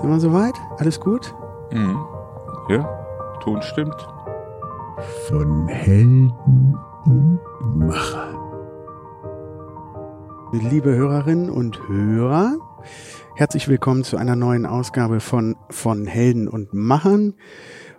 Sind 0.00 0.10
wir 0.10 0.20
soweit? 0.20 0.54
Alles 0.78 1.00
gut? 1.00 1.34
Mhm. 1.70 1.98
Ja, 2.68 2.82
Ton 3.42 3.62
stimmt. 3.62 3.96
Von 5.28 5.68
Helden 5.68 6.32
und 7.04 7.40
Machern. 7.78 8.36
Liebe 10.52 10.94
Hörerinnen 10.94 11.50
und 11.50 11.88
Hörer, 11.88 12.56
herzlich 13.34 13.68
willkommen 13.68 14.04
zu 14.04 14.16
einer 14.16 14.36
neuen 14.36 14.66
Ausgabe 14.66 15.20
von 15.20 15.56
von 15.68 16.06
Helden 16.06 16.48
und 16.48 16.72
Machern. 16.72 17.34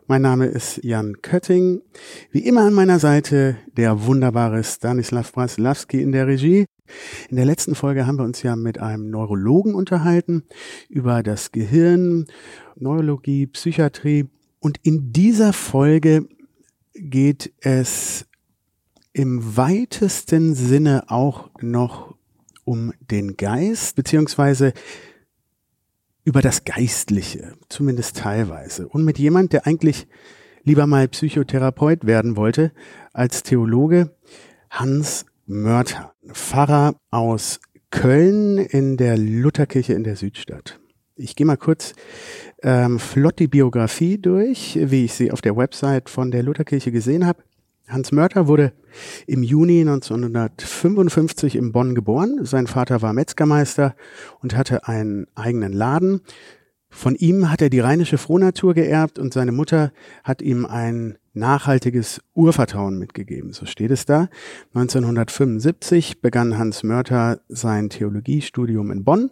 Mein 0.08 0.22
Name 0.22 0.46
ist 0.46 0.84
Jan 0.84 1.22
Kötting. 1.22 1.82
Wie 2.32 2.46
immer 2.46 2.62
an 2.62 2.74
meiner 2.74 3.00
Seite 3.00 3.58
der 3.76 4.06
wunderbare 4.06 4.64
Stanislav 4.64 5.34
Braslawski 5.34 6.02
in 6.02 6.12
der 6.12 6.28
Regie. 6.28 6.66
In 7.30 7.38
der 7.38 7.46
letzten 7.46 7.76
Folge 7.76 8.08
haben 8.08 8.18
wir 8.18 8.26
uns 8.26 8.44
ja 8.44 8.56
mit 8.56 8.80
einem 8.80 9.10
Neurologen 9.10 9.76
unterhalten 9.76 10.44
über 10.90 11.24
das 11.24 11.52
Gehirn, 11.52 12.26
Neurologie, 12.76 13.48
Psychiatrie. 13.48 14.28
Und 14.60 14.80
in 14.84 15.12
dieser 15.12 15.54
Folge 15.54 16.28
geht 16.94 17.54
es 17.60 18.26
im 19.14 19.58
weitesten 19.58 20.56
Sinne 20.56 21.06
auch 21.08 21.50
noch 21.62 22.16
um 22.64 22.94
den 23.00 23.38
Geist, 23.38 23.96
beziehungsweise 23.96 24.74
über 26.26 26.42
das 26.42 26.66
Geistliche, 26.66 27.54
zumindest 27.70 28.18
teilweise. 28.18 28.88
Und 28.88 29.06
mit 29.06 29.20
jemand, 29.20 29.54
der 29.54 29.68
eigentlich 29.68 30.08
lieber 30.64 30.88
mal 30.88 31.08
Psychotherapeut 31.08 32.06
werden 32.06 32.36
wollte, 32.36 32.72
als 33.14 33.44
Theologe, 33.44 34.16
Hans 34.70 35.26
Mörter, 35.48 36.16
Pfarrer 36.32 36.96
aus 37.12 37.60
Köln 37.92 38.58
in 38.58 38.98
der 38.98 39.16
Lutherkirche 39.16 39.94
in 39.94 40.04
der 40.04 40.16
Südstadt. 40.16 40.80
Ich 41.16 41.36
gehe 41.36 41.46
mal 41.46 41.56
kurz 41.56 41.94
ähm, 42.64 42.98
flott 42.98 43.38
die 43.38 43.48
Biografie 43.48 44.18
durch, 44.18 44.80
wie 44.82 45.06
ich 45.06 45.14
sie 45.14 45.32
auf 45.32 45.42
der 45.42 45.56
Website 45.56 46.10
von 46.10 46.32
der 46.32 46.42
Lutherkirche 46.42 46.92
gesehen 46.92 47.28
habe. 47.28 47.44
Hans 47.88 48.12
Mörter 48.12 48.48
wurde 48.48 48.74
im 49.28 49.44
Juni 49.44 49.82
1955 49.82 51.56
in 51.56 51.72
Bonn 51.72 51.94
geboren. 51.94 52.44
Sein 52.44 52.66
Vater 52.66 53.04
war 53.04 53.14
Metzgermeister 53.14 53.96
und 54.42 54.58
hatte 54.58 54.88
einen 54.88 55.28
eigenen 55.36 55.74
Laden. 55.74 56.22
Von 56.90 57.14
ihm 57.14 57.52
hat 57.52 57.62
er 57.62 57.70
die 57.70 57.82
rheinische 57.82 58.18
Frohnatur 58.18 58.74
geerbt 58.74 59.20
und 59.20 59.32
seine 59.32 59.52
Mutter 59.52 59.92
hat 60.24 60.42
ihm 60.42 60.66
ein 60.66 61.20
nachhaltiges 61.36 62.22
Urvertrauen 62.34 62.98
mitgegeben. 62.98 63.54
So 63.54 63.66
steht 63.66 63.92
es 63.92 64.06
da. 64.06 64.30
1975 64.74 66.22
begann 66.22 66.58
Hans 66.58 66.84
Mörter 66.84 67.42
sein 67.48 67.90
Theologiestudium 67.90 68.92
in 68.92 69.04
Bonn. 69.04 69.30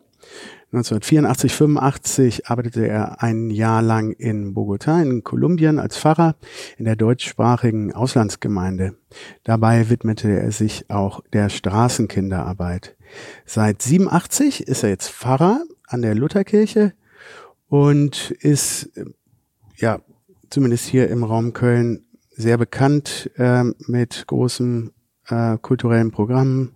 1984, 0.72 1.54
85 1.54 2.48
arbeitete 2.48 2.88
er 2.88 3.22
ein 3.22 3.52
Jahr 3.52 3.84
lang 3.84 4.12
in 4.14 4.56
Bogotá 4.56 5.04
in 5.04 5.24
Kolumbien 5.24 5.78
als 5.78 5.98
Pfarrer 5.98 6.36
in 6.78 6.86
der 6.86 6.96
deutschsprachigen 6.96 7.94
Auslandsgemeinde. 7.94 8.96
Dabei 9.44 9.90
widmete 9.92 10.31
er 10.31 10.52
sich 10.52 10.90
auch 10.90 11.22
der 11.31 11.50
Straßenkinderarbeit. 11.50 12.96
Seit 13.46 13.84
87 13.84 14.68
ist 14.68 14.81
er 14.81 14.90
jetzt 14.90 15.12
Pfarrer 15.12 15.64
an 15.88 16.02
der 16.02 16.16
Lutherkirche 16.16 16.94
und 17.68 18.31
ist, 18.40 18.90
ja, 19.78 20.00
zumindest 20.54 20.86
hier 20.86 21.09
im 21.09 21.23
Raum 21.23 21.54
Köln 21.54 22.06
sehr 22.30 22.59
bekannt 22.59 23.32
äh, 23.38 23.64
mit 23.88 24.26
großen 24.28 24.92
äh, 25.28 25.58
kulturellen 25.58 26.12
Programmen 26.12 26.73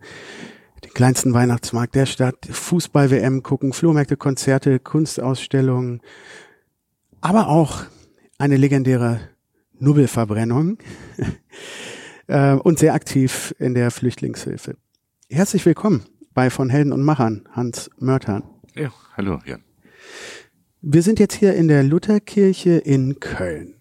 den 0.84 0.94
kleinsten 0.94 1.36
Weihnachtsmarkt 1.36 1.94
der 1.94 2.08
Stadt, 2.08 2.48
Fußball-WM 2.50 3.44
gucken, 3.44 3.74
Flohmärkte, 3.74 4.18
Konzerte, 4.18 4.80
Kunstausstellungen, 4.80 6.02
aber 7.22 7.50
auch 7.50 7.84
eine 8.40 8.58
legendäre 8.58 9.20
Nubbelverbrennung 9.78 10.80
äh, 12.28 12.54
und 12.54 12.80
sehr 12.80 12.96
aktiv 12.96 13.54
in 13.60 13.76
der 13.76 13.92
Flüchtlingshilfe. 13.92 14.76
Herzlich 15.30 15.64
willkommen 15.68 16.04
bei 16.34 16.50
von 16.50 16.72
Helden 16.72 16.94
und 16.94 17.04
Machern, 17.04 17.48
Hans 17.52 17.92
Mörtern. 18.00 18.44
Ja, 18.74 18.92
hallo, 19.16 19.40
Jan. 19.46 19.64
Wir 20.82 21.02
sind 21.02 21.20
jetzt 21.20 21.34
hier 21.34 21.56
in 21.56 21.68
der 21.68 21.84
Lutherkirche 21.84 22.78
in 22.78 23.20
Köln. 23.20 23.76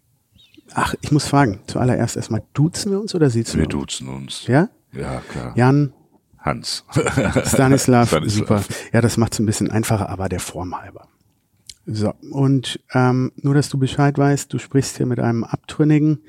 Ach, 0.73 0.95
ich 1.01 1.13
muss 1.13 1.27
fragen, 1.27 1.61
zuallererst 1.67 2.17
erstmal, 2.17 2.43
duzen 2.55 2.91
wir 2.91 3.01
uns 3.01 3.15
oder 3.15 3.31
siezen 3.31 3.55
wir? 3.55 3.65
Wir 3.65 3.69
duzen 3.69 4.09
uns. 4.09 4.47
Ja? 4.47 4.71
Ja, 4.93 5.21
klar. 5.21 5.53
Jan, 5.57 5.93
Hans. 6.39 6.85
Stanislav, 6.93 8.09
Stanislav, 8.09 8.25
super. 8.29 8.65
Ja, 8.93 9.01
das 9.01 9.17
macht 9.17 9.35
es 9.35 9.39
ein 9.39 9.47
bisschen 9.47 9.71
einfacher, 9.71 10.09
aber 10.09 10.29
der 10.29 10.41
Form 10.41 10.79
halber. 10.81 11.09
So, 11.87 12.15
und 12.33 12.81
ähm, 12.95 13.31
nur, 13.37 13.55
dass 13.55 13.69
du 13.69 13.79
Bescheid 13.79 14.19
weißt, 14.19 14.53
du 14.53 14.59
sprichst 14.59 14.97
hier 14.97 15.07
mit 15.07 15.21
einem 15.21 15.45
Abtrünnigen. 15.45 16.23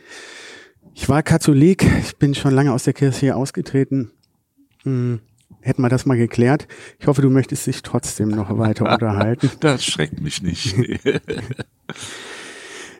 Ich 0.93 1.09
war 1.09 1.23
Katholik, 1.23 1.83
ich 2.01 2.17
bin 2.17 2.35
schon 2.35 2.53
lange 2.53 2.73
aus 2.73 2.83
der 2.83 2.93
Kirche 2.93 3.19
hier 3.19 3.37
ausgetreten. 3.37 4.11
Hm, 4.83 5.19
hätten 5.67 5.81
wir 5.81 5.89
das 5.89 6.05
mal 6.05 6.17
geklärt. 6.17 6.67
Ich 6.99 7.07
hoffe, 7.07 7.21
du 7.21 7.29
möchtest 7.29 7.67
dich 7.67 7.81
trotzdem 7.83 8.29
noch 8.29 8.57
weiter 8.57 8.85
unterhalten. 8.91 9.51
Das 9.59 9.83
schreckt 9.83 10.21
mich 10.21 10.41
nicht. 10.41 10.75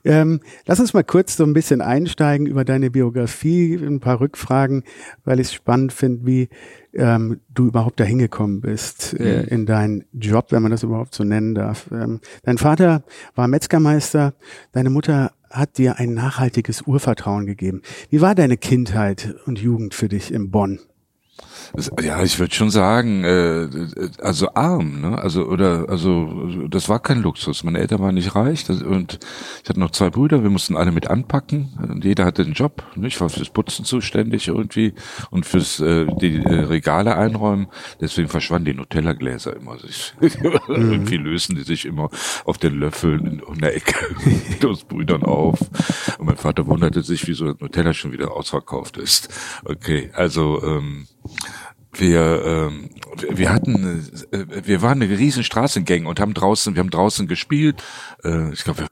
Ähm, 0.06 0.40
lass 0.66 0.80
uns 0.80 0.94
mal 0.94 1.04
kurz 1.04 1.36
so 1.36 1.44
ein 1.44 1.52
bisschen 1.52 1.82
einsteigen 1.82 2.48
über 2.48 2.64
deine 2.64 2.90
Biografie, 2.92 3.76
ein 3.76 4.00
paar 4.00 4.22
Rückfragen, 4.22 4.84
weil 5.26 5.42
ich 5.42 5.48
es 5.48 5.54
spannend 5.54 5.92
finde, 5.92 6.26
wie 6.26 6.50
ähm, 6.94 7.42
du 7.54 7.68
überhaupt 7.68 8.00
dahin 8.00 8.18
gekommen 8.18 8.62
bist 8.62 9.16
äh, 9.20 9.42
mhm. 9.42 9.48
in 9.50 9.66
deinen 9.66 10.06
Job, 10.14 10.52
wenn 10.52 10.62
man 10.62 10.72
das 10.72 10.84
überhaupt 10.84 11.14
so 11.14 11.26
nennen 11.26 11.56
darf. 11.56 11.90
Ähm, 11.92 12.22
dein 12.44 12.58
Vater 12.58 13.04
war 13.36 13.50
Metzgermeister, 13.50 14.34
deine 14.72 14.92
Mutter 14.92 15.34
hat 15.50 15.78
dir 15.78 15.98
ein 15.98 16.14
nachhaltiges 16.14 16.84
Urvertrauen 16.84 17.46
gegeben. 17.46 17.82
Wie 18.10 18.22
war 18.22 18.34
deine 18.34 18.56
Kindheit 18.56 19.36
und 19.46 19.60
Jugend 19.60 19.94
für 19.94 20.08
dich 20.08 20.34
in 20.34 20.52
Bonn? 20.52 20.80
Ja, 22.02 22.24
ich 22.24 22.40
würde 22.40 22.54
schon 22.54 22.70
sagen, 22.70 23.24
äh, 23.24 23.68
also 24.22 24.54
arm, 24.54 25.02
ne? 25.02 25.18
Also 25.18 25.46
oder 25.46 25.86
also 25.90 26.68
das 26.68 26.90
war 26.90 27.00
kein 27.00 27.22
Luxus. 27.22 27.64
Meine 27.64 27.80
Eltern 27.80 28.00
waren 28.00 28.16
nicht 28.16 28.36
reich 28.36 28.64
das, 28.66 28.82
und 28.82 29.20
ich 29.64 29.70
hatte 29.70 29.80
noch 29.80 29.92
zwei 29.92 30.10
Brüder. 30.10 30.44
Wir 30.44 30.50
mussten 30.50 30.76
alle 30.76 30.92
mit 30.92 31.08
anpacken 31.08 31.70
und 31.82 32.04
jeder 32.04 32.26
hatte 32.26 32.44
einen 32.44 32.54
Job. 32.54 32.84
Ne? 32.96 33.08
Ich 33.08 33.20
war 33.20 33.30
fürs 33.30 33.50
Putzen 33.50 33.86
zuständig 33.86 34.48
irgendwie 34.48 34.94
und 35.30 35.46
fürs 35.46 35.80
äh, 35.80 36.06
die 36.20 36.38
äh, 36.38 36.66
Regale 36.66 37.16
einräumen. 37.16 37.68
Deswegen 38.02 38.28
verschwanden 38.28 38.66
die 38.66 38.74
Nutella-Gläser 38.74 39.56
immer. 39.56 39.78
Sich. 39.88 40.14
mhm. 40.20 40.60
irgendwie 40.68 41.18
lösen 41.18 41.56
die 41.56 41.64
sich 41.64 41.86
immer 41.86 42.10
auf 42.46 42.58
den 42.58 42.80
Löffeln 42.80 43.42
in 43.48 43.60
der 43.60 43.76
Ecke 43.76 44.16
mit 44.50 44.66
uns 44.66 44.84
Brüdern 44.84 45.24
auf. 45.24 45.60
Und 46.18 46.26
mein 46.26 46.38
Vater 46.38 46.66
wunderte 46.68 47.02
sich, 47.04 47.28
wieso 47.28 47.46
Nutella 47.46 47.94
schon 47.94 48.12
wieder 48.12 48.32
ausverkauft 48.32 48.98
ist. 48.98 49.30
Okay, 49.66 50.10
also 50.14 50.62
ähm, 50.64 51.08
wir 52.00 52.44
ähm, 52.46 52.90
wir 53.30 53.52
hatten 53.54 54.08
äh, 54.32 54.46
wir 54.66 54.82
waren 54.82 55.02
eine 55.02 55.18
riesen 55.18 55.44
Straßengang 55.44 56.06
und 56.06 56.20
haben 56.20 56.34
draußen 56.34 56.76
wir 56.76 56.80
haben 56.80 56.90
draußen 56.90 57.28
gespielt. 57.28 57.84
Äh, 58.24 58.54
ich 58.54 58.64
glaube 58.64 58.88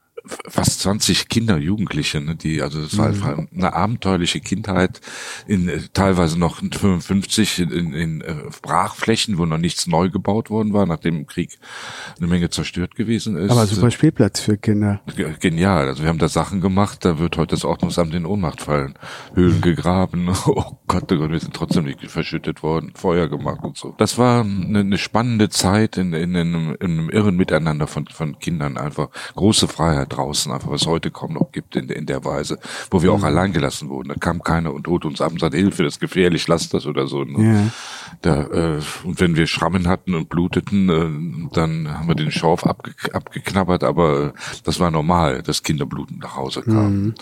fast 0.48 0.80
20 0.80 1.28
Kinder, 1.28 1.58
Jugendliche, 1.58 2.20
ne, 2.20 2.36
die, 2.36 2.62
also 2.62 2.82
das 2.82 2.96
war 2.98 3.12
mhm. 3.12 3.48
eine 3.54 3.72
abenteuerliche 3.72 4.40
Kindheit, 4.40 5.00
in 5.46 5.68
äh, 5.68 5.80
teilweise 5.92 6.38
noch 6.38 6.56
55 6.58 7.60
in, 7.60 7.70
in, 7.70 7.92
in 7.92 8.20
äh, 8.20 8.34
Brachflächen, 8.62 9.38
wo 9.38 9.46
noch 9.46 9.58
nichts 9.58 9.86
neu 9.86 10.10
gebaut 10.10 10.50
worden 10.50 10.72
war, 10.72 10.86
nachdem 10.86 11.16
im 11.16 11.26
Krieg 11.26 11.58
eine 12.18 12.26
Menge 12.26 12.50
zerstört 12.50 12.94
gewesen 12.94 13.36
ist. 13.36 13.50
Aber 13.50 13.66
super 13.66 13.90
Spielplatz 13.90 14.40
für 14.40 14.56
Kinder. 14.56 15.00
Genial. 15.40 15.88
Also 15.88 16.02
wir 16.02 16.08
haben 16.08 16.18
da 16.18 16.28
Sachen 16.28 16.60
gemacht, 16.60 17.04
da 17.04 17.18
wird 17.18 17.36
heute 17.36 17.54
das 17.54 17.64
Ordnungsamt 17.64 18.14
in 18.14 18.26
Ohnmacht 18.26 18.62
fallen. 18.62 18.94
Höhlen 19.34 19.60
gegraben, 19.60 20.28
oh 20.46 20.78
Gott, 20.86 21.12
oh 21.12 21.16
Gott, 21.16 21.30
wir 21.30 21.40
sind 21.40 21.54
trotzdem 21.54 21.84
nicht 21.84 22.10
verschüttet 22.10 22.62
worden, 22.62 22.92
Feuer 22.94 23.28
gemacht 23.28 23.60
und 23.62 23.76
so. 23.76 23.94
Das 23.98 24.18
war 24.18 24.42
eine, 24.42 24.80
eine 24.80 24.98
spannende 24.98 25.48
Zeit 25.48 25.96
in, 25.96 26.12
in, 26.12 26.34
in, 26.34 26.54
einem, 26.54 26.76
in 26.80 26.90
einem 26.98 27.10
irren 27.10 27.36
Miteinander 27.36 27.86
von, 27.86 28.06
von 28.06 28.38
Kindern 28.38 28.76
einfach. 28.76 29.08
Große 29.34 29.68
Freiheit 29.68 30.15
draußen, 30.16 30.52
einfach 30.52 30.70
was 30.70 30.86
heute 30.86 31.10
kaum 31.10 31.34
noch 31.34 31.52
gibt 31.52 31.76
in, 31.76 31.88
in 31.88 32.06
der 32.06 32.24
Weise, 32.24 32.58
wo 32.90 33.02
wir 33.02 33.12
auch 33.12 33.18
mhm. 33.18 33.24
allein 33.24 33.52
gelassen 33.52 33.88
wurden. 33.88 34.08
Da 34.08 34.14
kam 34.14 34.42
keiner 34.42 34.72
und 34.72 34.86
holte 34.88 35.08
uns 35.08 35.20
ab 35.20 35.32
und 35.32 35.40
sagte, 35.40 35.56
Hilfe, 35.56 35.84
das 35.84 35.94
ist 35.94 36.00
gefährlich, 36.00 36.48
lass 36.48 36.68
das 36.68 36.86
oder 36.86 37.06
so. 37.06 37.24
Ne? 37.24 37.54
Ja. 37.54 37.70
Da, 38.22 38.42
äh, 38.46 38.80
und 39.04 39.20
wenn 39.20 39.36
wir 39.36 39.46
Schrammen 39.46 39.88
hatten 39.88 40.14
und 40.14 40.28
bluteten, 40.28 40.88
äh, 40.88 41.54
dann 41.54 41.98
haben 41.98 42.08
wir 42.08 42.14
den 42.14 42.30
Schorf 42.30 42.64
abge 42.64 42.92
abgeknabbert, 43.12 43.84
aber 43.84 44.32
das 44.64 44.80
war 44.80 44.90
normal, 44.90 45.42
dass 45.42 45.62
Kinder 45.62 45.86
bluten 45.86 46.18
nach 46.18 46.36
Hause 46.36 46.62
kamen. 46.62 47.02
Mhm. 47.02 47.14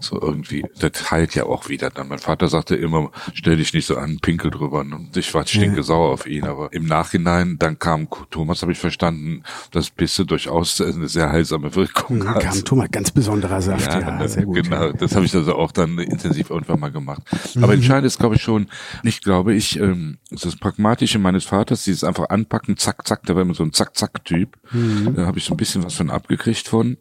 So 0.00 0.20
irgendwie, 0.20 0.64
das 0.78 1.10
heilt 1.10 1.34
ja 1.34 1.44
auch 1.44 1.68
wieder 1.68 1.90
dann. 1.90 2.08
Mein 2.08 2.18
Vater 2.18 2.48
sagte 2.48 2.76
immer, 2.76 3.10
stell 3.34 3.56
dich 3.56 3.72
nicht 3.72 3.86
so 3.86 3.96
an, 3.96 4.18
pinkel 4.20 4.50
drüber. 4.50 4.80
Und 4.80 5.16
ich 5.16 5.32
war 5.34 5.46
stinke 5.46 5.78
ja. 5.78 5.82
sauer 5.82 6.10
auf 6.10 6.26
ihn, 6.26 6.44
aber 6.44 6.72
im 6.72 6.86
Nachhinein, 6.86 7.56
dann 7.58 7.78
kam 7.78 8.08
Thomas, 8.30 8.62
habe 8.62 8.72
ich 8.72 8.78
verstanden, 8.78 9.42
dass 9.70 9.90
Pisse 9.90 10.26
durchaus 10.26 10.80
eine 10.80 11.08
sehr 11.08 11.30
heilsame 11.30 11.74
Wirkung 11.74 12.31
kam 12.34 12.64
Thomas, 12.64 12.88
ganz 12.90 13.10
besonderer 13.10 13.60
Saft. 13.62 13.92
Ja, 13.92 14.00
ja 14.00 14.28
sehr 14.28 14.44
gut. 14.44 14.62
Genau, 14.62 14.86
ja. 14.86 14.92
das 14.92 15.14
habe 15.14 15.24
ich 15.24 15.34
also 15.34 15.54
auch 15.54 15.72
dann 15.72 15.98
intensiv 15.98 16.50
irgendwann 16.50 16.80
mal 16.80 16.90
gemacht. 16.90 17.22
Aber 17.56 17.68
mhm. 17.68 17.74
entscheidend 17.74 18.06
ist, 18.06 18.18
glaube 18.18 18.36
ich, 18.36 18.42
schon, 18.42 18.68
nicht 19.02 19.24
glaube 19.24 19.54
ich, 19.54 19.78
ähm, 19.78 20.18
das 20.30 20.56
Pragmatische 20.56 21.18
meines 21.18 21.44
Vaters, 21.44 21.84
dieses 21.84 22.04
einfach 22.04 22.28
anpacken, 22.28 22.76
zack, 22.76 23.06
zack, 23.06 23.22
da 23.24 23.34
war 23.34 23.42
immer 23.42 23.54
so 23.54 23.62
ein 23.62 23.72
Zack-Zack-Typ. 23.72 24.56
Mhm. 24.72 25.14
Da 25.14 25.26
habe 25.26 25.38
ich 25.38 25.44
so 25.44 25.54
ein 25.54 25.56
bisschen 25.56 25.84
was 25.84 25.94
von 25.94 26.10
abgekriegt 26.10 26.68
von. 26.68 26.96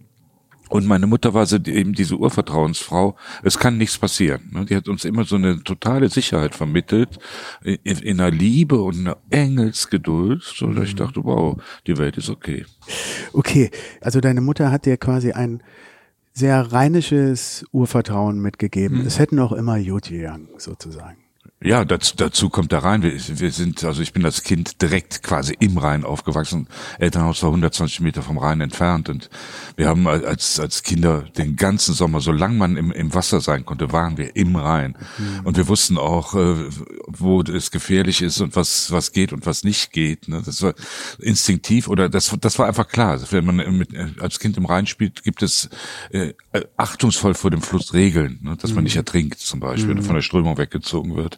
Und 0.71 0.87
meine 0.87 1.05
Mutter 1.05 1.33
war 1.33 1.45
so 1.45 1.57
eben 1.57 1.91
diese 1.91 2.15
Urvertrauensfrau. 2.15 3.17
Es 3.43 3.59
kann 3.59 3.77
nichts 3.77 3.97
passieren. 3.97 4.49
Ne? 4.53 4.63
Die 4.63 4.75
hat 4.77 4.87
uns 4.87 5.03
immer 5.03 5.25
so 5.25 5.35
eine 5.35 5.61
totale 5.63 6.07
Sicherheit 6.07 6.55
vermittelt, 6.55 7.19
in, 7.61 7.75
in 7.83 8.21
einer 8.21 8.31
Liebe 8.31 8.81
und 8.81 8.99
einer 8.99 9.17
Engelsgeduld, 9.29 10.41
so 10.41 10.67
dass 10.67 10.85
ich 10.85 10.93
mhm. 10.93 10.99
dachte, 10.99 11.25
wow, 11.25 11.61
die 11.87 11.97
Welt 11.97 12.15
ist 12.15 12.29
okay. 12.29 12.65
Okay, 13.33 13.69
also 13.99 14.21
deine 14.21 14.39
Mutter 14.39 14.71
hat 14.71 14.85
dir 14.85 14.95
quasi 14.95 15.33
ein 15.33 15.61
sehr 16.31 16.71
rheinisches 16.71 17.65
Urvertrauen 17.73 18.39
mitgegeben. 18.39 18.99
Hm. 18.99 19.07
Es 19.07 19.19
hätten 19.19 19.39
auch 19.39 19.51
immer 19.51 19.77
gegangen, 19.77 20.47
sozusagen. 20.57 21.20
Ja, 21.63 21.85
dazu, 21.85 22.15
dazu 22.17 22.49
kommt 22.49 22.71
der 22.71 22.83
Rhein. 22.83 23.03
Wir, 23.03 23.13
wir 23.13 23.51
sind, 23.51 23.83
also 23.83 24.01
ich 24.01 24.13
bin 24.13 24.25
als 24.25 24.41
Kind 24.41 24.81
direkt 24.81 25.21
quasi 25.21 25.55
im 25.59 25.77
Rhein 25.77 26.03
aufgewachsen. 26.03 26.67
Elternhaus 26.97 27.43
war 27.43 27.49
120 27.49 27.99
Meter 27.99 28.23
vom 28.23 28.39
Rhein 28.39 28.61
entfernt 28.61 29.09
und 29.09 29.29
wir 29.75 29.87
haben 29.87 30.07
als, 30.07 30.59
als 30.59 30.81
Kinder 30.81 31.25
den 31.37 31.57
ganzen 31.57 31.93
Sommer, 31.93 32.19
solange 32.19 32.55
man 32.55 32.77
im, 32.77 32.91
im 32.91 33.13
Wasser 33.13 33.41
sein 33.41 33.63
konnte, 33.63 33.91
waren 33.91 34.17
wir 34.17 34.35
im 34.35 34.55
Rhein. 34.55 34.97
Mhm. 35.19 35.41
Und 35.45 35.55
wir 35.55 35.67
wussten 35.67 35.99
auch, 35.99 36.33
äh, 36.33 36.55
wo 37.05 37.41
es 37.43 37.69
gefährlich 37.69 38.23
ist 38.23 38.41
und 38.41 38.55
was, 38.55 38.91
was 38.91 39.11
geht 39.11 39.31
und 39.31 39.45
was 39.45 39.63
nicht 39.63 39.91
geht. 39.91 40.29
Ne? 40.29 40.41
Das 40.43 40.63
war 40.63 40.73
instinktiv 41.19 41.87
oder 41.87 42.09
das, 42.09 42.35
das 42.41 42.57
war 42.57 42.67
einfach 42.67 42.87
klar. 42.87 43.21
Wenn 43.29 43.45
man 43.45 43.77
mit, 43.77 43.89
als 44.19 44.39
Kind 44.39 44.57
im 44.57 44.65
Rhein 44.65 44.87
spielt, 44.87 45.21
gibt 45.21 45.43
es 45.43 45.69
äh, 46.09 46.33
achtungsvoll 46.75 47.35
vor 47.35 47.51
dem 47.51 47.61
Fluss 47.61 47.93
Regeln, 47.93 48.39
ne? 48.41 48.57
dass 48.57 48.73
man 48.73 48.83
nicht 48.83 48.95
mhm. 48.95 49.01
ertrinkt 49.01 49.39
zum 49.39 49.59
Beispiel, 49.59 49.93
mhm. 49.93 50.01
von 50.01 50.15
der 50.15 50.23
Strömung 50.23 50.57
weggezogen 50.57 51.15
wird. 51.15 51.37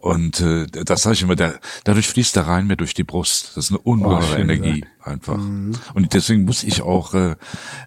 Und 0.00 0.40
äh, 0.40 0.66
das 0.66 1.02
sage 1.02 1.14
ich 1.14 1.22
immer, 1.22 1.36
der, 1.36 1.60
dadurch 1.84 2.08
fließt 2.08 2.34
der 2.34 2.46
Rhein 2.46 2.66
mir 2.66 2.76
durch 2.76 2.94
die 2.94 3.04
Brust. 3.04 3.52
Das 3.54 3.66
ist 3.66 3.70
eine 3.70 3.80
ungeheure 3.80 4.34
oh, 4.34 4.38
Energie. 4.38 4.80
Gesagt 4.80 5.00
einfach. 5.04 5.38
Mhm. 5.38 5.72
Und 5.94 6.14
deswegen 6.14 6.44
muss 6.44 6.62
ich 6.62 6.82
auch 6.82 7.14
äh, 7.14 7.36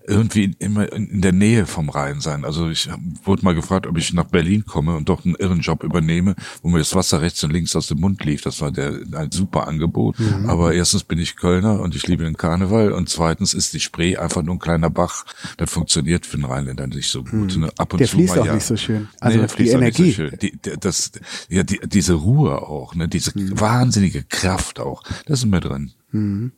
irgendwie 0.07 0.55
immer 0.59 0.91
in 0.91 1.21
der 1.21 1.31
Nähe 1.31 1.65
vom 1.65 1.89
Rhein 1.89 2.19
sein. 2.19 2.45
Also 2.45 2.69
ich 2.69 2.89
wurde 3.23 3.43
mal 3.43 3.55
gefragt, 3.55 3.87
ob 3.87 3.97
ich 3.97 4.13
nach 4.13 4.25
Berlin 4.25 4.65
komme 4.65 4.95
und 4.95 5.09
dort 5.09 5.25
einen 5.25 5.35
irren 5.35 5.61
Job 5.61 5.83
übernehme, 5.83 6.35
wo 6.61 6.69
mir 6.69 6.79
das 6.79 6.95
Wasser 6.95 7.21
rechts 7.21 7.43
und 7.43 7.51
links 7.51 7.75
aus 7.75 7.87
dem 7.87 7.99
Mund 7.99 8.23
lief. 8.23 8.41
Das 8.41 8.61
war 8.61 8.71
der, 8.71 8.99
ein 9.13 9.31
super 9.31 9.67
Angebot. 9.67 10.19
Mhm. 10.19 10.49
Aber 10.49 10.73
erstens 10.73 11.03
bin 11.03 11.19
ich 11.19 11.35
Kölner 11.35 11.79
und 11.79 11.95
ich 11.95 12.07
liebe 12.07 12.23
den 12.23 12.37
Karneval 12.37 12.91
und 12.91 13.09
zweitens 13.09 13.53
ist 13.53 13.73
die 13.73 13.79
Spree 13.79 14.17
einfach 14.17 14.41
nur 14.41 14.55
ein 14.55 14.59
kleiner 14.59 14.89
Bach. 14.89 15.25
Das 15.57 15.69
funktioniert 15.71 16.25
für 16.25 16.37
den 16.37 16.45
Rheinländer 16.45 16.87
nicht 16.87 17.09
so 17.09 17.23
gut. 17.23 17.57
Mhm. 17.57 17.69
Ab 17.77 17.93
und 17.93 17.99
der 17.99 18.07
zu 18.07 18.17
fließt 18.17 18.35
mal, 18.35 18.41
auch 18.41 18.45
ja. 18.47 18.55
nicht 18.55 18.65
so 18.65 18.77
schön. 18.77 19.07
Also 19.19 19.39
nee, 19.39 19.47
die 19.57 19.69
Energie. 19.69 20.11
So 20.11 20.29
die, 20.29 20.59
das, 20.79 21.11
ja, 21.49 21.63
die, 21.63 21.79
diese 22.03 22.15
Ruhe 22.15 22.61
auch, 22.61 22.95
ne, 22.95 23.07
diese 23.07 23.31
mhm. 23.33 23.57
wahnsinnige 23.61 24.23
Kraft 24.23 24.81
auch, 24.81 25.03
das 25.25 25.39
ist 25.39 25.45
mir 25.45 25.61
drin. 25.61 25.91
Mhm. 26.11 26.51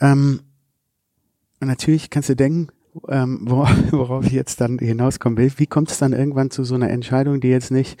Ähm, 0.00 0.40
natürlich 1.58 2.10
kannst 2.10 2.28
du 2.28 2.36
denken, 2.36 2.68
ähm, 3.08 3.40
worauf 3.48 4.24
ich 4.26 4.32
jetzt 4.32 4.60
dann 4.60 4.78
hinauskommen 4.78 5.36
will, 5.36 5.50
wie 5.56 5.66
kommt 5.66 5.90
es 5.90 5.98
dann 5.98 6.12
irgendwann 6.12 6.52
zu 6.52 6.62
so 6.62 6.76
einer 6.76 6.90
Entscheidung, 6.90 7.40
die 7.40 7.48
jetzt 7.48 7.72
nicht 7.72 8.00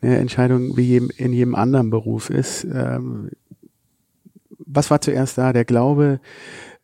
eine 0.00 0.16
Entscheidung 0.16 0.76
wie 0.76 0.96
in 0.96 1.32
jedem 1.32 1.54
anderen 1.54 1.90
Beruf 1.90 2.28
ist? 2.28 2.64
Ähm, 2.64 3.30
was 4.58 4.90
war 4.90 5.00
zuerst 5.00 5.38
da? 5.38 5.52
Der 5.52 5.64
Glaube, 5.64 6.18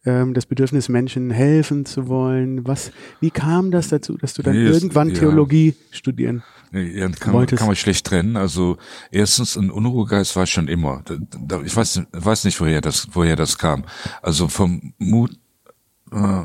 ähm, 0.04 0.34
das 0.34 0.46
Bedürfnis, 0.46 0.88
Menschen 0.88 1.30
helfen 1.32 1.84
zu 1.84 2.06
wollen? 2.06 2.64
Was, 2.64 2.92
wie 3.18 3.30
kam 3.32 3.72
das 3.72 3.88
dazu, 3.88 4.16
dass 4.16 4.34
du 4.34 4.42
dann 4.42 4.54
nee, 4.54 4.68
irgendwann 4.68 5.08
das, 5.08 5.18
Theologie 5.18 5.74
ja. 5.90 6.42
Studieren 6.68 7.12
ja, 7.12 7.18
kann, 7.18 7.46
kann 7.46 7.66
man 7.66 7.76
schlecht 7.76 8.06
trennen. 8.06 8.36
Also 8.36 8.78
erstens, 9.10 9.56
ein 9.56 9.70
Unruhegeist 9.70 10.36
war 10.36 10.46
schon 10.46 10.68
immer. 10.68 11.02
Ich 11.64 11.76
weiß, 11.76 12.02
weiß 12.12 12.44
nicht, 12.44 12.60
woher 12.60 12.80
das, 12.80 13.08
woher 13.12 13.36
das 13.36 13.58
kam. 13.58 13.84
Also 14.22 14.48
vom 14.48 14.94
Mut. 14.98 15.38
Äh, 16.12 16.44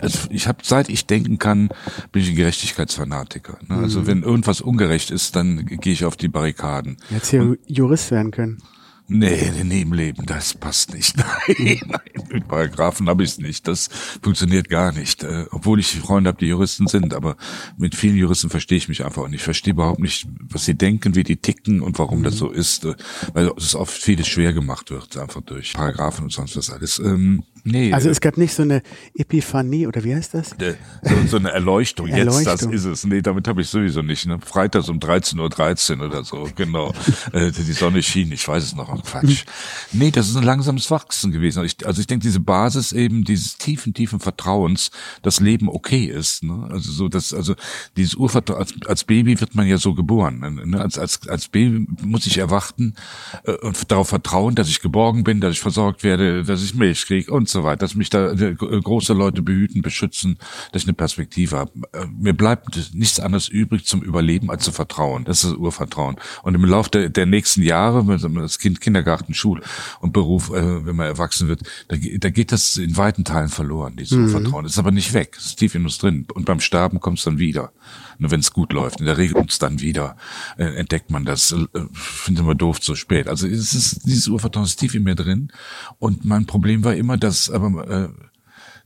also 0.00 0.28
ich 0.30 0.48
habe, 0.48 0.58
seit 0.62 0.88
ich 0.88 1.06
denken 1.06 1.38
kann, 1.38 1.70
bin 2.12 2.22
ich 2.22 2.28
ein 2.28 2.36
Gerechtigkeitsfanatiker. 2.36 3.58
Ne? 3.66 3.76
Also 3.76 4.00
mhm. 4.00 4.06
wenn 4.06 4.22
irgendwas 4.22 4.60
ungerecht 4.60 5.10
ist, 5.10 5.34
dann 5.34 5.64
gehe 5.64 5.92
ich 5.92 6.04
auf 6.04 6.16
die 6.16 6.28
Barrikaden. 6.28 6.98
Hättest 7.08 7.32
ja 7.32 7.54
Jurist 7.66 8.10
werden 8.10 8.32
können. 8.32 8.62
Nee, 9.08 9.52
nee, 9.62 9.82
im 9.82 9.92
Leben, 9.92 10.26
das 10.26 10.54
passt 10.54 10.92
nicht. 10.92 11.16
Nein, 11.48 11.80
nein, 11.86 12.26
mit 12.32 12.48
Paragraphen 12.48 13.08
habe 13.08 13.22
ich 13.22 13.30
es 13.30 13.38
nicht. 13.38 13.68
Das 13.68 13.88
funktioniert 14.20 14.68
gar 14.68 14.92
nicht. 14.92 15.22
Äh, 15.22 15.46
obwohl 15.52 15.78
ich 15.78 16.00
Freunde 16.00 16.28
habe, 16.28 16.38
die 16.38 16.46
Juristen 16.46 16.88
sind, 16.88 17.14
aber 17.14 17.36
mit 17.76 17.94
vielen 17.94 18.16
Juristen 18.16 18.50
verstehe 18.50 18.78
ich 18.78 18.88
mich 18.88 19.04
einfach 19.04 19.22
und 19.22 19.32
ich 19.32 19.42
verstehe 19.42 19.74
überhaupt 19.74 20.00
nicht, 20.00 20.26
was 20.40 20.64
sie 20.64 20.74
denken, 20.74 21.14
wie 21.14 21.22
die 21.22 21.36
ticken 21.36 21.80
und 21.82 21.98
warum 21.98 22.20
mhm. 22.20 22.24
das 22.24 22.36
so 22.36 22.50
ist, 22.50 22.84
äh, 22.84 22.94
weil 23.32 23.52
es 23.56 23.76
oft 23.76 23.96
vieles 23.96 24.26
schwer 24.26 24.52
gemacht 24.52 24.90
wird, 24.90 25.16
einfach 25.16 25.42
durch 25.42 25.74
Paragraphen 25.74 26.24
und 26.24 26.32
sonst 26.32 26.56
was 26.56 26.70
alles. 26.70 26.98
Ähm, 26.98 27.44
Nee. 27.66 27.92
Also 27.92 28.08
es 28.10 28.20
gab 28.20 28.36
nicht 28.36 28.54
so 28.54 28.62
eine 28.62 28.80
Epiphanie 29.14 29.88
oder 29.88 30.04
wie 30.04 30.14
heißt 30.14 30.34
das? 30.34 30.50
So, 30.50 31.26
so 31.26 31.36
eine 31.36 31.50
Erleuchtung. 31.50 32.06
Erleuchtung. 32.06 32.44
Jetzt, 32.44 32.62
das 32.62 32.72
ist 32.72 32.84
es. 32.84 33.04
Nee, 33.04 33.22
damit 33.22 33.48
habe 33.48 33.60
ich 33.60 33.68
sowieso 33.68 34.02
nicht. 34.02 34.24
Ne? 34.26 34.38
Freitags 34.40 34.88
um 34.88 35.00
13.13 35.00 35.40
Uhr 35.40 35.48
13 35.48 36.00
oder 36.00 36.22
so, 36.22 36.48
genau. 36.54 36.94
äh, 37.32 37.50
die 37.50 37.72
Sonne 37.72 38.04
schien, 38.04 38.30
ich 38.30 38.46
weiß 38.46 38.62
es 38.62 38.76
noch, 38.76 38.86
Quatsch. 39.02 39.44
nee, 39.92 40.12
das 40.12 40.28
ist 40.28 40.36
ein 40.36 40.44
langsames 40.44 40.92
Wachsen 40.92 41.32
gewesen. 41.32 41.64
Ich, 41.64 41.84
also 41.84 42.00
ich 42.00 42.06
denke, 42.06 42.22
diese 42.22 42.38
Basis 42.38 42.92
eben 42.92 43.24
dieses 43.24 43.58
tiefen, 43.58 43.92
tiefen 43.94 44.20
Vertrauens, 44.20 44.92
dass 45.22 45.40
Leben 45.40 45.68
okay 45.68 46.04
ist. 46.04 46.44
Ne? 46.44 46.68
Also 46.70 46.92
so, 46.92 47.08
dass, 47.08 47.34
also 47.34 47.56
dieses 47.96 48.14
Urvertrauen, 48.14 48.60
als, 48.60 48.74
als 48.86 49.02
Baby 49.02 49.40
wird 49.40 49.56
man 49.56 49.66
ja 49.66 49.78
so 49.78 49.92
geboren. 49.94 50.38
Ne? 50.66 50.80
Als, 50.80 51.00
als, 51.00 51.26
als 51.26 51.48
Baby 51.48 51.84
muss 52.02 52.26
ich 52.26 52.38
erwarten 52.38 52.94
äh, 53.42 53.54
und 53.54 53.90
darauf 53.90 54.10
vertrauen, 54.10 54.54
dass 54.54 54.68
ich 54.68 54.80
geborgen 54.80 55.24
bin, 55.24 55.40
dass 55.40 55.54
ich 55.54 55.60
versorgt 55.60 56.04
werde, 56.04 56.44
dass 56.44 56.62
ich 56.62 56.72
Milch 56.72 57.06
kriege 57.06 57.32
und 57.32 57.48
so 57.48 57.55
so 57.56 57.64
weit, 57.64 57.82
dass 57.82 57.94
mich 57.94 58.10
da 58.10 58.32
äh, 58.32 58.54
große 58.54 59.14
Leute 59.14 59.42
behüten, 59.42 59.82
beschützen, 59.82 60.38
dass 60.72 60.82
ich 60.82 60.88
eine 60.88 60.94
Perspektive 60.94 61.56
habe. 61.56 61.72
Äh, 61.92 62.06
mir 62.06 62.34
bleibt 62.34 62.94
nichts 62.94 63.18
anderes 63.18 63.48
übrig 63.48 63.86
zum 63.86 64.02
Überleben 64.02 64.50
als 64.50 64.64
zu 64.64 64.72
vertrauen. 64.72 65.24
Das 65.24 65.42
ist 65.42 65.52
das 65.52 65.58
Urvertrauen. 65.58 66.16
Und 66.42 66.54
im 66.54 66.64
Laufe 66.64 66.90
der, 66.90 67.08
der 67.08 67.26
nächsten 67.26 67.62
Jahre, 67.62 68.06
wenn 68.06 68.34
das 68.36 68.58
Kind 68.58 68.80
Kindergarten, 68.80 69.34
Schul 69.34 69.62
und 70.00 70.12
Beruf, 70.12 70.50
äh, 70.50 70.84
wenn 70.86 70.96
man 70.96 71.06
erwachsen 71.06 71.48
wird, 71.48 71.62
da, 71.88 71.96
da 71.96 72.30
geht 72.30 72.52
das 72.52 72.76
in 72.76 72.96
weiten 72.96 73.24
Teilen 73.24 73.48
verloren, 73.48 73.96
dieses 73.96 74.16
mhm. 74.16 74.26
Urvertrauen. 74.26 74.64
Das 74.64 74.72
ist 74.72 74.78
aber 74.78 74.92
nicht 74.92 75.14
weg, 75.14 75.32
das 75.34 75.46
ist 75.46 75.56
tief 75.56 75.74
in 75.74 75.84
uns 75.84 75.98
drin. 75.98 76.26
Und 76.34 76.44
beim 76.44 76.60
Sterben 76.60 77.00
kommt 77.00 77.18
es 77.18 77.24
dann 77.24 77.38
wieder. 77.38 77.72
Nur 78.18 78.30
wenn 78.30 78.40
es 78.40 78.52
gut 78.52 78.72
läuft. 78.72 79.00
In 79.00 79.06
der 79.06 79.18
Regel 79.18 79.36
uns 79.36 79.58
dann 79.58 79.80
wieder 79.80 80.16
äh, 80.56 80.64
entdeckt 80.64 81.10
man 81.10 81.24
das. 81.24 81.52
Äh, 81.52 81.66
Finde 81.92 82.42
immer 82.42 82.54
doof 82.54 82.80
zu 82.80 82.94
spät. 82.94 83.28
Also 83.28 83.46
es 83.46 83.74
ist 83.74 84.06
dieses 84.06 84.28
Urvertrauen 84.28 84.64
ist 84.64 84.76
tief 84.76 84.94
in 84.94 85.02
mir 85.02 85.14
drin. 85.14 85.52
Und 85.98 86.24
mein 86.24 86.46
Problem 86.46 86.84
war 86.84 86.94
immer, 86.94 87.16
dass 87.16 87.45
aber 87.50 88.12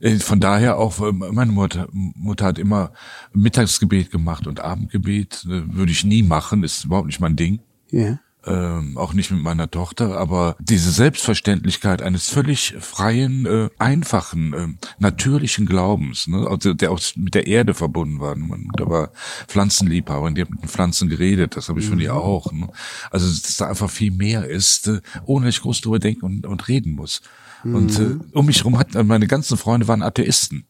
äh, 0.01 0.07
äh 0.07 0.19
von 0.19 0.39
daher 0.39 0.77
auch, 0.77 0.99
äh, 0.99 1.11
meine 1.11 1.51
Mutter, 1.51 1.87
Mutter 1.91 2.45
hat 2.45 2.59
immer 2.59 2.91
Mittagsgebet 3.33 4.11
gemacht 4.11 4.47
und 4.47 4.59
Abendgebet. 4.59 5.45
Äh, 5.45 5.73
würde 5.73 5.91
ich 5.91 6.03
nie 6.03 6.23
machen, 6.23 6.63
ist 6.63 6.85
überhaupt 6.85 7.07
nicht 7.07 7.19
mein 7.19 7.35
Ding. 7.35 7.59
Ja. 7.89 8.19
Ähm, 8.43 8.97
auch 8.97 9.13
nicht 9.13 9.29
mit 9.29 9.43
meiner 9.43 9.69
Tochter, 9.69 10.17
aber 10.17 10.55
diese 10.59 10.89
Selbstverständlichkeit 10.89 12.01
eines 12.01 12.27
völlig 12.27 12.73
freien, 12.79 13.45
äh, 13.45 13.69
einfachen, 13.77 14.53
äh, 14.53 14.67
natürlichen 14.97 15.67
Glaubens, 15.67 16.25
ne? 16.25 16.47
also 16.47 16.73
der 16.73 16.91
auch 16.91 16.99
mit 17.15 17.35
der 17.35 17.45
Erde 17.45 17.75
verbunden 17.75 18.19
war. 18.19 18.35
Da 18.77 18.89
war 18.89 19.11
Pflanzenliebhaber 19.47 20.25
und 20.25 20.39
die 20.39 20.41
hat 20.41 20.49
mit 20.49 20.63
den 20.63 20.69
Pflanzen 20.69 21.07
geredet, 21.07 21.55
das 21.55 21.69
habe 21.69 21.81
ich 21.81 21.85
mhm. 21.85 21.89
von 21.91 21.99
ihr 21.99 22.15
auch. 22.15 22.51
Ne? 22.51 22.67
Also 23.11 23.27
dass 23.27 23.57
da 23.57 23.67
einfach 23.67 23.91
viel 23.91 24.11
mehr 24.11 24.47
ist, 24.47 24.87
äh, 24.87 25.01
ohne 25.25 25.45
dass 25.45 25.57
ich 25.57 25.61
groß 25.61 25.81
drüber 25.81 25.99
denken 25.99 26.25
und, 26.25 26.47
und 26.47 26.67
reden 26.67 26.93
muss. 26.93 27.21
Mhm. 27.63 27.75
Und 27.75 27.99
äh, 27.99 28.17
um 28.33 28.45
mich 28.45 28.59
herum 28.59 28.77
hat 28.77 28.93
meine 29.05 29.27
ganzen 29.27 29.57
Freunde 29.57 29.87
waren 29.87 30.01
Atheisten. 30.01 30.65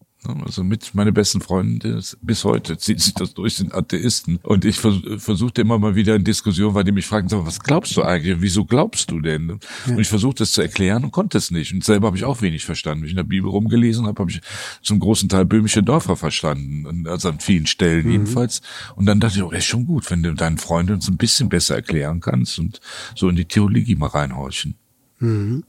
Also 0.46 0.64
mit 0.64 0.94
meine 0.94 1.12
besten 1.12 1.42
Freunde 1.42 2.00
bis 2.22 2.44
heute 2.44 2.78
zieht 2.78 3.02
sich 3.02 3.16
das 3.16 3.34
durch, 3.34 3.56
sind 3.56 3.74
Atheisten. 3.74 4.38
Und 4.44 4.66
ich 4.66 4.78
vers 4.78 4.98
versuchte 5.18 5.62
immer 5.62 5.80
mal 5.80 5.96
wieder 5.96 6.16
in 6.16 6.24
Diskussion, 6.24 6.76
weil 6.76 6.84
die 6.84 6.92
mich 6.92 7.08
fragen, 7.08 7.28
was 7.32 7.60
glaubst 7.60 7.98
du 7.98 8.04
eigentlich? 8.04 8.40
Wieso 8.40 8.66
glaubst 8.66 9.10
du 9.10 9.20
denn? 9.20 9.60
Und 9.88 10.00
ich 10.00 10.08
versuchte 10.08 10.44
es 10.44 10.52
zu 10.52 10.62
erklären 10.62 11.04
und 11.04 11.12
konnte 11.12 11.40
es 11.40 11.50
nicht. 11.50 11.74
Und 11.74 11.84
selber 11.84 12.08
habe 12.08 12.18
ich 12.18 12.24
auch 12.24 12.44
wenig 12.44 12.66
verstanden. 12.66 13.02
Wenn 13.02 13.08
ich 13.08 13.14
in 13.14 13.18
der 13.18 13.24
Bibel 13.24 13.50
rumgelesen 13.50 14.06
habe, 14.06 14.20
habe 14.20 14.30
ich 14.30 14.42
zum 14.84 15.00
großen 15.00 15.28
Teil 15.28 15.46
böhmische 15.46 15.82
Dörfer 15.82 16.16
verstanden. 16.16 17.08
Also 17.08 17.30
an 17.30 17.40
vielen 17.40 17.66
Stellen 17.66 18.06
mhm. 18.06 18.12
jedenfalls. 18.12 18.62
Und 18.96 19.08
dann 19.08 19.20
dachte 19.20 19.38
ich, 19.38 19.44
oh, 19.44 19.50
ist 19.50 19.66
schon 19.66 19.88
gut, 19.88 20.12
wenn 20.12 20.22
du 20.22 20.36
deinen 20.36 20.60
Freunden 20.60 20.94
uns 20.94 21.08
ein 21.08 21.18
bisschen 21.18 21.50
besser 21.50 21.76
erklären 21.76 22.20
kannst 22.20 22.60
und 22.60 22.80
so 23.16 23.28
in 23.28 23.36
die 23.36 23.46
Theologie 23.46 23.96
mal 23.96 24.08
reinhorchen. 24.08 24.76
Mhm. 25.18 25.64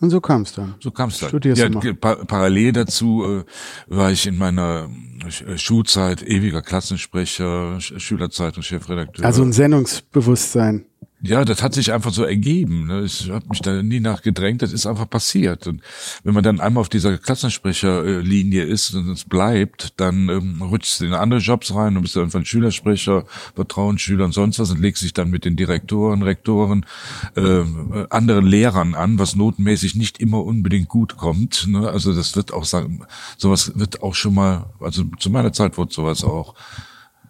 Und 0.00 0.10
so 0.10 0.20
kam 0.20 0.42
es 0.42 0.52
dann. 0.52 0.74
So 0.80 0.90
kam 0.90 1.08
es 1.08 1.18
dann. 1.18 1.30
Studierst 1.30 1.62
ja, 1.62 1.92
pa 1.94 2.16
parallel 2.16 2.72
dazu 2.72 3.24
äh, 3.24 3.44
war 3.86 4.10
ich 4.10 4.26
in 4.26 4.36
meiner 4.36 4.88
äh, 5.46 5.58
Schulzeit 5.58 6.22
ewiger 6.22 6.62
Klassensprecher, 6.62 7.80
Schülerzeitung, 7.80 8.62
Chefredakteur. 8.62 9.24
Also 9.24 9.42
ein 9.42 9.52
Sendungsbewusstsein. 9.52 10.86
Ja, 11.22 11.46
das 11.46 11.62
hat 11.62 11.72
sich 11.72 11.92
einfach 11.92 12.12
so 12.12 12.24
ergeben. 12.24 12.86
Ne? 12.88 13.04
Ich 13.04 13.30
habe 13.30 13.48
mich 13.48 13.62
da 13.62 13.82
nie 13.82 14.00
nachgedrängt, 14.00 14.60
das 14.60 14.72
ist 14.72 14.86
einfach 14.86 15.08
passiert. 15.08 15.66
Und 15.66 15.80
wenn 16.24 16.34
man 16.34 16.44
dann 16.44 16.60
einmal 16.60 16.82
auf 16.82 16.90
dieser 16.90 17.16
Klassensprecherlinie 17.16 18.62
ist 18.64 18.94
und 18.94 19.08
es 19.08 19.24
bleibt, 19.24 19.98
dann 19.98 20.28
ähm, 20.28 20.60
rutscht 20.60 21.00
du 21.00 21.06
in 21.06 21.14
andere 21.14 21.40
Jobs 21.40 21.74
rein 21.74 21.96
und 21.96 22.02
bist 22.02 22.16
dann 22.16 22.30
von 22.30 22.44
Schülersprecher, 22.44 23.24
Vertrauensschüler 23.54 24.26
und 24.26 24.32
sonst 24.32 24.58
was 24.58 24.70
und 24.70 24.80
legst 24.80 25.02
sich 25.02 25.14
dann 25.14 25.30
mit 25.30 25.46
den 25.46 25.56
Direktoren, 25.56 26.22
Rektoren, 26.22 26.84
äh, 27.34 27.62
anderen 28.10 28.46
Lehrern 28.46 28.94
an, 28.94 29.18
was 29.18 29.36
notenmäßig 29.36 29.94
nicht 29.94 30.20
immer 30.20 30.44
unbedingt 30.44 30.88
gut 30.88 31.16
kommt. 31.16 31.66
Ne? 31.66 31.88
Also 31.88 32.14
das 32.14 32.36
wird 32.36 32.52
auch 32.52 32.64
sagen, 32.64 33.06
sowas 33.38 33.72
wird 33.74 34.02
auch 34.02 34.14
schon 34.14 34.34
mal, 34.34 34.66
also 34.80 35.04
zu 35.18 35.30
meiner 35.30 35.54
Zeit 35.54 35.78
wurde 35.78 35.94
sowas 35.94 36.24
auch 36.24 36.54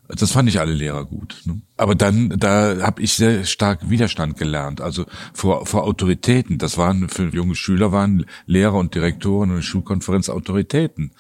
das 0.08 0.32
fand 0.32 0.48
ich 0.48 0.60
alle 0.60 0.72
Lehrer 0.72 1.04
gut. 1.04 1.42
Ne? 1.44 1.60
Aber 1.76 1.94
dann, 1.94 2.30
da 2.30 2.76
habe 2.80 3.02
ich 3.02 3.14
sehr 3.14 3.44
stark 3.44 3.90
Widerstand 3.90 4.36
gelernt. 4.36 4.80
Also 4.80 5.04
vor, 5.32 5.66
vor 5.66 5.84
Autoritäten. 5.84 6.58
Das 6.58 6.78
waren 6.78 7.08
für 7.08 7.28
junge 7.28 7.54
Schüler 7.54 7.92
waren 7.92 8.26
Lehrer 8.46 8.74
und 8.74 8.94
Direktoren 8.94 9.50
und 9.50 9.62
Schulkonferenz 9.62 10.28
Autoritäten. 10.28 11.12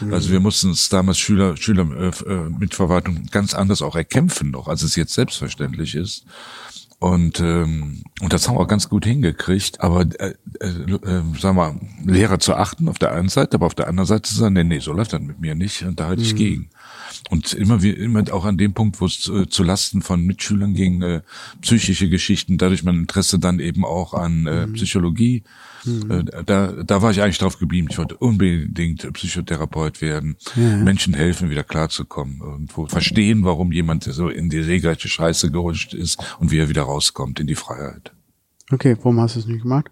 Mhm. 0.00 0.12
Also 0.12 0.30
wir 0.30 0.40
mussten 0.40 0.70
uns 0.70 0.88
damals 0.88 1.18
Schüler, 1.18 1.56
Schüler 1.56 1.88
äh, 1.96 2.32
äh, 2.32 2.48
mit 2.48 2.74
Verwaltung 2.74 3.26
ganz 3.30 3.54
anders 3.54 3.82
auch 3.82 3.96
erkämpfen 3.96 4.50
noch, 4.50 4.68
als 4.68 4.82
es 4.82 4.96
jetzt 4.96 5.14
selbstverständlich 5.14 5.94
ist. 5.94 6.24
Und, 7.02 7.40
ähm, 7.40 8.04
und 8.20 8.32
das 8.32 8.46
haben 8.46 8.54
wir 8.54 8.60
auch 8.60 8.68
ganz 8.68 8.88
gut 8.88 9.04
hingekriegt. 9.04 9.80
Aber 9.80 10.02
äh, 10.20 10.34
äh, 10.60 10.68
äh, 10.68 11.22
sagen 11.36 11.56
wir, 11.56 11.80
Lehrer 12.04 12.38
zu 12.38 12.54
achten 12.54 12.88
auf 12.88 13.00
der 13.00 13.10
einen 13.10 13.28
Seite, 13.28 13.56
aber 13.56 13.66
auf 13.66 13.74
der 13.74 13.88
anderen 13.88 14.06
Seite 14.06 14.22
zu 14.22 14.36
sagen, 14.36 14.54
nee, 14.54 14.62
nee, 14.62 14.78
so 14.78 14.92
läuft 14.92 15.12
das 15.12 15.20
mit 15.20 15.40
mir 15.40 15.56
nicht. 15.56 15.82
Und 15.82 15.98
da 15.98 16.06
halte 16.06 16.22
ich 16.22 16.34
mhm. 16.34 16.38
gegen. 16.38 16.70
Und 17.30 17.52
immer 17.52 17.82
wie 17.82 17.90
immer 17.90 18.22
auch 18.32 18.44
an 18.44 18.58
dem 18.58 18.74
Punkt, 18.74 19.00
wo 19.00 19.06
es 19.06 19.20
zu, 19.20 19.46
zu 19.46 19.62
Lasten 19.62 20.02
von 20.02 20.24
Mitschülern 20.24 20.74
ging, 20.74 21.02
äh, 21.02 21.22
psychische 21.60 22.08
Geschichten, 22.08 22.58
dadurch 22.58 22.84
mein 22.84 23.00
Interesse 23.00 23.38
dann 23.38 23.60
eben 23.60 23.84
auch 23.84 24.14
an 24.14 24.46
äh, 24.46 24.66
mhm. 24.66 24.72
Psychologie. 24.74 25.42
Mhm. 25.84 26.10
Äh, 26.10 26.44
da, 26.44 26.72
da 26.84 27.02
war 27.02 27.10
ich 27.10 27.22
eigentlich 27.22 27.38
drauf 27.38 27.58
geblieben. 27.58 27.88
Ich 27.90 27.98
wollte 27.98 28.16
unbedingt 28.16 29.12
Psychotherapeut 29.12 30.00
werden, 30.00 30.36
ja. 30.56 30.76
Menschen 30.76 31.14
helfen, 31.14 31.50
wieder 31.50 31.64
klarzukommen, 31.64 32.40
irgendwo 32.40 32.86
verstehen, 32.86 33.44
warum 33.44 33.72
jemand 33.72 34.04
so 34.04 34.28
in 34.28 34.48
die 34.48 34.60
regelrechte 34.60 35.08
Scheiße 35.08 35.50
gerutscht 35.50 35.94
ist 35.94 36.22
und 36.38 36.50
wie 36.50 36.58
er 36.58 36.68
wieder 36.68 36.82
rauskommt 36.82 37.40
in 37.40 37.46
die 37.46 37.54
Freiheit. 37.54 38.12
Okay, 38.70 38.96
warum 38.98 39.20
hast 39.20 39.36
du 39.36 39.40
es 39.40 39.46
nicht 39.46 39.62
gemacht? 39.62 39.90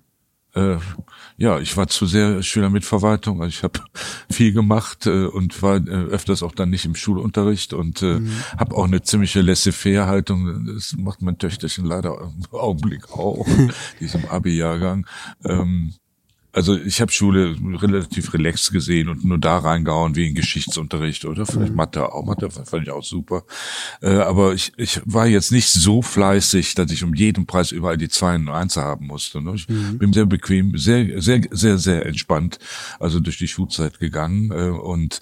Äh, 0.54 0.76
ja, 1.36 1.58
ich 1.58 1.76
war 1.76 1.88
zu 1.88 2.06
sehr 2.06 2.42
Schüler 2.42 2.70
mit 2.70 2.84
Verwaltung. 2.84 3.42
Also 3.42 3.50
ich 3.50 3.62
habe 3.62 3.80
viel 4.30 4.52
gemacht 4.52 5.06
äh, 5.06 5.26
und 5.26 5.62
war 5.62 5.76
äh, 5.76 5.90
öfters 5.90 6.42
auch 6.42 6.52
dann 6.52 6.70
nicht 6.70 6.84
im 6.84 6.94
Schulunterricht 6.94 7.72
und 7.72 8.02
äh, 8.02 8.20
mhm. 8.20 8.32
habe 8.58 8.76
auch 8.76 8.84
eine 8.84 9.02
ziemliche 9.02 9.40
Laissez-faire-Haltung. 9.40 10.66
Das 10.74 10.94
macht 10.96 11.22
mein 11.22 11.38
Töchterchen 11.38 11.84
leider 11.84 12.20
im 12.52 12.58
Augenblick 12.58 13.10
auch, 13.10 13.46
diesem 14.00 14.26
Abi-Jahrgang. 14.26 15.06
Ähm, 15.44 15.94
also 16.52 16.76
ich 16.76 17.00
habe 17.00 17.12
Schule 17.12 17.56
relativ 17.80 18.34
relaxed 18.34 18.72
gesehen 18.72 19.08
und 19.08 19.24
nur 19.24 19.38
da 19.38 19.58
reingehauen 19.58 20.16
wie 20.16 20.28
in 20.28 20.34
Geschichtsunterricht 20.34 21.24
oder 21.24 21.46
vielleicht 21.46 21.70
mhm. 21.70 21.76
Mathe 21.76 22.12
auch. 22.12 22.24
Mathe 22.24 22.50
fand 22.50 22.82
ich 22.82 22.90
auch 22.90 23.04
super. 23.04 23.44
Äh, 24.02 24.16
aber 24.16 24.54
ich, 24.54 24.72
ich 24.76 25.00
war 25.04 25.26
jetzt 25.26 25.52
nicht 25.52 25.68
so 25.68 26.02
fleißig, 26.02 26.74
dass 26.74 26.90
ich 26.90 27.04
um 27.04 27.14
jeden 27.14 27.46
Preis 27.46 27.72
überall 27.72 27.96
die 27.96 28.08
zwei 28.08 28.34
und 28.34 28.48
eins 28.48 28.76
haben 28.76 29.06
musste. 29.06 29.40
Ne? 29.40 29.54
Ich 29.54 29.68
mhm. 29.68 29.98
bin 29.98 30.12
sehr 30.12 30.26
bequem, 30.26 30.76
sehr, 30.76 31.20
sehr, 31.20 31.42
sehr, 31.50 31.78
sehr 31.78 32.06
entspannt, 32.06 32.58
also 32.98 33.20
durch 33.20 33.38
die 33.38 33.48
Schulzeit 33.48 34.00
gegangen 34.00 34.50
äh, 34.50 34.70
und 34.70 35.20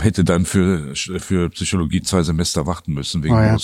hätte 0.00 0.24
dann 0.24 0.46
für, 0.46 0.94
für 0.94 1.50
Psychologie 1.50 2.02
zwei 2.02 2.22
Semester 2.22 2.66
warten 2.66 2.94
müssen 2.94 3.22
wegen 3.22 3.34
oh, 3.34 3.38
ja. 3.38 3.56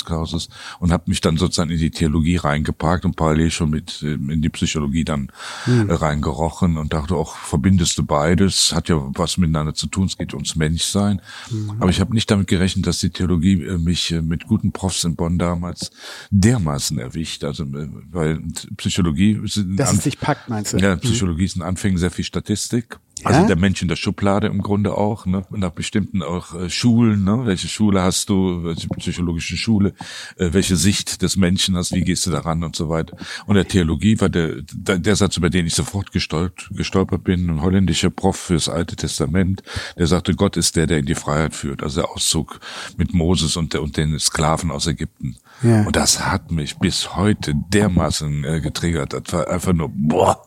Und 0.80 0.92
habe 0.92 1.04
mich 1.06 1.20
dann 1.20 1.36
sozusagen 1.36 1.70
in 1.70 1.78
die 1.78 1.90
Theologie 1.90 2.36
reingeparkt 2.36 3.04
und 3.04 3.16
parallel 3.16 3.50
schon 3.50 3.70
mit 3.70 4.02
äh, 4.02 4.14
in 4.14 4.42
die 4.42 4.50
Psychologie 4.50 5.04
dann 5.04 5.30
mhm. 5.66 5.90
reingerochen 5.90 6.76
und 6.76 6.92
dachte, 6.92 7.05
dachte 7.06 7.16
auch, 7.16 7.36
verbindest 7.36 7.98
du 7.98 8.04
beides, 8.04 8.72
hat 8.74 8.88
ja 8.88 8.96
was 9.14 9.38
miteinander 9.38 9.74
zu 9.74 9.86
tun, 9.86 10.06
es 10.06 10.18
geht 10.18 10.34
ums 10.34 10.56
Menschsein. 10.56 11.20
Mhm. 11.50 11.76
Aber 11.78 11.90
ich 11.90 12.00
habe 12.00 12.14
nicht 12.14 12.30
damit 12.30 12.48
gerechnet, 12.48 12.86
dass 12.86 12.98
die 12.98 13.10
Theologie 13.10 13.62
äh, 13.62 13.78
mich 13.78 14.10
äh, 14.12 14.22
mit 14.22 14.46
guten 14.46 14.72
Profs 14.72 15.04
in 15.04 15.16
Bonn 15.16 15.38
damals 15.38 15.90
dermaßen 16.30 16.98
erwischt. 16.98 17.44
Also 17.44 17.64
äh, 17.64 17.88
weil 18.10 18.42
Psychologie 18.76 19.40
sind 19.44 19.76
dass 19.76 19.92
es 19.92 20.04
sich 20.04 20.18
packt, 20.18 20.48
meinst 20.48 20.72
du? 20.72 20.78
Ja, 20.78 20.96
Psychologie 20.96 21.44
ist 21.44 21.56
in 21.56 21.62
Anfängen 21.62 21.98
sehr 21.98 22.10
viel 22.10 22.24
Statistik. 22.24 22.98
Also 23.24 23.40
ja? 23.40 23.46
der 23.46 23.56
Mensch 23.56 23.80
in 23.80 23.88
der 23.88 23.96
Schublade 23.96 24.46
im 24.46 24.60
Grunde 24.60 24.96
auch, 24.96 25.24
ne? 25.24 25.46
nach 25.50 25.70
bestimmten 25.70 26.22
auch 26.22 26.54
äh, 26.54 26.68
Schulen, 26.68 27.24
ne? 27.24 27.42
welche 27.44 27.66
Schule 27.66 28.02
hast 28.02 28.28
du, 28.28 28.64
welche 28.64 28.88
psychologische 28.88 29.56
Schule, 29.56 29.94
äh, 30.36 30.52
welche 30.52 30.76
Sicht 30.76 31.22
des 31.22 31.36
Menschen 31.36 31.76
hast, 31.76 31.92
wie 31.92 32.02
gehst 32.02 32.26
du 32.26 32.30
daran 32.30 32.62
und 32.62 32.76
so 32.76 32.90
weiter. 32.90 33.16
Und 33.46 33.54
der 33.54 33.66
Theologie 33.66 34.20
war 34.20 34.28
der, 34.28 34.56
der, 34.60 35.16
Satz, 35.16 35.38
über 35.38 35.48
den 35.48 35.66
ich 35.66 35.74
sofort 35.74 36.12
gestolpert, 36.12 36.68
gestolpert 36.72 37.24
bin, 37.24 37.48
ein 37.48 37.62
holländischer 37.62 38.10
Prof 38.10 38.36
fürs 38.36 38.68
Alte 38.68 38.96
Testament, 38.96 39.62
der 39.96 40.06
sagte, 40.06 40.34
Gott 40.34 40.58
ist 40.58 40.76
der, 40.76 40.86
der 40.86 40.98
in 40.98 41.06
die 41.06 41.14
Freiheit 41.14 41.54
führt, 41.54 41.82
also 41.82 42.02
der 42.02 42.10
Auszug 42.10 42.60
mit 42.98 43.14
Moses 43.14 43.56
und, 43.56 43.72
der, 43.72 43.82
und 43.82 43.96
den 43.96 44.18
Sklaven 44.18 44.70
aus 44.70 44.86
Ägypten. 44.86 45.36
Ja. 45.62 45.82
Und 45.84 45.96
das 45.96 46.26
hat 46.26 46.50
mich 46.50 46.76
bis 46.76 47.16
heute 47.16 47.54
dermaßen 47.70 48.44
äh, 48.44 48.60
getriggert. 48.60 49.14
Das 49.14 49.32
war 49.32 49.48
einfach 49.48 49.72
nur, 49.72 49.90
boah, 49.92 50.42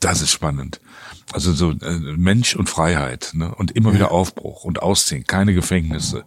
das 0.00 0.20
ist 0.20 0.30
spannend. 0.30 0.78
Also 1.32 1.52
so 1.52 1.70
äh, 1.70 1.98
Mensch 2.16 2.54
und 2.56 2.68
Freiheit 2.68 3.30
ne? 3.34 3.54
und 3.54 3.70
immer 3.72 3.90
ja. 3.90 3.94
wieder 3.96 4.12
Aufbruch 4.12 4.64
und 4.64 4.82
Ausziehen, 4.82 5.24
keine 5.24 5.54
Gefängnisse. 5.54 6.24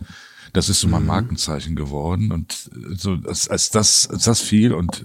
Das 0.55 0.69
ist 0.69 0.79
so 0.79 0.87
mein 0.87 1.01
mhm. 1.01 1.07
Markenzeichen 1.07 1.75
geworden 1.75 2.31
und 2.31 2.69
äh, 2.73 2.95
so 2.95 3.17
als, 3.27 3.49
als 3.49 3.71
das 3.71 4.09
als 4.09 4.23
das 4.23 4.39
fiel 4.39 4.73
und 4.73 5.03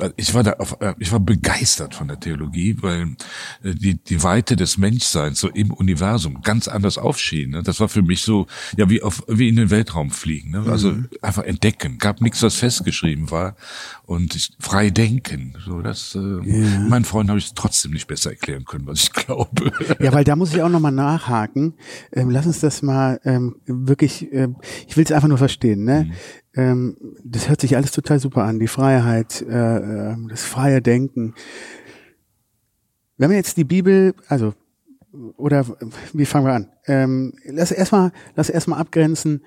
äh, 0.00 0.10
ich 0.16 0.34
war 0.34 0.42
da 0.42 0.54
auf, 0.54 0.80
äh, 0.80 0.94
ich 0.98 1.12
war 1.12 1.20
begeistert 1.20 1.94
von 1.94 2.08
der 2.08 2.18
Theologie, 2.18 2.76
weil 2.80 3.14
äh, 3.62 3.74
die 3.74 3.94
die 3.94 4.22
Weite 4.24 4.56
des 4.56 4.78
Menschseins 4.78 5.38
so 5.38 5.48
im 5.48 5.72
Universum 5.72 6.42
ganz 6.42 6.66
anders 6.66 6.98
aufschien. 6.98 7.50
Ne? 7.50 7.62
Das 7.62 7.78
war 7.78 7.88
für 7.88 8.02
mich 8.02 8.22
so 8.22 8.48
ja 8.76 8.90
wie 8.90 9.02
auf 9.02 9.22
wie 9.28 9.48
in 9.48 9.54
den 9.54 9.70
Weltraum 9.70 10.10
fliegen. 10.10 10.50
Ne? 10.50 10.64
Also 10.68 10.90
mhm. 10.90 11.08
einfach 11.22 11.44
entdecken. 11.44 11.98
Gab 11.98 12.20
nichts, 12.20 12.42
was 12.42 12.56
festgeschrieben 12.56 13.30
war 13.30 13.54
und 14.04 14.34
ich, 14.34 14.50
frei 14.58 14.90
denken. 14.90 15.54
So 15.64 15.80
das 15.80 16.16
äh, 16.16 16.18
yeah. 16.18 16.80
meinen 16.88 17.04
Freunden 17.04 17.30
habe 17.30 17.38
ich 17.38 17.54
trotzdem 17.54 17.92
nicht 17.92 18.08
besser 18.08 18.30
erklären 18.30 18.64
können, 18.64 18.86
was 18.86 19.04
ich 19.04 19.12
glaube. 19.12 19.72
Ja, 20.00 20.12
weil 20.12 20.24
da 20.24 20.34
muss 20.34 20.52
ich 20.52 20.60
auch 20.60 20.68
noch 20.68 20.80
mal 20.80 20.90
nachhaken. 20.90 21.74
Ähm, 22.12 22.30
lass 22.30 22.46
uns 22.46 22.58
das 22.58 22.82
mal 22.82 23.20
ähm, 23.24 23.56
wirklich. 23.66 24.32
Ähm, 24.32 24.56
ich 24.86 24.96
will 24.96 25.04
es 25.04 25.12
einfach 25.12 25.28
nur 25.28 25.38
verstehen, 25.38 25.84
ne? 25.84 26.04
Mhm. 26.04 26.12
Ähm, 26.54 26.96
das 27.24 27.48
hört 27.48 27.60
sich 27.60 27.76
alles 27.76 27.92
total 27.92 28.18
super 28.18 28.44
an, 28.44 28.58
die 28.58 28.68
Freiheit, 28.68 29.42
äh, 29.42 29.76
äh, 30.12 30.16
das 30.28 30.42
freie 30.42 30.82
Denken. 30.82 31.34
Wenn 33.16 33.30
wir 33.30 33.36
jetzt 33.36 33.56
die 33.56 33.64
Bibel, 33.64 34.14
also 34.28 34.54
oder 35.36 35.66
wie 36.12 36.26
fangen 36.26 36.46
wir 36.46 36.54
an? 36.54 36.68
Ähm, 36.86 37.34
lass 37.44 37.70
erstmal, 37.70 38.12
lass 38.34 38.48
erstmal 38.48 38.80
abgrenzen. 38.80 39.44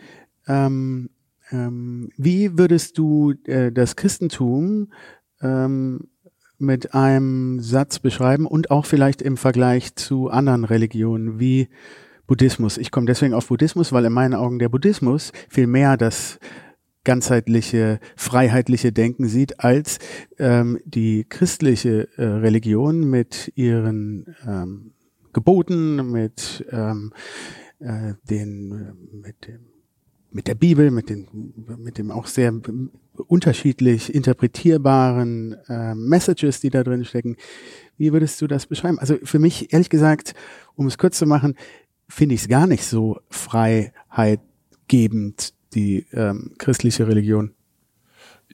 Ähm, 0.48 1.10
ähm, 1.52 2.10
wie 2.18 2.58
würdest 2.58 2.98
du 2.98 3.34
äh, 3.46 3.72
das 3.72 3.96
Christentum 3.96 4.92
ähm, 5.42 6.08
mit 6.58 6.94
einem 6.94 7.60
Satz 7.60 8.00
beschreiben 8.00 8.46
und 8.46 8.72
auch 8.72 8.86
vielleicht 8.86 9.22
im 9.22 9.38
Vergleich 9.38 9.96
zu 9.96 10.30
anderen 10.30 10.64
Religionen? 10.66 11.40
Wie 11.40 11.70
Buddhismus. 12.28 12.78
Ich 12.78 12.92
komme 12.92 13.06
deswegen 13.06 13.34
auf 13.34 13.48
Buddhismus, 13.48 13.92
weil 13.92 14.06
in 14.06 14.14
meinen 14.14 14.34
Augen 14.34 14.60
der 14.60 14.70
Buddhismus 14.70 15.32
viel 15.50 15.68
mehr 15.68 15.98
das 15.98 16.40
ganzheitliche, 17.04 18.00
freiheitliche 18.16 18.92
Denken 18.92 19.28
sieht, 19.28 19.60
als 19.60 20.00
ähm, 20.40 20.80
die 20.86 21.24
christliche 21.24 22.10
äh, 22.18 22.24
Religion 22.24 23.10
mit 23.10 23.52
ihren 23.56 24.36
ähm, 24.46 24.92
Geboten, 25.32 26.12
mit 26.12 26.66
ähm, 26.72 27.14
äh, 27.80 28.14
den, 28.24 28.96
mit 29.22 29.48
dem 29.48 29.60
mit 30.36 30.50
der 30.50 30.56
Bibel, 30.56 30.92
mit, 30.92 31.10
den, 31.10 31.54
mit 31.78 31.98
dem 31.98 32.12
auch 32.12 32.28
sehr 32.28 32.54
unterschiedlich 33.28 34.14
interpretierbaren 34.14 35.56
äh, 35.70 35.96
Messages, 35.96 36.60
die 36.60 36.70
da 36.70 36.84
drin 36.84 37.06
stecken. 37.06 37.38
Wie 37.98 38.12
würdest 38.12 38.42
du 38.42 38.48
das 38.48 38.66
beschreiben? 38.66 39.00
Also 39.00 39.16
für 39.24 39.40
mich, 39.40 39.72
ehrlich 39.72 39.90
gesagt, 39.90 40.34
um 40.76 40.88
es 40.88 40.98
kurz 40.98 41.18
zu 41.18 41.26
machen, 41.26 41.56
finde 42.08 42.36
ich 42.36 42.42
es 42.42 42.48
gar 42.48 42.68
nicht 42.68 42.86
so 42.86 43.20
freiheitgebend, 43.30 45.54
die 45.74 46.06
ähm, 46.14 46.54
christliche 46.58 47.08
Religion. 47.08 47.54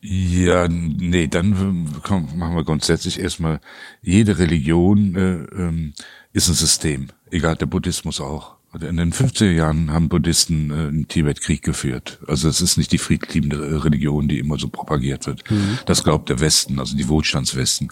Ja, 0.02 0.68
nee, 0.68 1.28
dann 1.28 1.88
komm, 2.02 2.36
machen 2.36 2.56
wir 2.56 2.64
grundsätzlich 2.64 3.20
erstmal, 3.20 3.62
jede 4.02 4.40
Religion 4.40 5.16
äh, 5.16 5.44
ähm, 5.56 5.94
ist 6.34 6.50
ein 6.50 6.56
System, 6.56 7.10
egal 7.30 7.56
der 7.56 7.68
Buddhismus 7.68 8.20
auch. 8.20 8.58
In 8.80 8.96
den 8.96 9.12
50er 9.12 9.52
Jahren 9.52 9.92
haben 9.92 10.08
Buddhisten 10.08 10.72
äh, 10.72 10.88
in 10.88 11.08
Tibet 11.10 11.42
Krieg 11.42 11.62
geführt. 11.62 12.20
Also 12.26 12.48
es 12.48 12.62
ist 12.62 12.78
nicht 12.78 12.94
die 12.94 13.00
friedliebende 13.00 13.84
Religion, 13.84 14.30
die 14.30 14.40
immer 14.40 14.58
so 14.58 14.70
propagiert 14.70 15.28
wird. 15.28 15.50
Mhm. 15.52 15.80
Das 15.86 16.06
glaubt 16.06 16.30
der 16.30 16.40
Westen, 16.40 16.80
also 16.80 16.96
die 16.96 17.10
Wohlstandswesten. 17.10 17.90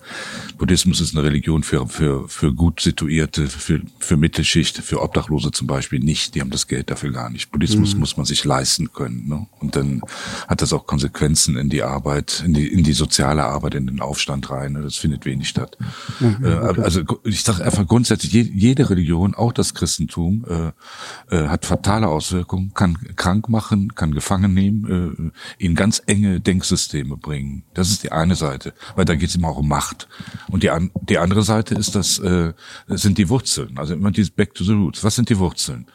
Buddhismus 0.58 1.02
ist 1.02 1.14
eine 1.14 1.26
Religion 1.26 1.64
für, 1.64 1.86
für, 1.90 2.30
für 2.30 2.54
gut 2.54 2.80
situierte, 2.80 3.48
für, 3.48 3.82
für 4.00 4.16
Mittelschicht, 4.16 4.78
für 4.78 5.02
Obdachlose 5.02 5.52
zum 5.52 5.68
Beispiel 5.68 6.00
nicht. 6.00 6.34
Die 6.34 6.40
haben 6.40 6.50
das 6.50 6.68
Geld 6.68 6.90
dafür 6.90 7.12
gar 7.12 7.30
nicht. 7.30 7.52
Buddhismus 7.52 7.94
mhm. 7.94 8.00
muss 8.00 8.16
man 8.16 8.26
sich 8.26 8.46
leisten 8.46 8.94
können. 8.94 9.28
Ne? 9.28 9.48
Und 9.60 9.76
dann 9.76 10.02
hat 10.48 10.62
das 10.62 10.72
auch 10.72 10.88
Konsequenzen 10.88 11.58
in 11.58 11.68
die 11.68 11.84
Arbeit, 11.84 12.42
in 12.46 12.54
die, 12.54 12.68
in 12.68 12.84
die 12.84 12.94
soziale 12.94 13.44
Arbeit, 13.44 13.76
in 13.76 13.86
den 13.86 14.00
Aufstand 14.00 14.50
rein. 14.50 14.72
Ne? 14.74 14.82
Das 14.82 14.96
findet 14.96 15.26
wenig 15.26 15.50
statt. 15.50 15.78
Mhm, 16.22 16.38
okay. 16.42 16.82
Also 16.82 17.02
ich 17.26 17.44
sage 17.44 17.66
einfach 17.66 17.86
grundsätzlich, 17.86 18.32
jede 18.32 18.90
Religion, 18.90 19.36
auch 19.36 19.52
das 19.52 19.74
Christentum, 19.74 20.46
äh, 20.48 20.69
äh, 21.30 21.48
hat 21.48 21.66
fatale 21.66 22.08
Auswirkungen, 22.08 22.74
kann 22.74 22.98
krank 23.16 23.50
machen, 23.50 23.96
kann 23.96 24.14
gefangen 24.14 24.54
nehmen, 24.54 25.32
äh, 25.58 25.64
in 25.64 25.76
ganz 25.76 26.02
enge 26.06 26.40
Denksysteme 26.40 27.18
bringen. 27.18 27.64
Das 27.74 27.90
ist 27.90 28.04
die 28.04 28.12
eine 28.12 28.36
Seite, 28.36 28.74
weil 28.96 29.06
da 29.06 29.16
geht 29.16 29.30
es 29.30 29.36
immer 29.36 29.50
auch 29.50 29.58
um 29.58 29.68
Macht. 29.68 30.08
Und 30.50 30.64
die, 30.64 30.70
an, 30.70 30.92
die 31.02 31.18
andere 31.18 31.44
Seite 31.44 31.76
ist 31.76 31.96
das, 31.96 32.20
äh, 32.20 32.54
sind 32.88 33.18
die 33.18 33.30
Wurzeln. 33.30 33.78
Also 33.78 33.94
immer 33.94 34.12
dieses 34.12 34.32
Back 34.32 34.54
to 34.54 34.64
the 34.64 34.74
Roots. 34.74 35.04
Was 35.04 35.16
sind 35.16 35.30
die 35.30 35.38
Wurzeln? 35.38 35.86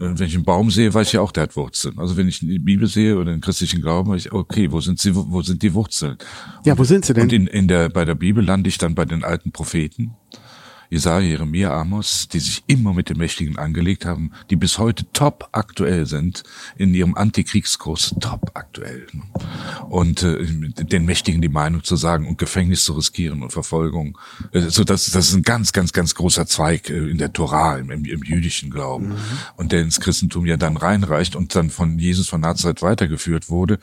Äh, 0.00 0.18
wenn 0.18 0.26
ich 0.26 0.34
einen 0.34 0.44
Baum 0.44 0.70
sehe, 0.70 0.92
weiß 0.92 1.08
ich 1.08 1.12
ja 1.14 1.20
auch, 1.20 1.32
der 1.32 1.44
hat 1.44 1.56
Wurzeln. 1.56 1.98
Also 1.98 2.16
wenn 2.16 2.28
ich 2.28 2.40
die 2.40 2.58
Bibel 2.58 2.88
sehe 2.88 3.16
oder 3.16 3.32
den 3.32 3.40
christlichen 3.40 3.80
Glauben, 3.80 4.10
weiß 4.10 4.26
ich, 4.26 4.32
okay, 4.32 4.70
wo 4.72 4.80
sind 4.80 4.98
sie, 4.98 5.14
wo 5.14 5.42
sind 5.42 5.62
die 5.62 5.74
Wurzeln? 5.74 6.16
Ja, 6.64 6.76
wo 6.76 6.84
sind 6.84 7.04
sie 7.04 7.14
denn? 7.14 7.24
Und 7.24 7.32
in, 7.32 7.46
in 7.46 7.68
der, 7.68 7.88
bei 7.88 8.04
der 8.04 8.14
Bibel 8.14 8.44
lande 8.44 8.68
ich 8.68 8.78
dann 8.78 8.94
bei 8.94 9.04
den 9.04 9.24
alten 9.24 9.52
Propheten. 9.52 10.14
Jesaja, 10.94 11.26
Jeremia, 11.26 11.72
Amos, 11.72 12.28
die 12.28 12.38
sich 12.38 12.62
immer 12.68 12.94
mit 12.94 13.08
den 13.08 13.18
Mächtigen 13.18 13.58
angelegt 13.58 14.04
haben, 14.04 14.30
die 14.48 14.54
bis 14.54 14.78
heute 14.78 15.04
top 15.12 15.48
aktuell 15.50 16.06
sind, 16.06 16.44
in 16.76 16.94
ihrem 16.94 17.16
Antikriegskurs 17.16 18.14
top 18.20 18.52
aktuell. 18.54 19.04
Und 19.88 20.22
äh, 20.22 20.46
den 20.84 21.04
Mächtigen 21.04 21.42
die 21.42 21.48
Meinung 21.48 21.82
zu 21.82 21.96
sagen 21.96 22.28
und 22.28 22.38
Gefängnis 22.38 22.84
zu 22.84 22.92
riskieren 22.92 23.42
und 23.42 23.50
Verfolgung. 23.50 24.16
Äh, 24.52 24.60
so 24.68 24.84
das, 24.84 25.10
das 25.10 25.30
ist 25.30 25.34
ein 25.34 25.42
ganz, 25.42 25.72
ganz, 25.72 25.92
ganz 25.92 26.14
großer 26.14 26.46
Zweig 26.46 26.88
äh, 26.90 27.10
in 27.10 27.18
der 27.18 27.32
Torah, 27.32 27.76
im, 27.78 27.90
im, 27.90 28.04
im 28.04 28.22
jüdischen 28.22 28.70
Glauben. 28.70 29.08
Mhm. 29.08 29.16
Und 29.56 29.72
der 29.72 29.80
ins 29.80 29.98
Christentum 29.98 30.46
ja 30.46 30.56
dann 30.56 30.76
reinreicht 30.76 31.34
und 31.34 31.56
dann 31.56 31.70
von 31.70 31.98
Jesus 31.98 32.28
von 32.28 32.40
Nazareth 32.40 32.82
weitergeführt 32.82 33.50
wurde 33.50 33.80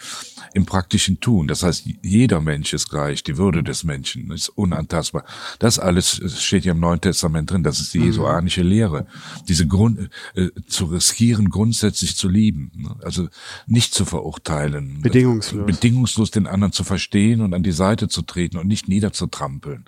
im 0.54 0.66
praktischen 0.66 1.20
Tun. 1.20 1.50
Das 1.50 1.64
heißt, 1.64 1.84
jeder 2.04 2.40
Mensch 2.40 2.72
ist 2.72 2.90
gleich, 2.90 3.22
die 3.22 3.36
Würde 3.36 3.64
des 3.64 3.84
Menschen 3.84 4.32
ist 4.32 4.48
unantastbar. 4.48 5.26
Das 5.60 5.78
alles 5.78 6.22
steht 6.42 6.64
ja 6.64 6.72
im 6.72 6.80
Neuen 6.80 7.01
Testament 7.02 7.52
drin. 7.52 7.64
Das 7.64 7.80
ist 7.80 7.94
die 7.94 8.00
mhm. 8.00 8.06
jesuanische 8.06 8.62
Lehre. 8.62 9.08
Diese 9.48 9.68
Grund, 9.68 10.10
äh, 10.36 10.50
zu 10.68 10.86
riskieren, 10.86 11.50
grundsätzlich 11.50 12.16
zu 12.16 12.30
lieben. 12.30 12.72
Ne? 12.76 12.96
Also 13.04 13.28
nicht 13.68 13.94
zu 13.94 14.06
verurteilen. 14.06 15.02
Bedingungslos. 15.02 15.66
Bedingungslos 15.66 16.32
den 16.32 16.48
anderen 16.48 16.72
zu 16.72 16.84
verstehen 16.84 17.42
und 17.42 17.54
an 17.54 17.64
die 17.64 17.72
Seite 17.72 18.08
zu 18.08 18.22
treten 18.22 18.58
und 18.58 18.68
nicht 18.68 18.88
niederzutrampeln 18.88 19.86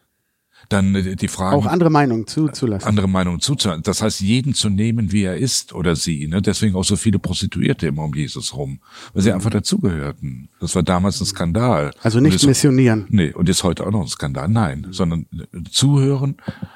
dann 0.74 0.96
äh, 0.96 1.15
die 1.15 1.27
Frage. 1.27 1.56
Auch 1.56 1.65
andere 1.65 1.89
Meinungen 1.89 2.27
zuzulassen. 2.27 2.88
Andere 2.88 3.08
Meinungen 3.08 3.39
zuzulassen. 3.39 3.84
Das 3.84 4.01
heißt, 4.01 4.22
jeden 4.22 4.53
zu 4.53 4.70
nehmen, 4.70 5.12
wie 5.12 5.24
er 5.24 5.38
ist 5.38 5.74
oder 5.74 5.96
sie. 5.96 6.27
Ne? 6.27 6.42
Deswegen 6.42 6.75
auch 6.75 6.84
so 6.84 6.96
viele 6.96 7.20
Prostituierte 7.20 7.88
immer 7.88 8.03
um 8.03 8.13
Jesus 8.13 8.56
rum, 8.56 8.80
weil 9.13 9.24
sie 9.24 9.32
einfach 9.32 9.51
dazugehörten. 9.51 10.50
Das 10.60 10.75
war 10.75 10.84
damals 10.84 11.22
ein 11.22 11.25
Skandal. 11.25 11.92
Also 12.01 12.20
nicht 12.20 12.36
ist, 12.36 12.46
missionieren. 12.46 13.06
Nee, 13.10 13.32
und 13.32 13.48
ist 13.48 13.63
heute 13.63 13.86
auch 13.86 13.92
noch 13.92 14.01
ein 14.01 14.08
Skandal. 14.08 14.50
Nein, 14.50 14.88
sondern 14.92 15.27
äh, 15.32 15.63
zuhören, 15.70 16.36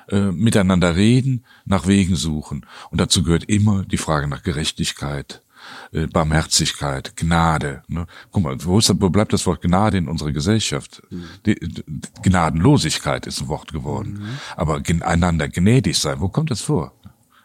äh, 0.10 0.32
miteinander 0.32 0.96
reden, 0.96 1.44
nach 1.66 1.88
Wegen 1.88 2.16
suchen. 2.16 2.66
Und 2.92 3.02
dazu 3.02 3.24
gehört 3.24 3.46
immer 3.46 3.84
die 3.84 3.98
Frage 3.98 4.28
nach 4.28 4.44
Gerechtigkeit 4.44 5.42
äh, 5.92 6.08
Barmherzigkeit, 6.08 7.16
Gnade. 7.16 7.84
Ne? 7.88 8.08
Guck 8.32 8.44
mal, 8.44 8.58
wo, 8.64 8.80
ist, 8.80 8.92
wo 9.00 9.10
bleibt 9.10 9.34
das 9.34 9.46
Wort 9.46 9.62
Gnade 9.62 9.98
in 9.98 10.08
unserer 10.08 10.32
Gesellschaft? 10.32 11.02
Mhm. 11.10 11.24
Die, 11.46 11.56
die, 11.60 11.84
Gnadenlosigkeit 12.24 13.28
ist 13.28 13.42
ein 13.42 13.48
Wort 13.48 13.72
geworden. 13.72 14.20
Mhm. 14.20 14.28
Aber 14.56 14.82
einander 15.02 15.48
gnädig 15.48 15.98
sein, 15.98 16.20
wo 16.20 16.30
kommt 16.30 16.52
das 16.52 16.62
vor? 16.62 16.94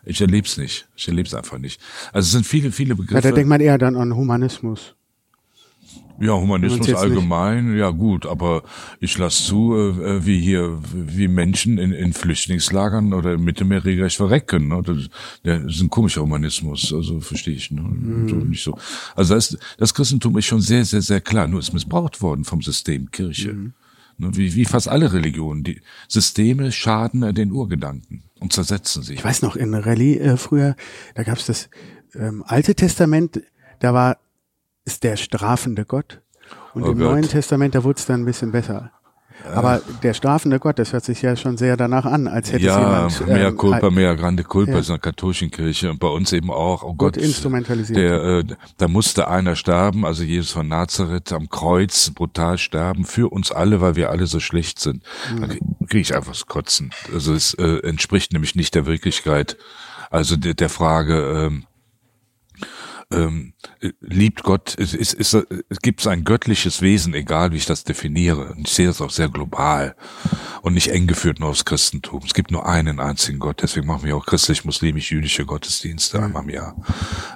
Ich 0.05 0.21
erlebe 0.21 0.47
es 0.47 0.57
nicht. 0.57 0.89
Ich 0.97 1.07
erlebe 1.07 1.29
es 1.29 1.35
einfach 1.35 1.59
nicht. 1.59 1.81
Also 2.13 2.27
es 2.27 2.33
sind 2.33 2.47
viele, 2.47 2.73
viele 2.73 2.97
Begriffe. 2.97 3.15
Ja, 3.15 3.21
da 3.21 3.33
denkt 3.33 3.49
man 3.49 3.61
eher 3.61 3.79
dann 3.79 3.97
an 3.97 4.15
Humanismus. 4.15 4.97
Ja, 6.23 6.35
Humanismus 6.35 6.95
allgemein, 6.95 7.73
nicht. 7.73 7.81
ja 7.81 7.91
gut, 7.91 8.27
aber 8.27 8.63
ich 9.01 9.19
lasse 9.19 9.43
zu, 9.43 9.75
äh, 9.75 10.19
äh, 10.19 10.27
wie 10.27 10.41
hier, 10.41 10.79
wie 10.93 11.27
Menschen 11.27 11.79
in, 11.79 11.91
in 11.91 12.13
Flüchtlingslagern 12.13 13.13
oder 13.13 13.35
im 13.35 13.45
Mittelmeer 13.45 13.85
regelrecht 13.85 14.19
verrecken. 14.19 14.69
Ne? 14.69 14.83
Das, 14.85 14.97
das 15.43 15.75
ist 15.75 15.81
ein 15.81 15.91
komischer 15.91 16.23
Humanismus, 16.23 16.93
also 16.95 17.19
verstehe 17.19 17.55
ich. 17.55 17.73
Ne? 17.73 17.83
Mhm. 17.83 18.29
So, 18.29 18.37
nicht 18.37 18.63
so. 18.63 18.79
Also 19.17 19.35
das, 19.35 19.59
das 19.79 19.95
Christentum 19.95 20.39
ist 20.39 20.47
schon 20.47 20.61
sehr, 20.61 20.85
sehr, 20.85 21.03
sehr 21.03 21.21
klar, 21.21 21.49
nur 21.49 21.59
ist 21.59 21.73
missbraucht 21.73 22.23
worden 22.23 22.45
vom 22.45 22.63
System 22.63 23.11
Kirche. 23.11 23.53
Mhm. 23.53 23.73
Ne? 24.19 24.31
Wie, 24.37 24.55
wie 24.55 24.65
fast 24.65 24.87
alle 24.87 25.13
Religionen. 25.13 25.65
Die 25.65 25.81
Systeme 26.07 26.71
schaden 26.71 27.35
den 27.35 27.51
Urgedanken 27.51 28.23
und 28.39 28.53
zersetzen 28.53 29.03
sich. 29.03 29.19
Ich 29.19 29.25
weiß 29.25 29.43
noch, 29.43 29.57
in 29.57 29.75
Rallye 29.75 30.19
äh, 30.19 30.37
früher, 30.37 30.77
da 31.17 31.25
gab 31.25 31.39
es 31.39 31.47
das 31.47 31.69
ähm, 32.15 32.45
Alte 32.47 32.77
Testament, 32.77 33.43
da 33.81 33.93
war 33.93 34.19
ist 34.85 35.05
der 35.05 35.17
strafende 35.17 35.85
Gott. 35.85 36.21
Und 36.75 36.83
oh 36.83 36.93
im 36.93 36.99
Gott. 36.99 37.13
Neuen 37.13 37.29
Testament, 37.29 37.75
da 37.75 37.85
wurde 37.85 37.99
es 37.99 38.07
dann 38.07 38.23
ein 38.23 38.25
bisschen 38.25 38.53
besser. 38.53 38.91
Aber 39.55 39.83
der 40.03 40.15
strafende 40.15 40.59
Gott, 40.59 40.79
das 40.79 40.93
hört 40.93 41.05
sich 41.05 41.23
ja 41.23 41.35
schon 41.37 41.57
sehr 41.57 41.77
danach 41.77 42.05
an, 42.05 42.29
als 42.29 42.53
hätte 42.53 42.65
ja, 42.65 43.07
es 43.07 43.19
jemand. 43.19 43.33
Ja, 43.33 43.39
mehr 43.39 43.53
Culpa, 43.53 43.91
mehr 43.91 44.15
Grande 44.15 44.45
Culpa 44.45 44.73
ja. 44.73 44.79
ist 44.79 44.89
in 44.89 44.95
der 44.95 45.01
katholischen 45.01 45.51
Kirche 45.51 45.91
und 45.91 45.99
bei 45.99 46.09
uns 46.09 46.33
eben 46.33 46.51
auch. 46.51 46.83
Oh 46.83 46.95
Gott, 46.95 47.15
Gott 47.15 47.17
instrumentalisiert. 47.17 47.99
Der, 47.99 48.23
äh, 48.23 48.45
da 48.77 48.89
musste 48.89 49.29
einer 49.29 49.57
sterben, 49.57 50.07
also 50.07 50.23
Jesus 50.23 50.53
von 50.53 50.69
Nazareth 50.69 51.33
am 51.33 51.49
Kreuz 51.49 52.11
brutal 52.11 52.59
sterben 52.59 53.05
für 53.05 53.33
uns 53.33 53.51
alle, 53.51 53.81
weil 53.81 53.97
wir 53.97 54.11
alle 54.11 54.27
so 54.27 54.41
schlecht 54.41 54.79
sind. 54.79 55.03
Mhm. 55.35 55.41
Da 55.41 55.47
kriege 55.87 56.01
ich 56.01 56.15
einfach 56.15 56.33
das 56.33 56.47
Kotzen. 56.47 56.93
Also 57.13 57.35
es 57.35 57.55
äh, 57.55 57.79
entspricht 57.79 58.33
nämlich 58.33 58.55
nicht 58.55 58.75
der 58.75 58.87
Wirklichkeit. 58.87 59.57
Also 60.11 60.37
der, 60.37 60.55
der 60.55 60.69
Frage. 60.69 61.49
Ähm, 61.49 61.65
ähm, 63.13 63.53
liebt 64.01 64.43
Gott, 64.43 64.75
es, 64.79 64.95
ist, 64.95 65.15
ist, 65.15 65.35
es 65.35 65.79
gibt 65.81 66.07
ein 66.07 66.25
göttliches 66.25 66.83
Wesen, 66.83 67.15
egal 67.15 67.53
wie 67.53 67.57
ich 67.57 67.67
das 67.67 67.85
definiere. 67.85 68.53
Und 68.53 68.69
ich 68.69 68.75
sehe 68.75 68.87
das 68.87 69.01
auch 69.01 69.11
sehr 69.11 69.29
global 69.29 69.95
und 70.63 70.75
nicht 70.75 70.89
eng 70.89 71.07
geführt 71.07 71.41
nur 71.41 71.51
aufs 71.51 71.65
Christentum. 71.65 72.23
Es 72.25 72.35
gibt 72.35 72.51
nur 72.51 72.67
einen 72.67 73.01
einzigen 73.01 73.39
Gott, 73.39 73.63
deswegen 73.63 73.87
machen 73.87 74.05
wir 74.05 74.17
auch 74.17 74.27
christlich-muslimisch-jüdische 74.27 75.45
Gottesdienste 75.45 76.23
einmal 76.23 76.45
im 76.45 76.51
Jahr. 76.51 76.77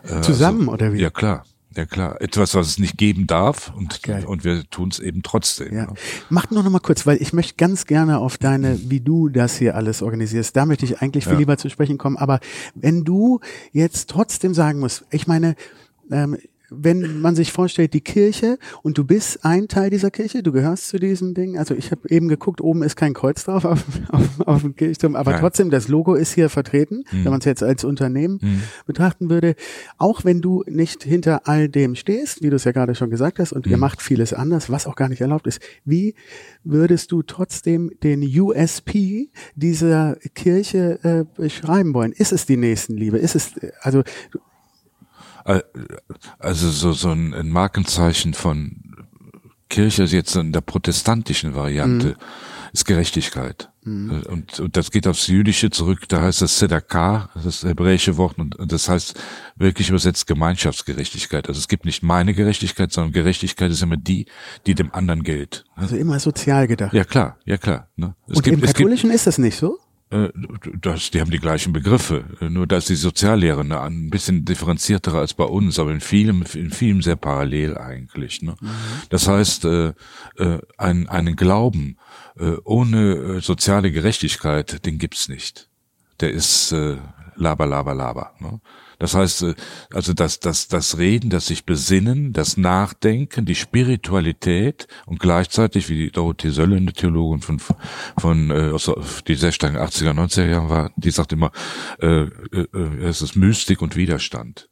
Äh, 0.05 0.21
Zusammen 0.21 0.63
also, 0.63 0.73
oder 0.73 0.93
wie? 0.93 1.01
Ja 1.01 1.11
klar. 1.11 1.45
Ja 1.77 1.85
klar, 1.85 2.21
etwas, 2.23 2.55
was 2.55 2.69
es 2.69 2.79
nicht 2.79 2.97
geben 2.97 3.27
darf 3.27 3.71
und, 3.77 4.03
Geil. 4.03 4.25
und 4.25 4.45
wir 4.45 4.65
tun 4.71 4.89
es 4.89 4.99
eben 4.99 5.23
trotzdem. 5.23 5.75
Ja. 5.75 5.85
ja. 5.85 5.95
Mach 6.31 6.51
nur 6.51 6.63
noch 6.63 6.71
mal 6.71 6.81
kurz, 6.81 7.07
weil 7.07 7.21
ich 7.21 7.35
möchte 7.35 7.57
ganz 7.57 7.85
gerne 7.85 8.19
auf 8.19 8.39
deine, 8.39 8.79
wie 8.91 9.01
du 9.01 9.29
das 9.29 9.57
hier 9.57 9.77
alles 9.77 10.01
organisierst. 10.01 10.57
Da 10.57 10.65
möchte 10.65 10.87
ich 10.87 11.03
eigentlich 11.03 11.25
viel 11.25 11.35
ja. 11.35 11.39
lieber 11.41 11.59
zu 11.59 11.69
sprechen 11.69 11.99
kommen. 11.99 12.17
Aber 12.17 12.41
wenn 12.75 13.05
du 13.05 13.41
jetzt 13.73 14.09
trotzdem 14.09 14.55
sagen 14.55 14.81
musst, 14.81 15.05
ich 15.11 15.27
meine, 15.27 15.55
ähm, 16.11 16.39
wenn 16.71 17.21
man 17.21 17.37
sich 17.37 17.53
vorstellt, 17.53 17.95
die 17.95 18.01
Kirche 18.01 18.59
und 18.83 18.99
du 18.99 19.05
bist 19.05 19.45
ein 19.45 19.69
Teil 19.69 19.91
dieser 19.91 20.11
Kirche, 20.11 20.43
du 20.43 20.53
gehörst 20.53 20.89
zu 20.89 20.99
diesem 20.99 21.35
Ding. 21.35 21.59
Also 21.59 21.75
ich 21.75 21.91
habe 21.91 22.09
eben 22.11 22.29
geguckt, 22.29 22.61
oben 22.61 22.83
ist 22.83 22.97
kein 22.97 23.15
Kreuz 23.15 23.45
drauf 23.45 23.65
auf, 23.65 23.85
auf, 24.09 24.41
auf 24.41 24.63
dem 24.63 24.75
Kirchturm, 24.75 25.17
aber 25.17 25.33
Nein. 25.33 25.41
trotzdem, 25.41 25.71
das 25.71 25.89
Logo 25.89 26.15
ist 26.15 26.33
hier 26.35 26.49
vertreten, 26.49 27.05
mhm. 27.11 27.25
wenn 27.25 27.31
man 27.31 27.39
es 27.39 27.45
jetzt 27.45 27.63
als 27.63 27.85
Unternehmen 27.85 28.39
mhm. 28.43 28.63
betrachten 28.87 29.31
würde. 29.31 29.55
Auch 29.99 30.25
wenn 30.25 30.41
du 30.41 30.65
nicht 30.67 31.03
hinter 31.03 31.47
all 31.47 31.69
dem 31.69 31.95
stehst, 31.95 32.43
wie 32.43 32.51
du 32.51 32.57
es 32.57 32.65
ja 32.65 32.73
gerade 32.73 32.95
schon 32.95 33.11
gesagt 33.11 33.39
hast, 33.39 33.53
und 33.53 33.67
mhm. 33.67 33.73
ihr 33.73 33.79
macht 33.79 34.03
vieles 34.03 34.33
anders, 34.33 34.71
was 34.71 34.87
auch 34.87 34.97
gar 34.97 35.09
nicht 35.09 35.21
erlaubt 35.21 35.47
ist. 35.47 35.61
Wie 35.85 36.15
würdest 36.65 37.13
du 37.13 37.23
trotzdem 37.23 37.91
den 38.03 38.23
USP 38.23 39.31
dieser 39.55 40.17
Kirche 40.35 40.99
äh, 41.03 41.25
beschreiben 41.41 41.95
wollen? 41.95 42.13
Ist 42.13 42.33
es 42.33 42.47
die 42.47 42.57
Nächstenliebe? 42.57 43.19
Ist 43.19 43.37
es, 43.37 43.53
also 43.81 44.03
also 46.39 46.71
so, 46.71 46.93
so 46.93 47.11
ein, 47.11 47.49
Markenzeichen 47.49 48.35
von 48.35 48.83
Kirche 49.69 50.05
jetzt 50.05 50.37
in 50.37 50.53
der 50.53 50.61
protestantischen 50.61 51.55
Variante 51.55 52.09
mhm. 52.09 52.15
ist 52.73 52.85
Gerechtigkeit. 52.85 53.71
Mhm. 53.83 54.23
Und, 54.29 54.61
und 54.61 54.77
das 54.77 54.91
geht 54.91 55.07
aufs 55.07 55.29
Jüdische 55.29 55.71
zurück, 55.71 56.09
da 56.09 56.23
heißt 56.23 56.43
das 56.43 56.59
Sedaka, 56.59 57.31
das 57.43 57.63
hebräische 57.63 58.17
Wort, 58.17 58.39
und 58.39 58.73
das 58.73 58.89
heißt 58.89 59.19
wirklich 59.57 59.89
übersetzt 59.89 60.27
Gemeinschaftsgerechtigkeit. 60.27 61.49
Also 61.49 61.59
es 61.59 61.69
gibt 61.69 61.85
nicht 61.85 62.03
meine 62.03 62.35
Gerechtigkeit, 62.35 62.93
sondern 62.93 63.13
Gerechtigkeit 63.13 63.71
ist 63.71 63.83
immer 63.83 63.97
die, 63.97 64.27
die 64.67 64.75
dem 64.75 64.93
anderen 64.93 65.23
gilt. 65.23 65.65
Also 65.75 65.97
immer 65.97 66.19
sozial 66.19 66.67
gedacht. 66.67 66.93
Ja 66.93 67.05
klar, 67.05 67.39
ja 67.45 67.57
klar. 67.57 67.89
Ne? 67.97 68.15
Und 68.27 68.43
gibt, 68.43 68.57
im 68.57 68.61
Katholischen 68.61 69.11
gibt, 69.11 69.17
ist 69.17 69.27
das 69.27 69.39
nicht 69.39 69.57
so? 69.57 69.79
Äh, 70.11 70.29
das, 70.81 71.11
die 71.11 71.21
haben 71.21 71.31
die 71.31 71.41
gleichen 71.41 71.73
Begriffe, 71.73 72.25
äh, 72.41 72.49
nur 72.49 72.67
dass 72.67 72.87
die 72.87 72.95
Soziallehre 72.95 73.63
ein 73.83 74.11
bisschen 74.11 74.45
differenzierter 74.45 75.15
als 75.15 75.35
bei 75.35 75.45
uns, 75.45 75.79
aber 75.79 75.91
in 75.91 76.01
vielem, 76.01 76.45
in 76.55 76.71
vielem 76.71 77.03
sehr 77.03 77.17
parallel 77.17 77.77
eigentlich. 77.77 78.43
Ne? 78.43 78.57
Mhm. 78.61 78.69
Das 79.09 79.27
heißt, 79.27 79.65
äh, 79.65 79.93
äh, 80.37 80.61
ein, 80.79 81.09
einen 81.09 81.35
Glauben 81.35 81.99
äh, 82.39 82.57
ohne 82.65 83.41
soziale 83.41 83.91
Gerechtigkeit, 83.91 84.87
den 84.87 84.99
gibt's 84.99 85.29
nicht. 85.29 85.69
Der 86.21 86.31
ist, 86.31 86.73
äh, 86.73 86.99
laber, 87.35 87.67
laber, 87.67 87.95
laber. 87.95 88.33
Ne? 88.39 88.61
Das 88.99 89.15
heißt, 89.15 89.43
äh, 89.43 89.55
also 89.93 90.13
das, 90.13 90.41
das, 90.41 90.69
das 90.69 90.99
Reden, 90.99 91.31
das 91.31 91.47
sich 91.47 91.65
besinnen, 91.65 92.33
das 92.33 92.57
Nachdenken, 92.57 93.45
die 93.45 93.55
Spiritualität 93.55 94.87
und 95.07 95.21
gleichzeitig, 95.21 95.89
wie 95.89 95.97
die 95.97 96.11
Dorothee 96.11 96.51
Sölle, 96.51 96.77
eine 96.77 96.93
Theologin 96.93 97.41
von, 97.41 97.61
von 98.19 98.51
äh, 98.51 98.73
die 99.27 99.35
sehr 99.35 99.53
stark 99.53 99.75
in 99.75 99.79
den 99.79 99.87
80er, 99.87 100.13
90er 100.13 100.49
Jahren 100.49 100.69
war, 100.69 100.91
die 100.97 101.11
sagt 101.11 101.33
immer, 101.33 101.53
äh, 102.01 102.23
äh, 102.23 102.29
äh 102.53 103.05
es 103.07 103.23
ist 103.23 103.37
Mystik 103.37 103.83
und 103.83 103.97
Widerstand. 103.97 104.69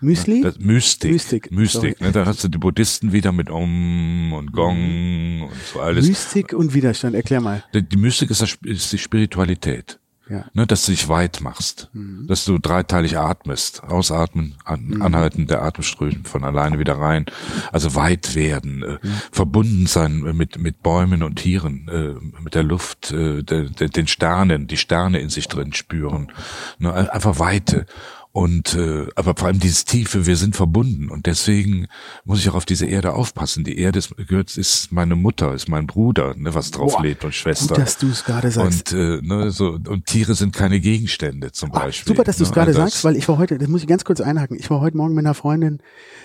Müsli? 0.00 0.42
Das, 0.42 0.58
Mystik. 0.58 1.12
Mystik. 1.12 1.50
Mystik 1.50 2.00
ne? 2.00 2.12
Da 2.12 2.26
hast 2.26 2.44
du 2.44 2.48
die 2.48 2.58
Buddhisten 2.58 3.12
wieder 3.12 3.32
mit 3.32 3.50
Om 3.50 4.32
und 4.32 4.52
Gong 4.52 5.42
und 5.42 5.62
so 5.72 5.80
alles. 5.80 6.06
Mystik 6.06 6.52
und 6.52 6.74
Widerstand, 6.74 7.14
erklär 7.14 7.40
mal. 7.40 7.64
Die, 7.74 7.82
die 7.82 7.96
Mystik 7.96 8.30
ist, 8.30 8.42
das, 8.42 8.58
ist 8.64 8.92
die 8.92 8.98
Spiritualität. 8.98 9.98
Ja. 10.28 10.44
Ne, 10.54 10.66
dass 10.66 10.84
du 10.84 10.90
dich 10.90 11.08
weit 11.08 11.40
machst, 11.40 11.88
mhm. 11.92 12.26
dass 12.26 12.44
du 12.44 12.58
dreiteilig 12.58 13.16
atmest, 13.16 13.84
ausatmen, 13.84 14.56
an, 14.64 14.86
mhm. 14.86 15.02
anhalten, 15.02 15.46
der 15.46 15.62
Atemströmen 15.62 16.24
von 16.24 16.42
alleine 16.42 16.80
wieder 16.80 16.98
rein, 16.98 17.26
also 17.70 17.94
weit 17.94 18.34
werden, 18.34 18.82
äh, 18.82 18.98
mhm. 19.00 19.12
verbunden 19.30 19.86
sein 19.86 20.18
mit 20.36 20.58
mit 20.58 20.82
Bäumen 20.82 21.22
und 21.22 21.36
Tieren, 21.36 21.88
äh, 21.88 22.40
mit 22.42 22.56
der 22.56 22.64
Luft, 22.64 23.12
äh, 23.12 23.44
de, 23.44 23.70
de, 23.70 23.88
den 23.88 24.08
Sternen, 24.08 24.66
die 24.66 24.76
Sterne 24.76 25.20
in 25.20 25.28
sich 25.28 25.46
drin 25.46 25.72
spüren, 25.72 26.32
ne, 26.78 26.92
einfach 27.12 27.38
Weite 27.38 27.86
und 28.36 28.74
äh, 28.74 29.06
aber 29.14 29.34
vor 29.34 29.48
allem 29.48 29.60
dieses 29.60 29.86
Tiefe, 29.86 30.26
wir 30.26 30.36
sind 30.36 30.56
verbunden 30.56 31.08
und 31.08 31.24
deswegen 31.24 31.86
muss 32.26 32.40
ich 32.40 32.50
auch 32.50 32.54
auf 32.54 32.66
diese 32.66 32.84
Erde 32.84 33.14
aufpassen. 33.14 33.64
Die 33.64 33.78
Erde 33.78 33.98
ist, 33.98 34.14
gehört, 34.14 34.58
ist 34.58 34.92
meine 34.92 35.16
Mutter, 35.16 35.54
ist 35.54 35.70
mein 35.70 35.86
Bruder, 35.86 36.34
ne, 36.36 36.54
was 36.54 36.70
drauf 36.70 36.96
Boah, 36.96 37.02
lebt 37.02 37.24
und 37.24 37.34
Schwester. 37.34 37.68
Gut, 37.68 37.78
dass 37.78 37.96
du 37.96 38.10
es 38.10 38.24
gerade 38.24 38.50
sagst. 38.50 38.92
Und 38.92 39.00
äh, 39.00 39.22
ne, 39.22 39.50
so 39.50 39.78
und 39.88 40.04
Tiere 40.04 40.34
sind 40.34 40.54
keine 40.54 40.80
Gegenstände 40.80 41.50
zum 41.52 41.72
ah, 41.72 41.78
Beispiel. 41.78 42.14
Super, 42.14 42.24
dass 42.24 42.36
du 42.36 42.42
es 42.42 42.50
ne? 42.50 42.54
gerade 42.56 42.68
also 42.72 42.80
sagst, 42.80 43.04
weil 43.04 43.16
ich 43.16 43.26
war 43.26 43.38
heute, 43.38 43.56
das 43.56 43.68
muss 43.68 43.80
ich 43.80 43.88
ganz 43.88 44.04
kurz 44.04 44.20
einhaken. 44.20 44.58
Ich 44.58 44.68
war 44.68 44.82
heute 44.82 44.98
Morgen 44.98 45.14
mit 45.14 45.24
einer 45.24 45.32
Freundin 45.32 45.80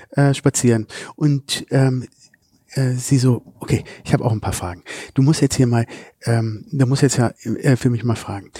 äh, 0.10 0.34
spazieren 0.34 0.88
und 1.15 1.65
ähm, 1.69 2.08
äh, 2.74 2.91
sie 2.91 3.19
so, 3.19 3.41
okay, 3.60 3.84
ich 4.04 4.13
habe 4.13 4.26
auch 4.26 4.32
ein 4.32 4.41
paar 4.41 4.54
Fragen. 4.54 4.84
Du 5.13 5.21
musst 5.21 5.41
jetzt 5.41 5.56
hier 5.56 5.67
mal, 5.67 5.86
ähm, 6.26 6.65
du 6.71 6.86
musst 6.86 7.02
jetzt 7.04 7.17
ja 7.17 7.32
äh, 7.43 7.76
für 7.76 7.89
mich 7.89 8.04
mal 8.04 8.15
fragen. 8.15 8.52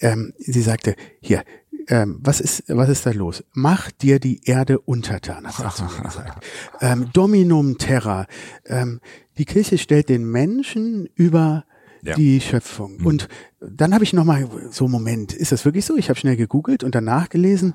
Ähm, 0.00 0.32
sie 0.38 0.62
sagte, 0.62 0.96
hier, 1.20 1.44
ähm, 1.88 2.18
was 2.20 2.40
ist, 2.40 2.64
was 2.68 2.88
ist 2.88 3.06
da 3.06 3.10
los? 3.10 3.44
Mach 3.52 3.90
dir 3.90 4.18
die 4.18 4.40
Erde 4.44 4.78
untertan, 4.80 5.46
hat 5.46 5.76
sie 5.76 5.82
mir 5.82 6.02
gesagt. 6.02 6.44
Ähm, 6.80 7.10
Dominum 7.12 7.78
Terra. 7.78 8.26
Ähm, 8.64 9.00
die 9.38 9.44
Kirche 9.44 9.78
stellt 9.78 10.08
den 10.08 10.24
Menschen 10.24 11.08
über 11.14 11.64
ja. 12.02 12.14
die 12.14 12.40
Schöpfung. 12.40 12.98
Mhm. 12.98 13.06
Und 13.06 13.28
dann 13.60 13.94
habe 13.94 14.04
ich 14.04 14.12
nochmal 14.12 14.48
so, 14.70 14.88
Moment, 14.88 15.32
ist 15.32 15.52
das 15.52 15.64
wirklich 15.64 15.84
so? 15.84 15.96
Ich 15.96 16.08
habe 16.08 16.18
schnell 16.18 16.36
gegoogelt 16.36 16.84
und 16.84 16.94
danach 16.94 17.28
gelesen. 17.28 17.74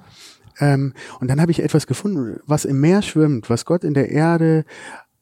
Ähm, 0.59 0.93
und 1.19 1.29
dann 1.29 1.39
habe 1.39 1.51
ich 1.51 1.61
etwas 1.61 1.87
gefunden, 1.87 2.39
was 2.45 2.65
im 2.65 2.79
Meer 2.79 3.01
schwimmt, 3.01 3.49
was 3.49 3.65
Gott 3.65 3.83
in 3.83 3.93
der 3.93 4.09
Erde 4.09 4.65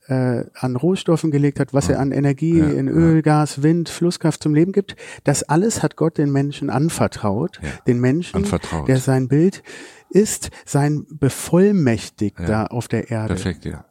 äh, 0.09 0.45
an 0.55 0.75
Rohstoffen 0.75 1.31
gelegt 1.31 1.59
hat, 1.59 1.73
was 1.73 1.87
ja. 1.87 1.95
er 1.95 1.99
an 2.01 2.11
Energie 2.11 2.57
ja, 2.57 2.69
in 2.69 2.87
Öl, 2.87 3.17
ja. 3.17 3.21
Gas, 3.21 3.61
Wind, 3.61 3.89
Flusskraft 3.89 4.41
zum 4.41 4.53
Leben 4.53 4.71
gibt, 4.71 4.95
das 5.23 5.43
alles 5.43 5.83
hat 5.83 5.95
Gott 5.95 6.17
den 6.17 6.31
Menschen 6.31 6.69
anvertraut, 6.69 7.59
den 7.87 7.99
Menschen, 7.99 8.37
anvertraut. 8.37 8.87
der 8.87 8.97
sein 8.97 9.27
Bild 9.27 9.63
ist, 10.09 10.49
sein 10.65 11.05
Bevollmächtigter 11.09 12.71
auf 12.71 12.87
der 12.87 13.11
Erde. 13.11 13.35
Perfekt, 13.35 13.65
ja. 13.65 13.85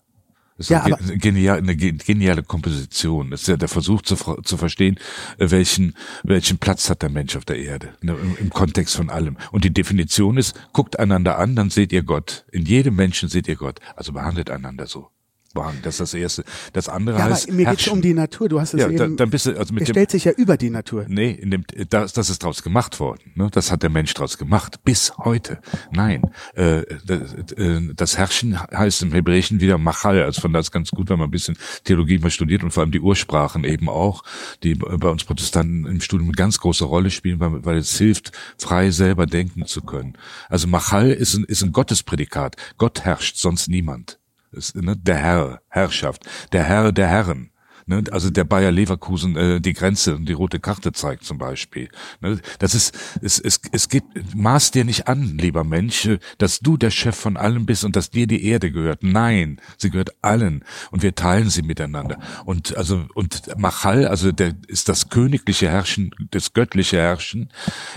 Das 0.57 0.67
ist 0.67 0.71
ja, 0.71 0.83
eine, 0.83 0.97
genial, 1.19 1.59
eine 1.59 1.77
geniale 1.77 2.43
Komposition. 2.43 3.31
Das 3.31 3.43
ist 3.43 3.47
ja 3.47 3.57
der 3.57 3.69
Versuch 3.69 4.03
zu, 4.03 4.17
zu 4.17 4.57
verstehen, 4.57 4.99
äh, 5.39 5.53
welchen, 5.53 5.95
welchen 6.25 6.59
Platz 6.59 6.91
hat 6.91 7.03
der 7.03 7.11
Mensch 7.11 7.37
auf 7.37 7.45
der 7.45 7.59
Erde, 7.59 7.95
ne, 8.03 8.17
im, 8.21 8.37
im, 8.41 8.51
Kontext 8.51 8.97
von 8.97 9.09
allem. 9.09 9.37
Und 9.53 9.63
die 9.63 9.73
Definition 9.73 10.37
ist, 10.37 10.61
guckt 10.73 10.99
einander 10.99 11.39
an, 11.39 11.55
dann 11.55 11.71
seht 11.71 11.93
ihr 11.93 12.03
Gott. 12.03 12.45
In 12.51 12.65
jedem 12.65 12.97
Menschen 12.97 13.29
seht 13.29 13.47
ihr 13.47 13.55
Gott. 13.55 13.79
Also 13.95 14.13
behandelt 14.13 14.51
einander 14.51 14.89
so. 14.89 15.11
Bahn. 15.59 15.79
Das 15.83 15.95
ist 15.95 16.01
das 16.01 16.15
Erste. 16.15 16.45
Das 16.73 16.89
andere 16.89 17.19
ja, 17.19 17.25
heißt. 17.25 17.49
Aber 17.49 17.57
mir 17.57 17.67
geht 17.67 17.81
es 17.81 17.89
um 17.89 18.01
die 18.01 18.15
Natur. 18.15 18.49
Du 18.49 18.61
hast 18.61 18.75
es 18.75 18.81
ja, 18.81 18.89
eben. 18.89 18.97
Da, 18.97 19.09
dann 19.09 19.31
bist 19.31 19.47
du, 19.47 19.59
also 19.59 19.75
mit 19.75 19.83
er 19.83 19.87
dem, 19.87 19.93
stellt 19.93 20.11
sich 20.13 20.25
ja 20.25 20.31
über 20.31 20.57
die 20.57 20.71
Natur. 20.71 21.05
Nee, 21.09 21.33
in 21.33 21.51
dem, 21.51 21.65
das, 21.91 22.13
das 22.13 22.31
ist 22.31 22.45
draus 22.45 22.63
gemacht 22.63 23.01
worden. 23.01 23.33
Ne? 23.35 23.49
Das 23.51 23.73
hat 23.73 23.83
der 23.83 23.91
Mensch 23.91 24.15
draus 24.15 24.39
gemacht. 24.39 24.85
Bis 24.85 25.19
heute. 25.19 25.59
Nein. 25.91 26.23
Äh, 26.55 26.83
das, 27.05 27.35
äh, 27.57 27.81
das 27.93 28.17
Herrschen 28.17 28.57
heißt 28.61 29.03
im 29.03 29.13
Hebräischen 29.13 29.61
wieder 29.61 29.79
Machal. 29.79 30.23
Also 30.23 30.41
von 30.41 30.53
da 30.53 30.61
ist 30.61 30.71
ganz 30.71 30.91
gut, 30.91 31.11
wenn 31.11 31.19
man 31.19 31.27
ein 31.27 31.33
bisschen 31.33 31.57
Theologie 31.83 32.19
mal 32.19 32.31
studiert 32.31 32.63
und 32.63 32.71
vor 32.71 32.85
allem 32.85 32.93
die 32.93 33.01
Ursprachen 33.01 33.65
eben 33.65 33.89
auch, 33.89 34.23
die 34.63 34.77
bei 34.77 35.09
uns 35.09 35.25
Protestanten 35.25 35.87
im 35.87 36.01
Studium 36.01 36.29
eine 36.29 36.37
ganz 36.37 36.61
große 36.61 36.85
Rolle 36.85 37.11
spielen, 37.11 37.41
weil, 37.41 37.65
weil 37.65 37.79
es 37.79 37.99
hilft, 37.99 38.31
frei 38.59 38.93
selber 38.93 39.27
denken 39.27 39.67
zu 39.67 39.83
können. 39.83 40.17
Also 40.49 40.69
Machal 40.69 41.11
ist 41.11 41.35
ein, 41.35 41.43
ist 41.45 41.63
ein 41.63 41.73
Gottesprädikat. 41.73 42.55
Gott 42.77 43.01
herrscht, 43.01 43.39
sonst 43.39 43.69
niemand. 43.69 44.21
Ist, 44.51 44.77
ne, 44.77 44.97
der 44.97 45.17
Herr, 45.17 45.61
Herrschaft, 45.69 46.25
der 46.53 46.65
Herr 46.65 46.93
der 46.93 47.09
Herren. 47.09 47.51
Ne? 47.89 48.05
Also 48.11 48.31
der 48.31 48.45
Bayer 48.45 48.71
Leverkusen 48.71 49.37
äh, 49.37 49.61
die 49.61 49.73
Grenze 49.73 50.15
und 50.15 50.29
die 50.29 50.35
rote 50.35 50.61
Karte 50.61 50.93
zeigt 50.93 51.25
zum 51.25 51.39
Beispiel. 51.39 51.89
Ne? 52.21 52.39
Das 52.59 52.75
ist, 52.75 52.97
es, 53.23 53.39
es, 53.39 53.61
es 53.73 53.89
geht, 53.89 54.05
maß 54.35 54.71
dir 54.73 54.85
nicht 54.85 55.09
an, 55.09 55.39
lieber 55.39 55.65
Mensch, 55.65 56.05
äh, 56.05 56.19
dass 56.37 56.61
du 56.61 56.77
der 56.77 56.91
Chef 56.91 57.17
von 57.17 57.37
allem 57.39 57.65
bist 57.65 57.85
und 57.85 57.97
dass 57.97 58.11
dir 58.11 58.27
die 58.27 58.45
Erde 58.45 58.71
gehört. 58.71 59.03
Nein, 59.03 59.59
sie 59.79 59.91
gehört 59.91 60.13
allen 60.23 60.65
und 60.91 61.03
wir 61.03 61.15
teilen 61.15 61.49
sie 61.49 61.63
miteinander. 61.63 62.19
Und 62.45 62.77
also 62.77 63.07
und 63.15 63.57
Machal, 63.57 64.07
also 64.07 64.33
der 64.33 64.55
ist 64.67 64.91
das 64.91 65.09
königliche 65.09 65.71
Herrschen, 65.71 66.11
das 66.31 66.53
göttliche 66.53 66.99
Herrschen, 66.99 67.51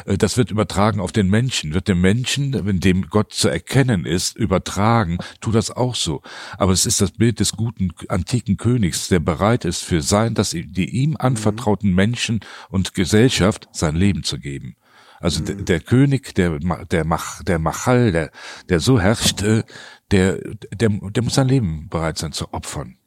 äh, 0.06 0.18
das 0.18 0.38
wird 0.38 0.52
übertragen 0.52 1.02
auf 1.02 1.12
den 1.12 1.28
Menschen, 1.28 1.74
wird 1.74 1.90
dem 1.90 2.00
Menschen, 2.00 2.54
in 2.54 2.80
dem 2.80 3.10
Gott 3.10 3.34
zu 3.34 3.50
erkennen 3.50 4.06
ist, 4.06 4.38
übertragen, 4.38 5.18
tu 5.42 5.52
das 5.52 5.70
auch 5.70 5.96
so. 5.96 6.22
Aber 6.58 6.72
es 6.72 6.86
ist 6.86 7.02
das 7.02 7.12
Bild 7.12 7.42
des 7.42 7.52
guten 7.54 7.90
antiken 8.08 8.56
Königs, 8.56 9.10
der 9.10 9.20
bereit 9.20 9.66
ist, 9.66 9.81
für 9.82 10.02
sein, 10.02 10.34
dass 10.34 10.52
die 10.52 10.90
ihm 10.90 11.18
anvertrauten 11.18 11.94
Menschen 11.94 12.40
und 12.70 12.94
Gesellschaft 12.94 13.70
sein 13.72 13.96
Leben 13.96 14.24
zu 14.24 14.40
geben. 14.40 14.76
Also 15.20 15.44
der, 15.44 15.56
der 15.56 15.80
König, 15.80 16.34
der 16.34 16.58
der 16.60 17.06
Mach, 17.06 17.44
der 17.44 17.60
Machal, 17.60 18.12
der 18.12 18.32
der 18.70 18.80
so 18.80 19.00
herrscht, 19.00 19.44
äh, 19.44 19.64
der 20.10 20.40
der 20.74 20.90
der 20.90 21.24
muss 21.24 21.36
sein 21.36 21.48
Leben 21.48 21.88
bereit 21.90 22.18
sein 22.18 22.32
zu 22.32 22.54
opfern. 22.54 22.98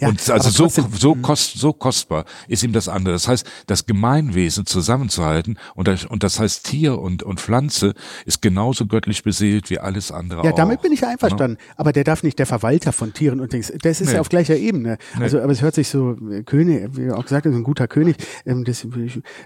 Ja, 0.00 0.08
und 0.08 0.30
also 0.30 0.50
so, 0.50 0.68
so, 0.68 1.14
mhm. 1.14 1.22
kost, 1.22 1.58
so 1.58 1.72
kostbar 1.72 2.24
ist 2.48 2.64
ihm 2.64 2.72
das 2.72 2.88
andere. 2.88 3.14
Das 3.14 3.28
heißt, 3.28 3.48
das 3.66 3.86
Gemeinwesen 3.86 4.66
zusammenzuhalten 4.66 5.58
und 5.76 5.86
das, 5.86 6.04
und 6.04 6.22
das 6.22 6.40
heißt 6.40 6.66
Tier 6.66 6.98
und, 6.98 7.22
und 7.22 7.40
Pflanze 7.40 7.94
ist 8.26 8.42
genauso 8.42 8.86
göttlich 8.86 9.22
beseelt 9.22 9.70
wie 9.70 9.78
alles 9.78 10.10
andere 10.10 10.44
Ja, 10.44 10.52
auch. 10.52 10.56
damit 10.56 10.82
bin 10.82 10.92
ich 10.92 11.00
ja 11.02 11.08
einverstanden. 11.08 11.58
Ja. 11.60 11.74
Aber 11.76 11.92
der 11.92 12.04
darf 12.04 12.24
nicht 12.24 12.38
der 12.38 12.46
Verwalter 12.46 12.92
von 12.92 13.12
Tieren 13.12 13.40
und 13.40 13.52
Dings. 13.52 13.72
Das 13.80 14.00
ist 14.00 14.08
nee. 14.08 14.14
ja 14.14 14.20
auf 14.20 14.28
gleicher 14.28 14.56
Ebene. 14.56 14.98
Nee. 15.16 15.24
Also, 15.24 15.40
aber 15.40 15.52
es 15.52 15.62
hört 15.62 15.76
sich 15.76 15.88
so, 15.88 16.16
äh, 16.30 16.42
König, 16.42 16.96
wie 16.96 17.10
auch 17.12 17.22
gesagt, 17.22 17.46
ist 17.46 17.54
ein 17.54 17.62
guter 17.62 17.86
König. 17.86 18.16
Ähm, 18.44 18.64
das, 18.64 18.86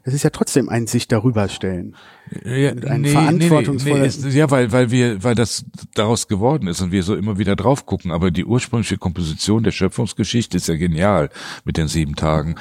das 0.04 0.14
ist 0.14 0.22
ja 0.22 0.30
trotzdem 0.30 0.70
ein 0.70 0.86
sich 0.86 1.06
darüber 1.06 1.48
stellen. 1.48 1.96
Ja, 2.44 2.70
ein 2.70 3.02
nee, 3.02 3.10
verantwortungsvoller. 3.10 4.06
Nee, 4.06 4.12
nee, 4.22 4.30
ja, 4.30 4.50
weil, 4.50 4.72
weil 4.72 4.90
wir, 4.90 5.22
weil 5.22 5.34
das 5.34 5.64
daraus 5.94 6.28
geworden 6.28 6.68
ist 6.68 6.80
und 6.80 6.92
wir 6.92 7.02
so 7.02 7.14
immer 7.14 7.38
wieder 7.38 7.56
drauf 7.56 7.86
gucken. 7.86 8.10
Aber 8.10 8.30
die 8.30 8.44
ursprüngliche 8.44 8.96
Komposition 8.96 9.62
der 9.62 9.72
Schöpfungsgeschichte 9.72 10.56
ist 10.56 10.68
ja 10.68 10.76
genial 10.76 11.30
mit 11.64 11.76
den 11.76 11.88
sieben 11.88 12.16
Tagen 12.16 12.56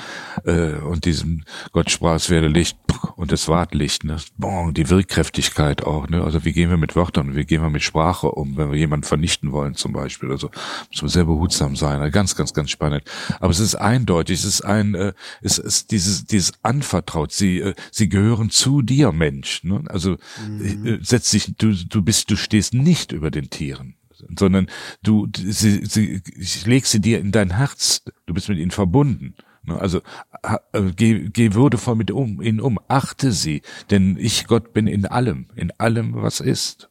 äh, 0.45 0.73
und 0.73 1.05
diesem 1.05 1.43
Gott 1.71 1.89
sprach, 1.89 2.15
es 2.15 2.29
werde 2.29 2.47
Licht 2.47 2.77
und 3.15 3.31
es 3.31 3.47
ward 3.47 3.73
Licht. 3.73 4.03
Ne? 4.03 4.17
Boah, 4.37 4.71
die 4.71 4.89
Wirkkräftigkeit 4.89 5.83
auch. 5.83 6.07
Ne? 6.09 6.23
Also 6.23 6.43
wie 6.45 6.53
gehen 6.53 6.69
wir 6.69 6.77
mit 6.77 6.95
Wörtern, 6.95 7.35
wie 7.35 7.45
gehen 7.45 7.61
wir 7.61 7.69
mit 7.69 7.83
Sprache 7.83 8.31
um, 8.31 8.57
wenn 8.57 8.71
wir 8.71 8.77
jemanden 8.77 9.05
vernichten 9.05 9.51
wollen 9.51 9.75
zum 9.75 9.93
Beispiel. 9.93 10.31
Also 10.31 10.49
muss 10.91 11.01
man 11.01 11.09
sehr 11.09 11.25
behutsam 11.25 11.75
sein. 11.75 11.99
Also 11.99 12.11
ganz, 12.11 12.35
ganz, 12.35 12.53
ganz 12.53 12.69
spannend. 12.69 13.03
Aber 13.39 13.51
es 13.51 13.59
ist 13.59 13.75
eindeutig, 13.75 14.39
es 14.39 14.45
ist 14.45 14.61
ein, 14.61 14.95
äh, 14.95 15.13
es 15.41 15.57
ist 15.57 15.91
dieses, 15.91 16.25
dieses 16.25 16.53
anvertraut. 16.63 17.31
Sie, 17.31 17.59
äh, 17.59 17.73
sie 17.91 18.09
gehören 18.09 18.49
zu 18.49 18.81
dir, 18.81 19.11
Mensch. 19.11 19.60
Ne? 19.63 19.83
Also 19.87 20.17
mhm. 20.47 20.85
äh, 20.85 20.99
setz 21.01 21.31
dich, 21.31 21.53
du, 21.57 21.73
du 21.73 22.01
bist, 22.01 22.29
du 22.31 22.35
stehst 22.35 22.73
nicht 22.73 23.11
über 23.11 23.31
den 23.31 23.49
Tieren 23.49 23.95
sondern 24.37 24.67
du, 25.01 25.27
sie, 25.35 25.83
sie, 25.85 26.21
ich 26.35 26.65
leg 26.67 26.85
sie 26.85 26.99
dir 26.99 27.19
in 27.19 27.31
dein 27.31 27.57
Herz, 27.57 28.03
du 28.25 28.33
bist 28.33 28.49
mit 28.49 28.59
ihnen 28.59 28.71
verbunden. 28.71 29.33
Ne? 29.63 29.79
Also 29.79 30.01
äh, 30.43 30.91
geh, 30.95 31.29
geh 31.29 31.53
würdevoll 31.53 31.95
mit 31.95 32.11
um, 32.11 32.41
ihnen 32.41 32.61
um, 32.61 32.79
achte 32.87 33.31
sie, 33.31 33.61
denn 33.89 34.17
ich 34.19 34.47
Gott 34.47 34.73
bin 34.73 34.87
in 34.87 35.05
allem, 35.05 35.47
in 35.55 35.71
allem, 35.77 36.13
was 36.15 36.39
ist. 36.39 36.89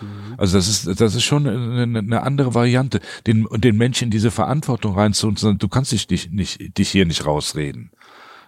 Mhm. 0.00 0.34
Also 0.38 0.56
das 0.56 0.68
ist 0.68 1.00
das 1.00 1.14
ist 1.14 1.24
schon 1.24 1.46
eine, 1.46 1.98
eine 1.98 2.22
andere 2.22 2.54
Variante, 2.54 3.00
den 3.26 3.46
den 3.52 3.76
Menschen 3.76 4.10
diese 4.10 4.30
Verantwortung 4.30 4.94
reinzuholen. 4.94 5.58
Du 5.58 5.68
kannst 5.68 5.92
dich 5.92 6.08
nicht, 6.08 6.32
nicht 6.32 6.78
dich 6.78 6.88
hier 6.90 7.06
nicht 7.06 7.26
rausreden. 7.26 7.90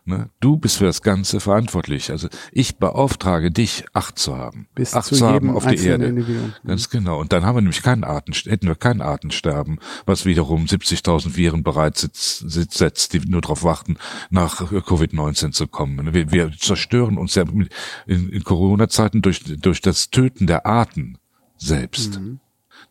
Ne? 0.05 0.31
Du 0.41 0.57
bist 0.57 0.79
für 0.79 0.85
das 0.85 1.03
Ganze 1.03 1.39
verantwortlich. 1.39 2.11
Also 2.11 2.29
ich 2.51 2.77
beauftrage 2.77 3.53
dich, 3.53 3.85
Acht 3.93 4.19
zu 4.19 4.37
haben. 4.37 4.67
Bis 4.75 4.95
Acht 4.95 5.07
zu 5.07 5.15
zu 5.15 5.27
haben 5.29 5.51
auf 5.51 5.65
die 5.67 5.77
Erde. 5.77 6.07
Individuum. 6.07 6.53
Ganz 6.67 6.91
genau. 6.91 7.21
Und 7.21 7.33
dann 7.33 7.45
haben 7.45 7.57
wir 7.57 7.61
nämlich 7.61 7.83
keinen 7.83 8.03
Arten, 8.03 8.33
hätten 8.33 8.67
wir 8.67 8.75
kein 8.75 9.01
Artensterben, 9.01 9.79
was 10.05 10.25
wiederum 10.25 10.65
70.000 10.65 11.37
Viren 11.37 11.63
sitzt, 11.95 12.51
setzt, 12.73 13.13
die 13.13 13.21
nur 13.21 13.43
darauf 13.43 13.63
warten, 13.63 13.97
nach 14.31 14.61
Covid-19 14.61 15.53
zu 15.53 15.69
kommen. 15.69 16.13
Wir, 16.13 16.33
wir 16.33 16.51
zerstören 16.59 17.17
uns 17.17 17.37
ja 17.37 17.45
in, 18.07 18.29
in 18.29 18.45
Corona-Zeiten 18.45 19.23
durch, 19.23 19.45
durch 19.45 19.81
das 19.81 20.11
Töten 20.11 20.49
der 20.49 20.67
Arten 20.67 21.19
selbst. 21.59 22.19
Mhm. 22.19 22.41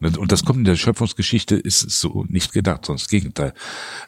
Ne, 0.01 0.17
Und 0.17 0.31
das 0.31 0.43
kommt 0.43 0.57
in 0.57 0.65
der 0.65 0.75
Schöpfungsgeschichte, 0.75 1.55
ist 1.55 1.79
so 1.91 2.25
nicht 2.27 2.51
gedacht, 2.53 2.89
das 2.89 3.07
Gegenteil. 3.07 3.53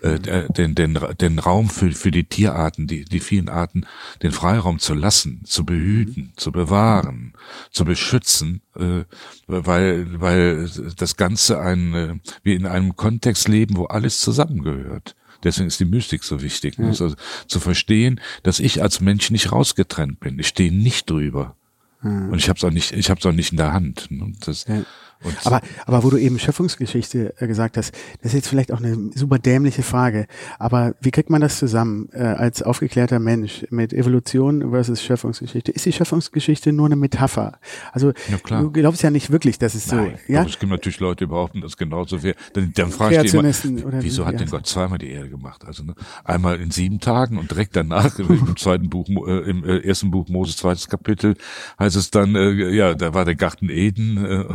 Äh, 0.01 0.19
den, 0.49 0.73
den, 0.75 0.99
den 1.21 1.39
Raum 1.39 1.69
für, 1.69 1.91
für 1.91 2.09
die 2.11 2.23
Tierarten, 2.23 2.87
die, 2.87 3.05
die 3.05 3.19
vielen 3.19 3.47
Arten, 3.47 3.85
den 4.23 4.31
Freiraum 4.31 4.79
zu 4.79 4.95
lassen, 4.95 5.41
zu 5.45 5.65
behüten, 5.65 6.33
zu 6.35 6.51
bewahren, 6.51 7.33
zu 7.71 7.85
beschützen, 7.85 8.61
äh, 8.75 9.03
weil, 9.47 10.19
weil 10.19 10.67
das 10.97 11.15
Ganze 11.15 11.61
ein, 11.61 11.93
äh, 11.93 12.15
wir 12.41 12.55
in 12.55 12.65
einem 12.65 12.95
Kontext 12.95 13.47
leben, 13.47 13.77
wo 13.77 13.85
alles 13.85 14.19
zusammengehört. 14.19 15.15
Deswegen 15.43 15.67
ist 15.67 15.79
die 15.79 15.85
Mystik 15.85 16.23
so 16.23 16.41
wichtig. 16.41 16.79
ne? 16.79 16.87
Also, 16.87 17.13
zu 17.47 17.59
verstehen, 17.59 18.19
dass 18.41 18.59
ich 18.59 18.81
als 18.81 18.99
Mensch 18.99 19.29
nicht 19.29 19.51
rausgetrennt 19.51 20.19
bin. 20.21 20.39
Ich 20.39 20.47
stehe 20.47 20.73
nicht 20.73 21.09
drüber. 21.09 21.55
Und 22.01 22.35
ich 22.35 22.49
habe 22.49 22.57
es 22.57 22.63
auch 22.65 22.71
nicht, 22.71 22.91
ich 22.91 23.09
habe 23.09 23.19
es 23.19 23.25
auch 23.25 23.31
nicht 23.31 23.51
in 23.51 23.57
der 23.57 23.71
Hand. 23.71 24.11
ne? 24.11 24.33
Das, 24.45 24.65
Ja. 24.67 24.83
Und 25.23 25.35
Aber, 25.45 25.61
aber 25.85 26.03
wo 26.03 26.09
du 26.09 26.17
eben 26.17 26.39
Schöpfungsgeschichte 26.39 27.33
äh, 27.37 27.47
gesagt 27.47 27.77
hast, 27.77 27.93
das 28.21 28.31
ist 28.31 28.33
jetzt 28.33 28.47
vielleicht 28.47 28.71
auch 28.71 28.79
eine 28.79 29.11
super 29.15 29.39
dämliche 29.39 29.83
Frage, 29.83 30.27
aber 30.59 30.95
wie 31.01 31.11
kriegt 31.11 31.29
man 31.29 31.41
das 31.41 31.59
zusammen 31.59 32.09
äh, 32.13 32.23
als 32.23 32.61
aufgeklärter 32.61 33.19
Mensch 33.19 33.65
mit 33.69 33.93
Evolution 33.93 34.71
versus 34.71 35.01
Schöpfungsgeschichte? 35.01 35.71
Ist 35.71 35.85
die 35.85 35.93
Schöpfungsgeschichte 35.93 36.71
nur 36.71 36.87
eine 36.87 36.95
Metapher? 36.95 37.59
Also 37.91 38.13
Ja, 38.29 38.59
du 38.61 38.71
glaubst 38.71 39.03
ja 39.03 39.09
nicht 39.09 39.31
wirklich, 39.31 39.59
dass 39.59 39.75
es 39.75 39.85
so, 39.85 39.95
Nein, 39.95 40.17
ja? 40.27 40.41
aber 40.41 40.49
es 40.49 40.59
gibt 40.59 40.71
natürlich 40.71 40.99
Leute, 40.99 41.25
die 41.25 41.29
behaupten, 41.29 41.61
dass 41.61 41.77
genauso 41.77 42.23
wäre. 42.23 42.35
Dann, 42.53 42.71
dann 42.73 42.91
frage 42.91 43.15
ich 43.15 43.21
Kreationisten 43.21 43.77
immer, 43.77 44.03
wieso 44.03 44.23
wie 44.23 44.27
hat 44.27 44.39
denn 44.39 44.49
Gott 44.49 44.67
zweimal 44.67 44.97
die 44.97 45.11
Erde 45.11 45.29
gemacht? 45.29 45.65
Also 45.65 45.83
ne, 45.83 45.95
einmal 46.23 46.59
in 46.59 46.71
sieben 46.71 46.99
Tagen 46.99 47.37
und 47.37 47.51
direkt 47.51 47.75
danach 47.75 48.17
im 48.19 48.55
zweiten 48.57 48.89
Buch, 48.89 49.07
äh, 49.09 49.49
im 49.49 49.63
äh, 49.63 49.79
ersten 49.79 50.11
Buch 50.11 50.27
Moses 50.29 50.57
zweites 50.57 50.87
Kapitel 50.87 51.35
heißt 51.79 51.95
es 51.95 52.11
dann, 52.11 52.35
äh, 52.35 52.69
ja, 52.71 52.93
da 52.93 53.13
war 53.13 53.25
der 53.25 53.35
Garten 53.35 53.69
Eden 53.69 54.23
äh, 54.25 54.45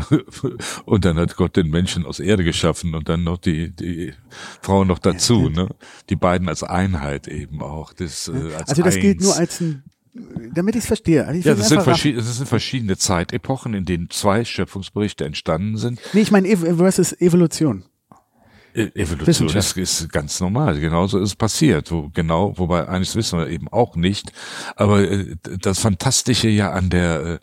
und 0.85 1.05
dann 1.05 1.17
hat 1.19 1.37
Gott 1.37 1.57
den 1.57 1.69
Menschen 1.71 2.05
aus 2.07 2.21
Erde 2.21 2.45
geschaffen 2.45 2.95
und 2.95 3.09
dann 3.09 3.25
noch 3.25 3.39
die 3.39 3.71
die 3.71 4.13
Frau 4.63 4.85
noch 4.85 4.99
dazu, 4.99 5.49
ne? 5.49 5.69
Die 6.11 6.17
beiden 6.17 6.49
als 6.49 6.63
Einheit 6.63 7.29
eben 7.29 7.63
auch. 7.63 7.93
Das, 7.93 8.29
äh, 8.29 8.55
als 8.55 8.71
Also 8.71 8.83
das 8.83 8.97
gilt 8.97 9.19
eins. 9.19 9.25
nur 9.25 9.37
als 9.37 9.61
ein, 9.61 9.83
damit 10.55 10.75
ich 10.75 10.81
es 10.83 10.87
verstehe. 10.87 11.27
Also 11.27 11.39
ich 11.39 11.45
ja, 11.45 11.55
das 11.55 11.69
sind, 11.69 11.87
das 11.87 12.37
sind 12.37 12.49
verschiedene 12.49 12.97
Zeitepochen, 12.97 13.75
in 13.75 13.85
denen 13.85 14.11
zwei 14.11 14.45
Schöpfungsberichte 14.45 15.25
entstanden 15.25 15.77
sind. 15.77 16.01
Nee, 16.13 16.21
ich 16.23 16.31
meine 16.31 16.49
Ev 16.49 16.65
versus 16.77 17.13
Evolution. 17.21 17.85
E- 18.75 18.91
Evolution 18.95 19.49
ist, 19.49 19.77
ist 19.77 20.13
ganz 20.13 20.41
normal. 20.41 20.79
Genauso 20.79 21.19
ist 21.19 21.31
es 21.31 21.37
passiert. 21.37 21.91
Wo, 21.91 22.11
genau, 22.13 22.57
wobei 22.59 22.87
eines 22.87 23.17
wissen 23.17 23.39
wir 23.39 23.49
eben 23.49 23.69
auch 23.69 23.97
nicht. 23.97 24.33
Aber 24.77 25.01
äh, 25.01 25.37
das 25.61 25.79
Fantastische 25.81 26.49
ja 26.49 26.71
an 26.73 26.91
der 26.91 27.21
äh, 27.21 27.39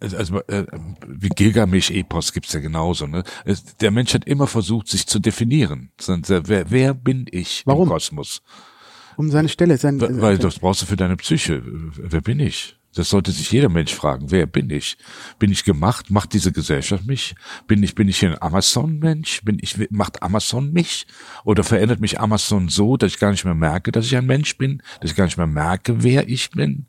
also 0.00 0.40
äh, 0.42 0.66
wie 1.06 1.28
Gilgamesch-Epos 1.28 2.32
gibt's 2.32 2.52
ja 2.52 2.60
genauso. 2.60 3.06
Ne? 3.06 3.24
Der 3.80 3.90
Mensch 3.90 4.14
hat 4.14 4.24
immer 4.26 4.46
versucht, 4.46 4.88
sich 4.88 5.06
zu 5.06 5.18
definieren. 5.18 5.90
Sondern 6.00 6.48
Wer, 6.48 6.70
wer 6.70 6.94
bin 6.94 7.26
ich 7.30 7.62
Warum? 7.64 7.84
im 7.84 7.88
Kosmos? 7.90 8.42
Um 9.16 9.30
seine 9.30 9.48
Stelle, 9.48 9.76
sein, 9.78 10.00
Weil 10.00 10.20
weil 10.20 10.38
das 10.38 10.60
brauchst 10.60 10.82
du 10.82 10.86
für 10.86 10.96
deine 10.96 11.16
Psyche. 11.16 11.62
Wer 11.64 12.20
bin 12.20 12.38
ich? 12.38 12.76
Das 12.94 13.10
sollte 13.10 13.32
sich 13.32 13.50
jeder 13.52 13.68
Mensch 13.68 13.94
fragen. 13.94 14.30
Wer 14.30 14.46
bin 14.46 14.70
ich? 14.70 14.96
Bin 15.38 15.52
ich 15.52 15.64
gemacht? 15.64 16.10
Macht 16.10 16.32
diese 16.32 16.52
Gesellschaft 16.52 17.06
mich? 17.06 17.34
Bin 17.66 17.82
ich, 17.82 17.94
bin 17.94 18.08
ich 18.08 18.24
ein 18.24 18.40
Amazon-Mensch? 18.40 19.42
Bin 19.44 19.58
ich, 19.60 19.90
macht 19.90 20.22
Amazon 20.22 20.72
mich? 20.72 21.06
Oder 21.44 21.64
verändert 21.64 22.00
mich 22.00 22.18
Amazon 22.18 22.68
so, 22.68 22.96
dass 22.96 23.12
ich 23.12 23.18
gar 23.18 23.30
nicht 23.30 23.44
mehr 23.44 23.54
merke, 23.54 23.92
dass 23.92 24.06
ich 24.06 24.16
ein 24.16 24.26
Mensch 24.26 24.56
bin? 24.56 24.82
Dass 25.00 25.10
ich 25.10 25.16
gar 25.16 25.26
nicht 25.26 25.36
mehr 25.36 25.46
merke, 25.46 26.02
wer 26.02 26.28
ich 26.28 26.50
bin? 26.50 26.86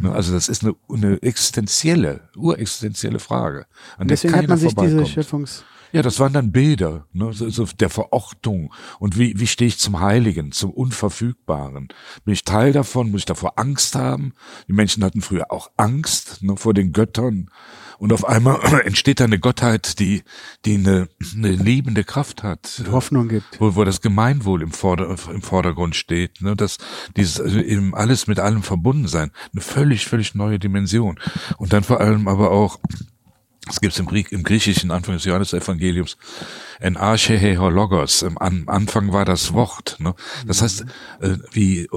Ne, 0.00 0.12
Also 0.12 0.32
das 0.32 0.48
ist 0.48 0.64
eine, 0.64 0.74
eine 0.88 1.22
existenzielle, 1.22 2.28
urexistenzielle 2.36 3.18
Frage. 3.18 3.66
An 3.96 4.08
der 4.08 4.16
deswegen 4.16 4.34
hat 4.34 4.40
keiner 4.40 4.48
man 4.50 4.58
sich 4.58 4.74
diese. 4.74 5.06
Schöpfungs, 5.06 5.64
Ja, 5.92 6.02
das 6.02 6.18
waren 6.18 6.32
dann 6.32 6.52
Bilder, 6.52 7.06
ne, 7.12 7.32
so, 7.32 7.48
so 7.48 7.64
der 7.64 7.90
Verortung. 7.90 8.72
Und 8.98 9.18
wie, 9.18 9.38
wie 9.38 9.46
stehe 9.46 9.68
ich 9.68 9.78
zum 9.78 10.00
Heiligen, 10.00 10.52
zum 10.52 10.70
Unverfügbaren? 10.70 11.88
Bin 12.24 12.34
ich 12.34 12.44
Teil 12.44 12.72
davon? 12.72 13.10
Muss 13.10 13.20
ich 13.20 13.26
davor 13.26 13.58
Angst 13.58 13.94
haben? 13.94 14.32
Die 14.68 14.72
Menschen 14.72 15.04
hatten 15.04 15.22
früher 15.22 15.50
auch 15.50 15.70
Angst 15.76 16.42
ne, 16.42 16.56
vor 16.56 16.74
den 16.74 16.92
Göttern. 16.92 17.50
Und 17.98 18.12
auf 18.12 18.24
einmal 18.24 18.60
entsteht 18.84 19.20
da 19.20 19.24
eine 19.24 19.38
Gottheit, 19.38 19.98
die, 19.98 20.22
die 20.64 20.74
eine, 20.74 21.08
eine 21.34 21.50
liebende 21.50 22.04
Kraft 22.04 22.42
hat. 22.42 22.82
Hoffnung 22.90 23.28
gibt. 23.28 23.60
Wo, 23.60 23.74
wo 23.76 23.84
das 23.84 24.00
Gemeinwohl 24.00 24.62
im, 24.62 24.72
Vorder-, 24.72 25.16
im 25.30 25.42
Vordergrund 25.42 25.96
steht, 25.96 26.42
ne, 26.42 26.56
dass 26.56 26.78
dieses 27.16 27.40
also 27.40 27.58
eben 27.58 27.94
alles 27.94 28.26
mit 28.26 28.38
allem 28.38 28.62
verbunden 28.62 29.08
sein, 29.08 29.30
eine 29.52 29.62
völlig, 29.62 30.06
völlig 30.06 30.34
neue 30.34 30.58
Dimension. 30.58 31.18
Und 31.58 31.72
dann 31.72 31.84
vor 31.84 32.00
allem 32.00 32.28
aber 32.28 32.50
auch 32.50 32.78
es 33.68 33.80
gibt 33.80 33.98
im, 33.98 34.08
im 34.08 34.42
griechischen 34.44 34.90
Anfang 34.90 35.14
des 35.14 35.24
Johannesevangeliums 35.24 36.16
en 36.80 36.96
arche 36.96 37.54
logos. 37.54 38.22
Am 38.22 38.38
An- 38.38 38.68
Anfang 38.68 39.12
war 39.12 39.24
das 39.24 39.52
Wort. 39.52 39.96
Ne? 39.98 40.14
Das 40.46 40.62
heißt, 40.62 40.84
äh, 41.20 41.36
wie 41.52 41.88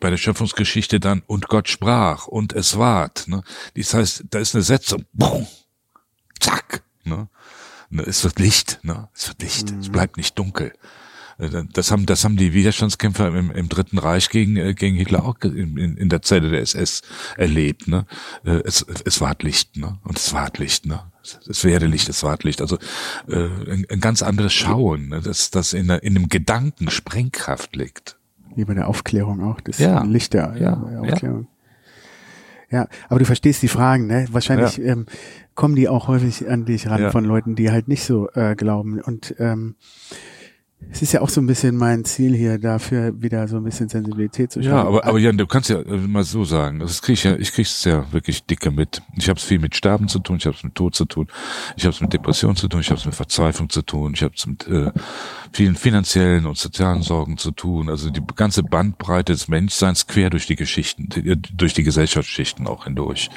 bei 0.00 0.10
der 0.10 0.16
Schöpfungsgeschichte 0.16 1.00
dann 1.00 1.22
und 1.26 1.48
Gott 1.48 1.68
sprach 1.68 2.26
und 2.26 2.52
es 2.54 2.78
ward. 2.78 3.28
Ne? 3.28 3.42
Das 3.76 3.94
heißt, 3.94 4.24
da 4.30 4.38
ist 4.38 4.54
eine 4.54 4.62
Setzung. 4.64 5.04
Boom, 5.12 5.46
zack. 6.40 6.82
Ne? 7.04 7.28
Ne, 7.90 8.02
Es 8.06 8.24
wird 8.24 8.38
Licht. 8.38 8.80
Ne? 8.82 9.08
Es 9.14 9.28
wird 9.28 9.42
Licht. 9.42 9.70
Es 9.80 9.88
bleibt 9.90 10.16
nicht 10.16 10.38
dunkel. 10.38 10.72
Äh, 11.38 11.64
Das 11.72 11.90
haben, 11.90 12.06
das 12.06 12.24
haben 12.24 12.36
die 12.36 12.52
Widerstandskämpfer 12.52 13.28
im, 13.28 13.50
im 13.50 13.68
Dritten 13.68 13.98
Reich 13.98 14.28
gegen, 14.30 14.56
äh, 14.56 14.74
gegen 14.74 14.96
Hitler 14.96 15.24
auch 15.24 15.36
in, 15.42 15.76
in 15.96 16.08
der 16.08 16.22
Zelle 16.22 16.50
der 16.50 16.60
SS 16.62 17.02
erlebt. 17.36 17.88
Ne? 17.88 18.06
Äh, 18.44 18.60
Es, 18.64 18.82
es 19.04 19.20
ward 19.20 19.42
Licht, 19.42 19.76
ne? 19.76 19.98
Und 20.04 20.18
es 20.18 20.32
ward 20.32 20.58
Licht, 20.58 20.86
ne? 20.86 21.02
Es 21.48 21.64
werde 21.64 21.86
Licht, 21.86 22.08
es 22.08 22.22
ward 22.22 22.44
Licht. 22.44 22.60
Also 22.60 22.76
äh, 23.28 23.36
ein, 23.70 23.86
ein 23.90 24.00
ganz 24.00 24.22
anderes 24.22 24.52
Schauen, 24.52 25.08
ne? 25.08 25.20
dass 25.20 25.50
das 25.50 25.72
in, 25.72 25.88
in 25.90 26.16
einem 26.16 26.28
Gedanken 26.28 26.90
Sprengkraft 26.90 27.74
liegt. 27.76 28.18
Wie 28.56 28.64
bei 28.64 28.74
der 28.74 28.88
Aufklärung 28.88 29.42
auch, 29.42 29.60
das 29.60 29.78
Ja. 29.78 30.02
Licht 30.04 30.34
der, 30.34 30.56
Ja. 30.58 30.76
der 30.76 31.00
Aufklärung. 31.02 31.48
Ja. 32.70 32.86
aber 33.08 33.18
du 33.18 33.24
verstehst 33.24 33.62
die 33.62 33.68
Fragen, 33.68 34.06
ne? 34.06 34.26
Wahrscheinlich 34.30 34.76
Ja. 34.76 34.92
ähm, 34.92 35.06
kommen 35.54 35.74
die 35.74 35.88
auch 35.88 36.06
häufig 36.08 36.48
an 36.50 36.66
dich 36.66 36.86
ran 36.88 37.00
Ja. 37.00 37.10
von 37.10 37.24
Leuten, 37.24 37.54
die 37.56 37.70
halt 37.70 37.88
nicht 37.88 38.04
so 38.04 38.28
äh, 38.34 38.54
glauben. 38.56 39.00
Und 39.00 39.34
ähm, 39.38 39.74
es 40.90 41.02
ist 41.02 41.12
ja 41.12 41.20
auch 41.20 41.28
so 41.28 41.40
ein 41.40 41.46
bisschen 41.46 41.76
mein 41.76 42.04
Ziel 42.04 42.34
hier, 42.34 42.58
dafür 42.58 43.12
wieder 43.20 43.46
so 43.48 43.56
ein 43.56 43.64
bisschen 43.64 43.88
Sensibilität 43.88 44.52
zu 44.52 44.62
schaffen. 44.62 44.76
Ja, 44.76 44.84
aber, 44.84 45.04
aber 45.04 45.18
Jan, 45.18 45.36
du 45.36 45.46
kannst 45.46 45.68
ja 45.68 45.82
mal 45.84 46.24
so 46.24 46.44
sagen, 46.44 46.78
das 46.78 47.02
krieg 47.02 47.14
ich 47.14 47.24
ja, 47.24 47.36
ich 47.36 47.52
krieg's 47.52 47.84
ja 47.84 48.10
wirklich 48.12 48.44
dicke 48.44 48.70
mit. 48.70 49.02
Ich 49.16 49.28
habe 49.28 49.38
es 49.38 49.44
viel 49.44 49.58
mit 49.58 49.76
Sterben 49.76 50.08
zu 50.08 50.18
tun, 50.18 50.36
ich 50.36 50.46
habe 50.46 50.56
es 50.56 50.64
mit 50.64 50.74
Tod 50.74 50.94
zu 50.94 51.04
tun, 51.04 51.26
ich 51.76 51.84
habe 51.84 51.94
es 51.94 52.00
mit 52.00 52.12
Depression 52.12 52.56
zu 52.56 52.68
tun, 52.68 52.80
ich 52.80 52.90
habe 52.90 52.98
es 52.98 53.06
mit 53.06 53.14
Verzweiflung 53.14 53.68
zu 53.68 53.82
tun, 53.82 54.12
ich 54.14 54.22
habe 54.22 54.34
es 54.36 54.46
mit 54.46 54.66
äh, 54.66 54.90
vielen 55.52 55.76
finanziellen 55.76 56.46
und 56.46 56.58
sozialen 56.58 57.02
Sorgen 57.02 57.38
zu 57.38 57.50
tun. 57.50 57.88
Also 57.88 58.10
die 58.10 58.22
ganze 58.34 58.62
Bandbreite 58.62 59.32
des 59.32 59.48
Menschseins 59.48 60.06
quer 60.06 60.30
durch 60.30 60.46
die 60.46 60.56
Geschichten, 60.56 61.08
die, 61.08 61.40
durch 61.54 61.74
die 61.74 61.82
Gesellschaftsschichten 61.82 62.66
auch 62.66 62.84
hindurch. 62.84 63.30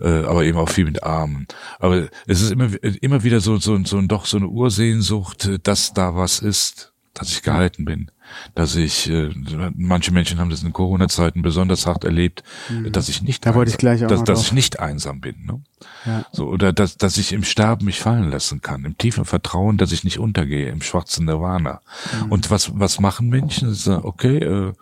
Äh, 0.00 0.24
aber 0.24 0.44
eben 0.44 0.58
auch 0.58 0.68
viel 0.68 0.84
mit 0.84 1.02
Armen. 1.02 1.46
Aber 1.78 2.08
es 2.26 2.40
ist 2.40 2.50
immer, 2.50 2.70
immer 3.02 3.22
wieder 3.22 3.40
so, 3.40 3.58
so, 3.58 3.78
so 3.84 4.00
doch 4.02 4.26
so 4.26 4.38
eine 4.38 4.48
Ursehnsucht, 4.48 5.46
äh, 5.46 5.58
dass 5.62 5.92
da 5.92 6.16
was 6.16 6.38
ist, 6.38 6.89
dass 7.14 7.30
ich 7.30 7.42
gehalten 7.42 7.84
bin, 7.84 8.10
dass 8.54 8.76
ich, 8.76 9.10
äh, 9.10 9.30
manche 9.74 10.12
Menschen 10.12 10.38
haben 10.38 10.50
das 10.50 10.62
in 10.62 10.72
Corona-Zeiten 10.72 11.42
besonders 11.42 11.86
hart 11.86 12.04
erlebt, 12.04 12.44
dass 12.90 13.08
ich 13.08 13.22
nicht, 13.22 13.44
Mhm. 13.44 13.50
Da 13.50 13.54
wollte 13.54 13.70
ich 13.72 13.78
gleich 13.78 14.04
auch 14.04 14.08
dass, 14.08 14.24
dass 14.24 14.42
ich 14.42 14.52
nicht 14.52 14.80
einsam 14.80 15.20
bin, 15.20 15.44
ne? 15.44 15.60
Ja. 16.06 16.24
So, 16.32 16.46
oder 16.46 16.72
dass, 16.72 16.96
dass 16.96 17.16
ich 17.16 17.32
im 17.32 17.42
Sterben 17.42 17.86
mich 17.86 18.00
fallen 18.00 18.30
lassen 18.30 18.60
kann, 18.60 18.84
im 18.84 18.96
tiefen 18.96 19.24
Vertrauen, 19.24 19.76
dass 19.76 19.92
ich 19.92 20.04
nicht 20.04 20.18
untergehe, 20.18 20.68
im 20.68 20.82
schwarzen 20.82 21.26
Nirvana. 21.26 21.80
Mhm. 22.24 22.32
Und 22.32 22.50
was, 22.50 22.78
was 22.78 23.00
machen 23.00 23.28
Menschen? 23.28 23.72
Sie 23.72 23.82
sagen, 23.82 24.04
okay, 24.04 24.38
äh, 24.38 24.72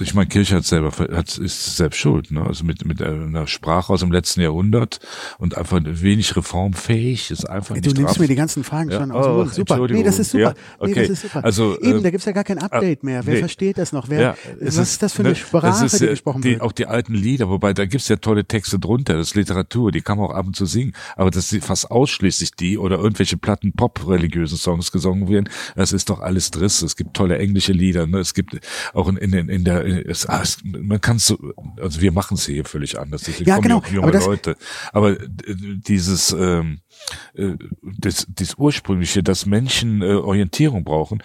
ich 0.00 0.14
meine, 0.14 0.26
Kirche 0.28 0.56
hat 0.56 0.64
selber, 0.64 0.90
hat, 1.12 1.38
ist 1.38 1.76
selbst 1.76 1.98
schuld, 1.98 2.30
ne? 2.30 2.44
Also 2.44 2.64
mit, 2.64 2.84
mit 2.84 3.00
einer 3.02 3.46
Sprache 3.46 3.92
aus 3.92 4.00
dem 4.00 4.10
letzten 4.12 4.40
Jahrhundert 4.40 4.98
und 5.38 5.56
einfach 5.56 5.80
wenig 5.84 6.34
reformfähig, 6.36 7.30
ist 7.30 7.48
einfach 7.48 7.74
Du 7.76 7.80
nicht 7.80 7.96
nimmst 7.96 8.14
drauf. 8.14 8.18
mir 8.18 8.26
die 8.28 8.34
ganzen 8.34 8.64
Fragen 8.64 8.90
Ja. 8.90 9.00
schon 9.00 9.12
aus 9.12 9.24
dem 9.24 9.32
Oh, 9.32 9.36
Mund. 9.38 9.54
Super. 9.54 9.88
Nee, 9.88 10.02
das 10.02 10.18
ist 10.18 10.30
super. 10.32 10.42
Ja, 10.42 10.54
Nee, 10.86 10.90
okay. 10.92 11.00
das 11.02 11.10
ist 11.10 11.22
super. 11.22 11.44
Also, 11.44 11.78
Eben, 11.80 11.98
äh, 11.98 12.02
da 12.02 12.10
gibt's 12.10 12.26
ja 12.26 12.32
gar 12.32 12.44
kein 12.44 12.58
Update 12.58 13.02
mehr. 13.04 13.24
Wer 13.24 13.34
nee. 13.34 13.40
versteht 13.40 13.78
das 13.78 13.92
noch? 13.92 14.08
Wer, 14.08 14.20
Ja, 14.20 14.36
was 14.60 14.76
ist, 14.76 15.02
das 15.02 15.12
für 15.12 15.20
eine 15.20 15.30
ne, 15.30 15.34
Sprache, 15.36 15.84
ist, 15.84 16.00
die 16.00 16.04
äh, 16.06 16.10
gesprochen 16.10 16.42
die, 16.42 16.50
wird? 16.52 16.60
Auch 16.62 16.72
die 16.72 16.86
alten 16.86 17.14
Lieder, 17.14 17.48
wobei 17.48 17.72
da 17.72 17.86
gibt's 17.86 18.08
ja 18.08 18.16
tolle 18.16 18.44
Texte 18.44 18.78
drunter, 18.78 19.14
das 19.14 19.28
ist 19.28 19.34
Literatur, 19.36 19.92
die 19.92 20.00
kann 20.00 20.18
man 20.18 20.26
auch 20.28 20.34
ab 20.34 20.46
und 20.46 20.56
zu 20.56 20.66
singen, 20.66 20.92
aber 21.16 21.30
dass 21.30 21.48
sie 21.48 21.60
fast 21.60 21.90
ausschließlich 21.90 22.52
die 22.52 22.78
oder 22.78 22.98
irgendwelche 22.98 23.36
platten 23.36 23.72
Pop-religiösen 23.72 24.58
Songs 24.58 24.90
gesungen 24.92 25.28
werden, 25.28 25.48
das 25.76 25.92
ist 25.92 26.10
doch 26.10 26.20
alles 26.20 26.50
Driss. 26.50 26.82
Es 26.82 26.96
gibt 26.96 27.14
tolle 27.14 27.38
englische 27.38 27.72
Lieder, 27.72 28.06
ne? 28.06 28.18
es 28.18 28.34
gibt 28.34 28.58
auch 28.92 29.08
in, 29.08 29.16
in, 29.18 29.48
in 29.48 29.64
der 29.64 29.83
es, 29.84 30.24
es, 30.24 30.58
man 30.64 31.00
kann 31.00 31.18
so, 31.18 31.38
also 31.80 32.00
wir 32.00 32.12
machen 32.12 32.34
es 32.34 32.46
hier 32.46 32.64
völlig 32.64 32.98
anders. 32.98 33.22
Deswegen 33.22 33.48
Ja, 33.48 33.58
genau, 33.58 33.82
junge 33.90 34.02
aber 34.02 34.12
das- 34.12 34.26
Leute. 34.26 34.56
Aber 34.92 35.16
dieses, 35.16 36.32
ähm, 36.32 36.80
äh, 37.34 37.52
das, 37.98 38.26
das 38.34 38.54
ursprüngliche, 38.56 39.22
dass 39.22 39.46
Menschen 39.46 40.02
äh, 40.02 40.14
Orientierung 40.14 40.84
brauchen, 40.84 41.22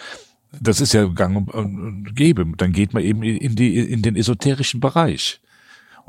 das 0.60 0.82
ist 0.82 0.93
ja 0.93 1.06
gang 1.06 1.48
und 1.54 2.15
gäbe. 2.15 2.45
Dann 2.58 2.72
geht 2.72 2.93
man 2.93 3.04
eben 3.04 3.22
in 3.24 3.56
die 3.56 3.78
in 3.78 4.02
den 4.02 4.15
esoterischen 4.15 4.80
Bereich. 4.80 5.41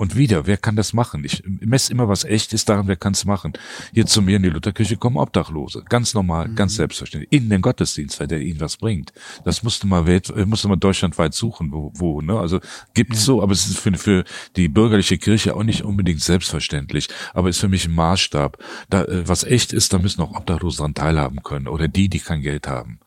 Und 0.01 0.17
wieder, 0.17 0.47
wer 0.47 0.57
kann 0.57 0.77
das 0.77 0.95
machen? 0.95 1.27
Ich 1.27 1.43
messe 1.45 1.93
immer, 1.93 2.09
was 2.09 2.25
echt 2.25 2.55
ist 2.55 2.71
daran, 2.71 2.89
wer 2.89 2.97
kann 2.97 3.13
es 3.13 3.27
machen. 3.27 3.53
Hier 3.93 4.07
zu 4.07 4.23
mir 4.23 4.37
in 4.37 4.43
die 4.43 4.49
Lutherkirche 4.49 4.97
kommen 4.97 5.19
Obdachlose. 5.19 5.85
Ganz 5.91 6.15
normal, 6.15 6.49
Mhm. 6.49 6.55
ganz 6.55 6.77
selbstverständlich. 6.77 7.31
In 7.31 7.51
den 7.51 7.61
Gottesdienst, 7.61 8.19
weil 8.19 8.27
der 8.27 8.41
ihnen 8.41 8.61
was 8.61 8.79
bringt. 8.79 9.13
Das 9.45 9.63
musste 9.63 9.87
man, 9.87 10.07
welt, 10.07 10.31
äh, 10.31 10.47
musste 10.47 10.69
man 10.69 10.81
deutschlandweit 10.81 11.35
suchen, 11.35 11.71
wo, 11.71 11.93
wo 11.95 12.23
ne? 12.23 12.39
Also 12.39 12.61
gibt's 12.95 13.27
so, 13.27 13.43
aber 13.43 13.53
es 13.53 13.67
ist 13.67 13.79
für, 13.79 13.93
für 13.93 14.25
die 14.57 14.69
bürgerliche 14.69 15.19
Kirche 15.19 15.55
auch 15.55 15.65
nicht 15.65 15.83
unbedingt 15.83 16.23
selbstverständlich. 16.23 17.09
Aber 17.35 17.51
ist 17.51 17.59
für 17.59 17.69
mich 17.69 17.85
ein 17.85 17.93
Maßstab. 17.93 18.57
Da, 18.89 19.05
äh, 19.05 19.29
was 19.29 19.45
echt 19.45 19.75
ist, 19.75 19.93
da 19.93 19.99
müssen 19.99 20.23
auch 20.23 20.35
Obdachlose 20.35 20.79
daran 20.79 20.95
teilhaben 20.95 21.43
können. 21.43 21.69
Oder 21.69 21.89
die, 21.89 22.09
die 22.09 22.21
kein 22.21 22.41
Geld 22.41 22.67
haben 22.69 23.01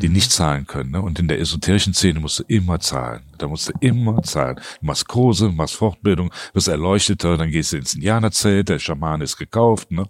die 0.00 0.08
nicht 0.08 0.32
zahlen 0.32 0.66
können. 0.66 0.92
Ne? 0.92 1.02
Und 1.02 1.18
in 1.18 1.28
der 1.28 1.38
esoterischen 1.40 1.94
Szene 1.94 2.20
musst 2.20 2.38
du 2.38 2.44
immer 2.48 2.80
zahlen. 2.80 3.22
Da 3.38 3.48
musst 3.48 3.68
du 3.68 3.72
immer 3.80 4.22
zahlen. 4.22 4.56
Du 4.80 4.86
machst 4.86 5.08
Kurse, 5.08 5.48
machst 5.50 5.76
Fortbildung, 5.76 6.30
wirst 6.52 6.68
erleuchteter, 6.68 7.36
dann 7.36 7.50
gehst 7.50 7.72
du 7.72 7.76
ins 7.76 7.94
Indianerzelt, 7.94 8.68
der 8.68 8.78
Schaman 8.78 9.20
ist 9.20 9.36
gekauft. 9.36 9.90
Ne? 9.90 10.06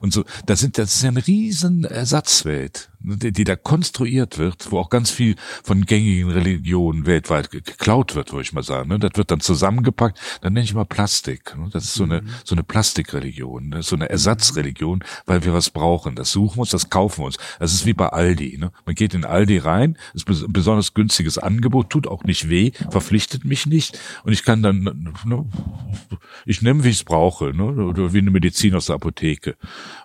Und 0.00 0.12
so, 0.12 0.24
das, 0.46 0.60
sind, 0.60 0.78
das 0.78 0.94
ist 0.94 1.02
ja 1.02 1.10
eine 1.10 1.26
riesen 1.26 1.84
Ersatzwelt, 1.84 2.90
ne, 3.00 3.16
die, 3.16 3.32
die 3.32 3.44
da 3.44 3.56
konstruiert 3.56 4.38
wird, 4.38 4.70
wo 4.70 4.78
auch 4.78 4.90
ganz 4.90 5.10
viel 5.10 5.36
von 5.62 5.84
gängigen 5.84 6.30
Religionen 6.30 7.06
weltweit 7.06 7.50
ge- 7.50 7.60
geklaut 7.60 8.14
wird, 8.14 8.32
würde 8.32 8.42
ich 8.42 8.52
mal 8.52 8.62
sagen. 8.62 8.88
Ne? 8.88 8.98
Das 8.98 9.12
wird 9.14 9.30
dann 9.30 9.40
zusammengepackt, 9.40 10.18
dann 10.40 10.52
nenne 10.52 10.64
ich 10.64 10.74
mal 10.74 10.84
Plastik. 10.84 11.56
Ne? 11.56 11.68
Das 11.72 11.84
ist 11.84 11.94
so 11.94 12.04
eine, 12.04 12.22
so 12.44 12.54
eine 12.54 12.62
Plastikreligion, 12.62 13.68
ne? 13.68 13.82
so 13.82 13.96
eine 13.96 14.08
Ersatzreligion, 14.08 15.04
weil 15.26 15.44
wir 15.44 15.52
was 15.54 15.70
brauchen. 15.70 16.14
Das 16.14 16.32
suchen 16.32 16.56
wir 16.56 16.60
uns, 16.62 16.70
das 16.70 16.90
kaufen 16.90 17.22
wir 17.22 17.26
uns. 17.26 17.36
Das 17.58 17.72
ist 17.72 17.86
wie 17.86 17.94
bei 17.94 18.08
Aldi. 18.08 18.58
Ne? 18.58 18.72
Man 18.86 18.94
geht 18.94 19.14
in 19.14 19.24
Aldi 19.24 19.58
rein, 19.58 19.96
ist 20.14 20.28
ein 20.28 20.52
besonders 20.52 20.94
günstiges 20.94 21.38
Angebot, 21.38 21.90
tut 21.90 22.06
auch 22.06 22.24
nicht 22.24 22.48
weh, 22.48 22.67
verpflichtet 22.90 23.44
mich 23.44 23.66
nicht 23.66 23.98
und 24.24 24.32
ich 24.32 24.44
kann 24.44 24.62
dann, 24.62 25.12
ne, 25.24 25.44
ich 26.44 26.62
nehme, 26.62 26.84
wie 26.84 26.88
ich 26.88 26.98
es 26.98 27.04
brauche, 27.04 27.54
ne? 27.54 27.64
oder 27.64 28.12
wie 28.12 28.18
eine 28.18 28.30
Medizin 28.30 28.74
aus 28.74 28.86
der 28.86 28.96
Apotheke. 28.96 29.56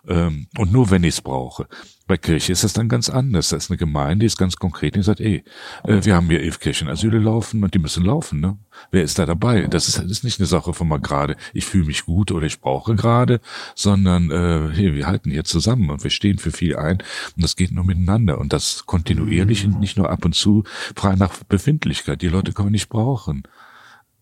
Ähm, 0.07 0.47
und 0.57 0.71
nur, 0.71 0.89
wenn 0.91 1.03
ich 1.03 1.15
es 1.15 1.21
brauche. 1.21 1.67
Bei 2.05 2.17
Kirche 2.17 2.51
ist 2.51 2.65
das 2.65 2.73
dann 2.73 2.89
ganz 2.89 3.09
anders. 3.09 3.49
Da 3.49 3.57
ist 3.57 3.71
eine 3.71 3.77
Gemeinde, 3.77 4.23
die 4.23 4.25
ist 4.25 4.37
ganz 4.37 4.57
konkret, 4.57 4.95
die 4.95 5.03
sagt, 5.03 5.21
ey, 5.21 5.43
äh, 5.85 6.03
wir 6.03 6.15
haben 6.15 6.27
hier 6.27 6.41
Kirchenasyle 6.51 7.17
laufen 7.17 7.63
und 7.63 7.73
die 7.73 7.79
müssen 7.79 8.03
laufen. 8.03 8.41
Ne? 8.41 8.57
Wer 8.91 9.03
ist 9.03 9.19
da 9.19 9.25
dabei? 9.25 9.67
Das 9.67 9.87
ist, 9.87 9.99
das 9.99 10.05
ist 10.11 10.23
nicht 10.23 10.39
eine 10.39 10.47
Sache 10.47 10.73
von 10.73 10.87
mal 10.87 10.99
gerade, 10.99 11.37
ich 11.53 11.65
fühle 11.65 11.85
mich 11.85 12.05
gut 12.05 12.31
oder 12.31 12.45
ich 12.45 12.59
brauche 12.59 12.95
gerade, 12.95 13.39
sondern 13.73 14.31
äh, 14.31 14.75
hier, 14.75 14.95
wir 14.95 15.07
halten 15.07 15.31
hier 15.31 15.45
zusammen 15.45 15.89
und 15.89 16.03
wir 16.03 16.11
stehen 16.11 16.39
für 16.39 16.51
viel 16.51 16.75
ein 16.75 16.97
und 17.35 17.43
das 17.43 17.55
geht 17.55 17.71
nur 17.71 17.85
miteinander 17.85 18.37
und 18.37 18.51
das 18.51 18.85
kontinuierlich 18.85 19.65
und 19.65 19.79
nicht 19.79 19.97
nur 19.97 20.09
ab 20.09 20.25
und 20.25 20.35
zu 20.35 20.63
frei 20.95 21.15
nach 21.15 21.43
Befindlichkeit. 21.45 22.21
Die 22.21 22.27
Leute 22.27 22.51
kann 22.51 22.65
man 22.65 22.73
nicht 22.73 22.89
brauchen. 22.89 23.43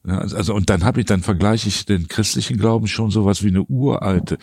Ja, 0.05 0.17
also, 0.17 0.35
also 0.35 0.55
und 0.55 0.69
dann 0.69 0.83
habe 0.83 0.99
ich, 0.99 1.05
dann 1.05 1.21
vergleiche 1.21 1.67
ich 1.67 1.85
den 1.85 2.07
christlichen 2.07 2.57
Glauben 2.57 2.87
schon 2.87 3.11
sowas 3.11 3.43
wie 3.43 3.49
eine 3.49 3.63
uralte, 3.63 4.39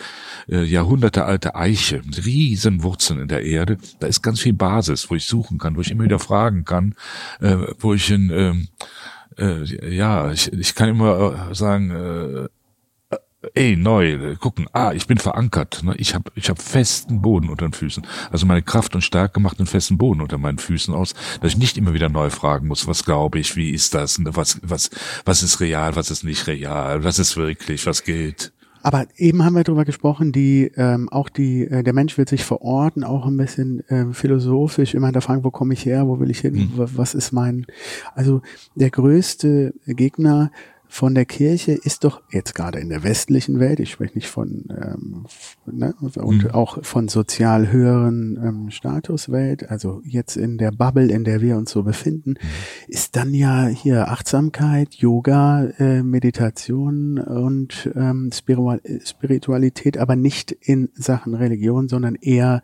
äh, 0.48 0.62
jahrhundertealte 0.62 1.56
Eiche, 1.56 2.00
riesen 2.24 2.84
Wurzeln 2.84 3.20
in 3.20 3.28
der 3.28 3.44
Erde. 3.44 3.76
Da 3.98 4.06
ist 4.06 4.22
ganz 4.22 4.40
viel 4.40 4.52
Basis, 4.52 5.10
wo 5.10 5.16
ich 5.16 5.24
suchen 5.24 5.58
kann, 5.58 5.76
wo 5.76 5.80
ich 5.80 5.90
immer 5.90 6.04
wieder 6.04 6.20
fragen 6.20 6.64
kann, 6.64 6.94
äh, 7.40 7.56
wo 7.78 7.92
ich 7.92 8.08
in, 8.10 8.30
ähm, 8.30 8.68
äh, 9.36 9.94
ja, 9.94 10.30
ich, 10.30 10.52
ich 10.52 10.74
kann 10.76 10.90
immer 10.90 11.48
äh, 11.50 11.54
sagen, 11.54 11.90
äh, 11.90 12.48
ey, 13.54 13.76
neu, 13.76 14.12
äh, 14.12 14.36
gucken, 14.36 14.66
ah, 14.72 14.92
ich 14.92 15.06
bin 15.06 15.18
verankert, 15.18 15.82
ne? 15.84 15.94
ich 15.96 16.14
habe 16.14 16.30
ich 16.34 16.50
hab 16.50 16.60
festen 16.60 17.22
Boden 17.22 17.48
unter 17.48 17.66
den 17.68 17.72
Füßen. 17.72 18.04
Also 18.32 18.46
meine 18.46 18.62
Kraft 18.62 18.94
und 18.94 19.02
Stärke 19.02 19.38
macht 19.40 19.58
einen 19.58 19.66
festen 19.68 19.96
Boden 19.96 20.20
unter 20.20 20.38
meinen 20.38 20.58
Füßen 20.58 20.92
aus, 20.92 21.14
dass 21.40 21.52
ich 21.52 21.58
nicht 21.58 21.78
immer 21.78 21.94
wieder 21.94 22.08
neu 22.08 22.30
fragen 22.30 22.66
muss, 22.66 22.86
was 22.86 23.04
glaube 23.04 23.38
ich, 23.38 23.54
wie 23.56 23.70
ist 23.70 23.94
das, 23.94 24.18
ne? 24.18 24.30
was, 24.34 24.58
was, 24.62 24.90
was 25.24 25.42
ist 25.42 25.60
real, 25.60 25.94
was 25.96 26.10
ist 26.10 26.24
nicht 26.24 26.46
real, 26.46 27.04
was 27.04 27.18
ist 27.18 27.36
wirklich, 27.36 27.86
was 27.86 28.02
gilt. 28.04 28.52
Aber 28.80 29.06
eben 29.16 29.44
haben 29.44 29.54
wir 29.56 29.64
darüber 29.64 29.84
gesprochen, 29.84 30.30
die 30.30 30.70
ähm, 30.76 31.08
auch 31.08 31.28
die 31.28 31.62
äh, 31.64 31.82
der 31.82 31.92
Mensch 31.92 32.16
wird 32.16 32.28
sich 32.28 32.44
verorten, 32.44 33.02
auch 33.02 33.26
ein 33.26 33.36
bisschen 33.36 33.82
ähm, 33.88 34.14
philosophisch 34.14 34.94
immer 34.94 35.08
hinterfragen, 35.08 35.42
wo 35.42 35.50
komme 35.50 35.74
ich 35.74 35.84
her, 35.84 36.06
wo 36.06 36.20
will 36.20 36.30
ich 36.30 36.38
hin, 36.40 36.72
wa- 36.76 36.88
was 36.94 37.14
ist 37.14 37.32
mein 37.32 37.66
also 38.14 38.40
der 38.76 38.90
größte 38.90 39.74
Gegner 39.86 40.52
von 40.88 41.14
der 41.14 41.26
Kirche 41.26 41.72
ist 41.72 42.04
doch 42.04 42.22
jetzt 42.30 42.54
gerade 42.54 42.78
in 42.80 42.88
der 42.88 43.02
westlichen 43.02 43.60
Welt, 43.60 43.78
ich 43.78 43.90
spreche 43.90 44.14
nicht 44.14 44.28
von 44.28 44.64
ähm, 44.70 45.26
ne, 45.66 45.94
und 46.00 46.16
Mhm. 46.28 46.50
auch 46.52 46.82
von 46.84 47.08
sozial 47.08 47.70
höheren 47.70 48.38
ähm, 48.42 48.70
Statuswelt, 48.70 49.70
also 49.70 50.00
jetzt 50.04 50.36
in 50.36 50.58
der 50.58 50.70
Bubble, 50.72 51.10
in 51.10 51.24
der 51.24 51.40
wir 51.40 51.56
uns 51.56 51.70
so 51.70 51.82
befinden, 51.82 52.34
ist 52.88 53.16
dann 53.16 53.34
ja 53.34 53.66
hier 53.66 54.08
Achtsamkeit, 54.08 54.94
Yoga, 54.94 55.64
äh, 55.78 56.02
Meditation 56.02 57.18
und 57.18 57.90
ähm, 57.94 58.30
Spiritual 58.32 58.80
Spiritualität, 59.04 59.98
aber 59.98 60.16
nicht 60.16 60.52
in 60.52 60.88
Sachen 60.94 61.34
Religion, 61.34 61.88
sondern 61.88 62.14
eher 62.14 62.62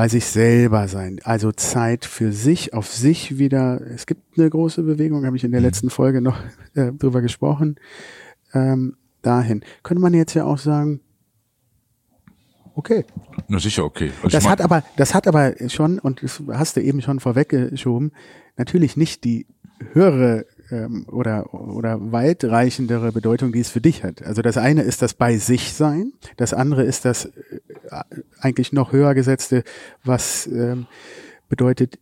bei 0.00 0.08
sich 0.08 0.24
selber 0.24 0.88
sein. 0.88 1.20
Also 1.24 1.52
Zeit 1.52 2.06
für 2.06 2.32
sich, 2.32 2.72
auf 2.72 2.90
sich 2.90 3.36
wieder. 3.36 3.82
Es 3.82 4.06
gibt 4.06 4.38
eine 4.38 4.48
große 4.48 4.82
Bewegung, 4.82 5.26
habe 5.26 5.36
ich 5.36 5.44
in 5.44 5.52
der 5.52 5.60
letzten 5.60 5.90
Folge 5.90 6.22
noch 6.22 6.40
äh, 6.74 6.90
drüber 6.90 7.20
gesprochen. 7.20 7.76
Ähm, 8.54 8.96
dahin. 9.20 9.62
Könnte 9.82 10.00
man 10.00 10.14
jetzt 10.14 10.32
ja 10.32 10.46
auch 10.46 10.56
sagen, 10.56 11.00
okay. 12.74 13.04
Na 13.48 13.58
sicher, 13.58 13.84
okay. 13.84 14.10
Also 14.22 14.34
Das 14.34 14.48
hat 14.48 14.62
aber, 14.62 14.84
das 14.96 15.12
hat 15.12 15.28
aber 15.28 15.52
schon, 15.68 15.98
und 15.98 16.22
das 16.22 16.42
hast 16.50 16.78
du 16.78 16.80
eben 16.80 17.02
schon 17.02 17.20
vorweggeschoben, 17.20 18.12
natürlich 18.56 18.96
nicht 18.96 19.24
die 19.24 19.46
höhere 19.92 20.46
ähm, 20.70 21.06
oder, 21.08 21.52
oder 21.54 22.12
weitreichendere 22.12 23.12
Bedeutung, 23.12 23.52
die 23.52 23.60
es 23.60 23.70
für 23.70 23.80
dich 23.80 24.04
hat. 24.04 24.22
Also 24.22 24.42
das 24.42 24.56
eine 24.56 24.82
ist 24.82 25.02
das 25.02 25.14
bei 25.14 25.36
sich 25.36 25.72
sein, 25.72 26.12
das 26.36 26.54
andere 26.54 26.84
ist 26.84 27.04
das 27.04 27.26
äh, 27.26 27.30
eigentlich 28.40 28.72
noch 28.72 28.92
höher 28.92 29.14
gesetzte, 29.14 29.64
was 30.04 30.46
ähm, 30.46 30.86
bedeutet, 31.48 31.98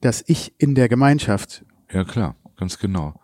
dass 0.00 0.24
ich 0.26 0.54
in 0.58 0.74
der 0.74 0.88
Gemeinschaft 0.88 1.64
ja 1.92 2.04
klar, 2.04 2.36
ganz 2.56 2.78
genau. 2.78 3.14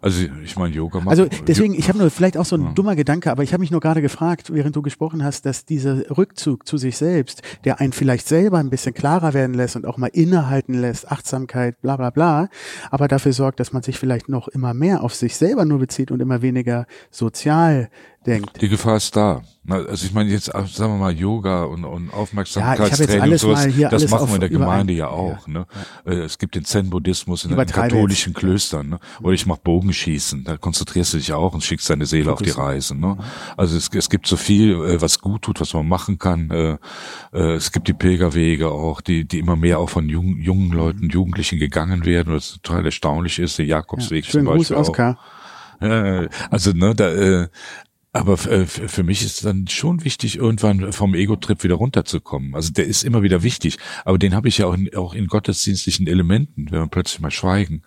Also 0.00 0.24
ich 0.42 0.56
meine, 0.56 0.74
Yoga 0.74 1.00
macht. 1.00 1.08
Also 1.08 1.26
deswegen, 1.46 1.74
ich 1.74 1.88
habe 1.88 1.98
nur 1.98 2.10
vielleicht 2.10 2.36
auch 2.36 2.44
so 2.44 2.56
ein 2.56 2.74
dummer 2.74 2.96
Gedanke, 2.96 3.30
aber 3.30 3.42
ich 3.42 3.52
habe 3.52 3.60
mich 3.60 3.70
nur 3.70 3.80
gerade 3.80 4.02
gefragt, 4.02 4.52
während 4.52 4.76
du 4.76 4.82
gesprochen 4.82 5.24
hast, 5.24 5.46
dass 5.46 5.64
dieser 5.64 6.16
Rückzug 6.16 6.66
zu 6.66 6.76
sich 6.76 6.96
selbst, 6.96 7.42
der 7.64 7.80
einen 7.80 7.92
vielleicht 7.92 8.28
selber 8.28 8.58
ein 8.58 8.70
bisschen 8.70 8.94
klarer 8.94 9.34
werden 9.34 9.54
lässt 9.54 9.76
und 9.76 9.86
auch 9.86 9.98
mal 9.98 10.08
innehalten 10.08 10.74
lässt, 10.74 11.10
Achtsamkeit, 11.10 11.80
bla 11.80 11.96
bla 11.96 12.10
bla, 12.10 12.48
aber 12.90 13.08
dafür 13.08 13.32
sorgt, 13.32 13.60
dass 13.60 13.72
man 13.72 13.82
sich 13.82 13.98
vielleicht 13.98 14.28
noch 14.28 14.48
immer 14.48 14.74
mehr 14.74 15.02
auf 15.02 15.14
sich 15.14 15.36
selber 15.36 15.64
nur 15.64 15.78
bezieht 15.78 16.10
und 16.10 16.20
immer 16.20 16.42
weniger 16.42 16.86
sozial 17.10 17.88
denkt. 18.28 18.60
Die 18.60 18.68
Gefahr 18.68 18.96
ist 18.96 19.16
da. 19.16 19.42
Also 19.68 20.06
ich 20.06 20.14
meine 20.14 20.30
jetzt, 20.30 20.48
äh, 20.48 20.64
sagen 20.66 20.94
wir 20.94 20.98
mal, 20.98 21.12
Yoga 21.12 21.64
und, 21.64 21.84
und 21.84 22.06
Ja, 22.06 22.14
Aufmerksamkeitstraining 22.14 23.10
jetzt 23.10 23.20
alles 23.20 23.44
und 23.44 23.56
sowas, 23.60 23.90
das 23.90 24.08
machen 24.08 24.28
wir 24.28 24.34
in 24.36 24.40
der 24.40 24.48
Gemeinde 24.48 24.94
ja 24.94 25.08
auch. 25.08 25.46
Ne? 25.46 25.66
Äh, 26.06 26.14
Es 26.20 26.38
gibt 26.38 26.54
den 26.54 26.64
Zen-Buddhismus 26.64 27.44
in 27.44 27.50
den 27.54 27.66
katholischen 27.66 28.32
Klöstern. 28.32 28.88
Ne? 28.88 28.98
Oder 29.20 29.32
ich 29.34 29.44
mache 29.44 29.60
Bogenschießen, 29.62 30.44
da 30.44 30.56
konzentrierst 30.56 31.12
du 31.12 31.18
dich 31.18 31.32
auch 31.34 31.52
und 31.52 31.62
schickst 31.62 31.90
deine 31.90 32.06
Seele 32.06 32.32
auf 32.32 32.40
die 32.40 32.50
Reise. 32.50 32.94
Ne? 32.94 33.18
Also 33.58 33.76
es, 33.76 33.90
es 33.92 34.08
gibt 34.08 34.26
so 34.26 34.36
viel, 34.36 34.72
äh, 34.72 35.02
was 35.02 35.18
gut 35.18 35.42
tut, 35.42 35.60
was 35.60 35.74
man 35.74 35.86
machen 35.86 36.18
kann. 36.18 36.50
Äh, 36.50 36.78
Es 37.32 37.70
gibt 37.72 37.88
die 37.88 37.92
Pilgerwege 37.94 38.70
auch, 38.70 39.02
die, 39.02 39.26
die 39.26 39.38
immer 39.38 39.56
mehr 39.56 39.80
auch 39.80 39.90
von 39.90 40.08
jungen, 40.08 40.40
jungen 40.40 40.72
Leuten, 40.72 41.10
Jugendlichen 41.10 41.58
gegangen 41.58 42.06
werden, 42.06 42.32
was 42.34 42.58
total 42.62 42.86
erstaunlich 42.86 43.38
ist. 43.38 43.58
Der 43.58 43.66
Jakobsweg 43.66 44.24
zum 44.24 44.30
Schönen 44.30 44.46
Gruß, 44.46 44.56
Beispiel 44.70 44.76
auch. 44.76 44.88
Oskar. 44.88 45.18
Ja, 45.80 46.26
also 46.50 46.72
ne, 46.72 46.92
da, 46.94 47.08
äh, 47.08 47.48
aber 48.12 48.32
äh, 48.50 48.66
für 48.66 49.02
mich 49.02 49.22
ist 49.24 49.44
dann 49.44 49.68
schon 49.68 50.04
wichtig, 50.04 50.36
irgendwann 50.36 50.92
vom 50.92 51.14
Ego-Trip 51.14 51.62
wieder 51.62 51.74
runterzukommen. 51.74 52.54
Also 52.54 52.72
der 52.72 52.86
ist 52.86 53.04
immer 53.04 53.22
wieder 53.22 53.42
wichtig, 53.42 53.78
aber 54.04 54.18
den 54.18 54.34
habe 54.34 54.48
ich 54.48 54.58
ja 54.58 54.66
auch 54.66 54.74
in, 54.74 54.94
auch 54.96 55.14
in 55.14 55.26
gottesdienstlichen 55.26 56.06
Elementen, 56.06 56.70
wenn 56.70 56.80
wir 56.80 56.86
plötzlich 56.88 57.20
mal 57.20 57.30
schweigen, 57.30 57.82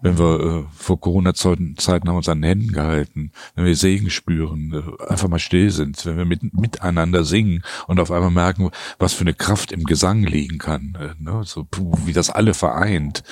wenn 0.00 0.18
wir 0.18 0.40
äh, 0.40 0.64
vor 0.74 1.00
Corona-Zeiten 1.00 1.76
Zeiten 1.76 2.08
haben 2.08 2.16
uns 2.16 2.28
an 2.28 2.42
den 2.42 2.48
Händen 2.48 2.72
gehalten, 2.72 3.32
wenn 3.54 3.64
wir 3.64 3.76
Segen 3.76 4.10
spüren, 4.10 4.72
äh, 4.72 5.10
einfach 5.10 5.28
mal 5.28 5.38
still 5.38 5.70
sind, 5.70 6.04
wenn 6.06 6.16
wir 6.16 6.24
mit, 6.24 6.54
miteinander 6.54 7.24
singen 7.24 7.62
und 7.86 8.00
auf 8.00 8.10
einmal 8.10 8.30
merken, 8.30 8.70
was 8.98 9.14
für 9.14 9.22
eine 9.22 9.34
Kraft 9.34 9.72
im 9.72 9.84
Gesang 9.84 10.22
liegen 10.22 10.58
kann, 10.58 10.96
äh, 11.00 11.22
ne? 11.22 11.42
so 11.44 11.64
puh, 11.64 11.92
wie 12.04 12.12
das 12.12 12.30
alle 12.30 12.54
vereint. 12.54 13.22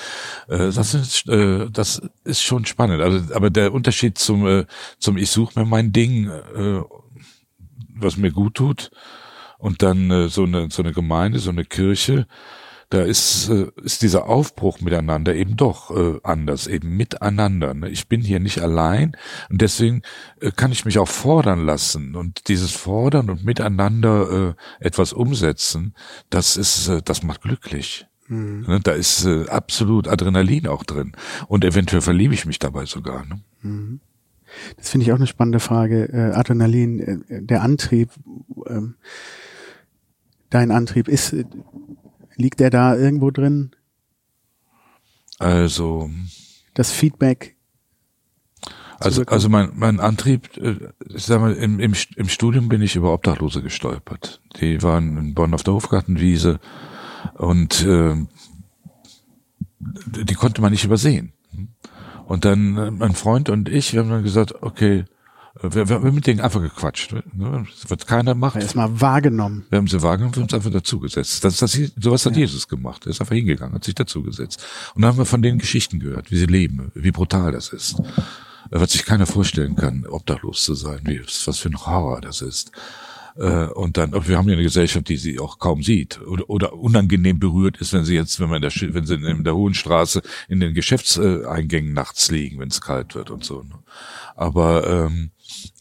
Äh, 0.47 0.71
das 0.71 0.93
ist 0.93 1.27
äh, 1.27 1.69
das 1.71 2.01
ist 2.23 2.41
schon 2.41 2.65
spannend. 2.65 3.01
Also, 3.01 3.33
aber 3.33 3.49
der 3.49 3.73
Unterschied 3.73 4.17
zum 4.17 4.47
äh, 4.47 4.65
zum 4.99 5.17
ich 5.17 5.29
suche 5.29 5.59
mir 5.59 5.65
mein 5.65 5.91
Ding, 5.91 6.27
äh, 6.27 6.81
was 7.95 8.17
mir 8.17 8.31
gut 8.31 8.55
tut, 8.55 8.91
und 9.57 9.81
dann 9.81 10.11
äh, 10.11 10.29
so 10.29 10.43
eine 10.43 10.69
so 10.69 10.83
eine 10.83 10.93
Gemeinde, 10.93 11.39
so 11.39 11.49
eine 11.49 11.65
Kirche, 11.65 12.27
da 12.89 13.01
ist, 13.01 13.49
äh, 13.49 13.67
ist 13.83 14.01
dieser 14.01 14.27
Aufbruch 14.27 14.81
miteinander 14.81 15.35
eben 15.35 15.57
doch 15.57 15.91
äh, 15.91 16.19
anders, 16.23 16.67
eben 16.67 16.95
miteinander. 16.95 17.73
Ne? 17.73 17.89
Ich 17.89 18.07
bin 18.07 18.21
hier 18.21 18.39
nicht 18.39 18.61
allein 18.61 19.15
und 19.49 19.61
deswegen 19.61 20.01
äh, 20.39 20.51
kann 20.51 20.71
ich 20.71 20.85
mich 20.85 20.99
auch 20.99 21.07
fordern 21.07 21.65
lassen 21.65 22.15
und 22.15 22.47
dieses 22.47 22.71
Fordern 22.71 23.29
und 23.29 23.43
miteinander 23.43 24.55
äh, 24.79 24.85
etwas 24.85 25.13
umsetzen, 25.13 25.95
das 26.29 26.57
ist, 26.57 26.87
äh, 26.87 27.01
das 27.03 27.23
macht 27.23 27.41
glücklich. 27.41 28.07
Mhm. 28.27 28.65
Ne? 28.67 28.79
Da 28.83 28.91
ist 28.91 29.25
äh, 29.25 29.47
absolut 29.47 30.07
Adrenalin 30.07 30.67
auch 30.67 30.83
drin 30.83 31.13
und 31.47 31.63
eventuell 31.63 32.01
verliebe 32.01 32.33
ich 32.33 32.45
mich 32.45 32.59
dabei 32.59 32.85
sogar. 32.85 33.25
Ne? 33.25 33.41
Mhm. 33.61 33.99
Das 34.77 34.89
finde 34.89 35.05
ich 35.05 35.11
auch 35.11 35.17
eine 35.17 35.27
spannende 35.27 35.59
Frage. 35.59 36.09
Äh, 36.11 36.35
Adrenalin, 36.35 36.99
äh, 36.99 37.41
der 37.41 37.61
Antrieb, 37.61 38.09
äh, 38.65 38.81
dein 40.49 40.71
Antrieb 40.71 41.07
ist, 41.07 41.33
äh, 41.33 41.45
liegt 42.35 42.59
der 42.59 42.69
da 42.69 42.95
irgendwo 42.95 43.31
drin? 43.31 43.71
Also. 45.39 46.09
Das 46.73 46.91
Feedback. 46.91 47.55
Also, 48.99 49.23
also 49.25 49.49
mein, 49.49 49.71
mein 49.75 49.99
Antrieb, 49.99 50.55
äh, 50.57 50.77
ich 51.13 51.25
sag 51.25 51.41
mal, 51.41 51.53
im, 51.53 51.79
im, 51.79 51.93
im 52.15 52.29
Studium 52.29 52.69
bin 52.69 52.81
ich 52.81 52.95
über 52.95 53.13
Obdachlose 53.13 53.61
gestolpert. 53.61 54.41
Die 54.59 54.81
waren 54.83 55.17
in 55.17 55.33
Bonn 55.33 55.53
auf 55.53 55.63
der 55.63 55.73
Hofgartenwiese 55.73 56.59
und 57.35 57.83
äh, 57.83 58.15
die 59.79 60.33
konnte 60.35 60.61
man 60.61 60.71
nicht 60.71 60.85
übersehen. 60.85 61.33
Und 62.25 62.45
dann 62.45 62.77
äh, 62.77 62.91
mein 62.91 63.13
Freund 63.13 63.49
und 63.49 63.69
ich, 63.69 63.93
wir 63.93 63.99
haben 63.99 64.09
dann 64.09 64.23
gesagt, 64.23 64.63
okay, 64.63 65.05
wir, 65.61 65.89
wir 65.89 65.95
haben 65.95 66.13
mit 66.13 66.27
denen 66.27 66.41
einfach 66.41 66.61
gequatscht. 66.61 67.13
Ne? 67.13 67.65
Das 67.81 67.89
wird 67.89 68.07
keiner 68.07 68.35
machen. 68.35 68.61
Erstmal 68.61 68.99
wahrgenommen. 68.99 69.65
Wir 69.69 69.77
haben 69.77 69.87
sie 69.87 70.01
wahrgenommen, 70.01 70.35
wir 70.35 70.41
haben 70.41 70.43
uns 70.43 70.53
einfach 70.53 70.71
dazugesetzt. 70.71 71.43
Das, 71.43 71.57
das, 71.57 71.79
sowas 71.99 72.25
hat 72.25 72.33
ja. 72.33 72.39
Jesus 72.39 72.67
gemacht. 72.67 73.05
Er 73.05 73.11
ist 73.11 73.21
einfach 73.21 73.35
hingegangen, 73.35 73.73
hat 73.73 73.83
sich 73.83 73.95
dazugesetzt. 73.95 74.65
Und 74.95 75.01
dann 75.01 75.11
haben 75.11 75.17
wir 75.17 75.25
von 75.25 75.41
denen 75.41 75.59
Geschichten 75.59 75.99
gehört, 75.99 76.31
wie 76.31 76.37
sie 76.37 76.45
leben, 76.45 76.91
wie 76.93 77.11
brutal 77.11 77.51
das 77.51 77.69
ist. 77.69 77.95
Was 78.69 78.91
sich 78.91 79.05
keiner 79.05 79.27
vorstellen 79.27 79.75
kann, 79.75 80.05
obdachlos 80.07 80.63
zu 80.63 80.73
sein, 80.73 81.01
wie, 81.03 81.21
was 81.21 81.59
für 81.59 81.69
ein 81.69 81.85
Horror 81.85 82.19
das 82.19 82.41
ist. 82.41 82.71
Äh, 83.37 83.67
und 83.67 83.97
dann, 83.97 84.11
wir 84.27 84.37
haben 84.37 84.47
ja 84.47 84.53
eine 84.53 84.63
Gesellschaft, 84.63 85.09
die 85.09 85.17
sie 85.17 85.39
auch 85.39 85.59
kaum 85.59 85.83
sieht 85.83 86.21
oder, 86.21 86.49
oder 86.49 86.73
unangenehm 86.73 87.39
berührt 87.39 87.77
ist, 87.77 87.93
wenn 87.93 88.05
sie 88.05 88.15
jetzt, 88.15 88.39
wenn 88.39 88.49
man 88.49 88.63
in 88.63 88.69
der, 88.69 88.93
wenn 88.93 89.05
sie 89.05 89.15
in 89.15 89.43
der 89.43 89.55
Hohen 89.55 89.73
Straße 89.73 90.21
in 90.47 90.59
den 90.59 90.73
Geschäftseingängen 90.73 91.93
nachts 91.93 92.31
liegen, 92.31 92.59
wenn 92.59 92.69
es 92.69 92.81
kalt 92.81 93.13
wird 93.15 93.29
und 93.29 93.43
so. 93.43 93.61
Ne? 93.63 93.79
Aber 94.35 94.87
ähm, 94.87 95.31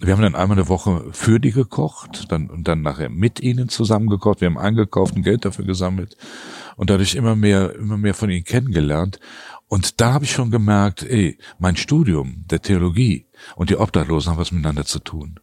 wir 0.01 0.13
haben 0.13 0.23
dann 0.23 0.35
einmal 0.35 0.59
eine 0.59 0.69
Woche 0.69 1.07
für 1.13 1.41
die 1.41 1.53
gekocht, 1.53 2.31
dann 2.31 2.51
und 2.51 2.69
dann 2.69 2.83
nachher 2.83 3.09
mit 3.09 3.41
ihnen 3.41 3.69
zusammen 3.69 4.09
gekocht. 4.09 4.41
Wir 4.41 4.47
haben 4.47 4.59
eingekauft 4.59 5.17
und 5.17 5.23
Geld 5.23 5.45
dafür 5.45 5.65
gesammelt 5.65 6.17
und 6.77 6.91
dadurch 6.91 7.15
immer 7.15 7.37
mehr, 7.37 7.75
immer 7.75 7.97
mehr 7.97 8.15
von 8.15 8.31
ihnen 8.31 8.45
kennengelernt. 8.45 9.21
Und 9.69 10.01
da 10.01 10.13
habe 10.13 10.25
ich 10.25 10.33
schon 10.33 10.51
gemerkt, 10.51 11.03
ey, 11.03 11.39
mein 11.59 11.77
Studium 11.77 12.45
der 12.51 12.63
Theologie 12.63 13.27
und 13.57 13.71
die 13.71 13.77
Obdachlosen 13.77 14.33
haben 14.33 14.39
was 14.39 14.53
miteinander 14.53 14.85
zu 14.85 14.99
tun. 14.99 15.41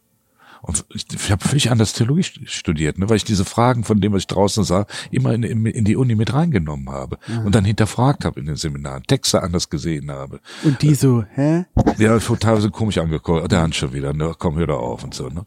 Und 0.62 0.84
ich, 0.94 1.06
ich 1.12 1.30
habe 1.32 1.46
völlig 1.46 1.70
anders 1.70 1.92
Theologie 1.92 2.22
studiert, 2.22 2.96
ne, 2.96 3.08
weil 3.08 3.16
ich 3.16 3.24
diese 3.24 3.44
Fragen 3.44 3.82
von 3.82 4.00
dem, 4.00 4.12
was 4.12 4.22
ich 4.22 4.26
draußen 4.28 4.62
sah, 4.62 4.86
immer 5.10 5.34
in, 5.34 5.42
in, 5.42 5.66
in 5.66 5.84
die 5.84 5.96
Uni 5.96 6.14
mit 6.14 6.32
reingenommen 6.32 6.88
habe 6.88 7.18
mhm. 7.26 7.46
und 7.46 7.54
dann 7.54 7.64
hinterfragt 7.64 8.24
habe 8.24 8.38
in 8.38 8.46
den 8.46 8.54
Seminaren, 8.54 9.02
Texte 9.02 9.42
anders 9.42 9.70
gesehen 9.70 10.10
habe. 10.12 10.40
Und 10.62 10.80
die 10.82 10.94
so, 10.94 11.24
hä? 11.34 11.64
Ja, 11.98 12.16
teilweise 12.18 12.70
komisch 12.70 12.98
angeguckt, 12.98 13.50
der 13.50 13.60
Hand 13.60 13.74
schon 13.74 13.92
wieder, 13.92 14.12
ne, 14.12 14.34
komm, 14.38 14.56
hör 14.56 14.68
da 14.68 14.74
auf 14.74 15.02
und 15.02 15.14
so. 15.14 15.28
Ne. 15.28 15.44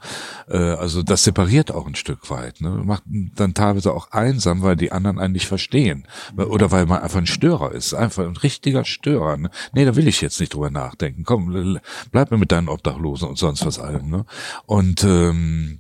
Äh, 0.50 0.58
also 0.58 1.02
das 1.02 1.24
separiert 1.24 1.72
auch 1.72 1.88
ein 1.88 1.96
Stück 1.96 2.30
weit, 2.30 2.60
ne, 2.60 2.70
macht 2.70 3.04
dann 3.08 3.54
teilweise 3.54 3.94
auch 3.94 4.12
einsam, 4.12 4.64
weil 4.64 4.76
die 4.76 4.92
anderen 4.92 5.18
einen 5.18 5.34
nicht 5.34 5.48
verstehen 5.48 6.06
oder 6.36 6.72
weil 6.72 6.86
man 6.86 7.02
einfach 7.02 7.20
ein 7.20 7.26
Störer 7.26 7.72
ist, 7.72 7.94
einfach 7.94 8.26
ein 8.26 8.36
richtiger 8.36 8.84
Störer. 8.84 9.38
Ne. 9.38 9.50
Nee, 9.72 9.86
da 9.86 9.96
will 9.96 10.10
ich 10.10 10.20
jetzt 10.20 10.42
nicht 10.42 10.54
drüber 10.54 10.72
nachdenken. 10.72 11.24
Komm, 11.24 11.80
bleib 12.12 12.32
mir 12.32 12.38
mit 12.38 12.52
deinen 12.52 12.68
Obdachlosen 12.68 13.30
und 13.30 13.38
sonst 13.38 13.66
was 13.66 13.80
allem. 13.80 14.10
Ne. 14.10 14.26
Und 14.66 15.05
ähm, 15.06 15.80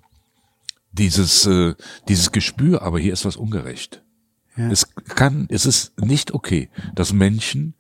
dieses, 0.92 1.46
äh, 1.46 1.76
dieses 2.08 2.32
Gespür, 2.32 2.82
aber 2.82 3.00
hier 3.00 3.14
ist 3.14 3.26
was 3.26 3.36
ungerecht. 3.36 4.04
Ja. 4.56 4.70
Es 4.72 4.94
kann, 4.94 5.48
es 5.50 5.66
ist 5.66 6.00
nicht 6.00 6.34
okay, 6.34 6.70
dass 6.94 7.12
Menschen 7.12 7.76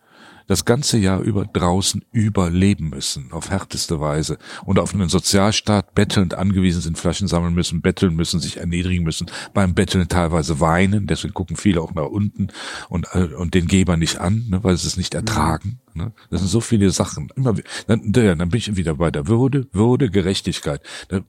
das 0.48 0.66
ganze 0.66 0.98
Jahr 0.98 1.22
über 1.22 1.46
draußen 1.46 2.04
überleben 2.12 2.90
müssen, 2.90 3.32
auf 3.32 3.50
härteste 3.50 4.00
Weise 4.00 4.38
und 4.66 4.80
auf 4.80 4.94
einen 4.94 5.10
Sozialstaat 5.10 5.96
bettelnd 5.96 6.34
angewiesen 6.34 6.82
sind, 6.82 6.98
Flaschen 6.98 7.28
sammeln 7.28 7.54
müssen, 7.54 7.82
betteln 7.82 8.16
müssen, 8.16 8.40
sich 8.40 8.58
erniedrigen 8.58 9.04
müssen, 9.04 9.28
beim 9.54 9.74
Betteln 9.74 10.08
teilweise 10.08 10.60
weinen, 10.60 11.08
deswegen 11.08 11.34
gucken 11.34 11.56
viele 11.56 11.82
auch 11.82 11.94
nach 11.94 12.06
unten 12.06 12.50
und, 12.90 13.08
äh, 13.14 13.24
und 13.24 13.54
den 13.54 13.68
Geber 13.68 13.98
nicht 13.98 14.20
an, 14.20 14.46
ne, 14.50 14.64
weil 14.64 14.78
sie 14.78 14.88
es 14.88 14.98
nicht 14.98 15.14
ertragen. 15.14 15.80
Ne? 15.94 16.12
Das 16.30 16.42
sind 16.42 16.50
so 16.50 16.62
viele 16.62 16.92
Sachen. 16.92 17.30
Immer, 17.36 17.56
dann, 17.88 18.12
dann 18.12 18.38
bin 18.50 18.58
ich 18.58 18.76
wieder 18.76 18.96
bei 18.96 19.12
der 19.12 19.28
Würde, 19.28 19.68
Würde, 19.72 20.10
Gerechtigkeit. 20.10 20.82
Da 21.08 21.22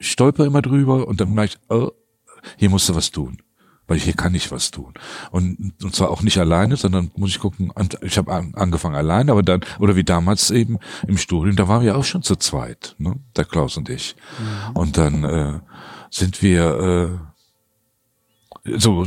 stolper 0.00 0.46
immer 0.46 0.62
drüber 0.62 1.06
und 1.06 1.20
dann 1.20 1.34
merke 1.34 1.54
ich, 1.54 1.70
oh, 1.70 1.90
hier 2.56 2.70
musst 2.70 2.88
du 2.88 2.94
was 2.94 3.10
tun 3.10 3.38
weil 3.86 3.98
hier 3.98 4.14
kann 4.14 4.34
ich 4.34 4.50
was 4.50 4.70
tun. 4.70 4.94
Und, 5.30 5.74
und 5.82 5.94
zwar 5.94 6.10
auch 6.10 6.22
nicht 6.22 6.38
alleine, 6.38 6.76
sondern 6.76 7.10
muss 7.16 7.30
ich 7.30 7.38
gucken, 7.38 7.72
ich 8.02 8.16
habe 8.18 8.32
angefangen 8.32 8.94
alleine, 8.94 9.32
aber 9.32 9.42
dann, 9.42 9.60
oder 9.78 9.96
wie 9.96 10.04
damals 10.04 10.50
eben 10.50 10.78
im 11.06 11.18
Studium, 11.18 11.56
da 11.56 11.68
waren 11.68 11.82
wir 11.82 11.96
auch 11.96 12.04
schon 12.04 12.22
zu 12.22 12.36
zweit, 12.36 12.94
ne? 12.98 13.16
der 13.36 13.44
Klaus 13.44 13.76
und 13.76 13.88
ich. 13.88 14.16
Mhm. 14.38 14.76
Und 14.76 14.96
dann 14.96 15.24
äh, 15.24 15.60
sind 16.10 16.42
wir 16.42 17.10
äh, 18.64 18.78
so, 18.78 19.04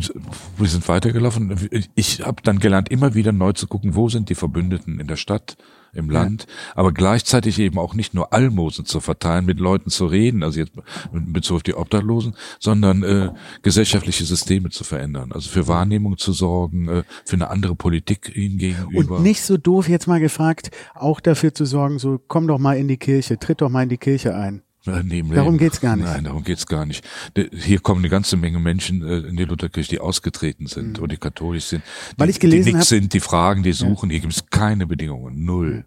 wir 0.57 0.67
sind 0.67 0.87
weitergelaufen. 0.87 1.69
Ich 1.95 2.21
habe 2.21 2.43
dann 2.43 2.59
gelernt, 2.59 2.89
immer 2.89 3.15
wieder 3.15 3.31
neu 3.31 3.53
zu 3.53 3.65
gucken, 3.67 3.95
wo 3.95 4.07
sind 4.07 4.29
die 4.29 4.35
Verbündeten 4.35 4.99
in 4.99 5.07
der 5.07 5.15
Stadt, 5.15 5.57
im 5.97 6.09
Land, 6.09 6.45
ja. 6.47 6.53
aber 6.75 6.91
gleichzeitig 6.91 7.59
eben 7.59 7.77
auch 7.79 7.93
nicht 7.93 8.13
nur 8.13 8.33
Almosen 8.33 8.85
zu 8.85 8.99
verteilen, 8.99 9.45
mit 9.45 9.59
Leuten 9.59 9.89
zu 9.89 10.05
reden, 10.05 10.43
also 10.43 10.59
jetzt 10.59 10.71
in 11.11 11.33
Bezug 11.33 11.57
auf 11.57 11.63
die 11.63 11.73
Obdachlosen, 11.73 12.35
sondern 12.59 13.03
äh, 13.03 13.31
gesellschaftliche 13.63 14.25
Systeme 14.25 14.69
zu 14.69 14.83
verändern, 14.83 15.31
also 15.31 15.49
für 15.49 15.67
Wahrnehmung 15.67 16.17
zu 16.17 16.33
sorgen, 16.33 16.87
äh, 16.87 17.03
für 17.25 17.35
eine 17.35 17.49
andere 17.49 17.75
Politik 17.75 18.35
ihnen 18.35 18.57
gegenüber. 18.57 19.17
Und 19.17 19.23
nicht 19.23 19.41
so 19.41 19.57
doof 19.57 19.89
jetzt 19.89 20.07
mal 20.07 20.19
gefragt, 20.19 20.71
auch 20.93 21.19
dafür 21.19 21.53
zu 21.53 21.65
sorgen, 21.65 21.99
so 21.99 22.19
komm 22.27 22.47
doch 22.47 22.59
mal 22.59 22.77
in 22.77 22.87
die 22.87 22.97
Kirche, 22.97 23.39
tritt 23.39 23.61
doch 23.61 23.69
mal 23.69 23.83
in 23.83 23.89
die 23.89 23.97
Kirche 23.97 24.35
ein. 24.35 24.61
Neben 25.03 25.33
darum 25.33 25.57
geht's 25.57 25.79
gar 25.81 25.95
nicht. 25.95 26.05
Nein, 26.05 26.23
darum 26.23 26.43
geht's 26.43 26.65
gar 26.65 26.85
nicht. 26.85 27.07
Hier 27.53 27.79
kommen 27.79 28.01
eine 28.01 28.09
ganze 28.09 28.37
Menge 28.37 28.59
Menschen 28.59 29.05
äh, 29.05 29.19
in 29.19 29.35
die 29.35 29.45
Lutherkirche, 29.45 29.89
die 29.89 29.99
ausgetreten 29.99 30.67
sind 30.67 30.97
mhm. 30.97 31.03
und 31.03 31.11
die 31.11 31.17
katholisch 31.17 31.65
sind, 31.65 31.83
die, 32.11 32.19
Weil 32.19 32.29
ich 32.29 32.39
gelesen 32.39 32.65
die 32.65 32.73
nix 32.73 32.89
sind, 32.89 33.13
die 33.13 33.19
fragen, 33.19 33.63
die 33.63 33.73
suchen. 33.73 34.09
Ja. 34.09 34.13
Hier 34.13 34.21
gibt's 34.21 34.45
keine 34.49 34.87
Bedingungen, 34.87 35.45
null. 35.45 35.85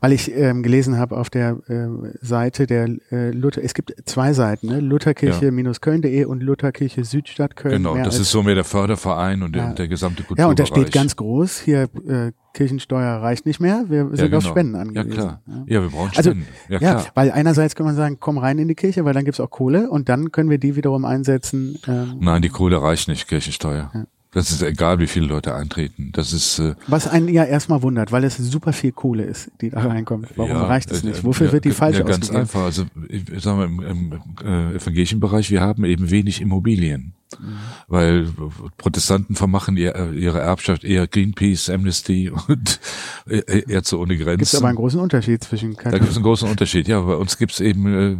Weil 0.00 0.12
ich 0.12 0.34
ähm, 0.34 0.62
gelesen 0.62 0.98
habe 0.98 1.16
auf 1.16 1.30
der 1.30 1.58
äh, 1.68 1.88
Seite 2.20 2.66
der 2.66 2.88
äh, 3.10 3.30
Luther, 3.30 3.62
es 3.62 3.74
gibt 3.74 3.94
zwei 4.06 4.32
Seiten, 4.32 4.68
ne? 4.68 4.80
Lutherkirche-köln.de 4.80 6.24
und 6.24 6.42
Lutherkirche 6.42 7.04
Südstadt 7.04 7.56
Köln. 7.56 7.82
Genau, 7.82 7.96
das 7.96 8.18
ist 8.18 8.30
so 8.30 8.42
mehr 8.42 8.54
der 8.54 8.64
Förderverein 8.64 9.42
und 9.42 9.56
ja. 9.56 9.72
der, 9.72 9.88
gesamte 9.88 10.22
Kulturbereich. 10.22 10.44
Ja, 10.44 10.48
und 10.48 10.58
da 10.58 10.66
steht 10.66 10.92
ganz 10.92 11.16
groß 11.16 11.60
hier 11.60 11.88
äh, 12.06 12.32
Kirchensteuer 12.54 13.22
reicht 13.22 13.46
nicht 13.46 13.60
mehr, 13.60 13.84
wir 13.88 14.06
sind 14.08 14.18
ja, 14.18 14.24
genau. 14.24 14.38
auf 14.38 14.44
Spenden 14.44 14.74
angewiesen. 14.74 15.10
Ja, 15.10 15.14
klar. 15.14 15.42
Ja, 15.66 15.82
wir 15.82 15.90
brauchen 15.90 16.10
also, 16.16 16.30
Spenden. 16.30 16.46
Also, 16.48 16.72
ja, 16.72 16.78
klar. 16.78 17.04
ja, 17.04 17.10
weil 17.14 17.30
einerseits 17.30 17.76
kann 17.76 17.86
man 17.86 17.94
sagen, 17.94 18.16
komm 18.18 18.38
rein 18.38 18.58
in 18.58 18.66
die 18.66 18.74
Kirche, 18.74 19.04
weil 19.04 19.14
dann 19.14 19.24
gibt's 19.24 19.38
auch 19.38 19.50
Kohle 19.50 19.88
und 19.90 20.08
dann 20.08 20.32
können 20.32 20.50
wir 20.50 20.58
die 20.58 20.74
wiederum 20.74 21.04
einsetzen. 21.04 21.78
Ähm, 21.86 22.16
Nein, 22.20 22.42
die 22.42 22.48
Kohle 22.48 22.82
reicht 22.82 23.08
nicht, 23.08 23.28
Kirchensteuer. 23.28 23.90
Ja. 23.94 24.06
Das 24.32 24.50
ist 24.50 24.62
egal, 24.62 24.98
wie 24.98 25.06
viele 25.06 25.26
Leute 25.26 25.54
eintreten. 25.54 26.10
Das 26.12 26.34
ist 26.34 26.58
äh, 26.58 26.74
was 26.86 27.08
einen 27.08 27.28
ja 27.28 27.44
erstmal 27.44 27.82
wundert, 27.82 28.12
weil 28.12 28.24
es 28.24 28.36
super 28.36 28.74
viel 28.74 28.92
Kohle 28.92 29.24
ist, 29.24 29.50
die 29.60 29.70
da 29.70 29.80
reinkommt. 29.80 30.28
Warum 30.36 30.52
ja, 30.52 30.66
reicht 30.66 30.90
es 30.90 31.02
nicht? 31.02 31.24
Wofür 31.24 31.46
ja, 31.46 31.52
wird 31.54 31.64
die 31.64 31.70
falsch 31.70 31.98
ja, 31.98 32.04
ganz 32.04 32.24
ausgegeben? 32.24 32.42
einfach. 32.42 32.64
Also 32.64 32.84
ich, 33.08 33.24
sag 33.38 33.56
mal 33.56 33.64
im, 33.64 33.80
im 33.80 34.12
äh, 34.44 34.76
evangelischen 34.76 35.18
Bereich, 35.18 35.50
wir 35.50 35.62
haben 35.62 35.84
eben 35.84 36.10
wenig 36.10 36.42
Immobilien. 36.42 37.14
Mhm. 37.38 37.58
Weil 37.88 38.28
Protestanten 38.76 39.36
vermachen 39.36 39.76
ihr, 39.76 40.12
ihre 40.12 40.40
Erbschaft 40.40 40.84
eher 40.84 41.06
Greenpeace, 41.06 41.70
Amnesty 41.70 42.30
und 42.48 42.80
Ärzte 43.26 43.98
ohne 43.98 44.16
Grenzen. 44.16 44.38
Gibt 44.38 44.54
aber 44.54 44.68
einen 44.68 44.76
großen 44.76 45.00
Unterschied 45.00 45.44
zwischen 45.44 45.74
Da 45.74 45.90
gibt 45.90 46.10
es 46.10 46.16
einen 46.16 46.24
großen 46.24 46.48
Unterschied, 46.48 46.88
ja. 46.88 47.00
Bei 47.00 47.14
uns 47.14 47.36
gibt 47.38 47.52
es 47.52 47.60
eben, 47.60 47.86
äh, 47.86 48.16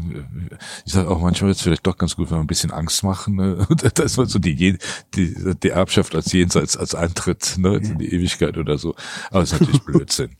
ich 0.84 0.92
sage 0.92 1.08
auch 1.10 1.20
manchmal 1.20 1.50
jetzt 1.50 1.62
vielleicht 1.62 1.86
doch 1.86 1.96
ganz 1.96 2.16
gut, 2.16 2.30
wenn 2.30 2.38
wir 2.38 2.42
ein 2.42 2.46
bisschen 2.46 2.70
Angst 2.70 3.02
machen, 3.02 3.36
ne? 3.36 3.66
dass 3.94 4.16
man 4.16 4.26
so 4.26 4.38
die, 4.38 4.78
die, 5.14 5.34
die 5.62 5.68
Erbschaft 5.68 6.14
als 6.14 6.32
jenseits 6.32 6.76
als 6.76 6.94
Eintritt 6.94 7.56
ne? 7.58 7.76
in 7.76 7.98
die 7.98 8.12
Ewigkeit 8.12 8.56
oder 8.56 8.78
so. 8.78 8.94
Aber 9.30 9.42
es 9.42 9.52
ist 9.52 9.60
natürlich 9.60 9.82
Blödsinn. 9.84 10.30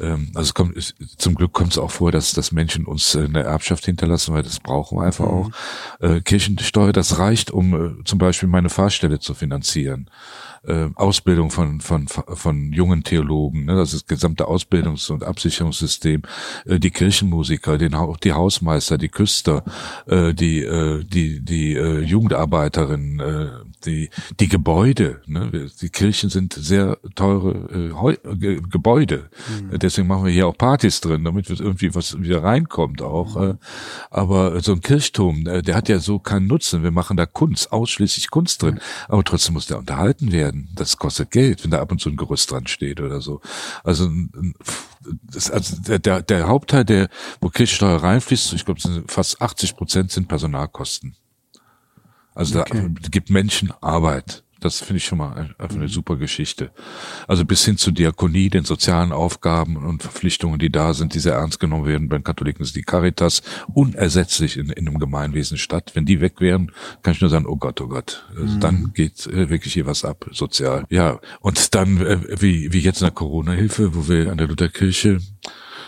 ähm, 0.00 0.30
also 0.34 0.48
es 0.48 0.54
kommt, 0.54 0.76
es, 0.76 0.94
zum 1.16 1.34
Glück 1.34 1.52
kommt 1.52 1.72
es 1.72 1.78
auch 1.78 1.90
vor, 1.90 2.12
dass, 2.12 2.32
dass 2.32 2.52
Menschen 2.52 2.86
uns 2.86 3.16
eine 3.16 3.42
Erbschaft 3.42 3.84
hinterlassen, 3.84 4.34
weil 4.34 4.42
das 4.42 4.60
brauchen 4.60 4.98
wir 4.98 5.04
einfach 5.04 5.26
mhm. 5.26 5.30
auch. 5.30 5.50
Äh, 6.00 6.20
Kirchensteuer, 6.20 6.92
das 6.92 7.18
reicht, 7.18 7.50
um 7.50 7.74
äh, 7.74 8.04
zum 8.12 8.18
Beispiel 8.18 8.50
meine 8.50 8.68
Fahrstelle 8.68 9.20
zu 9.20 9.32
finanzieren. 9.32 10.10
Äh, 10.64 10.90
Ausbildung 10.94 11.50
von, 11.50 11.80
von, 11.80 12.06
von 12.08 12.72
jungen 12.72 13.02
Theologen, 13.02 13.64
ne, 13.64 13.74
das 13.74 13.94
ist 13.94 14.02
das 14.02 14.06
gesamte 14.06 14.46
Ausbildungs- 14.46 15.10
und 15.10 15.24
Absicherungssystem, 15.24 16.22
äh, 16.66 16.78
die 16.78 16.90
Kirchenmusiker, 16.90 17.78
den, 17.78 17.96
die 18.22 18.32
Hausmeister, 18.32 18.96
die 18.96 19.08
Küster, 19.08 19.64
äh, 20.06 20.32
die, 20.34 20.60
äh, 20.60 21.02
die, 21.04 21.40
die 21.40 21.74
äh, 21.74 22.00
Jugendarbeiterinnen, 22.00 23.20
äh, 23.20 23.48
die, 23.84 24.10
die 24.38 24.48
Gebäude, 24.48 25.20
ne? 25.26 25.68
die 25.80 25.88
Kirchen 25.88 26.30
sind 26.30 26.52
sehr 26.54 26.98
teure 27.14 27.52
äh, 27.72 28.36
Ge 28.36 28.60
Gebäude. 28.70 29.30
Mhm. 29.48 29.78
Deswegen 29.78 30.06
machen 30.06 30.24
wir 30.24 30.32
hier 30.32 30.46
auch 30.46 30.56
Partys 30.56 31.00
drin, 31.00 31.24
damit 31.24 31.48
irgendwie 31.50 31.94
was 31.94 32.20
wieder 32.20 32.42
reinkommt 32.42 33.02
auch. 33.02 33.36
Mhm. 33.36 33.58
Aber 34.10 34.60
so 34.60 34.72
ein 34.72 34.80
Kirchturm, 34.80 35.46
äh, 35.46 35.62
der 35.62 35.74
hat 35.74 35.88
ja 35.88 35.98
so 35.98 36.18
keinen 36.18 36.46
Nutzen. 36.46 36.82
Wir 36.82 36.90
machen 36.90 37.16
da 37.16 37.26
Kunst, 37.26 37.72
ausschließlich 37.72 38.30
Kunst 38.30 38.62
drin. 38.62 38.74
Mhm. 38.74 38.80
Aber 39.08 39.24
trotzdem 39.24 39.54
muss 39.54 39.66
der 39.66 39.78
unterhalten 39.78 40.32
werden. 40.32 40.51
Das 40.74 40.96
kostet 40.96 41.30
Geld, 41.30 41.64
wenn 41.64 41.70
da 41.70 41.80
ab 41.80 41.92
und 41.92 42.00
zu 42.00 42.08
ein 42.08 42.16
Gerüst 42.16 42.50
dran 42.50 42.66
steht 42.66 43.00
oder 43.00 43.20
so. 43.20 43.40
Also, 43.84 44.10
das, 45.22 45.50
also 45.50 45.76
der, 45.82 45.98
der, 45.98 46.22
der 46.22 46.48
Hauptteil, 46.48 46.84
der, 46.84 47.08
wo 47.40 47.48
Kirchensteuer 47.48 48.02
reinfließt, 48.02 48.52
ich 48.52 48.64
glaube, 48.64 48.80
fast 49.06 49.40
80 49.40 49.76
Prozent 49.76 50.10
sind 50.10 50.28
Personalkosten. 50.28 51.16
Also 52.34 52.60
okay. 52.60 52.88
da 53.00 53.08
gibt 53.08 53.30
Menschen 53.30 53.72
Arbeit. 53.80 54.42
Das 54.62 54.78
finde 54.78 54.98
ich 54.98 55.04
schon 55.04 55.18
mal 55.18 55.32
einfach 55.32 55.70
eine 55.70 55.84
mhm. 55.84 55.88
super 55.88 56.16
Geschichte. 56.16 56.70
Also 57.26 57.44
bis 57.44 57.64
hin 57.64 57.76
zur 57.76 57.92
Diakonie, 57.92 58.48
den 58.48 58.64
sozialen 58.64 59.12
Aufgaben 59.12 59.76
und 59.76 60.02
Verpflichtungen, 60.02 60.58
die 60.58 60.70
da 60.70 60.94
sind, 60.94 61.14
die 61.14 61.18
sehr 61.18 61.34
ernst 61.34 61.60
genommen 61.60 61.86
werden. 61.86 62.08
Bei 62.08 62.16
den 62.16 62.24
Katholiken 62.24 62.62
ist 62.62 62.76
die 62.76 62.82
Caritas 62.82 63.42
unersetzlich 63.74 64.56
in, 64.56 64.70
in 64.70 64.88
einem 64.88 64.98
Gemeinwesen 64.98 65.58
statt. 65.58 65.92
Wenn 65.94 66.06
die 66.06 66.20
weg 66.20 66.40
wären, 66.40 66.72
kann 67.02 67.14
ich 67.14 67.20
nur 67.20 67.30
sagen, 67.30 67.46
oh 67.46 67.56
Gott, 67.56 67.80
oh 67.80 67.88
Gott. 67.88 68.26
Also 68.30 68.54
mhm. 68.54 68.60
Dann 68.60 68.92
geht 68.94 69.26
äh, 69.26 69.50
wirklich 69.50 69.74
hier 69.74 69.86
was 69.86 70.04
ab, 70.04 70.26
sozial. 70.32 70.84
Ja, 70.90 71.18
und 71.40 71.74
dann, 71.74 72.00
äh, 72.00 72.40
wie, 72.40 72.72
wie 72.72 72.80
jetzt 72.80 73.00
in 73.00 73.06
der 73.06 73.14
Corona-Hilfe, 73.14 73.94
wo 73.94 74.08
wir 74.08 74.30
an 74.30 74.38
der 74.38 74.48
Lutherkirche 74.48 75.18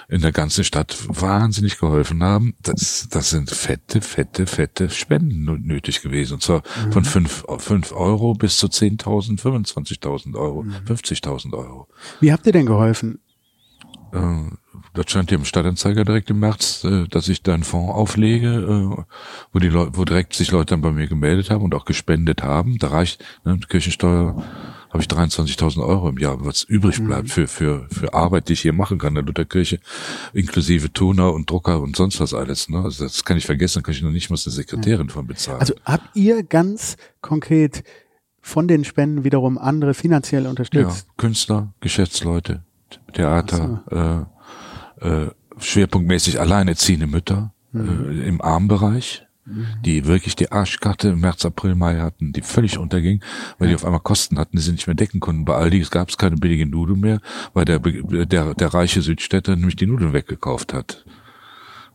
in 0.08 0.20
der 0.20 0.32
ganzen 0.32 0.64
Stadt 0.64 0.96
wahnsinnig 1.08 1.78
geholfen 1.78 2.22
haben. 2.22 2.54
Das, 2.62 3.08
das 3.10 3.30
sind 3.30 3.50
fette, 3.50 4.00
fette, 4.00 4.46
fette 4.46 4.90
Spenden 4.90 5.44
nötig 5.66 6.02
gewesen. 6.02 6.34
Und 6.34 6.42
zwar 6.42 6.62
mhm. 6.86 6.92
von 6.92 7.04
fünf, 7.04 7.44
fünf 7.58 7.92
Euro 7.92 8.34
bis 8.34 8.58
zu 8.58 8.66
10.000, 8.66 9.40
25.000 9.40 10.36
Euro, 10.36 10.62
mhm. 10.62 10.74
50.000 10.86 11.52
Euro. 11.54 11.88
Wie 12.20 12.32
habt 12.32 12.46
ihr 12.46 12.52
denn 12.52 12.66
geholfen? 12.66 13.20
Äh, 14.12 14.50
das 14.94 15.06
stand 15.08 15.30
hier 15.30 15.38
im 15.38 15.44
Stadtanzeiger 15.44 16.04
direkt 16.04 16.30
im 16.30 16.38
März, 16.38 16.84
äh, 16.84 17.08
dass 17.08 17.28
ich 17.28 17.42
da 17.42 17.54
einen 17.54 17.64
Fonds 17.64 17.92
auflege, 17.92 18.48
äh, 18.48 19.04
wo 19.52 19.58
die 19.58 19.68
Leute, 19.68 19.96
wo 19.96 20.04
direkt 20.04 20.34
sich 20.34 20.50
Leute 20.50 20.74
dann 20.74 20.82
bei 20.82 20.92
mir 20.92 21.06
gemeldet 21.06 21.50
haben 21.50 21.64
und 21.64 21.74
auch 21.74 21.84
gespendet 21.84 22.42
haben. 22.42 22.78
Da 22.78 22.88
reicht 22.88 23.24
ne, 23.44 23.58
Kirchensteuer 23.68 24.42
habe 24.94 25.02
ich 25.02 25.08
23.000 25.08 25.84
Euro 25.84 26.08
im 26.08 26.18
Jahr, 26.18 26.44
was 26.44 26.62
übrig 26.62 27.00
mhm. 27.00 27.06
bleibt 27.06 27.30
für, 27.30 27.48
für, 27.48 27.88
für 27.90 28.14
Arbeit, 28.14 28.48
die 28.48 28.52
ich 28.52 28.60
hier 28.60 28.72
machen 28.72 28.96
kann 28.96 29.08
in 29.08 29.14
der 29.16 29.24
Lutherkirche, 29.24 29.80
inklusive 30.32 30.92
Tuner 30.92 31.32
und 31.32 31.50
Drucker 31.50 31.82
und 31.82 31.96
sonst 31.96 32.20
was 32.20 32.32
alles. 32.32 32.68
Ne? 32.68 32.78
Also 32.78 33.02
das 33.02 33.24
kann 33.24 33.36
ich 33.36 33.44
vergessen, 33.44 33.82
kann 33.82 33.92
ich 33.92 34.02
noch 34.02 34.12
nicht 34.12 34.30
mal 34.30 34.38
eine 34.42 34.52
Sekretärin 34.52 35.08
von 35.08 35.26
bezahlen. 35.26 35.58
Also 35.58 35.74
habt 35.84 36.14
ihr 36.14 36.44
ganz 36.44 36.96
konkret 37.22 37.82
von 38.40 38.68
den 38.68 38.84
Spenden 38.84 39.24
wiederum 39.24 39.58
andere 39.58 39.94
finanziell 39.94 40.46
unterstützt? 40.46 41.06
Ja, 41.08 41.14
Künstler, 41.16 41.74
Geschäftsleute, 41.80 42.62
Theater, 43.14 43.82
so. 43.90 45.06
äh, 45.08 45.24
äh, 45.24 45.30
schwerpunktmäßig 45.58 46.38
alleinerziehende 46.38 47.08
Mütter 47.08 47.52
mhm. 47.72 48.20
äh, 48.22 48.28
im 48.28 48.40
Armbereich 48.40 49.23
die 49.84 50.06
wirklich 50.06 50.36
die 50.36 50.50
Arschkarte 50.50 51.08
im 51.08 51.20
März, 51.20 51.44
April, 51.44 51.74
Mai 51.74 51.98
hatten, 51.98 52.32
die 52.32 52.42
völlig 52.42 52.78
unterging, 52.78 53.22
weil 53.58 53.68
die 53.68 53.74
auf 53.74 53.84
einmal 53.84 54.00
Kosten 54.00 54.38
hatten, 54.38 54.56
die 54.56 54.62
sie 54.62 54.72
nicht 54.72 54.86
mehr 54.86 54.94
decken 54.94 55.20
konnten. 55.20 55.44
Bei 55.44 55.54
Aldi 55.54 55.80
gab 55.90 56.08
es 56.08 56.16
keine 56.16 56.36
billigen 56.36 56.70
Nudeln 56.70 57.00
mehr, 57.00 57.20
weil 57.52 57.64
der, 57.64 57.78
der, 57.78 58.54
der 58.54 58.74
reiche 58.74 59.02
Südstädter 59.02 59.54
nämlich 59.56 59.76
die 59.76 59.86
Nudeln 59.86 60.12
weggekauft 60.12 60.72
hat. 60.72 61.04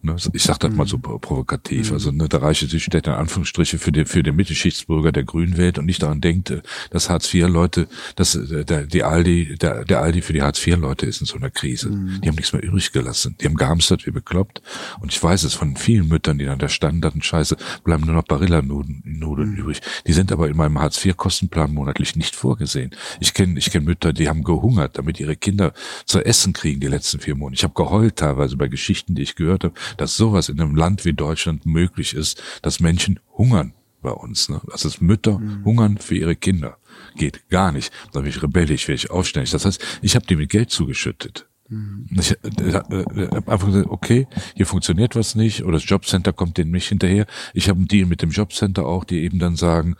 Ne? 0.01 0.15
Ich 0.33 0.43
sage 0.43 0.59
das 0.59 0.73
mal 0.73 0.87
so 0.87 0.97
mhm. 0.97 1.19
provokativ. 1.19 1.89
Mhm. 1.89 1.93
Also 1.93 2.11
ne, 2.11 2.29
der 2.29 2.41
reiche 2.41 2.67
Südstädter 2.67 3.13
in 3.13 3.19
Anführungsstriche 3.19 3.77
für 3.77 3.91
den, 3.91 4.05
für 4.05 4.23
den 4.23 4.35
Mittelschichtsbürger 4.35 5.11
der 5.11 5.23
Grün 5.23 5.57
wählt 5.57 5.77
und 5.77 5.85
nicht 5.85 6.01
daran 6.01 6.21
denkt, 6.21 6.53
dass 6.91 7.09
Hartz-IV-Leute, 7.09 7.87
dass 8.15 8.35
äh, 8.35 8.63
der, 8.63 8.85
die 8.85 9.03
Aldi, 9.03 9.57
der, 9.57 9.83
der 9.83 10.01
Aldi 10.01 10.21
für 10.21 10.33
die 10.33 10.41
Hartz-IV-Leute 10.41 11.05
ist 11.05 11.19
in 11.19 11.27
so 11.27 11.35
einer 11.35 11.49
Krise. 11.49 11.89
Mhm. 11.89 12.21
Die 12.21 12.29
haben 12.29 12.35
nichts 12.35 12.53
mehr 12.53 12.63
übrig 12.63 12.91
gelassen. 12.91 13.35
Die 13.41 13.45
haben 13.45 13.55
gehamstert 13.55 14.05
wie 14.05 14.11
bekloppt. 14.11 14.61
Und 15.01 15.11
ich 15.11 15.21
weiß 15.21 15.43
es 15.43 15.53
von 15.53 15.75
vielen 15.75 16.07
Müttern, 16.07 16.37
die 16.37 16.45
dann 16.45 16.59
da 16.59 16.69
standen, 16.69 17.03
hatten 17.03 17.21
Scheiße, 17.21 17.57
bleiben 17.83 18.05
nur 18.05 18.15
noch 18.15 18.23
Barilla-Nudeln 18.23 19.03
Nudeln 19.03 19.51
mhm. 19.51 19.57
übrig. 19.57 19.81
Die 20.07 20.13
sind 20.13 20.31
aber 20.31 20.47
in 20.47 20.55
meinem 20.55 20.79
Hartz-IV-Kostenplan 20.79 21.73
monatlich 21.73 22.15
nicht 22.15 22.35
vorgesehen. 22.35 22.91
Ich 23.19 23.33
kenne 23.33 23.59
ich 23.59 23.69
kenn 23.71 23.83
Mütter, 23.83 24.13
die 24.13 24.29
haben 24.29 24.43
gehungert, 24.43 24.97
damit 24.97 25.19
ihre 25.19 25.35
Kinder 25.35 25.73
zu 26.05 26.23
essen 26.23 26.53
kriegen 26.53 26.79
die 26.79 26.87
letzten 26.87 27.19
vier 27.19 27.35
Monate. 27.35 27.55
Ich 27.55 27.63
habe 27.63 27.73
geheult 27.73 28.15
teilweise 28.15 28.55
bei 28.55 28.67
Geschichten, 28.67 29.15
die 29.15 29.23
ich 29.23 29.35
gehört 29.35 29.65
habe 29.65 29.73
dass 29.97 30.17
sowas 30.17 30.49
in 30.49 30.59
einem 30.59 30.75
Land 30.75 31.05
wie 31.05 31.13
Deutschland 31.13 31.65
möglich 31.65 32.13
ist, 32.13 32.41
dass 32.61 32.79
Menschen 32.79 33.19
hungern 33.37 33.73
bei 34.01 34.11
uns. 34.11 34.49
Ne? 34.49 34.61
Also 34.71 34.89
dass 34.89 35.01
Mütter 35.01 35.39
mhm. 35.39 35.65
hungern 35.65 35.97
für 35.97 36.15
ihre 36.15 36.35
Kinder. 36.35 36.77
Geht 37.15 37.49
gar 37.49 37.71
nicht. 37.71 37.91
Da 38.13 38.21
bin 38.21 38.29
ich 38.29 38.41
rebellisch, 38.41 38.87
werde 38.87 38.95
ich 38.95 39.11
aufständig. 39.11 39.51
Das 39.51 39.65
heißt, 39.65 39.83
ich 40.01 40.15
habe 40.15 40.25
die 40.25 40.35
mit 40.35 40.49
Geld 40.49 40.69
zugeschüttet. 40.71 41.47
Mhm. 41.69 42.07
Ich 42.11 42.31
äh, 42.31 42.37
äh, 42.63 42.73
habe 42.73 43.51
einfach 43.51 43.67
gesagt, 43.67 43.89
okay, 43.89 44.27
hier 44.55 44.65
funktioniert 44.65 45.15
was 45.15 45.35
nicht 45.35 45.63
oder 45.63 45.73
das 45.73 45.87
Jobcenter 45.87 46.33
kommt 46.33 46.57
denen 46.57 46.71
nicht 46.71 46.87
hinterher. 46.87 47.25
Ich 47.53 47.69
habe 47.69 47.77
einen 47.77 47.87
Deal 47.87 48.07
mit 48.07 48.21
dem 48.21 48.31
Jobcenter 48.31 48.85
auch, 48.85 49.03
die 49.03 49.19
eben 49.19 49.39
dann 49.39 49.55
sagen, 49.55 49.95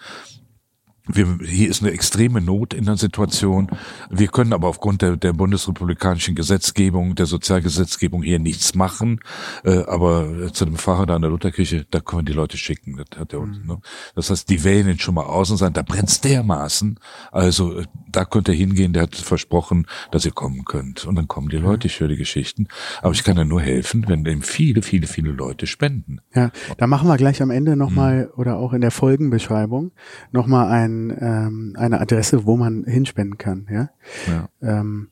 wir, 1.11 1.39
hier 1.43 1.69
ist 1.69 1.81
eine 1.81 1.91
extreme 1.91 2.39
Not 2.39 2.73
in 2.73 2.85
der 2.85 2.97
Situation. 2.97 3.67
Wir 4.09 4.27
können 4.27 4.53
aber 4.53 4.67
aufgrund 4.67 5.01
der, 5.01 5.17
der 5.17 5.33
bundesrepublikanischen 5.33 6.35
Gesetzgebung, 6.35 7.15
der 7.15 7.25
Sozialgesetzgebung 7.25 8.21
hier 8.21 8.39
nichts 8.39 8.75
machen. 8.75 9.19
Äh, 9.63 9.83
aber 9.85 10.53
zu 10.53 10.65
dem 10.65 10.77
Pfarrer 10.77 11.07
da 11.07 11.15
in 11.15 11.23
der 11.23 11.31
Lutherkirche, 11.31 11.85
da 11.89 11.99
können 11.99 12.21
wir 12.21 12.31
die 12.31 12.37
Leute 12.37 12.57
schicken. 12.57 12.97
Das, 12.97 13.19
hat 13.19 13.33
er 13.33 13.39
uns, 13.39 13.57
mhm. 13.59 13.67
ne? 13.67 13.77
das 14.15 14.29
heißt, 14.29 14.49
die 14.49 14.63
wählen 14.63 14.87
ihn 14.87 14.99
schon 14.99 15.15
mal 15.15 15.23
aus 15.23 15.49
und 15.49 15.57
sagen, 15.57 15.73
da 15.73 15.81
brennt's 15.81 16.21
dermaßen. 16.21 16.99
Also 17.31 17.79
äh, 17.79 17.85
da 18.07 18.25
könnt 18.25 18.47
ihr 18.47 18.53
hingehen, 18.53 18.93
der 18.93 19.03
hat 19.03 19.15
versprochen, 19.15 19.87
dass 20.11 20.25
ihr 20.25 20.31
kommen 20.31 20.63
könnt. 20.65 21.05
Und 21.05 21.15
dann 21.15 21.27
kommen 21.27 21.49
die 21.49 21.57
mhm. 21.57 21.63
Leute, 21.63 21.87
ich 21.87 21.99
höre 21.99 22.07
die 22.07 22.17
Geschichten. 22.17 22.67
Aber 23.01 23.13
ich 23.13 23.23
kann 23.23 23.35
ja 23.35 23.45
nur 23.45 23.61
helfen, 23.61 24.05
wenn 24.07 24.25
eben 24.25 24.43
viele, 24.43 24.83
viele, 24.83 25.07
viele 25.07 25.31
Leute 25.31 25.65
spenden. 25.65 26.21
Ja, 26.35 26.51
da 26.77 26.85
machen 26.85 27.07
wir 27.07 27.17
gleich 27.17 27.41
am 27.41 27.49
Ende 27.49 27.75
nochmal 27.75 28.25
mhm. 28.25 28.39
oder 28.39 28.57
auch 28.57 28.73
in 28.73 28.81
der 28.81 28.91
Folgenbeschreibung 28.91 29.91
nochmal 30.31 30.71
ein 30.71 30.98
ähm, 31.19 31.75
eine 31.77 32.01
Adresse, 32.01 32.45
wo 32.45 32.57
man 32.57 32.83
hinspenden 32.83 33.37
kann. 33.37 33.67
Ja. 33.71 33.89
ja. 34.27 34.49
Ähm, 34.61 35.09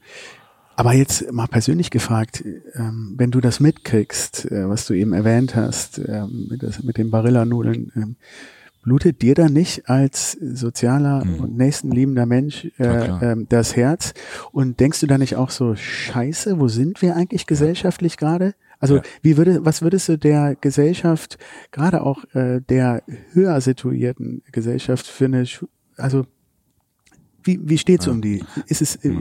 aber 0.75 0.93
jetzt 0.93 1.31
mal 1.31 1.47
persönlich 1.47 1.89
gefragt, 1.89 2.43
ähm, 2.75 3.15
wenn 3.17 3.31
du 3.31 3.41
das 3.41 3.59
mitkriegst, 3.59 4.51
äh, 4.51 4.69
was 4.69 4.85
du 4.85 4.93
eben 4.93 5.11
erwähnt 5.11 5.55
hast, 5.55 5.97
ähm, 5.97 6.47
mit, 6.51 6.61
das, 6.61 6.83
mit 6.83 6.97
den 6.97 7.09
Barilla-Nudeln, 7.09 7.91
ähm, 7.95 8.15
blutet 8.83 9.21
dir 9.21 9.33
da 9.33 9.49
nicht 9.49 9.89
als 9.89 10.33
sozialer 10.33 11.25
mhm. 11.25 11.39
und 11.41 11.57
nächstenliebender 11.57 12.25
Mensch 12.25 12.67
äh, 12.77 13.31
äh, 13.31 13.45
das 13.49 13.75
Herz? 13.75 14.13
Und 14.51 14.79
denkst 14.79 14.99
du 14.99 15.07
da 15.07 15.17
nicht 15.17 15.35
auch 15.35 15.49
so, 15.49 15.75
scheiße, 15.75 16.59
wo 16.59 16.67
sind 16.67 17.01
wir 17.01 17.15
eigentlich 17.15 17.47
gesellschaftlich 17.47 18.15
gerade? 18.17 18.53
Also 18.79 18.97
ja. 18.97 19.01
wie 19.21 19.35
würde, 19.35 19.65
was 19.65 19.81
würdest 19.81 20.07
du 20.09 20.17
der 20.17 20.55
Gesellschaft, 20.55 21.37
gerade 21.71 22.01
auch 22.03 22.23
äh, 22.35 22.61
der 22.61 23.03
höher 23.33 23.59
situierten 23.61 24.43
Gesellschaft 24.51 25.07
für 25.07 25.25
eine 25.25 25.45
also 25.97 26.25
wie, 27.43 27.59
wie 27.63 27.77
steht's 27.77 28.05
ja. 28.05 28.11
um 28.11 28.21
die? 28.21 28.43
Ist 28.67 28.81
es, 28.81 28.95
äh, 28.97 29.15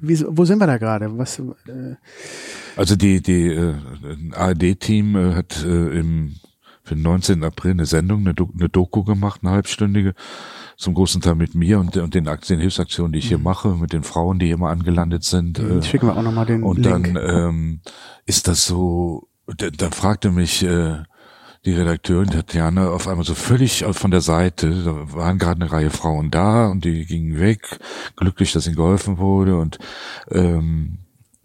wie, 0.00 0.24
wo 0.26 0.44
sind 0.44 0.58
wir 0.58 0.66
da 0.66 0.78
gerade? 0.78 1.16
Was? 1.16 1.38
Äh 1.38 1.96
also 2.76 2.96
die 2.96 3.22
die 3.22 3.46
äh, 3.46 3.74
ARD-Team 4.32 5.16
äh, 5.16 5.34
hat 5.34 5.64
äh, 5.64 5.98
im 5.98 6.34
für 6.82 6.96
den 6.96 7.02
19. 7.02 7.44
April 7.44 7.72
eine 7.72 7.86
Sendung, 7.86 8.20
eine, 8.20 8.34
Do 8.34 8.50
eine 8.52 8.68
Doku 8.68 9.04
gemacht, 9.04 9.42
eine 9.42 9.52
halbstündige, 9.52 10.14
zum 10.76 10.94
großen 10.94 11.20
Teil 11.20 11.36
mit 11.36 11.54
mir 11.54 11.78
und, 11.78 11.96
und 11.96 12.14
den, 12.14 12.24
den 12.24 12.60
Hilfsaktionen, 12.60 13.12
die 13.12 13.20
ich 13.20 13.28
hier 13.28 13.38
mhm. 13.38 13.44
mache, 13.44 13.68
mit 13.76 13.92
den 13.92 14.02
Frauen, 14.02 14.38
die 14.40 14.46
hier 14.46 14.56
mal 14.56 14.72
angelandet 14.72 15.22
sind. 15.22 15.58
Äh, 15.58 15.82
schicken 15.82 16.08
wir 16.08 16.16
auch 16.16 16.22
nochmal 16.22 16.46
den 16.46 16.64
Und 16.64 16.78
Link. 16.78 17.14
dann 17.14 17.16
ähm, 17.16 17.80
ist 18.26 18.48
das 18.48 18.66
so, 18.66 19.28
dann 19.46 19.92
fragte 19.92 20.32
mich 20.32 20.64
äh, 20.64 21.02
die 21.64 21.74
Redakteurin 21.74 22.30
Tatjana 22.30 22.88
auf 22.88 23.06
einmal 23.06 23.24
so 23.24 23.34
völlig 23.34 23.84
von 23.90 24.10
der 24.10 24.22
Seite, 24.22 24.70
da 24.84 25.14
waren 25.14 25.38
gerade 25.38 25.60
eine 25.60 25.72
Reihe 25.72 25.90
Frauen 25.90 26.30
da 26.30 26.68
und 26.68 26.84
die 26.84 27.04
gingen 27.04 27.38
weg, 27.38 27.78
glücklich, 28.16 28.52
dass 28.52 28.66
ihnen 28.66 28.76
geholfen 28.76 29.18
wurde 29.18 29.58
und 29.58 29.78
ähm, 30.30 30.98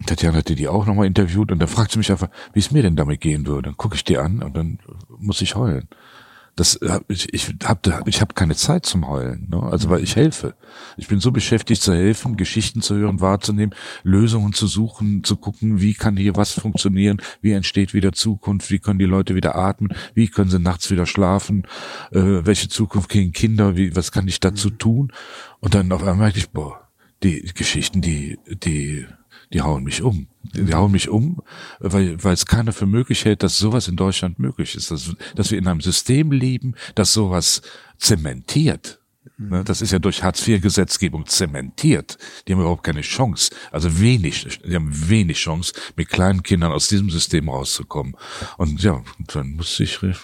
Tatjana 0.06 0.38
hatte 0.38 0.54
die 0.54 0.68
auch 0.68 0.86
nochmal 0.86 1.06
interviewt 1.06 1.50
und 1.52 1.58
dann 1.58 1.68
fragt 1.68 1.92
sie 1.92 1.98
mich 1.98 2.10
einfach, 2.10 2.28
wie 2.52 2.60
es 2.60 2.70
mir 2.70 2.82
denn 2.82 2.96
damit 2.96 3.20
gehen 3.20 3.46
würde. 3.46 3.62
Dann 3.62 3.76
gucke 3.76 3.96
ich 3.96 4.04
die 4.04 4.18
an 4.18 4.42
und 4.42 4.56
dann 4.56 4.78
muss 5.18 5.40
ich 5.40 5.56
heulen. 5.56 5.88
Das 6.56 6.80
ich, 7.08 7.34
ich 7.34 7.54
habe 7.64 8.02
ich 8.06 8.22
hab 8.22 8.34
keine 8.34 8.56
Zeit 8.56 8.86
zum 8.86 9.06
Heulen, 9.06 9.48
ne? 9.50 9.62
also 9.62 9.90
weil 9.90 10.02
ich 10.02 10.16
helfe. 10.16 10.54
Ich 10.96 11.06
bin 11.06 11.20
so 11.20 11.30
beschäftigt 11.30 11.82
zu 11.82 11.92
helfen, 11.92 12.38
Geschichten 12.38 12.80
zu 12.80 12.96
hören, 12.96 13.20
wahrzunehmen, 13.20 13.74
Lösungen 14.04 14.54
zu 14.54 14.66
suchen, 14.66 15.22
zu 15.22 15.36
gucken, 15.36 15.82
wie 15.82 15.92
kann 15.92 16.16
hier 16.16 16.34
was 16.34 16.52
funktionieren, 16.52 17.20
wie 17.42 17.52
entsteht 17.52 17.92
wieder 17.92 18.12
Zukunft, 18.12 18.70
wie 18.70 18.78
können 18.78 18.98
die 18.98 19.04
Leute 19.04 19.34
wieder 19.34 19.54
atmen, 19.54 19.94
wie 20.14 20.28
können 20.28 20.48
sie 20.48 20.58
nachts 20.58 20.90
wieder 20.90 21.04
schlafen, 21.04 21.66
äh, 22.10 22.20
welche 22.20 22.70
Zukunft 22.70 23.10
kriegen 23.10 23.32
Kinder, 23.32 23.76
wie 23.76 23.94
was 23.94 24.10
kann 24.10 24.26
ich 24.26 24.40
dazu 24.40 24.70
mhm. 24.70 24.78
tun? 24.78 25.12
Und 25.60 25.74
dann 25.74 25.92
auf 25.92 26.00
einmal 26.00 26.16
merke 26.16 26.38
ich, 26.38 26.48
boah, 26.48 26.88
die 27.22 27.42
Geschichten, 27.54 28.00
die 28.00 28.38
die 28.48 29.06
die 29.52 29.62
hauen 29.62 29.84
mich 29.84 30.02
um. 30.02 30.28
Die 30.42 30.74
hauen 30.74 30.92
mich 30.92 31.08
um, 31.08 31.42
weil, 31.78 32.22
weil 32.22 32.34
es 32.34 32.46
keiner 32.46 32.72
für 32.72 32.86
möglich 32.86 33.24
hält, 33.24 33.42
dass 33.42 33.58
sowas 33.58 33.88
in 33.88 33.96
Deutschland 33.96 34.38
möglich 34.38 34.74
ist. 34.74 34.90
Dass, 34.90 35.14
dass 35.34 35.50
wir 35.50 35.58
in 35.58 35.66
einem 35.66 35.80
System 35.80 36.32
leben, 36.32 36.74
das 36.94 37.12
sowas 37.12 37.62
zementiert. 37.98 39.00
Ne, 39.38 39.64
das 39.64 39.82
ist 39.82 39.92
ja 39.92 39.98
durch 39.98 40.22
Hartz-IV-Gesetzgebung 40.22 41.26
zementiert. 41.26 42.16
Die 42.48 42.54
haben 42.54 42.60
überhaupt 42.60 42.84
keine 42.84 43.02
Chance, 43.02 43.54
also 43.70 44.00
wenig, 44.00 44.60
die 44.64 44.74
haben 44.74 44.90
wenig 45.10 45.36
Chance, 45.36 45.74
mit 45.94 46.08
kleinen 46.08 46.42
Kindern 46.42 46.72
aus 46.72 46.88
diesem 46.88 47.10
System 47.10 47.50
rauszukommen. 47.50 48.16
Und 48.56 48.82
ja, 48.82 49.02
dann 49.34 49.56
musste 49.56 49.82
ich, 49.82 50.02
äh, 50.02 50.14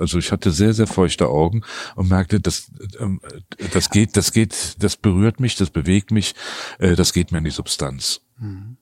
also 0.00 0.18
ich 0.18 0.32
hatte 0.32 0.50
sehr, 0.50 0.72
sehr 0.72 0.88
feuchte 0.88 1.28
Augen 1.28 1.62
und 1.94 2.08
merkte, 2.08 2.40
das, 2.40 2.72
ähm, 2.98 3.20
das 3.72 3.88
geht, 3.90 4.16
das 4.16 4.32
geht, 4.32 4.82
das 4.82 4.96
berührt 4.96 5.38
mich, 5.38 5.54
das 5.54 5.70
bewegt 5.70 6.10
mich, 6.10 6.34
äh, 6.80 6.96
das 6.96 7.12
geht 7.12 7.30
mir 7.30 7.38
in 7.38 7.44
die 7.44 7.50
Substanz. 7.50 8.22
Mhm. 8.40 8.78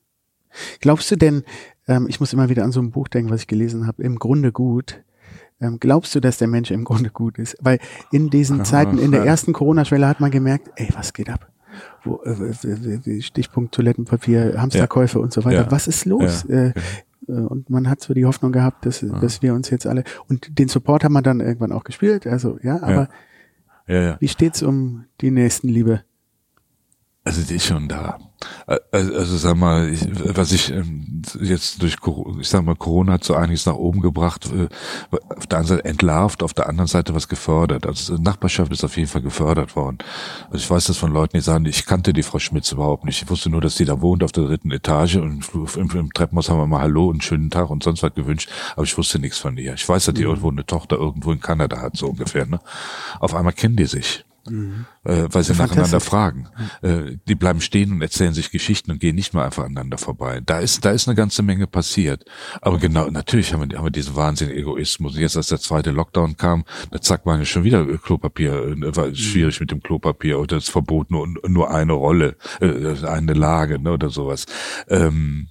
Glaubst 0.81 1.11
du 1.11 1.17
denn, 1.17 1.45
ähm, 1.87 2.07
ich 2.09 2.21
muss 2.21 2.33
immer 2.33 2.49
wieder 2.49 2.65
an 2.65 2.73
so 2.73 2.81
ein 2.81 2.91
Buch 2.91 3.09
denken, 3.09 3.31
was 3.31 3.43
ich 3.43 3.49
gelesen 3.49 3.87
habe, 3.87 4.03
im 4.03 4.19
Grunde 4.19 4.51
gut, 4.51 5.03
ähm, 5.61 5.79
glaubst 5.81 6.15
du, 6.15 6.21
dass 6.21 6.39
der 6.39 6.49
Mensch 6.49 6.71
im 6.71 6.85
Grunde 6.85 7.11
gut 7.11 7.39
ist? 7.39 7.57
Weil 7.61 7.79
in 8.11 8.31
diesen 8.31 8.65
Zeiten, 8.65 8.99
in 8.99 9.13
der 9.13 9.25
ersten 9.25 9.53
Corona-Schwelle 9.53 10.07
hat 10.07 10.21
man 10.21 10.31
gemerkt, 10.31 10.71
ey, 10.77 10.89
was 10.95 11.13
geht 11.13 11.31
ab? 11.31 11.51
Wo, 12.05 12.23
äh, 12.23 13.21
Stichpunkt 13.23 13.75
Toilettenpapier, 13.75 14.61
Hamsterkäufe 14.61 15.19
ja. 15.19 15.25
und 15.25 15.33
so 15.33 15.45
weiter. 15.45 15.63
Ja. 15.63 15.71
Was 15.71 15.87
ist 15.87 16.05
los? 16.05 16.45
Ja. 16.49 16.67
Äh, 16.67 16.73
äh, 17.29 17.33
und 17.33 17.71
man 17.71 17.89
hat 17.89 18.01
so 18.01 18.15
die 18.15 18.27
Hoffnung 18.27 18.53
gehabt, 18.53 18.87
dass, 18.87 19.01
dass 19.21 19.43
wir 19.43 19.55
uns 19.55 19.71
jetzt 19.71 19.87
alle 19.87 20.05
und 20.29 20.59
den 20.59 20.69
Support 20.69 21.05
haben 21.05 21.15
wir 21.15 21.23
dann 21.23 21.41
irgendwann 21.41 21.73
auch 21.73 21.85
gespielt. 21.85 22.27
Also 22.27 22.59
ja, 22.63 22.83
aber 22.83 23.09
wie 23.87 24.29
steht's 24.29 24.63
um 24.63 25.05
die 25.21 25.31
Nächstenliebe? 25.31 26.05
Also 27.27 27.41
die 27.41 27.55
ist 27.55 27.65
schon 27.67 27.89
da. 27.89 28.19
Also, 28.67 29.15
also 29.15 29.37
sag 29.39 29.57
mal, 29.57 29.89
ich, 29.89 30.07
was 30.37 30.53
ich 30.53 30.71
ähm, 30.71 31.23
jetzt 31.41 31.81
durch 31.81 31.97
ich 32.39 32.49
sag 32.49 32.63
mal 32.65 32.77
Corona 32.77 33.15
hat 33.15 33.25
so 33.25 33.35
einiges 33.35 33.65
nach 33.65 33.77
oben 33.77 34.03
gebracht, 34.03 34.51
äh, 34.53 34.69
auf 35.35 35.47
der 35.47 35.61
einen 35.61 35.67
Seite 35.67 35.85
entlarvt, 35.87 36.43
auf 36.43 36.53
der 36.53 36.69
anderen 36.69 36.87
Seite 36.87 37.15
was 37.15 37.29
gefördert. 37.29 37.87
Also 37.87 38.17
Nachbarschaft 38.17 38.73
ist 38.73 38.85
auf 38.85 38.99
jeden 38.99 39.09
Fall 39.09 39.23
gefördert 39.23 39.75
worden. 39.75 39.99
Also 40.51 40.59
ich 40.59 40.71
weiß 40.71 40.85
das 40.85 40.99
von 40.99 41.13
Leuten, 41.13 41.39
die 41.39 41.43
sagen, 41.43 41.65
ich 41.65 41.87
kannte 41.87 42.13
die 42.13 42.23
Frau 42.23 42.39
Schmitz 42.39 42.71
überhaupt 42.73 43.05
nicht. 43.07 43.23
Ich 43.23 43.31
wusste 43.31 43.49
nur, 43.49 43.63
dass 43.63 43.77
die 43.77 43.87
da 43.87 44.03
wohnt 44.03 44.23
auf 44.23 44.33
der 44.33 44.45
dritten 44.45 44.71
Etage 44.71 45.17
und 45.17 45.49
im, 45.55 45.91
im 45.91 46.13
Treppenhaus 46.13 46.51
haben 46.51 46.59
wir 46.59 46.67
mal 46.67 46.81
Hallo 46.81 47.09
und 47.09 47.25
schönen 47.25 47.49
Tag 47.49 47.71
und 47.71 47.83
sonst 47.83 48.03
was 48.03 48.13
gewünscht, 48.13 48.51
aber 48.75 48.85
ich 48.85 48.99
wusste 48.99 49.19
nichts 49.19 49.39
von 49.39 49.57
ihr. 49.57 49.73
Ich 49.73 49.89
weiß, 49.89 50.05
dass 50.05 50.15
die 50.15 50.25
mhm. 50.25 50.29
irgendwo 50.29 50.51
eine 50.51 50.67
Tochter 50.67 50.97
irgendwo 50.97 51.33
in 51.33 51.41
Kanada 51.41 51.81
hat, 51.81 51.97
so 51.97 52.09
ungefähr. 52.09 52.45
Ne? 52.45 52.61
Auf 53.19 53.35
einmal 53.35 53.55
kennen 53.55 53.77
die 53.77 53.87
sich. 53.87 54.25
Mhm. 54.49 54.87
Äh, 55.05 55.29
weil 55.31 55.43
sie 55.43 55.55
nacheinander 55.55 56.01
fragen. 56.01 56.49
Äh, 56.83 57.17
die 57.27 57.35
bleiben 57.35 57.61
stehen 57.61 57.93
und 57.93 58.03
erzählen 58.03 58.35
sich 58.35 58.51
Geschichten 58.51 58.91
und 58.91 59.01
gehen 59.01 59.15
nicht 59.15 59.35
mehr 59.35 59.45
einfach 59.45 59.65
aneinander 59.65 59.99
vorbei. 59.99 60.41
Da 60.45 60.59
ist, 60.59 60.85
da 60.85 60.91
ist 60.91 61.09
eine 61.09 61.15
ganze 61.15 61.43
Menge 61.43 61.67
passiert. 61.67 62.25
Aber 62.61 62.79
genau, 62.79 63.09
natürlich 63.11 63.53
haben 63.53 63.71
wir, 63.71 63.79
haben 63.79 63.87
wir 63.87 63.91
diesen 63.91 64.17
wahnsinnigen 64.17 64.61
Egoismus. 64.61 65.15
Und 65.15 65.21
jetzt, 65.21 65.37
als 65.37 65.49
der 65.49 65.61
zweite 65.61 65.91
Lockdown 65.91 66.37
kam, 66.37 66.65
da 66.91 67.01
zack, 67.01 67.25
war 67.27 67.39
ja 67.39 67.45
schon 67.45 67.65
wieder 67.65 67.85
Klopapier, 67.99 68.53
äh, 68.53 68.97
war 68.97 69.09
mhm. 69.09 69.15
schwierig 69.15 69.61
mit 69.61 69.71
dem 69.71 69.83
Klopapier 69.83 70.39
oder 70.39 70.57
das 70.57 70.69
Verbot 70.69 71.11
nur, 71.11 71.27
nur 71.47 71.71
eine 71.71 71.93
Rolle, 71.93 72.37
äh, 72.61 73.07
eine 73.07 73.33
Lage, 73.33 73.79
ne, 73.79 73.93
oder 73.93 74.11
sowas. 74.11 74.47
Ähm, 74.89 75.49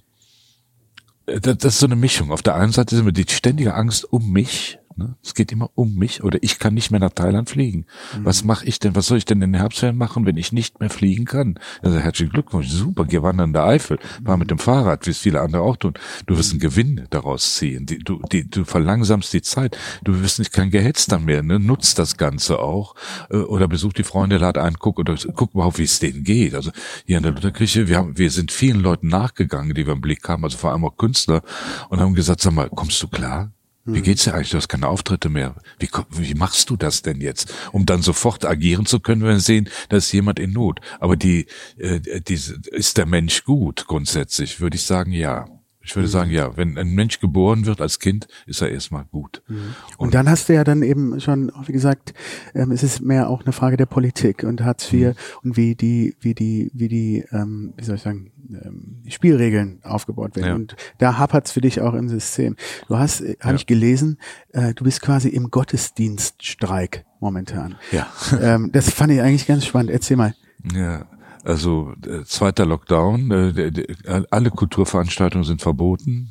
das, 1.26 1.58
das 1.58 1.74
ist 1.74 1.78
so 1.78 1.86
eine 1.86 1.96
Mischung. 1.96 2.30
Auf 2.30 2.42
der 2.42 2.54
einen 2.54 2.72
Seite 2.72 2.94
sind 2.94 3.06
wir 3.06 3.12
die 3.12 3.24
ständige 3.28 3.74
Angst 3.74 4.04
um 4.12 4.30
mich, 4.30 4.78
Ne? 4.96 5.16
Es 5.22 5.34
geht 5.34 5.50
immer 5.50 5.70
um 5.74 5.94
mich 5.94 6.22
oder 6.22 6.38
ich 6.42 6.58
kann 6.58 6.74
nicht 6.74 6.90
mehr 6.90 7.00
nach 7.00 7.10
Thailand 7.10 7.50
fliegen. 7.50 7.86
Mhm. 8.16 8.24
Was 8.24 8.44
mache 8.44 8.64
ich 8.66 8.78
denn? 8.78 8.94
Was 8.94 9.06
soll 9.06 9.18
ich 9.18 9.24
denn 9.24 9.42
in 9.42 9.52
den 9.52 9.60
Herbstferien 9.60 9.98
machen, 9.98 10.24
wenn 10.24 10.36
ich 10.36 10.52
nicht 10.52 10.78
mehr 10.78 10.90
fliegen 10.90 11.24
kann? 11.24 11.58
Also 11.82 11.98
herzlichen 11.98 12.32
Glückwunsch, 12.32 12.68
super, 12.68 13.04
geh 13.04 13.22
wandern 13.22 13.50
in 13.50 13.52
der 13.54 13.64
Eifel, 13.64 13.98
fahr 14.24 14.36
mit 14.36 14.50
dem 14.50 14.58
Fahrrad, 14.58 15.06
wie 15.06 15.10
es 15.10 15.18
viele 15.18 15.40
andere 15.40 15.62
auch 15.62 15.76
tun. 15.76 15.94
Du 16.26 16.38
wirst 16.38 16.52
einen 16.52 16.60
Gewinn 16.60 17.06
daraus 17.10 17.54
ziehen. 17.54 17.86
Die, 17.86 17.98
du, 17.98 18.20
die, 18.30 18.48
du 18.48 18.64
verlangsamst 18.64 19.32
die 19.32 19.42
Zeit. 19.42 19.76
Du 20.04 20.20
wirst 20.20 20.38
nicht 20.38 20.52
kein 20.52 20.70
Gehetz 20.70 21.06
dann 21.06 21.24
mehr. 21.24 21.42
Ne? 21.42 21.58
Nutzt 21.58 21.98
das 21.98 22.16
Ganze 22.16 22.60
auch 22.60 22.94
äh, 23.30 23.36
oder 23.36 23.66
besuch 23.66 23.94
die 23.94 24.04
Freunde, 24.04 24.38
lad 24.38 24.58
ein, 24.58 24.74
guck 24.78 24.98
oder 25.00 25.16
guck 25.34 25.54
überhaupt, 25.54 25.78
wie 25.78 25.84
es 25.84 25.98
denen 25.98 26.22
geht. 26.22 26.54
Also 26.54 26.70
hier 27.04 27.16
in 27.16 27.22
der 27.24 27.32
Lutherkirche, 27.32 27.88
wir 27.88 27.96
haben, 27.96 28.16
wir 28.16 28.30
sind 28.30 28.52
vielen 28.52 28.80
Leuten 28.80 29.08
nachgegangen, 29.08 29.74
die 29.74 29.86
wir 29.86 29.92
im 29.92 30.00
Blick 30.00 30.28
haben, 30.28 30.44
also 30.44 30.56
vor 30.56 30.70
allem 30.70 30.84
auch 30.84 30.96
Künstler 30.96 31.42
und 31.88 32.00
haben 32.00 32.14
gesagt, 32.14 32.40
sag 32.40 32.52
mal, 32.52 32.70
kommst 32.70 33.02
du 33.02 33.08
klar? 33.08 33.52
Wie 33.86 34.00
geht's 34.00 34.24
dir 34.24 34.32
eigentlich? 34.32 34.50
Du 34.50 34.56
hast 34.56 34.68
keine 34.68 34.88
Auftritte 34.88 35.28
mehr. 35.28 35.56
Wie, 35.78 35.90
wie 36.10 36.34
machst 36.34 36.70
du 36.70 36.76
das 36.76 37.02
denn 37.02 37.20
jetzt? 37.20 37.52
Um 37.72 37.84
dann 37.84 38.00
sofort 38.00 38.46
agieren 38.46 38.86
zu 38.86 38.98
können, 38.98 39.22
wenn 39.22 39.32
wir 39.32 39.40
sehen, 39.40 39.68
da 39.90 39.98
ist 39.98 40.10
jemand 40.12 40.38
in 40.38 40.52
Not. 40.52 40.80
Aber 41.00 41.16
die, 41.16 41.46
äh, 41.76 42.00
die, 42.00 42.34
ist 42.34 42.96
der 42.96 43.06
Mensch 43.06 43.44
gut 43.44 43.86
grundsätzlich? 43.86 44.60
Würde 44.60 44.76
ich 44.76 44.84
sagen, 44.84 45.12
ja. 45.12 45.46
Ich 45.84 45.94
würde 45.94 46.08
mhm. 46.08 46.12
sagen, 46.12 46.30
ja, 46.30 46.56
wenn 46.56 46.78
ein 46.78 46.94
Mensch 46.94 47.20
geboren 47.20 47.66
wird 47.66 47.80
als 47.80 47.98
Kind, 47.98 48.26
ist 48.46 48.62
er 48.62 48.70
erstmal 48.70 49.04
gut. 49.04 49.42
Mhm. 49.48 49.56
Und, 49.56 50.06
und, 50.06 50.14
dann 50.14 50.28
hast 50.28 50.48
du 50.48 50.54
ja 50.54 50.64
dann 50.64 50.82
eben 50.82 51.20
schon, 51.20 51.52
wie 51.66 51.72
gesagt, 51.72 52.14
ähm, 52.54 52.72
es 52.72 52.82
ist 52.82 53.02
mehr 53.02 53.28
auch 53.28 53.42
eine 53.42 53.52
Frage 53.52 53.76
der 53.76 53.86
Politik 53.86 54.44
und 54.44 54.62
Hartz 54.62 54.90
IV 54.92 55.08
mhm. 55.08 55.14
und 55.42 55.56
wie 55.56 55.74
die, 55.74 56.16
wie 56.20 56.34
die, 56.34 56.70
wie 56.72 56.88
die, 56.88 57.24
ähm, 57.32 57.74
wie 57.76 57.84
soll 57.84 57.96
ich 57.96 58.02
sagen, 58.02 58.32
ähm, 58.50 59.02
Spielregeln 59.08 59.80
aufgebaut 59.84 60.36
werden. 60.36 60.48
Ja. 60.48 60.54
Und 60.54 60.76
da 60.98 61.18
hapert's 61.18 61.52
für 61.52 61.60
dich 61.60 61.80
auch 61.80 61.94
im 61.94 62.08
System. 62.08 62.56
Du 62.88 62.96
hast, 62.96 63.20
äh, 63.20 63.36
habe 63.40 63.52
ja. 63.52 63.56
ich 63.56 63.66
gelesen, 63.66 64.18
äh, 64.52 64.72
du 64.74 64.84
bist 64.84 65.02
quasi 65.02 65.28
im 65.28 65.50
Gottesdienststreik 65.50 67.04
momentan. 67.20 67.76
Ja. 67.92 68.06
ähm, 68.40 68.70
das 68.72 68.90
fand 68.90 69.12
ich 69.12 69.20
eigentlich 69.20 69.46
ganz 69.46 69.66
spannend. 69.66 69.90
Erzähl 69.90 70.16
mal. 70.16 70.34
Ja, 70.74 71.06
also 71.44 71.92
äh, 72.06 72.24
zweiter 72.24 72.66
Lockdown, 72.66 73.30
äh, 73.30 74.22
alle 74.30 74.50
Kulturveranstaltungen 74.50 75.44
sind 75.44 75.62
verboten. 75.62 76.30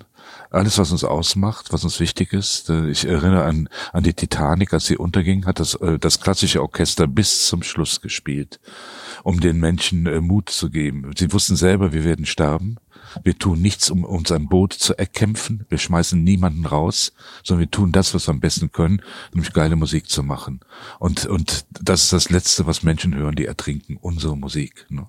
Alles, 0.53 0.77
was 0.77 0.91
uns 0.91 1.03
ausmacht, 1.03 1.73
was 1.73 1.83
uns 1.83 1.99
wichtig 1.99 2.31
ist. 2.31 2.69
Äh, 2.69 2.89
ich 2.91 3.05
erinnere 3.05 3.45
an, 3.45 3.67
an 3.91 4.03
die 4.03 4.13
Titanic, 4.13 4.71
als 4.71 4.85
sie 4.85 4.97
unterging, 4.97 5.47
hat 5.47 5.59
das, 5.59 5.73
äh, 5.75 5.97
das 5.97 6.19
klassische 6.19 6.61
Orchester 6.61 7.07
bis 7.07 7.47
zum 7.47 7.63
Schluss 7.63 8.01
gespielt, 8.01 8.59
um 9.23 9.39
den 9.39 9.59
Menschen 9.59 10.05
äh, 10.05 10.21
Mut 10.21 10.51
zu 10.51 10.69
geben. 10.69 11.11
Sie 11.17 11.33
wussten 11.33 11.55
selber, 11.55 11.91
wir 11.91 12.03
werden 12.03 12.27
sterben. 12.27 12.77
Wir 13.23 13.35
tun 13.35 13.61
nichts, 13.63 13.89
um 13.89 14.03
uns 14.05 14.31
ein 14.31 14.47
Boot 14.47 14.73
zu 14.73 14.95
erkämpfen. 14.95 15.65
Wir 15.69 15.79
schmeißen 15.79 16.23
niemanden 16.23 16.67
raus, 16.67 17.13
sondern 17.43 17.61
wir 17.61 17.71
tun 17.71 17.91
das, 17.91 18.13
was 18.13 18.27
wir 18.27 18.33
am 18.33 18.39
besten 18.39 18.71
können, 18.71 19.01
nämlich 19.33 19.53
geile 19.53 19.75
Musik 19.75 20.07
zu 20.07 20.21
machen. 20.21 20.59
Und, 20.99 21.25
und 21.25 21.65
das 21.71 22.03
ist 22.03 22.13
das 22.13 22.29
Letzte, 22.29 22.67
was 22.67 22.83
Menschen 22.83 23.15
hören, 23.15 23.35
die 23.35 23.45
ertrinken, 23.45 23.97
unsere 23.99 24.37
Musik. 24.37 24.85
Ne? 24.89 25.07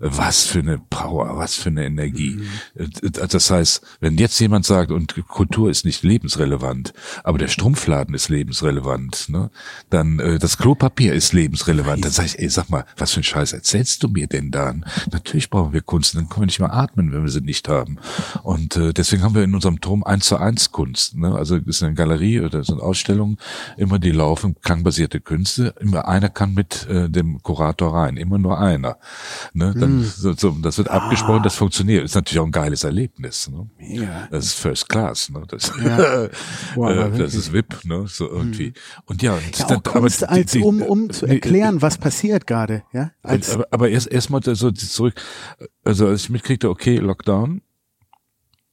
Was 0.00 0.46
für 0.46 0.60
eine 0.60 0.78
Power, 0.78 1.36
was 1.36 1.54
für 1.54 1.68
eine 1.68 1.84
Energie. 1.84 2.40
Mhm. 2.74 3.12
Das 3.12 3.50
heißt, 3.50 3.82
wenn 4.00 4.16
jetzt 4.16 4.40
jemand 4.40 4.64
sagt, 4.64 4.90
und 4.90 5.14
Kultur 5.28 5.70
ist 5.70 5.84
nicht 5.84 6.02
lebensrelevant, 6.02 6.94
aber 7.22 7.36
der 7.36 7.48
Strumpfladen 7.48 8.14
ist 8.14 8.30
lebensrelevant, 8.30 9.28
ne, 9.28 9.50
dann 9.90 10.18
äh, 10.18 10.38
das 10.38 10.56
Klopapier 10.56 11.12
ist 11.12 11.34
lebensrelevant, 11.34 12.04
dann 12.04 12.12
sage 12.12 12.28
ich, 12.28 12.38
ey, 12.38 12.48
sag 12.48 12.70
mal, 12.70 12.86
was 12.96 13.12
für 13.12 13.20
ein 13.20 13.24
Scheiß 13.24 13.52
erzählst 13.52 14.02
du 14.02 14.08
mir 14.08 14.26
denn 14.26 14.50
dann? 14.50 14.86
Natürlich 15.12 15.50
brauchen 15.50 15.74
wir 15.74 15.82
Kunst, 15.82 16.14
dann 16.14 16.30
können 16.30 16.42
wir 16.42 16.46
nicht 16.46 16.60
mehr 16.60 16.72
atmen, 16.72 17.12
wenn 17.12 17.22
wir 17.22 17.30
sie 17.30 17.42
nicht 17.42 17.68
haben. 17.68 17.98
Und 18.42 18.76
äh, 18.76 18.94
deswegen 18.94 19.22
haben 19.22 19.34
wir 19.34 19.44
in 19.44 19.54
unserem 19.54 19.82
Turm 19.82 20.02
eins 20.02 20.26
zu 20.26 20.38
eins 20.38 20.72
Kunst. 20.72 21.14
Ne? 21.14 21.34
Also 21.34 21.56
ist 21.56 21.82
eine 21.82 21.94
Galerie 21.94 22.40
oder 22.40 22.64
sind 22.64 22.80
Ausstellungen, 22.80 23.36
immer 23.76 23.98
die 23.98 24.12
laufen, 24.12 24.56
klangbasierte 24.62 25.20
Künste. 25.20 25.74
Immer 25.78 26.08
einer 26.08 26.30
kann 26.30 26.54
mit 26.54 26.88
äh, 26.88 27.10
dem 27.10 27.42
Kurator 27.42 27.94
rein, 27.94 28.16
immer 28.16 28.38
nur 28.38 28.58
einer. 28.58 28.96
Ne? 29.52 29.74
Dann 29.78 29.89
hm. 29.90 30.04
so, 30.04 30.32
so, 30.32 30.50
das 30.62 30.78
wird 30.78 30.90
ah. 30.90 30.98
abgesprochen, 30.98 31.42
das 31.42 31.54
funktioniert. 31.54 32.04
Ist 32.04 32.14
natürlich 32.14 32.38
auch 32.38 32.46
ein 32.46 32.52
geiles 32.52 32.84
Erlebnis. 32.84 33.50
Ne? 33.50 33.68
Ja. 33.78 34.28
Das 34.30 34.46
ist 34.46 34.54
First 34.54 34.88
Class. 34.88 35.30
Ne? 35.30 35.42
Das, 35.48 35.72
ja. 35.82 36.28
wow, 36.74 36.90
äh, 36.90 37.18
das 37.18 37.34
ist 37.34 37.52
VIP, 37.52 37.84
ne? 37.84 38.04
so 38.06 38.28
irgendwie. 38.28 38.66
Hm. 38.66 38.74
Und 39.06 39.22
ja, 39.22 39.34
ja 39.34 39.66
dann, 39.66 39.80
aber 39.84 40.08
als 40.28 40.52
die, 40.52 40.60
um 40.60 40.82
um 40.82 41.10
zu 41.10 41.26
erklären, 41.26 41.82
was 41.82 41.98
passiert 41.98 42.46
gerade. 42.46 42.82
Ja. 42.92 43.12
Als 43.22 43.50
aber, 43.50 43.66
aber 43.70 43.88
erst 43.88 44.08
erstmal 44.08 44.42
so 44.42 44.70
zurück. 44.70 45.14
Also 45.84 46.06
als 46.06 46.24
ich 46.24 46.30
mitkriegte, 46.30 46.68
okay, 46.68 46.96
Lockdown, 46.96 47.62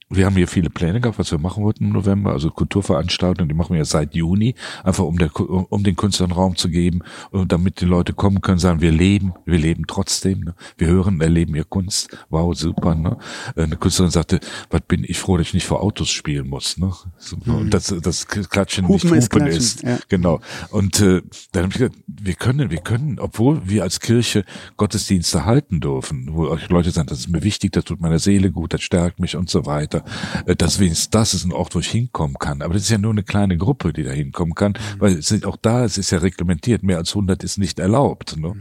wir 0.09 0.25
haben 0.25 0.35
hier 0.35 0.47
viele 0.47 0.69
Pläne 0.69 1.01
gehabt, 1.01 1.19
was 1.19 1.31
wir 1.31 1.39
machen 1.39 1.63
wollten 1.63 1.85
im 1.85 1.91
November, 1.91 2.31
also 2.31 2.49
Kulturveranstaltungen, 2.49 3.49
die 3.49 3.55
machen 3.55 3.71
wir 3.71 3.79
ja 3.79 3.85
seit 3.85 4.15
Juni, 4.15 4.55
einfach 4.83 5.03
um, 5.03 5.17
der, 5.17 5.37
um 5.37 5.83
den 5.83 5.95
Künstlern 5.95 6.31
Raum 6.31 6.55
zu 6.55 6.69
geben 6.69 7.01
und 7.31 7.51
damit 7.51 7.81
die 7.81 7.85
Leute 7.85 8.13
kommen 8.13 8.41
können, 8.41 8.59
sagen, 8.59 8.79
wir 8.81 8.91
leben, 8.91 9.33
wir 9.45 9.59
leben 9.59 9.85
trotzdem, 9.85 10.41
ne? 10.41 10.55
wir 10.77 10.87
hören, 10.87 11.19
erleben 11.19 11.53
hier 11.53 11.65
Kunst, 11.65 12.15
wow, 12.29 12.55
super. 12.55 12.95
Ne? 12.95 13.17
Eine 13.55 13.75
Künstlerin 13.75 14.11
sagte, 14.11 14.39
was 14.69 14.81
bin 14.87 15.03
ich 15.03 15.19
froh, 15.19 15.37
dass 15.37 15.47
ich 15.47 15.53
nicht 15.53 15.67
vor 15.67 15.81
Autos 15.81 16.09
spielen 16.09 16.47
muss. 16.47 16.77
Ne? 16.77 16.91
So, 17.17 17.37
mhm. 17.43 17.55
Und 17.55 17.73
das, 17.73 17.93
das 18.01 18.27
Klatschen 18.27 18.87
Hupen 18.87 19.11
nicht 19.11 19.33
Hupen 19.33 19.47
ist, 19.47 19.57
ist. 19.57 19.83
Ja. 19.83 19.99
genau. 20.07 20.39
Und 20.69 21.01
äh, 21.01 21.21
dann 21.51 21.63
habe 21.63 21.73
ich 21.73 21.79
gesagt, 21.79 21.95
wir 22.07 22.33
können, 22.35 22.71
wir 22.71 22.79
können, 22.79 23.19
obwohl 23.19 23.67
wir 23.67 23.83
als 23.83 23.99
Kirche 23.99 24.45
Gottesdienste 24.77 25.45
halten 25.45 25.79
dürfen, 25.81 26.29
wo 26.31 26.47
euch 26.47 26.69
Leute 26.69 26.91
sagen, 26.91 27.07
das 27.07 27.19
ist 27.19 27.29
mir 27.29 27.43
wichtig, 27.43 27.73
das 27.73 27.83
tut 27.83 27.99
meiner 27.99 28.19
Seele 28.19 28.51
gut, 28.51 28.73
das 28.73 28.81
stärkt 28.81 29.19
mich 29.19 29.35
und 29.35 29.49
so 29.49 29.65
weiter, 29.65 29.96
weiter. 30.03 30.47
Äh, 30.49 30.55
Das 30.55 30.79
wenigstens 30.79 31.09
das 31.09 31.33
ist 31.33 31.45
ein 31.45 31.51
Ort, 31.53 31.75
wo 31.75 31.79
ich 31.79 31.89
hinkommen 31.89 32.37
kann. 32.39 32.61
Aber 32.61 32.73
das 32.73 32.83
ist 32.83 32.89
ja 32.89 32.97
nur 32.97 33.11
eine 33.11 33.23
kleine 33.23 33.57
Gruppe, 33.57 33.93
die 33.93 34.03
da 34.03 34.11
hinkommen 34.11 34.55
kann, 34.55 34.71
Mhm. 34.73 34.99
weil 34.99 35.13
es 35.17 35.27
sind 35.27 35.45
auch 35.45 35.57
da, 35.61 35.83
es 35.85 35.97
ist 35.97 36.11
ja 36.11 36.19
reglementiert, 36.19 36.83
mehr 36.83 36.97
als 36.97 37.13
100 37.15 37.43
ist 37.43 37.57
nicht 37.57 37.79
erlaubt. 37.79 38.37
Ne? 38.37 38.53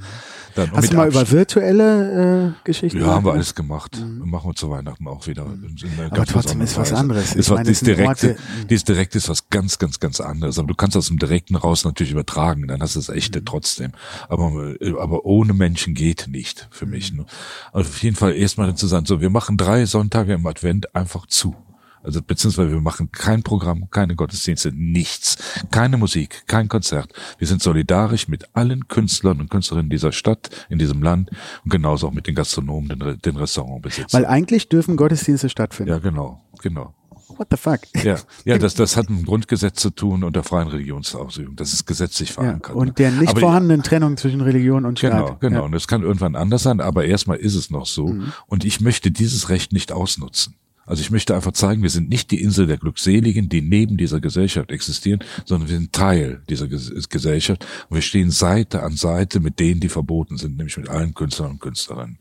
Dann 0.54 0.68
Mhm. 0.70 0.72
Hast 0.76 0.82
mit 0.82 0.92
du 0.92 0.96
mal 0.96 1.06
Abstand- 1.08 1.28
über 1.28 1.38
virtuelle 1.38 2.46
äh, 2.48 2.64
Geschichten? 2.64 2.98
ja, 3.00 3.06
haben 3.06 3.24
wir 3.26 3.32
alles 3.32 3.54
gemacht. 3.54 4.02
Machen 4.24 4.50
wir 4.50 4.54
zu 4.54 4.70
Weihnachten 4.70 5.06
auch 5.06 5.26
wieder. 5.26 5.44
Einer 5.46 6.12
Aber 6.12 6.24
trotzdem 6.26 6.60
ist 6.62 6.76
was 6.78 6.92
anderes. 6.92 7.34
Ist 7.34 7.50
was, 7.50 7.58
meine, 7.58 7.70
es 7.70 7.80
dieses 7.80 7.96
direkte, 7.96 8.28
Orte- 8.30 8.40
dieses 8.70 8.84
direkte 8.84 9.18
ist 9.18 9.28
was 9.28 9.50
ganz, 9.50 9.78
ganz, 9.78 10.00
ganz 10.00 10.20
anderes. 10.20 10.58
Aber 10.58 10.68
du 10.68 10.74
kannst 10.74 10.96
aus 10.96 11.08
dem 11.08 11.18
Direkten 11.18 11.56
raus 11.56 11.84
natürlich 11.84 12.12
übertragen. 12.12 12.66
Dann 12.68 12.80
hast 12.80 12.96
du 12.96 13.00
das 13.00 13.08
Echte 13.10 13.44
trotzdem. 13.44 13.92
Aber, 14.30 14.74
aber 14.98 15.24
ohne 15.26 15.52
Menschen 15.52 15.94
geht 15.94 16.26
nicht 16.30 16.68
für 16.70 16.86
mich. 16.86 17.12
Ne? 17.12 17.26
Also 17.72 17.90
auf 17.90 18.02
jeden 18.02 18.16
Fall 18.16 18.34
erstmal 18.34 18.74
zu 18.74 18.86
sagen, 18.86 19.04
so, 19.06 19.20
wir 19.20 19.30
machen 19.30 19.56
drei 19.58 19.84
Sonntage 19.84 20.32
im 20.32 20.46
Advent 20.46 20.94
einfach 20.94 21.25
zu. 21.26 21.54
Also 22.02 22.22
beziehungsweise 22.22 22.70
wir 22.70 22.80
machen 22.80 23.10
kein 23.10 23.42
Programm, 23.42 23.90
keine 23.90 24.14
Gottesdienste, 24.14 24.70
nichts, 24.72 25.38
keine 25.72 25.96
Musik, 25.96 26.44
kein 26.46 26.68
Konzert. 26.68 27.12
Wir 27.38 27.48
sind 27.48 27.60
solidarisch 27.62 28.28
mit 28.28 28.54
allen 28.54 28.86
Künstlern 28.86 29.40
und 29.40 29.50
Künstlerinnen 29.50 29.90
dieser 29.90 30.12
Stadt, 30.12 30.50
in 30.68 30.78
diesem 30.78 31.02
Land 31.02 31.30
und 31.64 31.70
genauso 31.72 32.06
auch 32.06 32.12
mit 32.12 32.28
den 32.28 32.36
Gastronomen, 32.36 32.96
den, 33.00 33.18
den 33.20 33.36
Restaurantbesitzern. 33.36 34.22
Weil 34.22 34.26
eigentlich 34.28 34.68
dürfen 34.68 34.96
Gottesdienste 34.96 35.48
stattfinden. 35.48 35.90
Ja, 35.90 35.98
genau, 35.98 36.44
genau. 36.62 36.94
What 37.38 37.48
the 37.50 37.56
fuck? 37.56 37.80
Ja, 38.04 38.18
ja, 38.44 38.56
das, 38.58 38.74
das 38.76 38.96
hat 38.96 39.10
mit 39.10 39.18
dem 39.18 39.26
Grundgesetz 39.26 39.80
zu 39.80 39.90
tun 39.90 40.22
und 40.22 40.36
der 40.36 40.44
freien 40.44 40.68
Religionsausübung. 40.68 41.56
Das 41.56 41.72
ist 41.72 41.86
gesetzlich 41.86 42.28
Ja, 42.28 42.34
verankert. 42.36 42.76
und 42.76 43.00
der 43.00 43.10
nicht 43.10 43.30
Aber- 43.30 43.40
vorhandenen 43.40 43.82
Trennung 43.82 44.16
zwischen 44.16 44.42
Religion 44.42 44.84
und 44.84 45.00
Staat. 45.00 45.10
Genau, 45.10 45.36
genau. 45.40 45.54
Ja. 45.56 45.60
Mhm. 45.62 45.66
Und 45.66 45.74
es 45.74 45.88
kann 45.88 46.02
irgendwann 46.02 46.36
anders 46.36 46.62
sein, 46.62 46.80
aber 46.80 47.04
erstmal 47.04 47.38
ist 47.38 47.56
es 47.56 47.68
noch 47.70 47.86
so. 47.86 48.14
Und 48.46 48.64
ich 48.64 48.80
möchte 48.80 49.10
dieses 49.10 49.48
Recht 49.48 49.72
nicht 49.72 49.90
ausnutzen. 49.90 50.54
Also 50.86 51.02
ich 51.02 51.10
möchte 51.10 51.34
einfach 51.34 51.52
zeigen, 51.52 51.82
wir 51.82 51.90
sind 51.90 52.08
nicht 52.08 52.30
die 52.30 52.40
Insel 52.40 52.66
der 52.66 52.78
Glückseligen, 52.78 53.48
die 53.48 53.60
neben 53.60 53.96
dieser 53.96 54.20
Gesellschaft 54.20 54.70
existieren, 54.70 55.22
sondern 55.44 55.68
wir 55.68 55.76
sind 55.76 55.92
Teil 55.92 56.42
dieser 56.48 56.68
Ges 56.68 57.08
Gesellschaft. 57.08 57.66
Und 57.88 57.96
wir 57.96 58.02
stehen 58.02 58.30
Seite 58.30 58.82
an 58.82 58.96
Seite 58.96 59.40
mit 59.40 59.58
denen, 59.58 59.80
die 59.80 59.88
verboten 59.88 60.36
sind, 60.36 60.56
nämlich 60.56 60.76
mit 60.76 60.88
allen 60.88 61.12
Künstlern 61.14 61.52
und 61.52 61.60
Künstlerinnen. 61.60 62.18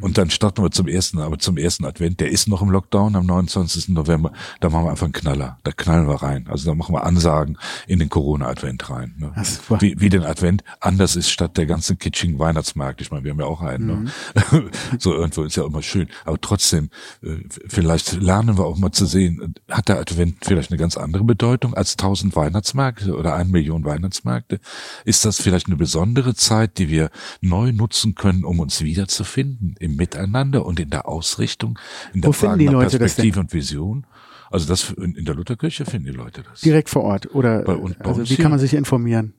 Und 0.00 0.16
dann 0.16 0.30
starten 0.30 0.62
wir 0.62 0.70
zum 0.70 0.88
ersten, 0.88 1.18
aber 1.18 1.38
zum 1.38 1.58
ersten 1.58 1.84
Advent, 1.84 2.20
der 2.20 2.30
ist 2.30 2.48
noch 2.48 2.62
im 2.62 2.70
Lockdown 2.70 3.16
am 3.16 3.26
29. 3.26 3.90
November, 3.90 4.32
da 4.60 4.70
machen 4.70 4.86
wir 4.86 4.90
einfach 4.90 5.04
einen 5.04 5.12
Knaller, 5.12 5.58
da 5.62 5.72
knallen 5.72 6.08
wir 6.08 6.22
rein. 6.22 6.46
Also 6.48 6.70
da 6.70 6.74
machen 6.74 6.94
wir 6.94 7.04
Ansagen 7.04 7.58
in 7.86 7.98
den 7.98 8.08
Corona-Advent 8.08 8.88
rein. 8.88 9.14
Ne? 9.18 9.32
Ach. 9.34 9.80
Wie, 9.80 10.00
wie 10.00 10.08
den 10.08 10.22
Advent 10.22 10.64
anders 10.80 11.16
ist 11.16 11.28
statt 11.28 11.58
der 11.58 11.66
ganzen 11.66 11.98
kitschigen 11.98 12.38
Weihnachtsmarkt. 12.38 13.02
Ich 13.02 13.10
meine, 13.10 13.24
wir 13.24 13.32
haben 13.32 13.40
ja 13.40 13.46
auch 13.46 13.60
einen. 13.60 14.04
Ne? 14.04 14.70
so 14.98 15.12
irgendwo 15.12 15.42
ist 15.42 15.56
ja 15.56 15.66
immer 15.66 15.82
schön. 15.82 16.08
Aber 16.24 16.40
trotzdem, 16.40 16.88
äh, 17.22 17.36
vielleicht 17.66 18.22
lernen 18.22 18.56
wir 18.56 18.64
auch 18.64 18.78
mal 18.78 18.92
zu 18.92 19.04
sehen, 19.04 19.54
hat 19.70 19.88
der 19.88 19.98
Advent 19.98 20.38
vielleicht 20.42 20.70
eine 20.70 20.78
ganz 20.78 20.96
andere 20.96 21.24
Bedeutung 21.24 21.74
als 21.74 21.96
tausend 21.96 22.36
Weihnachtsmärkte 22.36 23.14
oder 23.14 23.34
eine 23.34 23.50
Million 23.50 23.84
Weihnachtsmärkte? 23.84 24.60
Ist 25.04 25.26
das 25.26 25.42
vielleicht 25.42 25.66
eine 25.66 25.76
besondere 25.76 26.34
Zeit, 26.34 26.78
die 26.78 26.88
wir 26.88 27.10
neu 27.42 27.72
nutzen 27.72 28.14
können, 28.14 28.44
um 28.44 28.60
uns 28.60 28.80
wiederzufinden 28.80 29.73
im 29.80 29.96
Miteinander 29.96 30.64
und 30.66 30.78
in 30.80 30.90
der 30.90 31.08
Ausrichtung, 31.08 31.78
in 32.12 32.20
der 32.22 32.28
Wo 32.28 32.32
Frage 32.32 32.58
die 32.58 32.64
nach 32.66 32.72
Leute 32.74 32.98
Perspektive 32.98 33.40
und 33.40 33.52
Vision? 33.52 34.06
Also 34.50 34.68
das 34.68 34.90
in, 34.90 35.14
in 35.16 35.24
der 35.24 35.34
Lutherkirche 35.34 35.84
finden 35.84 36.06
die 36.12 36.16
Leute 36.16 36.42
das. 36.42 36.60
Direkt 36.60 36.88
vor 36.90 37.02
Ort. 37.02 37.34
Oder 37.34 37.62
Bei 37.62 37.74
uns- 37.74 37.96
bei 37.96 38.04
also 38.04 38.20
uns 38.20 38.30
wie 38.30 38.34
hier. 38.36 38.42
kann 38.42 38.50
man 38.52 38.60
sich 38.60 38.74
informieren? 38.74 39.34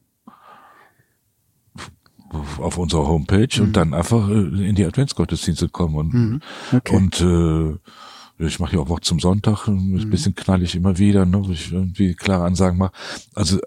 auf 2.58 2.78
unserer 2.78 3.08
Homepage 3.08 3.62
und 3.62 3.78
dann 3.78 3.94
einfach 3.94 4.28
äh, 4.30 4.34
in 4.68 4.76
die 4.76 4.84
Adventsgottesdienste 4.86 5.70
kommen 5.70 5.96
und 5.96 6.14
Mhm. 6.14 6.42
Okay. 6.74 6.96
und 6.96 7.22
äh, 7.22 7.78
ich 8.38 8.60
mache 8.60 8.76
ja 8.76 8.82
auch 8.82 8.90
Wort 8.90 9.06
zum 9.06 9.20
Sonntag, 9.20 9.68
ein 9.68 9.92
Mhm. 9.94 10.10
bisschen 10.10 10.36
knallig 10.36 10.76
immer 10.76 10.98
wieder, 10.98 11.26
ne, 11.26 11.46
wo 11.46 11.52
ich 11.52 11.72
irgendwie 11.72 12.14
klare 12.16 12.44
Ansagen 12.46 12.78
mache. 12.78 12.92
Also 13.34 13.60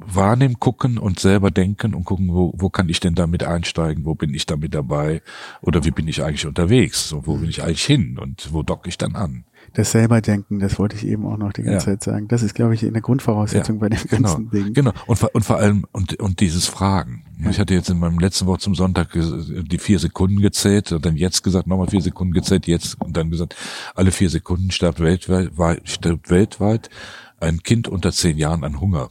wahrnehmen, 0.00 0.58
gucken 0.58 0.98
und 0.98 1.20
selber 1.20 1.50
denken 1.50 1.94
und 1.94 2.04
gucken, 2.04 2.32
wo, 2.32 2.52
wo 2.56 2.68
kann 2.70 2.88
ich 2.88 3.00
denn 3.00 3.14
damit 3.14 3.44
einsteigen, 3.44 4.04
wo 4.04 4.14
bin 4.14 4.34
ich 4.34 4.46
damit 4.46 4.74
dabei 4.74 5.22
oder 5.60 5.84
wie 5.84 5.90
bin 5.92 6.08
ich 6.08 6.22
eigentlich 6.24 6.46
unterwegs 6.46 7.12
und 7.12 7.26
wo 7.26 7.36
Mhm. 7.36 7.40
bin 7.42 7.50
ich 7.50 7.62
eigentlich 7.62 7.84
hin 7.84 8.18
und 8.18 8.52
wo 8.52 8.62
docke 8.62 8.88
ich 8.88 8.98
dann 8.98 9.14
an. 9.14 9.44
Das 9.74 9.92
selber 9.92 10.20
denken, 10.20 10.58
das 10.58 10.78
wollte 10.78 10.96
ich 10.96 11.06
eben 11.06 11.24
auch 11.26 11.36
noch 11.36 11.52
die 11.52 11.62
ganze 11.62 11.90
Ja. 11.90 11.92
Zeit 11.98 12.02
sagen. 12.02 12.26
Das 12.28 12.42
ist, 12.42 12.54
glaube 12.54 12.74
ich, 12.74 12.84
eine 12.84 13.00
Grundvoraussetzung 13.00 13.78
bei 13.78 13.88
dem 13.88 13.98
genau, 14.08 14.28
ganzen 14.36 14.50
Ding. 14.50 14.74
Genau. 14.74 14.92
Und, 15.06 15.16
vor- 15.16 15.30
und 15.32 15.44
vor 15.44 15.56
allem, 15.58 15.86
und, 15.92 16.18
und 16.20 16.40
dieses 16.40 16.66
Fragen. 16.66 17.24
Ich 17.48 17.58
hatte 17.58 17.72
jetzt 17.72 17.88
in 17.88 17.98
meinem 17.98 18.18
letzten 18.18 18.46
Wort 18.46 18.60
zum 18.60 18.74
Sonntag 18.74 19.10
die 19.14 19.78
vier 19.78 19.98
Sekunden 19.98 20.40
gezählt 20.42 20.92
und 20.92 21.06
dann 21.06 21.16
jetzt 21.16 21.42
gesagt, 21.42 21.66
nochmal 21.66 21.86
vier 21.88 22.02
Sekunden 22.02 22.34
gezählt, 22.34 22.66
jetzt 22.66 23.00
und 23.00 23.16
dann 23.16 23.30
gesagt, 23.30 23.54
alle 23.94 24.10
vier 24.10 24.28
Sekunden 24.28 24.70
stirbt 24.70 25.00
weltweit, 25.00 25.56
weit- 25.56 25.88
stirbt 25.88 26.28
weltweit 26.30 26.90
ein 27.38 27.62
Kind 27.62 27.88
unter 27.88 28.12
zehn 28.12 28.36
Jahren 28.36 28.64
an 28.64 28.80
Hunger. 28.80 29.08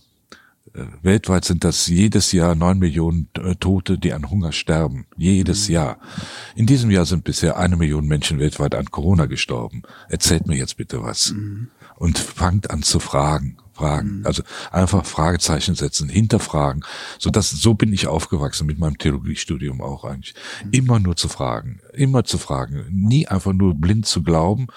Äh, 0.74 0.86
Weltweit 1.01 1.45
sind 1.45 1.63
das 1.63 1.88
jedes 1.88 2.32
Jahr 2.32 2.55
neun 2.55 2.80
Millionen 2.80 3.30
äh, 3.38 3.55
Tote, 3.55 3.97
die 3.97 4.13
an 4.13 4.30
Hunger 4.30 4.51
sterben. 4.51 5.05
Jedes 5.17 5.67
Jahr. 5.67 5.97
In 6.55 6.65
diesem 6.65 6.91
Jahr 6.91 7.05
sind 7.05 7.24
bisher 7.24 7.57
eine 7.57 7.78
Million 7.78 8.05
Menschen 8.07 8.39
weltweit 8.39 8.76
an 8.76 8.91
Corona 8.91 9.26
gestorben. 9.26 9.84
Erzählt 10.07 10.47
mir 10.47 10.57
jetzt 10.57 10.78
bitte 10.78 11.03
was. 11.03 11.34
Und 11.95 12.17
fangt 12.17 12.72
an 12.72 12.84
zu 12.84 12.99
fragen. 12.99 13.57
Fragen. 13.80 14.22
Also 14.26 14.43
einfach 14.72 15.05
Fragezeichen 15.05 15.74
setzen, 15.74 16.09
hinterfragen. 16.09 16.84
So 17.17 17.30
das, 17.30 17.49
so 17.49 17.76
bin 17.76 17.93
ich 17.93 18.07
aufgewachsen 18.07 18.67
mit 18.67 18.78
meinem 18.78 18.97
Theologiestudium 18.97 19.82
auch 19.82 20.03
eigentlich. 20.03 20.36
Immer 20.72 20.99
nur 20.99 21.15
zu 21.15 21.30
fragen. 21.30 21.80
Immer 21.93 22.26
zu 22.26 22.38
fragen. 22.38 22.86
Nie 22.91 23.28
einfach 23.28 23.53
nur 23.53 23.76
blind 23.76 24.05
zu 24.05 24.22
glauben. 24.22 24.67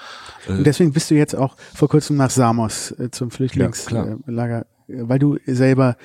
Und 0.47 0.65
deswegen 0.65 0.93
bist 0.93 1.11
du 1.11 1.17
jetzt 1.17 1.35
auch 1.35 1.57
vor 1.75 1.89
kurzem 1.89 2.17
nach 2.17 2.31
Samos 2.31 2.93
äh, 2.93 3.11
zum. 3.11 3.33
Flüchtlingslager, 3.33 4.61
äh, 4.61 4.65
weil 4.89 5.19
du 5.19 5.39
selber 5.47 5.97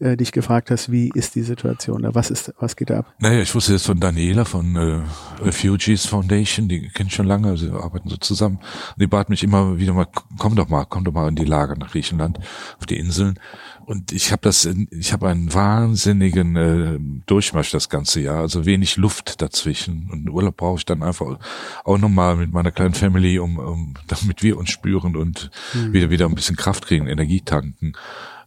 äh, 0.00 0.16
dich 0.16 0.32
gefragt 0.32 0.70
hast, 0.70 0.90
wie 0.90 1.10
ist 1.14 1.34
die 1.34 1.42
Situation? 1.42 2.06
Was 2.12 2.30
ist, 2.30 2.52
was 2.58 2.76
geht 2.76 2.90
da 2.90 2.98
ab? 2.98 3.14
Naja, 3.20 3.40
ich 3.40 3.54
wusste 3.54 3.72
jetzt 3.72 3.86
von 3.86 4.00
Daniela 4.00 4.44
von 4.44 4.76
äh, 4.76 5.00
Refugees 5.42 6.06
Foundation, 6.06 6.68
die 6.68 6.88
kennt 6.88 7.12
schon 7.12 7.26
lange, 7.26 7.48
also 7.48 7.72
wir 7.72 7.80
arbeiten 7.80 8.08
so 8.08 8.16
zusammen. 8.16 8.56
Und 8.56 9.00
die 9.00 9.06
bat 9.06 9.30
mich 9.30 9.42
immer 9.44 9.78
wieder 9.78 9.92
mal, 9.92 10.06
komm 10.38 10.56
doch 10.56 10.68
mal, 10.68 10.84
komm 10.84 11.04
doch 11.04 11.12
mal 11.12 11.28
in 11.28 11.36
die 11.36 11.44
Lager 11.44 11.76
nach 11.76 11.92
Griechenland, 11.92 12.38
auf 12.78 12.86
die 12.86 12.98
Inseln. 12.98 13.38
Und 13.86 14.12
ich 14.12 14.32
habe 14.32 14.42
das, 14.42 14.64
ich 14.90 15.12
habe 15.12 15.28
einen 15.28 15.52
wahnsinnigen 15.52 16.56
äh, 16.56 16.98
Durchmarsch 17.26 17.70
das 17.70 17.88
ganze 17.88 18.20
Jahr, 18.20 18.40
also 18.40 18.64
wenig 18.64 18.96
Luft 18.96 19.42
dazwischen. 19.42 20.08
Und 20.10 20.30
Urlaub 20.30 20.56
brauche 20.56 20.78
ich 20.78 20.84
dann 20.84 21.02
einfach 21.02 21.38
auch 21.84 21.98
nochmal 21.98 22.36
mit 22.36 22.52
meiner 22.52 22.70
kleinen 22.70 22.94
Family, 22.94 23.38
um, 23.38 23.58
um 23.58 23.94
damit 24.06 24.42
wir 24.42 24.56
uns 24.56 24.70
spüren 24.70 25.16
und 25.16 25.50
wieder 25.72 26.10
wieder 26.10 26.26
ein 26.26 26.34
bisschen 26.34 26.56
Kraft 26.56 26.86
kriegen, 26.86 27.06
Energie 27.06 27.40
tanken. 27.40 27.94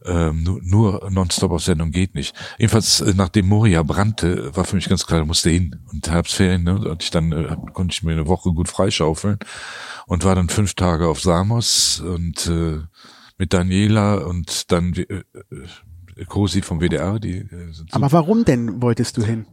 Ähm, 0.04 0.42
nur, 0.44 0.60
nur 0.62 1.10
nonstop 1.10 1.50
auf 1.50 1.62
Sendung 1.62 1.90
geht 1.90 2.14
nicht. 2.14 2.34
Jedenfalls, 2.58 3.00
äh, 3.00 3.14
nachdem 3.16 3.48
Moria 3.48 3.82
brannte, 3.82 4.54
war 4.56 4.64
für 4.64 4.76
mich 4.76 4.88
ganz 4.88 5.06
klar, 5.06 5.20
ich 5.20 5.26
musste 5.26 5.50
hin. 5.50 5.80
Und 5.92 6.08
Herbstferien, 6.08 6.62
ne, 6.62 6.78
und 6.78 7.02
ich 7.02 7.10
dann 7.10 7.32
äh, 7.32 7.56
konnte 7.72 7.92
ich 7.92 8.02
mir 8.02 8.12
eine 8.12 8.28
Woche 8.28 8.52
gut 8.52 8.68
freischaufeln 8.68 9.38
und 10.06 10.24
war 10.24 10.34
dann 10.34 10.48
fünf 10.48 10.74
Tage 10.74 11.08
auf 11.08 11.20
Samos 11.20 12.00
und 12.00 12.46
äh, 12.46 12.78
mit 13.38 13.52
Daniela 13.52 14.16
und 14.16 14.70
dann 14.72 14.92
äh, 14.92 15.02
äh, 15.04 16.24
Cosi 16.26 16.62
vom 16.62 16.80
WDR, 16.80 17.18
die 17.18 17.38
äh, 17.38 17.72
Aber 17.92 18.12
warum 18.12 18.44
denn 18.44 18.82
wolltest 18.82 19.16
du 19.16 19.24
hin? 19.24 19.46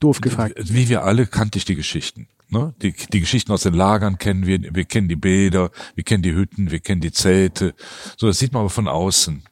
Doof 0.00 0.20
gefragt. 0.20 0.54
wie 0.58 0.88
wir 0.88 1.04
alle 1.04 1.26
kannte 1.26 1.58
ich 1.58 1.64
die 1.64 1.76
Geschichten. 1.76 2.28
Ne? 2.48 2.74
Die, 2.82 2.92
die 2.92 3.20
Geschichten 3.20 3.52
aus 3.52 3.62
den 3.62 3.74
Lagern 3.74 4.18
kennen 4.18 4.44
wir, 4.44 4.74
wir 4.74 4.84
kennen 4.84 5.08
die 5.08 5.16
Bäder, 5.16 5.70
wir 5.94 6.02
kennen 6.02 6.22
die 6.22 6.34
Hütten, 6.34 6.70
wir 6.72 6.80
kennen 6.80 7.00
die 7.00 7.12
Zelte. 7.12 7.74
So, 8.16 8.26
das 8.26 8.38
sieht 8.38 8.52
man 8.52 8.60
aber 8.60 8.70
von 8.70 8.88
außen. 8.88 9.44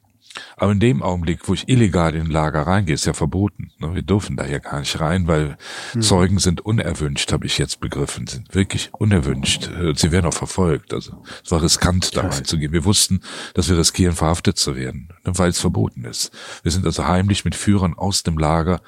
Aber 0.57 0.71
in 0.71 0.79
dem 0.79 1.01
Augenblick, 1.01 1.47
wo 1.47 1.53
ich 1.53 1.67
illegal 1.67 2.15
in 2.15 2.27
ein 2.27 2.31
Lager 2.31 2.61
reingehe, 2.61 2.93
ist 2.93 3.05
ja 3.05 3.13
verboten. 3.13 3.71
Ne? 3.79 3.95
Wir 3.95 4.01
dürfen 4.01 4.37
da 4.37 4.45
ja 4.45 4.59
gar 4.59 4.79
nicht 4.79 4.99
rein, 4.99 5.27
weil 5.27 5.57
Zeugen 5.99 6.39
sind 6.39 6.61
unerwünscht, 6.61 7.31
habe 7.31 7.45
ich 7.45 7.57
jetzt 7.57 7.79
begriffen, 7.79 8.27
sind 8.27 8.53
wirklich 8.53 8.93
unerwünscht. 8.93 9.69
Äh, 9.69 9.93
Sie 9.95 10.11
werden 10.11 10.27
auch 10.27 10.33
verfolgt. 10.33 10.93
Also 10.93 11.23
es 11.43 11.51
war 11.51 11.61
riskant, 11.61 12.15
da 12.15 12.27
reinzugehen. 12.27 12.71
Wir 12.71 12.85
wussten, 12.85 13.21
dass 13.53 13.69
wir 13.69 13.77
riskieren, 13.77 14.15
verhaftet 14.15 14.57
zu 14.57 14.75
werden, 14.75 15.09
ne? 15.25 15.33
weil 15.37 15.49
es 15.49 15.59
verboten 15.59 16.05
ist. 16.05 16.31
Wir 16.63 16.71
sind 16.71 16.85
also 16.85 17.07
heimlich 17.07 17.45
mit 17.45 17.55
Führern 17.55 17.95
aus 17.95 18.23
dem 18.23 18.37
Lager 18.37 18.81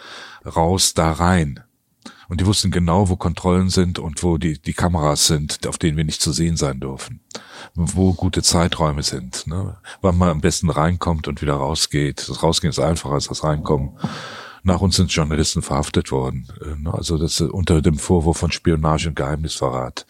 raus 0.46 0.94
da 0.94 1.12
rein. 1.12 1.64
Und 2.32 2.40
die 2.40 2.46
wussten 2.46 2.72
genau, 2.72 3.10
wo 3.10 3.18
Kontrollen 3.18 3.68
sind 3.70 4.00
und 4.00 4.24
wo 4.24 4.38
die, 4.38 4.58
die 4.58 4.72
Kameras 4.72 5.28
sind, 5.28 5.68
auf 5.68 5.78
denen 5.78 5.98
wir 5.98 6.06
nicht 6.06 6.22
zu 6.22 6.32
sehen 6.32 6.56
sein 6.56 6.80
dürfen. 6.80 7.20
Wo 7.76 8.14
gute 8.14 8.42
Zeiträume 8.42 9.04
sind, 9.04 9.48
ne? 9.48 9.76
wann 10.00 10.18
man 10.18 10.30
am 10.30 10.40
besten 10.40 10.70
reinkommt 10.70 11.28
und 11.28 11.42
wieder 11.42 11.56
rausgeht. 11.56 12.30
Das 12.30 12.42
Rausgehen 12.42 12.70
ist 12.70 12.80
einfacher 12.80 13.16
als 13.16 13.28
das 13.28 13.44
Reinkommen. 13.44 13.98
Nach 14.64 14.80
uns 14.80 14.96
sind 14.96 15.12
Journalisten 15.12 15.62
verhaftet 15.62 16.10
worden. 16.14 16.48
äh, 16.62 16.82
ne? 16.82 16.94
Also 16.94 17.18
das 17.18 17.42
äh, 17.42 17.44
unter 17.44 17.82
dem 17.82 17.98
Vorwurf 17.98 18.38
von 18.38 18.52
Spionage 18.54 19.10
und 19.10 19.16
Geheimnisverrat. 19.18 20.06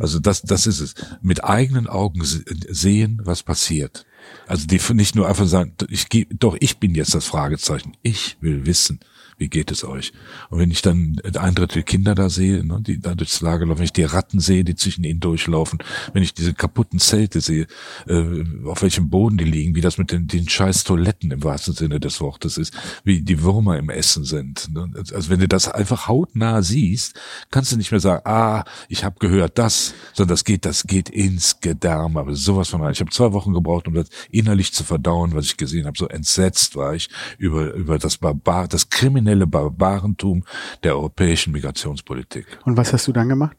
Also 0.00 0.18
das, 0.18 0.42
das 0.42 0.66
ist 0.66 0.80
es. 0.80 0.94
Mit 1.22 1.44
eigenen 1.44 1.86
Augen 1.86 2.24
se- 2.24 2.44
sehen, 2.68 3.20
was 3.22 3.44
passiert. 3.44 4.06
Also 4.48 4.66
die 4.66 4.80
nicht 4.94 5.14
nur 5.14 5.28
einfach 5.28 5.46
sagen, 5.46 5.74
ich 5.88 6.08
gehe, 6.08 6.26
doch 6.36 6.56
ich 6.58 6.78
bin 6.78 6.96
jetzt 6.96 7.14
das 7.14 7.26
Fragezeichen. 7.26 7.96
Ich 8.02 8.38
will 8.40 8.66
wissen, 8.66 8.98
wie 9.38 9.48
geht 9.48 9.70
es 9.70 9.84
euch? 9.84 10.12
Und 10.50 10.58
wenn 10.58 10.70
ich 10.70 10.82
dann 10.82 11.20
ein 11.38 11.54
Drittel 11.54 11.82
Kinder 11.84 12.14
da 12.14 12.28
sehe, 12.28 12.64
ne, 12.64 12.80
die 12.80 13.00
da 13.00 13.14
durchs 13.14 13.40
Lager 13.40 13.66
laufen, 13.66 13.78
wenn 13.78 13.84
ich 13.84 13.92
die 13.92 14.04
Ratten 14.04 14.40
sehe, 14.40 14.64
die 14.64 14.74
zwischen 14.74 15.04
ihnen 15.04 15.20
durchlaufen, 15.20 15.78
wenn 16.12 16.22
ich 16.22 16.34
diese 16.34 16.54
kaputten 16.54 16.98
Zelte 16.98 17.40
sehe, 17.40 17.66
äh, 18.06 18.44
auf 18.66 18.82
welchem 18.82 19.08
Boden 19.08 19.38
die 19.38 19.44
liegen, 19.44 19.74
wie 19.74 19.80
das 19.80 19.96
mit 19.96 20.10
den, 20.12 20.26
den 20.26 20.48
scheiß 20.48 20.84
Toiletten 20.84 21.30
im 21.30 21.44
wahrsten 21.44 21.74
Sinne 21.74 22.00
des 22.00 22.20
Wortes 22.20 22.58
ist, 22.58 22.74
wie 23.04 23.22
die 23.22 23.42
Würmer 23.42 23.78
im 23.78 23.90
Essen 23.90 24.24
sind. 24.24 24.68
Ne? 24.74 24.90
Also 25.14 25.30
wenn 25.30 25.40
du 25.40 25.48
das 25.48 25.68
einfach 25.68 26.08
hautnah 26.08 26.62
siehst, 26.62 27.18
kannst 27.50 27.72
du 27.72 27.76
nicht 27.76 27.92
mehr 27.92 28.00
sagen, 28.00 28.22
ah, 28.26 28.64
ich 28.88 29.04
habe 29.04 29.16
gehört 29.20 29.58
das, 29.58 29.94
sondern 30.14 30.34
das 30.34 30.44
geht, 30.44 30.64
das 30.64 30.84
geht 30.84 31.08
ins 31.08 31.60
Gedärm, 31.60 32.16
aber 32.16 32.34
sowas 32.34 32.68
von 32.68 32.82
rein. 32.82 32.92
Ich 32.92 33.00
habe 33.00 33.10
zwei 33.10 33.32
Wochen 33.32 33.54
gebraucht, 33.54 33.86
um 33.86 33.94
das 33.94 34.08
innerlich 34.30 34.72
zu 34.72 34.82
verdauen, 34.82 35.34
was 35.34 35.44
ich 35.44 35.56
gesehen 35.56 35.86
habe. 35.86 35.96
So 35.96 36.08
entsetzt 36.08 36.74
war 36.74 36.94
ich 36.94 37.08
über, 37.38 37.72
über 37.74 37.98
das 37.98 38.16
Barbar, 38.16 38.66
das 38.66 38.90
kriminelle 38.90 39.27
kriminelle 39.28 39.46
Barbarentum 39.46 40.44
der 40.82 40.96
europäischen 40.96 41.52
Migrationspolitik. 41.52 42.46
Und 42.64 42.76
was 42.76 42.92
hast 42.92 43.06
du 43.06 43.12
dann 43.12 43.28
gemacht? 43.28 43.56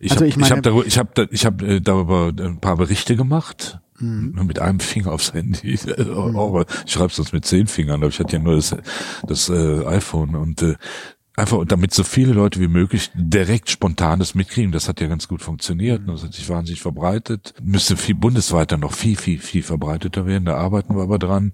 Ich 0.00 0.12
also 0.12 0.24
habe 0.24 0.28
ich, 0.28 0.50
hab 0.50 0.62
darüber, 0.62 0.86
ich 0.86 0.98
hab, 0.98 1.18
ich 1.32 1.46
hab 1.46 1.62
äh, 1.62 1.80
darüber 1.80 2.32
ein 2.38 2.60
paar 2.60 2.76
Berichte 2.76 3.16
gemacht. 3.16 3.80
Mhm. 3.98 4.44
Mit 4.46 4.58
einem 4.58 4.80
Finger 4.80 5.12
aufs 5.12 5.32
Handy. 5.32 5.78
Mhm. 5.88 6.64
Ich 6.84 6.92
schreibe 6.92 7.12
sonst 7.12 7.32
mit 7.32 7.46
zehn 7.46 7.66
Fingern, 7.66 8.02
aber 8.02 8.08
ich 8.08 8.18
hatte 8.18 8.36
ja 8.36 8.42
nur 8.42 8.56
das, 8.56 8.76
das 9.26 9.48
äh, 9.48 9.84
iPhone 9.86 10.36
und 10.36 10.60
äh, 10.62 10.74
einfach 11.36 11.64
damit 11.66 11.92
so 11.92 12.02
viele 12.02 12.32
Leute 12.32 12.60
wie 12.60 12.68
möglich 12.68 13.10
direkt 13.14 13.70
spontanes 13.70 14.34
mitkriegen. 14.34 14.72
Das 14.72 14.88
hat 14.88 15.00
ja 15.00 15.06
ganz 15.06 15.28
gut 15.28 15.42
funktioniert. 15.42 16.02
Das 16.06 16.24
hat 16.24 16.32
sich 16.32 16.48
wahnsinnig 16.48 16.80
verbreitet. 16.80 17.54
Müsste 17.62 17.96
viel 17.96 18.14
bundesweiter 18.14 18.78
noch 18.78 18.94
viel, 18.94 19.16
viel, 19.16 19.38
viel 19.38 19.62
verbreiteter 19.62 20.26
werden. 20.26 20.46
Da 20.46 20.56
arbeiten 20.56 20.96
wir 20.96 21.02
aber 21.02 21.18
dran. 21.18 21.52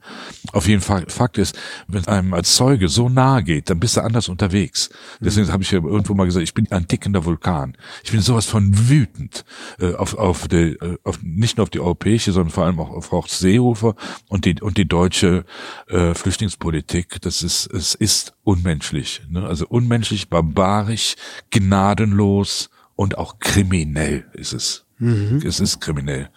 Auf 0.53 0.68
jeden 0.68 0.83
Fall, 0.83 1.07
Fakt 1.09 1.37
ist, 1.37 1.59
wenn 1.89 2.07
einem 2.07 2.33
als 2.33 2.55
Zeuge 2.55 2.89
so 2.89 3.09
nahe 3.09 3.43
geht, 3.43 3.70
dann 3.70 3.80
bist 3.80 3.97
du 3.97 4.03
anders 4.03 4.28
unterwegs. 4.28 4.91
Deswegen 5.20 5.49
mhm. 5.49 5.53
habe 5.53 5.62
ich 5.64 5.72
ja 5.72 5.83
irgendwo 5.83 6.14
mal 6.14 6.26
gesagt, 6.26 6.45
ich 6.45 6.55
bin 6.55 6.70
ein 6.70 6.87
tickender 6.87 7.24
Vulkan. 7.24 7.76
Ich 8.05 8.12
bin 8.12 8.20
sowas 8.20 8.47
von 8.47 8.89
wütend 8.89 9.45
äh, 9.80 9.95
auf, 9.95 10.14
auf, 10.14 10.47
die, 10.47 10.76
äh, 10.76 10.99
auf 11.03 11.20
nicht 11.22 11.57
nur 11.57 11.64
auf 11.64 11.70
die 11.70 11.80
europäische, 11.80 12.30
sondern 12.30 12.53
vor 12.53 12.64
allem 12.64 12.78
auch 12.78 12.91
auf 12.91 13.11
Horst 13.11 13.41
Seehofer 13.41 13.97
und 14.28 14.45
die 14.45 14.61
und 14.61 14.76
die 14.76 14.87
deutsche 14.87 15.45
äh, 15.89 16.14
Flüchtlingspolitik. 16.14 17.20
Das 17.20 17.43
ist 17.43 17.66
es 17.66 17.95
ist 17.95 18.35
unmenschlich. 18.45 19.22
Ne? 19.28 19.45
Also 19.47 19.66
unmenschlich, 19.72 20.28
barbarisch, 20.28 21.16
gnadenlos 21.50 22.70
und 22.94 23.16
auch 23.18 23.38
kriminell 23.38 24.26
ist 24.34 24.52
es. 24.52 24.84
Mhm. 24.98 25.42
Es 25.44 25.58
ist 25.58 25.80
kriminell. 25.80 26.28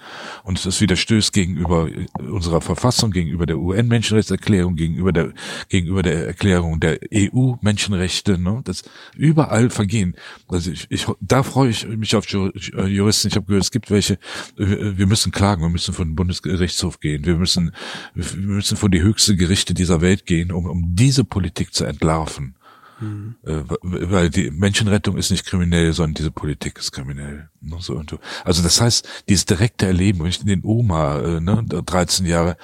Und 0.43 0.65
es 0.65 0.81
widerstößt 0.81 1.31
gegenüber 1.33 1.88
unserer 2.17 2.61
Verfassung, 2.61 3.11
gegenüber 3.11 3.45
der 3.45 3.59
UN-Menschenrechtserklärung, 3.59 4.75
gegenüber 4.75 5.11
der, 5.11 5.33
gegenüber 5.69 6.01
der 6.01 6.25
Erklärung 6.25 6.79
der 6.79 6.97
EU-Menschenrechte, 7.13 8.39
ne? 8.39 8.61
Das 8.63 8.81
überall 9.15 9.69
vergehen. 9.69 10.15
Also 10.47 10.71
ich, 10.71 10.88
ich, 10.89 11.05
da 11.21 11.43
freue 11.43 11.69
ich 11.69 11.88
mich 11.88 12.15
auf 12.15 12.25
Juristen. 12.27 13.27
Ich 13.27 13.36
habe 13.36 13.45
gehört, 13.45 13.65
es 13.65 13.71
gibt 13.71 13.91
welche, 13.91 14.17
wir 14.55 15.05
müssen 15.05 15.31
klagen, 15.31 15.61
wir 15.61 15.69
müssen 15.69 15.93
vor 15.93 16.05
den 16.05 16.15
Bundesgerichtshof 16.15 16.99
gehen, 16.99 17.25
wir 17.25 17.36
müssen, 17.36 17.71
wir 18.15 18.25
müssen 18.36 18.77
vor 18.77 18.89
die 18.89 19.03
höchste 19.03 19.36
Gerichte 19.36 19.75
dieser 19.75 20.01
Welt 20.01 20.25
gehen, 20.25 20.51
um, 20.51 20.65
um 20.65 20.95
diese 20.95 21.23
Politik 21.23 21.71
zu 21.71 21.86
entlarven. 21.86 22.55
Mhm. 23.00 23.36
weil 23.43 24.30
die 24.30 24.52
Menschenrettung 24.52 25.18
ist 25.18 25.30
nicht 25.30 25.46
kriminell, 25.46 25.91
sondern 25.91 26.14
diese 26.14 26.32
Politik 26.32 26.80
ist 26.80 26.91
kriminell. 26.91 27.50
Ne. 27.62 27.78
Also 28.46 28.64
das 28.64 28.80
heißt, 28.80 29.08
dieses 29.28 29.46
direkte 29.46 29.86
Erleben, 29.86 30.20
wenn 30.20 30.28
ich 30.28 30.43
den 30.43 30.64
Oma, 30.64 31.20
äh, 31.20 31.41
ne, 31.41 31.66
13 31.66 32.26
Jahre, 32.26 32.58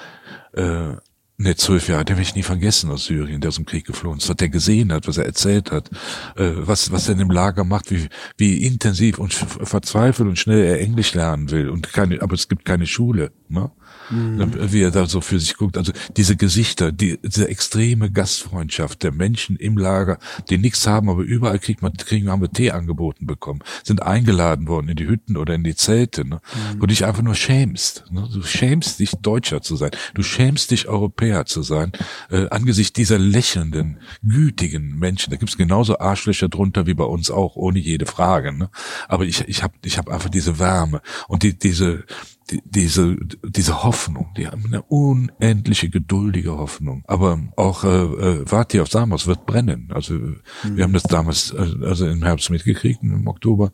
äh, 0.54 0.94
ne, 1.36 1.56
12 1.56 1.88
Jahre, 1.88 2.04
den 2.04 2.16
werde 2.16 2.28
ich 2.28 2.34
nie 2.34 2.42
vergessen 2.42 2.90
aus 2.90 3.04
Syrien, 3.04 3.40
der 3.40 3.48
aus 3.48 3.56
dem 3.56 3.66
Krieg 3.66 3.86
geflohen 3.86 4.18
ist, 4.18 4.28
was 4.28 4.36
der 4.36 4.48
gesehen 4.48 4.92
hat, 4.92 5.06
was 5.06 5.18
er 5.18 5.26
erzählt 5.26 5.70
hat, 5.70 5.90
äh, 6.36 6.52
was, 6.56 6.92
was 6.92 7.08
er 7.08 7.12
in 7.12 7.18
dem 7.18 7.30
Lager 7.30 7.64
macht, 7.64 7.90
wie, 7.90 8.08
wie 8.38 8.64
intensiv 8.64 9.18
und 9.18 9.34
verzweifelt 9.34 10.28
und 10.28 10.38
schnell 10.38 10.64
er 10.64 10.80
Englisch 10.80 11.14
lernen 11.14 11.50
will 11.50 11.68
und 11.68 11.92
keine, 11.92 12.22
aber 12.22 12.34
es 12.34 12.48
gibt 12.48 12.64
keine 12.64 12.86
Schule, 12.86 13.32
ne? 13.48 13.70
Mhm. 14.10 14.72
wie 14.72 14.82
er 14.82 14.90
da 14.90 15.06
so 15.06 15.20
für 15.20 15.38
sich 15.38 15.56
guckt. 15.56 15.76
Also 15.76 15.92
diese 16.16 16.36
Gesichter, 16.36 16.92
die, 16.92 17.18
diese 17.22 17.48
extreme 17.48 18.10
Gastfreundschaft 18.10 19.02
der 19.02 19.12
Menschen 19.12 19.56
im 19.56 19.76
Lager, 19.76 20.18
die 20.50 20.58
nichts 20.58 20.86
haben, 20.86 21.08
aber 21.08 21.22
überall 21.22 21.58
kriegt 21.58 21.82
man, 21.82 21.92
kriegen, 21.94 22.30
haben 22.30 22.42
wir 22.42 22.50
Tee 22.50 22.70
angeboten 22.70 23.26
bekommen, 23.26 23.60
sind 23.84 24.02
eingeladen 24.02 24.68
worden 24.68 24.88
in 24.88 24.96
die 24.96 25.06
Hütten 25.06 25.36
oder 25.36 25.54
in 25.54 25.64
die 25.64 25.74
Zelte, 25.74 26.26
ne? 26.26 26.36
Mhm. 26.36 26.76
wo 26.76 26.80
du 26.80 26.86
dich 26.88 27.04
einfach 27.04 27.22
nur 27.22 27.34
schämst. 27.34 28.04
Ne? 28.10 28.28
Du 28.32 28.42
schämst 28.42 28.98
dich, 28.98 29.12
Deutscher 29.12 29.62
zu 29.62 29.76
sein. 29.76 29.90
Du 30.14 30.22
schämst 30.22 30.70
dich, 30.70 30.88
Europäer 30.88 31.46
zu 31.46 31.62
sein, 31.62 31.92
äh, 32.30 32.48
angesichts 32.50 32.92
dieser 32.92 33.18
lächelnden, 33.18 33.98
gütigen 34.22 34.98
Menschen. 34.98 35.30
Da 35.30 35.36
gibt's 35.36 35.56
genauso 35.56 35.98
Arschlöcher 35.98 36.48
drunter 36.48 36.86
wie 36.86 36.94
bei 36.94 37.04
uns 37.04 37.30
auch, 37.30 37.56
ohne 37.56 37.78
jede 37.78 38.06
Frage. 38.06 38.52
Ne? 38.52 38.70
Aber 39.08 39.24
ich, 39.24 39.48
ich 39.48 39.62
habe 39.62 39.74
ich 39.84 39.98
hab 39.98 40.08
einfach 40.08 40.30
diese 40.30 40.58
Wärme 40.58 41.00
und 41.28 41.42
die, 41.42 41.58
diese, 41.58 42.04
die, 42.50 42.62
diese, 42.64 43.16
diese 43.42 43.82
Hoffnung, 43.82 44.32
die 44.36 44.46
haben 44.46 44.64
eine 44.66 44.82
unendliche, 44.82 45.88
geduldige 45.88 46.56
Hoffnung. 46.56 47.04
Aber 47.06 47.38
auch 47.56 47.84
äh, 47.84 47.88
äh, 47.88 48.44
Vati 48.46 48.80
auf 48.80 48.88
Samos 48.88 49.26
wird 49.26 49.46
brennen. 49.46 49.90
Also 49.92 50.14
mhm. 50.14 50.40
wir 50.64 50.84
haben 50.84 50.92
das 50.92 51.04
damals, 51.04 51.52
äh, 51.52 51.86
also 51.86 52.06
im 52.06 52.22
Herbst 52.22 52.50
mitgekriegt, 52.50 53.02
im 53.02 53.26
Oktober, 53.26 53.72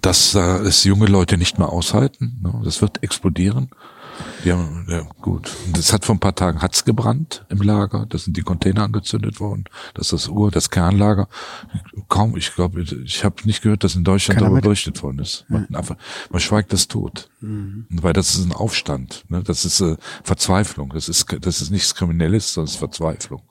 dass 0.00 0.34
äh, 0.34 0.40
es 0.40 0.84
junge 0.84 1.06
Leute 1.06 1.36
nicht 1.36 1.58
mehr 1.58 1.68
aushalten. 1.68 2.40
Ne? 2.42 2.60
Das 2.64 2.80
wird 2.80 3.02
explodieren. 3.02 3.70
Ja, 4.44 4.68
ja, 4.88 5.06
gut. 5.20 5.50
Es 5.76 5.92
hat 5.92 6.04
vor 6.04 6.14
ein 6.14 6.20
paar 6.20 6.34
Tagen 6.34 6.62
hat's 6.62 6.84
gebrannt 6.84 7.44
im 7.48 7.62
Lager. 7.62 8.06
Da 8.08 8.18
sind 8.18 8.36
die 8.36 8.42
Container 8.42 8.82
angezündet 8.84 9.40
worden. 9.40 9.64
Das 9.94 10.06
ist 10.06 10.12
das 10.12 10.28
Ur, 10.28 10.50
das 10.50 10.70
Kernlager. 10.70 11.28
Kaum, 12.08 12.36
ich 12.36 12.54
glaube, 12.54 12.82
ich 12.82 13.24
habe 13.24 13.36
nicht 13.44 13.62
gehört, 13.62 13.84
dass 13.84 13.94
in 13.94 14.04
Deutschland 14.04 14.40
darüber 14.40 14.60
berichtet 14.60 15.02
worden 15.02 15.20
ist. 15.20 15.44
Man, 15.48 15.66
ja. 15.70 15.78
einfach, 15.78 15.96
man 16.30 16.40
schweigt 16.40 16.72
das 16.72 16.88
tot. 16.88 17.30
Mhm. 17.40 17.86
Weil 17.90 18.12
das 18.12 18.34
ist 18.34 18.44
ein 18.44 18.52
Aufstand. 18.52 19.24
Ne? 19.28 19.42
Das 19.42 19.64
ist 19.64 19.80
äh, 19.80 19.96
Verzweiflung. 20.24 20.90
Das 20.94 21.08
ist, 21.08 21.26
das 21.40 21.62
ist 21.62 21.70
nichts 21.70 21.94
Kriminelles, 21.94 22.52
sondern 22.52 22.68
es 22.68 22.72
ist 22.74 22.78
Verzweiflung. 22.78 23.42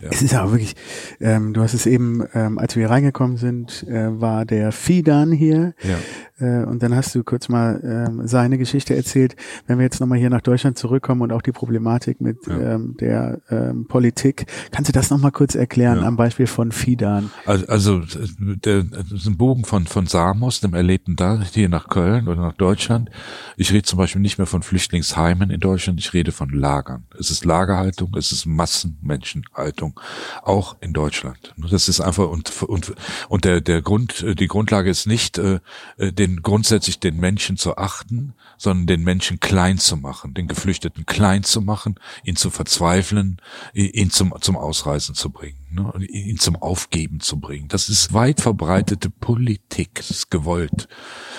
Ja. 0.00 0.10
Es 0.10 0.22
ist 0.22 0.34
aber 0.34 0.52
wirklich, 0.52 0.76
ähm, 1.20 1.54
du 1.54 1.60
hast 1.60 1.74
es 1.74 1.86
eben, 1.86 2.24
ähm, 2.32 2.58
als 2.58 2.76
wir 2.76 2.88
reingekommen 2.88 3.36
sind, 3.36 3.84
äh, 3.88 4.20
war 4.20 4.44
der 4.44 4.70
Fidan 4.70 5.32
hier. 5.32 5.74
Ja. 5.82 5.98
Äh, 6.40 6.64
und 6.64 6.82
dann 6.82 6.94
hast 6.94 7.14
du 7.14 7.24
kurz 7.24 7.48
mal 7.48 7.80
ähm, 7.82 8.26
seine 8.26 8.58
Geschichte 8.58 8.94
erzählt. 8.94 9.36
Wenn 9.66 9.78
wir 9.78 9.84
jetzt 9.84 10.00
nochmal 10.00 10.18
hier 10.18 10.30
nach 10.30 10.40
Deutschland 10.40 10.78
zurückkommen 10.78 11.22
und 11.22 11.32
auch 11.32 11.42
die 11.42 11.52
Problematik 11.52 12.20
mit 12.20 12.46
ja. 12.46 12.74
ähm, 12.74 12.96
der 13.00 13.40
ähm, 13.50 13.86
Politik, 13.86 14.46
kannst 14.70 14.88
du 14.88 14.92
das 14.92 15.10
nochmal 15.10 15.32
kurz 15.32 15.54
erklären 15.54 16.00
ja. 16.00 16.06
am 16.06 16.16
Beispiel 16.16 16.46
von 16.46 16.72
Fidan? 16.72 17.30
Also, 17.46 17.66
also 17.66 18.02
der, 18.36 18.84
das 18.84 19.12
ist 19.12 19.26
ein 19.26 19.36
Bogen 19.36 19.64
von, 19.64 19.86
von 19.86 20.06
Samos, 20.06 20.60
dem 20.60 20.74
Erlebten 20.74 21.16
da, 21.16 21.40
hier 21.42 21.68
nach 21.68 21.88
Köln 21.88 22.28
oder 22.28 22.40
nach 22.40 22.54
Deutschland. 22.54 23.10
Ich 23.56 23.72
rede 23.72 23.82
zum 23.82 23.98
Beispiel 23.98 24.20
nicht 24.20 24.38
mehr 24.38 24.46
von 24.46 24.62
Flüchtlingsheimen 24.62 25.50
in 25.50 25.60
Deutschland, 25.60 25.98
ich 26.00 26.12
rede 26.12 26.32
von 26.32 26.50
Lagern. 26.50 27.04
Es 27.18 27.30
ist 27.30 27.44
Lagerhaltung, 27.44 28.14
es 28.16 28.32
ist 28.32 28.46
Massenmenschenhaltung, 28.46 29.98
auch 30.42 30.76
in 30.80 30.92
Deutschland. 30.92 31.54
Das 31.56 31.88
ist 31.88 32.00
einfach 32.00 32.28
und 32.28 32.62
und 32.62 32.94
und 33.28 33.44
der 33.44 33.60
der 33.60 33.82
Grund 33.82 34.24
die 34.38 34.46
Grundlage 34.46 34.90
ist 34.90 35.06
nicht 35.06 35.38
äh, 35.38 35.60
den 35.98 36.27
den 36.28 36.42
grundsätzlich 36.42 37.00
den 37.00 37.18
Menschen 37.18 37.56
zu 37.56 37.76
achten, 37.76 38.34
sondern 38.56 38.86
den 38.86 39.02
Menschen 39.02 39.40
klein 39.40 39.78
zu 39.78 39.96
machen, 39.96 40.34
den 40.34 40.48
Geflüchteten 40.48 41.06
klein 41.06 41.44
zu 41.44 41.60
machen, 41.60 41.98
ihn 42.24 42.36
zu 42.36 42.50
verzweifeln, 42.50 43.40
ihn 43.72 44.10
zum, 44.10 44.34
zum 44.40 44.56
Ausreisen 44.56 45.14
zu 45.14 45.30
bringen, 45.30 45.58
ne? 45.70 45.92
ihn 46.06 46.38
zum 46.38 46.56
Aufgeben 46.56 47.20
zu 47.20 47.40
bringen. 47.40 47.68
Das 47.68 47.88
ist 47.88 48.12
weit 48.12 48.40
verbreitete 48.40 49.10
Politik, 49.10 49.94
das 49.96 50.10
ist 50.10 50.30
gewollt. 50.30 50.88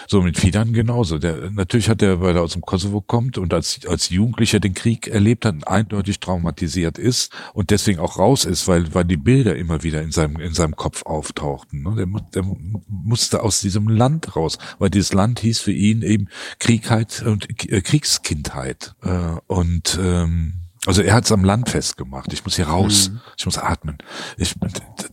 So 0.08 0.22
mit 0.22 0.38
Fidan 0.38 0.74
genauso. 0.74 1.20
Der, 1.20 1.52
natürlich 1.52 1.90
hat 1.90 2.02
er, 2.02 2.22
weil 2.22 2.36
er 2.36 2.44
aus 2.44 2.54
dem 2.54 2.62
Kosovo 2.62 3.02
kommt 3.02 3.38
und 3.38 3.54
als, 3.54 3.86
als 3.88 4.10
Jugendlicher 4.10 4.60
den 4.60 4.74
Krieg 4.74 5.08
erlebt 5.08 5.46
hat, 5.46 5.68
eindeutig 5.68 6.20
traumatisiert 6.20 6.98
ist 6.98 7.32
und 7.54 7.70
deswegen 7.70 8.00
auch 8.00 8.18
raus 8.18 8.46
ist, 8.46 8.68
weil, 8.68 8.94
weil 8.94 9.06
die 9.06 9.18
Bilder 9.18 9.56
immer 9.56 9.84
wieder 9.84 10.02
in 10.02 10.12
seinem, 10.12 10.40
in 10.40 10.54
seinem 10.54 10.76
Kopf 10.76 11.04
auftauchten. 11.04 11.84
Ne? 11.84 11.96
Der, 11.96 12.22
der 12.34 12.44
musste 12.88 13.44
aus 13.44 13.62
diesem 13.62 13.88
Land 13.88 14.36
raus, 14.36 14.58
weil 14.78 14.90
dieses 14.90 15.14
Land 15.14 15.40
hieß 15.40 15.60
für 15.60 15.74
ihn 15.74 16.02
eben 16.02 16.28
Kriegheit 16.60 17.24
und 17.26 17.48
äh, 17.72 17.82
Kriegskindheit. 17.82 18.96
Äh, 19.02 19.38
und 19.48 20.00
ähm, 20.02 20.69
also 20.90 21.04
er 21.04 21.14
hat 21.14 21.26
es 21.26 21.32
am 21.32 21.44
Land 21.44 21.70
festgemacht. 21.70 22.34
Ich 22.34 22.44
muss 22.44 22.56
hier 22.56 22.68
raus. 22.68 23.12
Mhm. 23.12 23.22
Ich 23.38 23.46
muss 23.46 23.60
atmen. 23.60 24.00
Ich, 24.38 24.56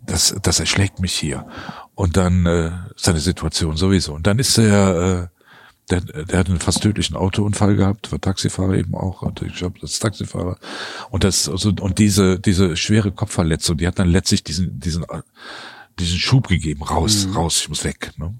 das, 0.07 0.35
das 0.41 0.59
erschlägt 0.59 1.01
mich 1.01 1.13
hier 1.13 1.47
und 1.95 2.17
dann 2.17 2.47
äh, 2.47 2.71
seine 2.97 3.21
Situation 3.21 3.77
sowieso. 3.77 4.15
Und 4.15 4.27
dann 4.27 4.39
ist 4.39 4.57
er, 4.57 5.29
äh, 5.31 5.41
der, 5.91 6.01
der 6.25 6.39
hat 6.39 6.49
einen 6.49 6.61
fast 6.61 6.83
tödlichen 6.83 7.15
Autounfall 7.15 7.77
gehabt, 7.77 8.11
war 8.11 8.19
Taxifahrer 8.19 8.73
eben 8.73 8.95
auch, 8.95 9.21
hatte 9.21 9.45
ich 9.45 9.55
glaube 9.55 9.79
als 9.83 9.99
Taxifahrer. 9.99 10.57
Und 11.11 11.25
das 11.25 11.47
also 11.47 11.75
und 11.79 11.99
diese 11.99 12.41
diese 12.41 12.75
schwere 12.79 13.13
Kopfverletzung, 13.13 13.77
die 13.77 13.87
hat 13.87 13.99
dann 13.99 14.09
letztlich 14.09 14.45
diesen 14.45 14.81
diesen 14.81 15.05
diesen 15.99 16.19
Schub 16.19 16.49
gegeben, 16.49 16.85
raus, 16.85 17.27
mhm. 17.27 17.35
raus, 17.35 17.59
ich 17.61 17.69
muss 17.69 17.85
weg. 17.85 18.13
Ne? 18.17 18.35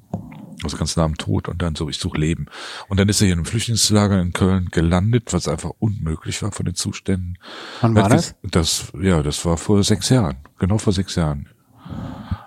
Also 0.63 0.77
ganz 0.77 0.97
nah 0.97 1.05
am 1.05 1.17
Tod 1.17 1.49
und 1.49 1.61
dann 1.61 1.75
so, 1.75 1.89
ich 1.89 1.99
suche 1.99 2.19
Leben. 2.19 2.47
Und 2.89 2.99
dann 2.99 3.09
ist 3.09 3.21
er 3.21 3.27
hier 3.27 3.35
in 3.35 3.41
einem 3.41 3.47
Flüchtlingslager 3.47 4.21
in 4.21 4.33
Köln 4.33 4.69
gelandet, 4.71 5.33
was 5.33 5.49
einfach 5.49 5.71
unmöglich 5.79 6.43
war 6.43 6.53
von 6.53 6.67
den 6.67 6.75
Zuständen. 6.75 7.39
Wann 7.81 7.95
war 7.95 8.09
das? 8.09 8.35
Das, 8.43 8.93
ja, 9.01 9.23
das 9.23 9.45
war 9.45 9.57
vor 9.59 9.83
sechs 9.83 10.09
Jahren. 10.09 10.39
Genau 10.59 10.79
vor 10.79 10.93
sechs 10.93 11.15
Jahren. 11.15 11.49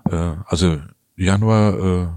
Äh, 0.10 0.36
also 0.46 0.80
Januar 1.16 1.78
äh, 1.78 2.08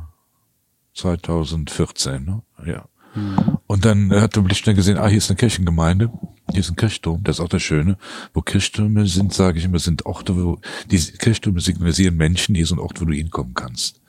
2014, 0.94 2.24
ne? 2.24 2.42
Ja. 2.64 2.86
Mhm. 3.14 3.58
Und 3.66 3.84
dann 3.84 4.10
hat 4.10 4.36
der 4.36 4.42
Blitzstein 4.42 4.76
gesehen, 4.76 4.98
ah, 4.98 5.08
hier 5.08 5.18
ist 5.18 5.30
eine 5.30 5.36
Kirchengemeinde, 5.36 6.10
hier 6.50 6.60
ist 6.60 6.70
ein 6.70 6.76
Kirchturm, 6.76 7.22
das 7.24 7.38
ist 7.38 7.40
auch 7.40 7.48
das 7.48 7.62
Schöne. 7.62 7.96
Wo 8.32 8.42
Kirchtürme 8.42 9.06
sind, 9.06 9.32
sage 9.32 9.58
ich 9.58 9.64
immer, 9.64 9.78
sind 9.78 10.06
Orte, 10.06 10.36
wo 10.36 10.60
die 10.90 10.98
Kirchtürme 10.98 11.60
signalisieren 11.60 12.16
Menschen, 12.16 12.54
hier 12.54 12.64
ist 12.64 12.72
ein 12.72 12.78
Ort, 12.78 13.00
wo 13.00 13.04
du 13.04 13.12
hinkommen 13.12 13.54
kannst. 13.54 14.01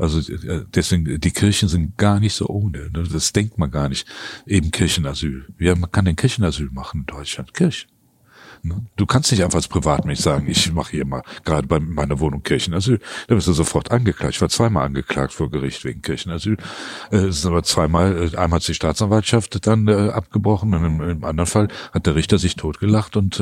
Also 0.00 0.20
äh, 0.32 0.64
deswegen, 0.74 1.20
die 1.20 1.30
Kirchen 1.30 1.68
sind 1.68 1.98
gar 1.98 2.20
nicht 2.20 2.34
so 2.34 2.48
ohne. 2.48 2.90
Ne? 2.90 3.04
Das 3.12 3.32
denkt 3.32 3.58
man 3.58 3.70
gar 3.70 3.88
nicht. 3.88 4.08
Eben 4.46 4.70
Kirchenasyl. 4.70 5.46
Ja, 5.58 5.74
man 5.74 5.92
kann 5.92 6.06
den 6.06 6.16
Kirchenasyl 6.16 6.70
machen 6.70 7.00
in 7.00 7.06
Deutschland. 7.06 7.52
Kirchen. 7.52 7.89
Ne? 8.62 8.84
Du 8.96 9.06
kannst 9.06 9.30
nicht 9.30 9.42
einfach 9.42 9.56
als 9.56 9.68
Privatmensch 9.68 10.20
sagen, 10.20 10.46
ich 10.48 10.72
mache 10.72 10.92
hier 10.92 11.06
mal 11.06 11.22
gerade 11.44 11.66
bei 11.66 11.80
meiner 11.80 12.20
Wohnung 12.20 12.42
Kirchenasyl. 12.42 13.00
Da 13.28 13.34
wirst 13.34 13.46
du 13.46 13.52
sofort 13.52 13.90
angeklagt. 13.90 14.34
Ich 14.34 14.40
war 14.40 14.48
zweimal 14.48 14.86
angeklagt 14.86 15.32
vor 15.32 15.50
Gericht 15.50 15.84
wegen 15.84 16.02
Kirchenasyl. 16.02 16.56
Äh, 17.10 17.16
es 17.16 17.38
ist 17.38 17.46
aber 17.46 17.62
zweimal, 17.62 18.30
äh, 18.32 18.36
einmal 18.36 18.60
hat 18.60 18.68
die 18.68 18.74
Staatsanwaltschaft 18.74 19.66
dann 19.66 19.88
äh, 19.88 20.10
abgebrochen 20.10 20.74
und 20.74 20.84
im, 20.84 21.00
im, 21.00 21.24
anderen 21.24 21.46
Fall 21.46 21.68
hat 21.92 22.06
der 22.06 22.14
Richter 22.14 22.38
sich 22.38 22.56
totgelacht 22.56 23.16
und 23.16 23.40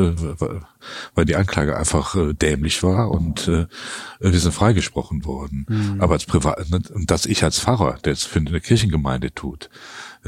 weil 1.15 1.25
die 1.25 1.37
Anklage 1.37 1.77
einfach 1.77 2.17
dämlich 2.35 2.83
war 2.83 3.11
und 3.11 3.47
wir 3.47 3.69
sind 4.21 4.53
freigesprochen 4.53 5.25
worden. 5.25 5.67
Mhm. 5.69 6.01
Aber 6.01 6.15
als 6.15 6.27
Privat, 6.27 6.71
ne, 6.71 6.81
und 6.93 7.11
dass 7.11 7.27
ich 7.27 7.45
als 7.45 7.61
Pfarrer, 7.61 7.99
der 8.05 8.13
es 8.13 8.25
für 8.25 8.39
eine 8.39 8.61
Kirchengemeinde 8.61 9.33
tut, 9.33 9.71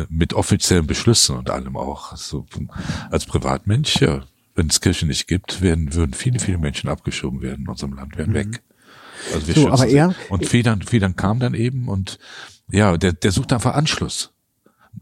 mit 0.08 0.34
offiziellen 0.34 0.86
Beschlüssen 0.86 1.36
und 1.36 1.50
allem 1.50 1.76
auch, 1.76 2.16
so 2.16 2.46
als 3.10 3.26
Privatmensch, 3.26 4.00
ja, 4.00 4.22
wenn 4.60 4.66
es 4.66 4.82
Kirchen 4.82 5.08
nicht 5.08 5.26
gibt, 5.26 5.62
werden, 5.62 5.94
würden 5.94 6.12
viele, 6.12 6.38
viele 6.38 6.58
Menschen 6.58 6.90
abgeschoben 6.90 7.40
werden 7.40 7.62
in 7.62 7.68
unserem 7.68 7.94
Land, 7.94 8.18
werden 8.18 8.32
mhm. 8.32 8.34
weg. 8.34 8.62
Also 9.32 9.46
wir 9.46 9.54
so, 9.54 9.70
aber 9.70 9.86
er, 9.86 10.14
und 10.28 10.46
Federn, 10.46 10.82
Federn 10.82 11.16
kam 11.16 11.40
dann 11.40 11.54
eben 11.54 11.88
und 11.88 12.18
ja, 12.70 12.98
der, 12.98 13.14
der 13.14 13.32
sucht 13.32 13.54
einfach 13.54 13.74
Anschluss 13.74 14.34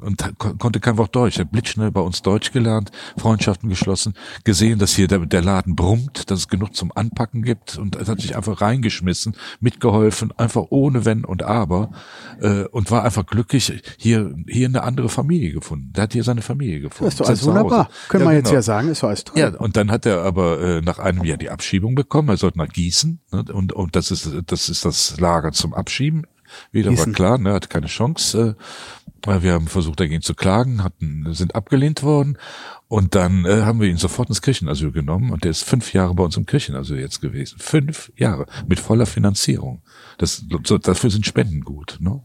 und 0.01 0.23
konnte 0.39 0.81
kein 0.81 0.99
Wort 0.99 1.15
Deutsch. 1.15 1.39
Er 1.39 1.45
hat 1.45 1.53
blitzschnell 1.53 1.91
bei 1.91 2.01
uns 2.01 2.23
Deutsch 2.23 2.53
gelernt, 2.53 2.91
Freundschaften 3.17 3.69
geschlossen, 3.69 4.15
gesehen, 4.45 4.79
dass 4.79 4.95
hier 4.95 5.09
der, 5.09 5.21
der 5.21 5.43
Laden 5.43 5.77
brummt, 5.77 6.31
dass 6.31 6.41
es 6.41 6.49
genug 6.49 6.75
zum 6.75 6.93
Anpacken 6.95 7.43
gibt 7.43 7.79
und 7.79 7.97
er 7.97 8.07
hat 8.07 8.21
sich 8.21 8.37
einfach 8.37 8.61
reingeschmissen, 8.61 9.37
mitgeholfen, 9.61 10.33
einfach 10.37 10.67
ohne 10.71 11.05
Wenn 11.05 11.25
und 11.25 11.43
Aber 11.43 11.91
äh, 12.41 12.65
und 12.65 12.91
war 12.91 13.05
einfach 13.05 13.27
glücklich, 13.27 13.83
hier 13.99 14.35
hier 14.47 14.69
eine 14.69 14.83
andere 14.83 15.09
Familie 15.09 15.53
gefunden. 15.53 15.93
Der 15.93 16.05
hat 16.05 16.13
hier 16.13 16.25
seine 16.25 16.43
Familie 16.43 16.81
gefunden. 16.81 17.07
Das 17.07 17.15
ist 17.15 17.21
doch 17.21 17.29
alles 17.29 17.45
wunderbar. 17.45 17.89
Können 18.09 18.25
ja, 18.25 18.31
wir 18.31 18.37
genau. 18.37 18.49
jetzt 18.49 18.55
ja 18.55 18.63
sagen, 18.63 18.89
ist 18.89 19.03
doch 19.03 19.09
alles 19.09 19.25
toll. 19.25 19.39
Ja, 19.39 19.49
und 19.49 19.77
dann 19.77 19.91
hat 19.91 20.07
er 20.07 20.23
aber 20.23 20.61
äh, 20.61 20.81
nach 20.81 20.99
einem 20.99 21.25
Jahr 21.25 21.39
die 21.39 21.51
Abschiebung 21.51 21.95
bekommen. 21.95 22.29
Er 22.29 22.37
sollte 22.37 22.59
nach 22.59 22.69
Gießen 22.69 23.21
ne, 23.33 23.45
und 23.53 23.73
und 23.73 23.97
das 23.97 24.11
ist 24.11 24.31
das 24.47 24.69
ist 24.69 24.85
das 24.85 25.19
Lager 25.19 25.53
zum 25.53 25.75
Abschieben. 25.75 26.27
Wieder 26.73 26.91
Gießen. 26.91 27.07
war 27.07 27.13
klar, 27.15 27.39
ne, 27.39 27.53
hat 27.53 27.71
keine 27.71 27.87
Chance. 27.87 28.57
Äh, 29.27 29.43
wir 29.43 29.53
haben 29.53 29.67
versucht, 29.67 30.01
dagegen 30.01 30.23
zu 30.23 30.35
klagen, 30.35 30.85
hatten, 30.85 31.27
sind 31.33 31.55
abgelehnt 31.55 32.03
worden. 32.03 32.39
Und 32.87 33.15
dann 33.15 33.45
äh, 33.45 33.63
haben 33.63 33.81
wir 33.81 33.89
ihn 33.89 33.99
sofort 33.99 34.29
ins 34.29 34.41
Kirchenasyl 34.41 34.93
genommen 34.93 35.31
und 35.31 35.45
der 35.45 35.51
ist 35.51 35.65
fünf 35.65 35.93
Jahre 35.93 36.15
bei 36.15 36.25
uns 36.25 36.37
im 36.37 36.47
Kirchenasyl 36.47 36.99
jetzt 36.99 37.21
gewesen. 37.21 37.59
Fünf 37.59 38.11
Jahre 38.17 38.47
mit 38.67 38.81
voller 38.81 39.07
Finanzierung. 39.07 39.83
Das, 40.17 40.45
so, 40.65 40.79
dafür 40.79 41.11
sind 41.11 41.27
Spenden 41.27 41.63
gut. 41.63 41.99
Ne? 42.01 42.23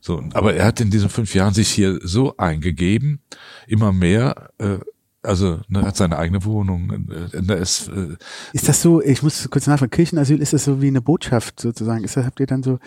So, 0.00 0.22
aber 0.32 0.54
er 0.54 0.66
hat 0.66 0.80
in 0.80 0.90
diesen 0.90 1.08
fünf 1.10 1.34
Jahren 1.34 1.54
sich 1.54 1.68
hier 1.68 1.98
so 2.02 2.36
eingegeben, 2.36 3.20
immer 3.66 3.92
mehr. 3.92 4.50
Äh, 4.58 4.78
also 5.22 5.60
ne, 5.68 5.82
hat 5.82 5.96
seine 5.96 6.16
eigene 6.16 6.44
Wohnung. 6.44 7.08
Äh, 7.10 7.60
ist, 7.60 7.88
äh, 7.88 8.16
ist 8.52 8.68
das 8.68 8.80
so? 8.80 9.02
Ich 9.02 9.22
muss 9.22 9.50
kurz 9.50 9.66
nachfragen. 9.66 9.90
Kirchenasyl 9.90 10.40
ist 10.40 10.52
das 10.52 10.64
so 10.64 10.80
wie 10.80 10.86
eine 10.86 11.02
Botschaft 11.02 11.60
sozusagen? 11.60 12.04
Ist 12.04 12.16
das, 12.16 12.24
habt 12.24 12.40
ihr 12.40 12.46
dann 12.46 12.62
so 12.62 12.78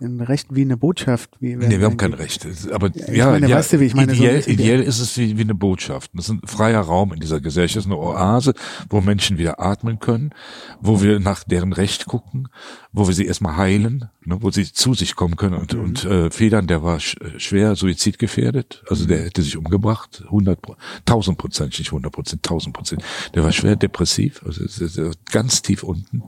ein 0.00 0.20
Recht 0.20 0.48
wie 0.50 0.62
eine 0.62 0.76
Botschaft. 0.76 1.30
Wie 1.40 1.56
nee, 1.56 1.78
wir 1.78 1.86
haben 1.86 1.96
kein 1.96 2.12
Recht. 2.12 2.46
Aber 2.70 2.90
ja, 2.94 3.12
ja, 3.12 3.30
meine, 3.30 3.48
ja 3.48 3.56
weißt 3.56 3.74
du, 3.74 3.80
wie 3.80 3.86
ich 3.86 3.94
meine, 3.94 4.12
ideell, 4.12 4.42
so 4.42 4.50
ideell 4.50 4.82
ist 4.82 5.00
es 5.00 5.16
wie, 5.16 5.38
wie 5.38 5.42
eine 5.42 5.54
Botschaft. 5.54 6.10
Das 6.14 6.26
ist 6.26 6.32
ein 6.32 6.40
freier 6.44 6.80
Raum 6.80 7.14
in 7.14 7.20
dieser 7.20 7.40
Gesellschaft, 7.40 7.76
das 7.76 7.84
ist 7.86 7.90
eine 7.90 8.00
Oase, 8.00 8.52
wo 8.90 9.00
Menschen 9.00 9.38
wieder 9.38 9.58
atmen 9.60 9.98
können, 9.98 10.34
wo 10.80 11.02
wir 11.02 11.18
nach 11.18 11.44
deren 11.44 11.72
Recht 11.72 12.06
gucken, 12.06 12.48
wo 12.92 13.06
wir 13.06 13.14
sie 13.14 13.24
erstmal 13.24 13.56
heilen, 13.56 14.10
ne, 14.24 14.36
wo 14.40 14.50
sie 14.50 14.70
zu 14.70 14.92
sich 14.92 15.16
kommen 15.16 15.36
können. 15.36 15.54
Und, 15.54 15.72
mhm. 15.72 15.80
und 15.80 16.04
äh, 16.04 16.30
Federn, 16.30 16.66
der 16.66 16.82
war 16.82 17.00
sch 17.00 17.16
schwer 17.38 17.74
suizidgefährdet, 17.74 18.84
also 18.88 19.06
der 19.06 19.24
hätte 19.24 19.42
sich 19.42 19.56
umgebracht, 19.56 20.22
100, 20.26 20.58
1000 21.06 21.38
Prozent, 21.38 21.78
nicht 21.78 21.88
100 21.88 22.12
Prozent, 22.12 22.46
1000 22.46 22.76
Prozent. 22.76 23.02
Der 23.34 23.44
war 23.44 23.52
schwer 23.52 23.76
depressiv, 23.76 24.42
also 24.44 25.10
ganz 25.30 25.62
tief 25.62 25.82
unten 25.82 26.22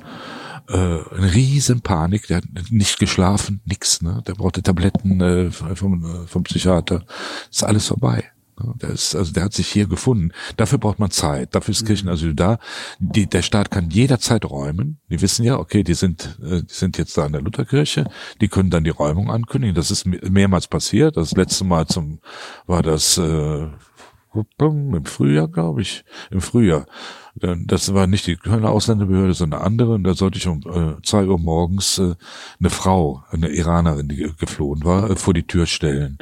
äh, 0.68 0.74
eine 0.74 1.34
riesen 1.34 1.80
Panik, 1.80 2.26
der 2.26 2.38
hat 2.38 2.44
nicht 2.70 2.98
geschlafen, 2.98 3.60
nix, 3.64 4.02
ne? 4.02 4.22
Der 4.26 4.34
brauchte 4.34 4.62
Tabletten 4.62 5.20
äh, 5.20 5.50
vom, 5.50 6.04
äh, 6.04 6.26
vom 6.26 6.42
Psychiater. 6.42 7.04
Ist 7.50 7.64
alles 7.64 7.86
vorbei. 7.86 8.24
Ne? 8.60 8.74
Der 8.82 8.90
ist, 8.90 9.14
also 9.14 9.32
der 9.32 9.44
hat 9.44 9.54
sich 9.54 9.68
hier 9.68 9.86
gefunden. 9.86 10.32
Dafür 10.56 10.78
braucht 10.78 10.98
man 10.98 11.10
Zeit. 11.10 11.54
Dafür 11.54 11.72
ist 11.72 11.82
mhm. 11.82 11.86
Kirchenasyl 11.86 12.34
da. 12.34 12.58
Die, 12.98 13.26
der 13.26 13.42
Staat 13.42 13.70
kann 13.70 13.90
jederzeit 13.90 14.44
räumen. 14.44 15.00
Die 15.10 15.20
wissen 15.22 15.44
ja, 15.44 15.58
okay, 15.58 15.82
die 15.82 15.94
sind, 15.94 16.38
äh, 16.42 16.62
die 16.62 16.74
sind 16.74 16.98
jetzt 16.98 17.16
da 17.16 17.26
in 17.26 17.32
der 17.32 17.42
Lutherkirche. 17.42 18.04
Die 18.40 18.48
können 18.48 18.70
dann 18.70 18.84
die 18.84 18.90
Räumung 18.90 19.30
ankündigen. 19.30 19.74
Das 19.74 19.90
ist 19.90 20.06
mehrmals 20.06 20.66
passiert. 20.66 21.16
Das 21.16 21.32
letzte 21.32 21.64
Mal 21.64 21.86
zum 21.86 22.20
war 22.66 22.82
das 22.82 23.18
äh, 23.18 23.68
im 24.58 25.04
Frühjahr, 25.04 25.48
glaube 25.48 25.82
ich, 25.82 26.04
im 26.30 26.40
Frühjahr. 26.40 26.86
Das 27.40 27.94
war 27.94 28.06
nicht 28.06 28.26
die 28.26 28.36
Kölner 28.36 28.70
Ausländerbehörde, 28.70 29.34
sondern 29.34 29.60
eine 29.60 29.66
andere. 29.66 29.94
Und 29.94 30.04
da 30.04 30.14
sollte 30.14 30.38
ich 30.38 30.46
um 30.46 30.60
äh, 30.60 31.00
zwei 31.02 31.26
Uhr 31.26 31.38
morgens 31.38 31.98
äh, 31.98 32.14
eine 32.58 32.70
Frau, 32.70 33.22
eine 33.30 33.48
Iranerin, 33.48 34.08
die 34.08 34.32
geflohen 34.38 34.84
war, 34.84 35.10
äh, 35.10 35.16
vor 35.16 35.34
die 35.34 35.46
Tür 35.46 35.66
stellen. 35.66 36.18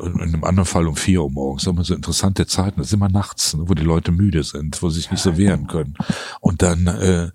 In 0.00 0.20
einem 0.20 0.44
anderen 0.44 0.66
Fall 0.66 0.86
um 0.86 0.96
vier 0.96 1.22
Uhr 1.22 1.30
morgens. 1.30 1.64
Das 1.64 1.74
sind 1.74 1.84
so 1.84 1.94
interessante 1.94 2.46
Zeiten. 2.46 2.78
Das 2.78 2.88
ist 2.88 2.94
immer 2.94 3.10
nachts, 3.10 3.54
ne, 3.54 3.64
wo 3.66 3.74
die 3.74 3.84
Leute 3.84 4.10
müde 4.10 4.42
sind, 4.42 4.82
wo 4.82 4.88
sie 4.88 5.00
sich 5.00 5.10
nicht 5.10 5.22
so 5.22 5.36
wehren 5.36 5.66
können. 5.66 5.94
Und 6.40 6.62
dann 6.62 6.86
äh, 6.86 7.30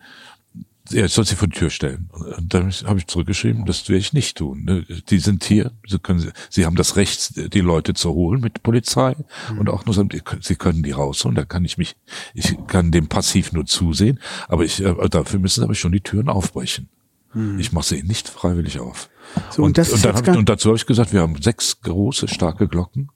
ja, 0.90 1.06
ich 1.06 1.14
soll 1.14 1.26
sie 1.26 1.36
vor 1.36 1.48
die 1.48 1.58
Tür 1.58 1.70
stellen. 1.70 2.10
Und 2.12 2.54
dann 2.54 2.72
habe 2.86 3.00
ich 3.00 3.08
zurückgeschrieben, 3.08 3.66
das 3.66 3.88
werde 3.90 4.00
ich 4.00 4.14
nicht 4.14 4.38
tun. 4.38 4.64
Ne? 4.64 4.86
Die 5.10 5.20
sind 5.20 5.44
hier, 5.44 5.72
sie 5.88 6.00
können, 6.00 6.32
sie 6.50 6.66
haben 6.66 6.76
das 6.76 6.96
Recht, 6.96 7.54
die 7.54 7.62
Leute 7.62 7.94
zu 7.94 8.14
holen 8.14 8.42
mit 8.42 8.64
Polizei 8.64 9.16
mhm. 9.52 9.60
und 9.60 9.70
auch 9.70 9.86
nur 9.86 9.94
sagen, 9.94 10.10
sie 10.42 10.56
können 10.56 10.84
die 10.84 10.92
rausholen. 10.92 11.36
Da 11.36 11.46
kann 11.46 11.66
ich 11.66 11.78
mich, 11.78 11.96
ich 12.34 12.58
kann 12.68 12.92
dem 12.92 13.08
passiv 13.08 13.54
nur 13.54 13.66
zusehen, 13.66 14.20
aber 14.48 14.64
ich, 14.64 14.84
äh, 14.84 14.96
dafür 15.10 15.40
müssen 15.40 15.62
sie 15.62 15.66
aber 15.66 15.76
schon 15.76 15.92
die 15.92 16.02
Türen 16.02 16.30
aufbrechen. 16.30 16.90
Mhm. 17.34 17.60
Ich 17.60 17.72
mache 17.72 17.86
sie 17.86 18.04
nicht 18.04 18.30
freiwillig 18.30 18.80
auf. 18.80 19.10
So, 19.52 19.64
und, 19.64 19.78
und, 19.78 19.92
und, 19.92 20.06
dann 20.06 20.16
hab 20.16 20.28
ich, 20.28 20.36
und 20.36 20.50
dazu 20.50 20.70
habe 20.70 20.78
ich 20.78 20.86
gesagt, 20.86 21.14
wir 21.14 21.22
haben 21.22 21.42
sechs 21.42 21.82
große, 21.82 22.28
starke 22.28 22.68
Glocken. 22.68 23.10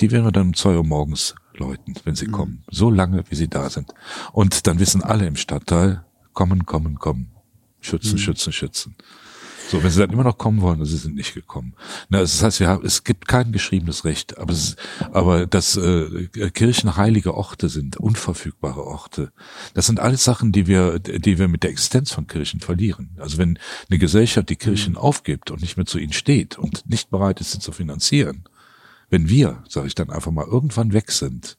Die 0.00 0.10
werden 0.10 0.24
wir 0.24 0.32
dann 0.32 0.48
um 0.48 0.54
zwei 0.54 0.76
Uhr 0.76 0.84
morgens 0.84 1.34
läuten, 1.54 1.94
wenn 2.04 2.14
sie 2.14 2.28
mhm. 2.28 2.32
kommen. 2.32 2.64
So 2.70 2.90
lange, 2.90 3.24
wie 3.30 3.34
sie 3.34 3.48
da 3.48 3.68
sind. 3.70 3.92
Und 4.32 4.66
dann 4.66 4.78
wissen 4.78 5.02
alle 5.02 5.26
im 5.26 5.36
Stadtteil, 5.36 6.04
kommen, 6.38 6.66
kommen, 6.66 7.00
kommen. 7.00 7.32
Schützen, 7.80 8.12
mhm. 8.12 8.18
schützen, 8.18 8.52
schützen. 8.52 8.94
So, 9.68 9.82
wenn 9.82 9.90
sie 9.90 9.98
dann 9.98 10.10
immer 10.10 10.22
noch 10.22 10.38
kommen 10.38 10.60
wollen, 10.60 10.84
sie 10.84 10.96
sind 10.96 11.16
nicht 11.16 11.34
gekommen. 11.34 11.74
Na, 12.10 12.20
das 12.20 12.40
heißt, 12.40 12.60
wir 12.60 12.68
haben, 12.68 12.86
es 12.86 13.02
gibt 13.02 13.26
kein 13.26 13.50
geschriebenes 13.50 14.04
Recht, 14.04 14.38
aber 14.38 14.52
es, 14.52 14.76
aber 15.10 15.48
dass 15.48 15.76
äh, 15.76 16.28
Kirchen 16.54 16.96
heilige 16.96 17.34
Orte 17.34 17.68
sind, 17.68 17.96
unverfügbare 17.96 18.84
Orte, 18.84 19.32
das 19.74 19.86
sind 19.86 19.98
alles 19.98 20.22
Sachen, 20.22 20.52
die 20.52 20.68
wir, 20.68 21.00
die 21.00 21.40
wir 21.40 21.48
mit 21.48 21.64
der 21.64 21.70
Existenz 21.70 22.12
von 22.12 22.28
Kirchen 22.28 22.60
verlieren. 22.60 23.16
Also 23.18 23.36
wenn 23.38 23.58
eine 23.90 23.98
Gesellschaft 23.98 24.48
die 24.48 24.56
Kirchen 24.56 24.92
mhm. 24.92 24.98
aufgibt 24.98 25.50
und 25.50 25.60
nicht 25.60 25.76
mehr 25.76 25.86
zu 25.86 25.98
ihnen 25.98 26.12
steht 26.12 26.56
und 26.56 26.88
nicht 26.88 27.10
bereit 27.10 27.40
ist, 27.40 27.50
sie 27.50 27.58
zu 27.58 27.72
finanzieren, 27.72 28.44
wenn 29.10 29.28
wir, 29.28 29.64
sage 29.68 29.88
ich 29.88 29.96
dann 29.96 30.10
einfach 30.10 30.30
mal, 30.30 30.46
irgendwann 30.46 30.92
weg 30.92 31.10
sind, 31.10 31.58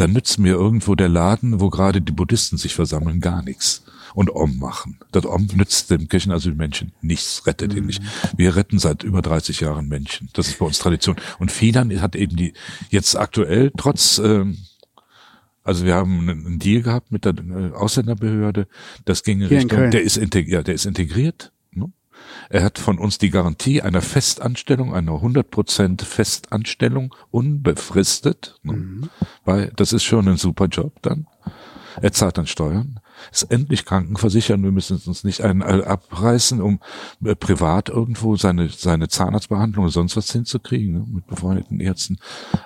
dann 0.00 0.12
nützt 0.12 0.38
mir 0.38 0.54
irgendwo 0.54 0.94
der 0.94 1.08
Laden, 1.08 1.60
wo 1.60 1.68
gerade 1.68 2.00
die 2.00 2.12
Buddhisten 2.12 2.56
sich 2.56 2.74
versammeln, 2.74 3.20
gar 3.20 3.42
nichts. 3.42 3.84
Und 4.12 4.34
Om 4.34 4.58
machen. 4.58 4.98
Das 5.12 5.24
Om 5.24 5.48
nützt 5.54 5.90
dem 5.90 6.08
Kirchenasylmenschen 6.08 6.92
nichts, 7.00 7.46
rettet 7.46 7.74
ihn 7.74 7.86
nicht. 7.86 8.02
Mhm. 8.02 8.06
Wir 8.36 8.56
retten 8.56 8.80
seit 8.80 9.04
über 9.04 9.22
30 9.22 9.60
Jahren 9.60 9.86
Menschen. 9.86 10.30
Das 10.32 10.48
ist 10.48 10.58
bei 10.58 10.66
uns 10.66 10.78
Tradition. 10.78 11.14
Und 11.38 11.52
Fidan 11.52 12.00
hat 12.00 12.16
eben 12.16 12.34
die, 12.34 12.54
jetzt 12.88 13.16
aktuell, 13.16 13.70
trotz, 13.76 14.18
ähm, 14.18 14.58
also 15.62 15.84
wir 15.84 15.94
haben 15.94 16.28
einen 16.28 16.58
Deal 16.58 16.82
gehabt 16.82 17.12
mit 17.12 17.24
der 17.24 17.34
äh, 17.34 17.72
Ausländerbehörde, 17.72 18.66
das 19.04 19.22
ging 19.22 19.42
in 19.42 19.46
Richtung, 19.46 19.92
der 19.92 20.02
ist, 20.02 20.16
ja, 20.16 20.62
der 20.62 20.74
ist 20.74 20.86
integriert, 20.86 21.52
er 22.48 22.64
hat 22.64 22.78
von 22.78 22.98
uns 22.98 23.18
die 23.18 23.30
Garantie 23.30 23.82
einer 23.82 24.02
Festanstellung, 24.02 24.94
einer 24.94 25.12
100% 25.12 26.04
Festanstellung, 26.04 27.14
unbefristet. 27.30 28.58
Ne? 28.62 28.72
Mhm. 28.72 29.10
Weil 29.44 29.72
das 29.76 29.92
ist 29.92 30.04
schon 30.04 30.28
ein 30.28 30.36
super 30.36 30.66
Job 30.66 30.94
dann. 31.02 31.26
Er 32.00 32.12
zahlt 32.12 32.38
dann 32.38 32.46
Steuern. 32.46 33.00
Ist 33.32 33.44
endlich 33.44 33.84
krankenversichert. 33.84 34.62
Wir 34.62 34.72
müssen 34.72 35.00
uns 35.04 35.24
nicht 35.24 35.42
einen 35.42 35.62
abreißen, 35.62 36.60
um 36.60 36.80
äh, 37.24 37.34
privat 37.34 37.88
irgendwo 37.88 38.36
seine, 38.36 38.68
seine 38.68 39.08
Zahnarztbehandlung 39.08 39.84
oder 39.84 39.92
sonst 39.92 40.16
was 40.16 40.30
hinzukriegen, 40.32 40.92
ne, 40.92 41.06
mit 41.08 41.26
befreundeten 41.26 41.80
Ärzten. 41.80 42.18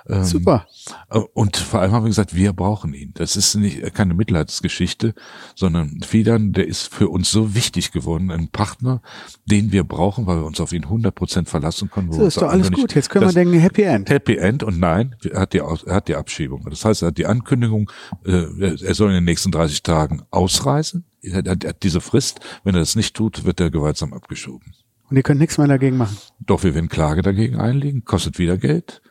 Ähm, 0.08 0.24
Super. 0.24 0.66
Äh, 1.10 1.18
und 1.34 1.56
vor 1.56 1.80
allem 1.80 1.92
haben 1.92 2.04
wir 2.04 2.08
gesagt, 2.08 2.34
wir 2.34 2.52
brauchen 2.52 2.94
ihn. 2.94 3.12
Das 3.14 3.36
ist 3.36 3.54
nicht 3.54 3.94
keine 3.94 4.14
Mitleidsgeschichte, 4.14 5.14
sondern 5.54 6.00
Fidan, 6.02 6.52
der 6.52 6.66
ist 6.66 6.92
für 6.92 7.08
uns 7.08 7.30
so 7.30 7.54
wichtig 7.54 7.92
geworden, 7.92 8.30
ein 8.30 8.48
Partner, 8.48 9.02
den 9.46 9.72
wir 9.72 9.84
brauchen, 9.84 10.26
weil 10.26 10.38
wir 10.38 10.46
uns 10.46 10.60
auf 10.60 10.72
ihn 10.72 10.84
100 10.84 11.14
Prozent 11.14 11.48
verlassen 11.48 11.90
können. 11.90 12.12
so 12.12 12.24
ist 12.24 12.40
doch 12.40 12.48
alles 12.48 12.70
gut. 12.70 12.94
Jetzt 12.94 13.10
können 13.10 13.26
wir 13.26 13.32
denken 13.32 13.58
Happy 13.58 13.82
End. 13.82 14.10
Happy 14.10 14.36
End 14.36 14.62
und 14.62 14.78
nein, 14.78 15.16
er 15.30 15.40
hat 15.40 15.52
die, 15.52 15.58
er 15.58 15.94
hat 15.94 16.08
die 16.08 16.16
Abschiebung. 16.16 16.66
Das 16.68 16.84
heißt, 16.84 17.02
er 17.02 17.08
hat 17.08 17.18
die 17.18 17.26
Ankündigung, 17.26 17.90
äh, 18.24 18.76
er 18.84 18.94
soll 18.94 19.08
in 19.10 19.16
den 19.16 19.24
nächsten 19.24 19.50
30 19.50 19.82
Tagen 19.82 20.22
ausreisen. 20.44 21.04
Er 21.22 21.42
hat, 21.42 21.82
diese 21.82 22.00
Frist. 22.00 22.40
Wenn 22.62 22.74
er 22.74 22.80
das 22.80 22.96
nicht 22.96 23.14
tut, 23.14 23.44
wird 23.44 23.60
er 23.60 23.70
gewaltsam 23.70 24.12
abgeschoben. 24.12 24.74
Und 25.10 25.16
ihr 25.16 25.22
könnt 25.22 25.40
nichts 25.40 25.58
mehr 25.58 25.66
dagegen 25.66 25.96
machen. 25.96 26.16
Doch, 26.40 26.62
wir 26.62 26.74
werden 26.74 26.88
Klage 26.88 27.22
dagegen 27.22 27.60
einlegen, 27.60 28.04
kostet 28.04 28.38
wieder 28.38 28.56
Geld. 28.56 29.02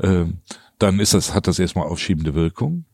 Ähm, 0.00 0.38
dann 0.78 1.00
ist 1.00 1.14
das, 1.14 1.34
hat 1.34 1.46
das 1.46 1.58
erstmal 1.58 1.86
aufschiebende 1.86 2.34
Wirkung. 2.34 2.84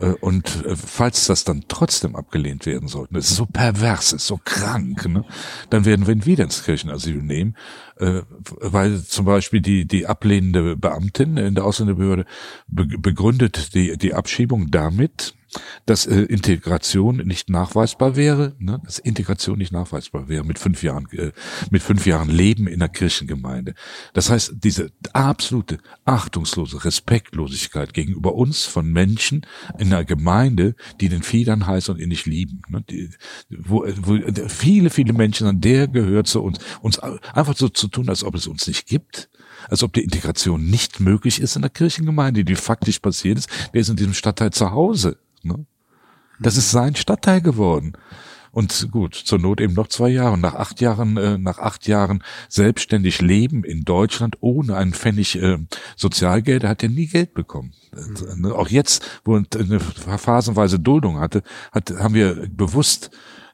Äh, 0.00 0.12
und 0.20 0.64
äh, 0.64 0.76
falls 0.76 1.26
das 1.26 1.44
dann 1.44 1.64
trotzdem 1.68 2.16
abgelehnt 2.16 2.66
werden 2.66 2.88
sollte, 2.88 3.14
das 3.14 3.30
ist 3.30 3.36
so 3.36 3.46
pervers, 3.46 4.12
ist 4.12 4.26
so 4.26 4.40
krank, 4.42 5.08
ne? 5.08 5.24
dann 5.70 5.84
werden 5.84 6.06
wir 6.06 6.14
ihn 6.14 6.26
wieder 6.26 6.44
ins 6.44 6.64
Kirchenasyl 6.64 7.22
nehmen, 7.22 7.56
äh, 7.98 8.22
weil 8.60 9.02
zum 9.02 9.26
Beispiel 9.26 9.60
die, 9.60 9.86
die 9.86 10.06
ablehnende 10.06 10.76
Beamtin 10.76 11.36
in 11.36 11.54
der 11.54 11.64
Ausländerbehörde 11.64 12.24
begründet 12.66 13.74
die, 13.74 13.96
die 13.96 14.14
Abschiebung 14.14 14.70
damit, 14.70 15.34
dass 15.86 16.06
äh, 16.06 16.22
Integration 16.22 17.16
nicht 17.18 17.50
nachweisbar 17.50 18.16
wäre, 18.16 18.54
ne? 18.58 18.80
dass 18.84 18.98
Integration 18.98 19.58
nicht 19.58 19.72
nachweisbar 19.72 20.28
wäre 20.28 20.44
mit 20.44 20.58
fünf 20.58 20.82
Jahren, 20.82 21.06
äh, 21.12 21.32
mit 21.70 21.82
fünf 21.82 22.06
Jahren 22.06 22.30
Leben 22.30 22.66
in 22.66 22.78
der 22.78 22.88
Kirchengemeinde. 22.88 23.74
Das 24.14 24.30
heißt, 24.30 24.54
diese 24.62 24.92
absolute 25.12 25.78
achtungslose 26.04 26.84
Respektlosigkeit 26.84 27.94
gegenüber 27.94 28.34
uns 28.34 28.64
von 28.64 28.90
Menschen 28.90 29.46
in 29.78 29.88
einer 29.88 30.04
Gemeinde, 30.04 30.74
die 31.00 31.08
den 31.08 31.22
Fiedern 31.22 31.66
heißen 31.66 31.94
und 31.94 32.00
ihn 32.00 32.08
nicht 32.08 32.26
lieben, 32.26 32.62
ne? 32.68 32.82
die, 32.88 33.10
wo, 33.50 33.84
wo 33.84 34.18
viele, 34.48 34.90
viele 34.90 35.12
Menschen 35.12 35.46
an 35.46 35.60
der 35.60 35.88
gehört 35.88 36.26
zu 36.26 36.42
uns, 36.42 36.58
uns 36.80 36.98
einfach 36.98 37.56
so 37.56 37.68
zu 37.68 37.88
tun, 37.88 38.08
als 38.08 38.24
ob 38.24 38.34
es 38.34 38.46
uns 38.46 38.66
nicht 38.66 38.86
gibt 38.86 39.28
als 39.68 39.82
ob 39.82 39.92
die 39.92 40.02
Integration 40.02 40.64
nicht 40.64 40.98
möglich 40.98 41.40
ist 41.40 41.54
in 41.54 41.62
der 41.62 41.70
Kirchengemeinde, 41.70 42.44
die 42.44 42.56
faktisch 42.56 42.98
passiert 42.98 43.38
ist. 43.38 43.48
Der 43.72 43.80
ist 43.80 43.88
in 43.88 43.96
diesem 43.96 44.14
Stadtteil 44.14 44.50
zu 44.50 44.72
Hause. 44.72 45.18
Ne? 45.44 45.66
Das 46.40 46.56
ist 46.56 46.70
sein 46.70 46.96
Stadtteil 46.96 47.40
geworden. 47.40 47.96
Und 48.52 48.90
gut, 48.90 49.14
zur 49.14 49.38
Not 49.38 49.62
eben 49.62 49.72
noch 49.72 49.88
zwei 49.88 50.10
Jahre. 50.10 50.36
Nach 50.36 50.54
acht 50.54 50.82
Jahren, 50.82 51.16
äh, 51.16 51.38
nach 51.38 51.58
acht 51.58 51.86
Jahren 51.88 52.22
selbstständig 52.50 53.22
leben 53.22 53.64
in 53.64 53.84
Deutschland 53.84 54.36
ohne 54.40 54.76
einen 54.76 54.92
Pfennig 54.92 55.40
äh, 55.40 55.58
Sozialgeld, 55.96 56.64
hat 56.64 56.82
er 56.82 56.90
nie 56.90 57.06
Geld 57.06 57.32
bekommen. 57.32 57.72
Mhm. 58.36 58.52
Auch 58.52 58.68
jetzt, 58.68 59.20
wo 59.24 59.36
er 59.36 59.44
eine 59.58 59.80
phasenweise 59.80 60.78
Duldung 60.78 61.18
hatte, 61.18 61.42
hat, 61.72 61.90
haben 61.98 62.12
wir 62.14 62.46
bewusst 62.50 63.10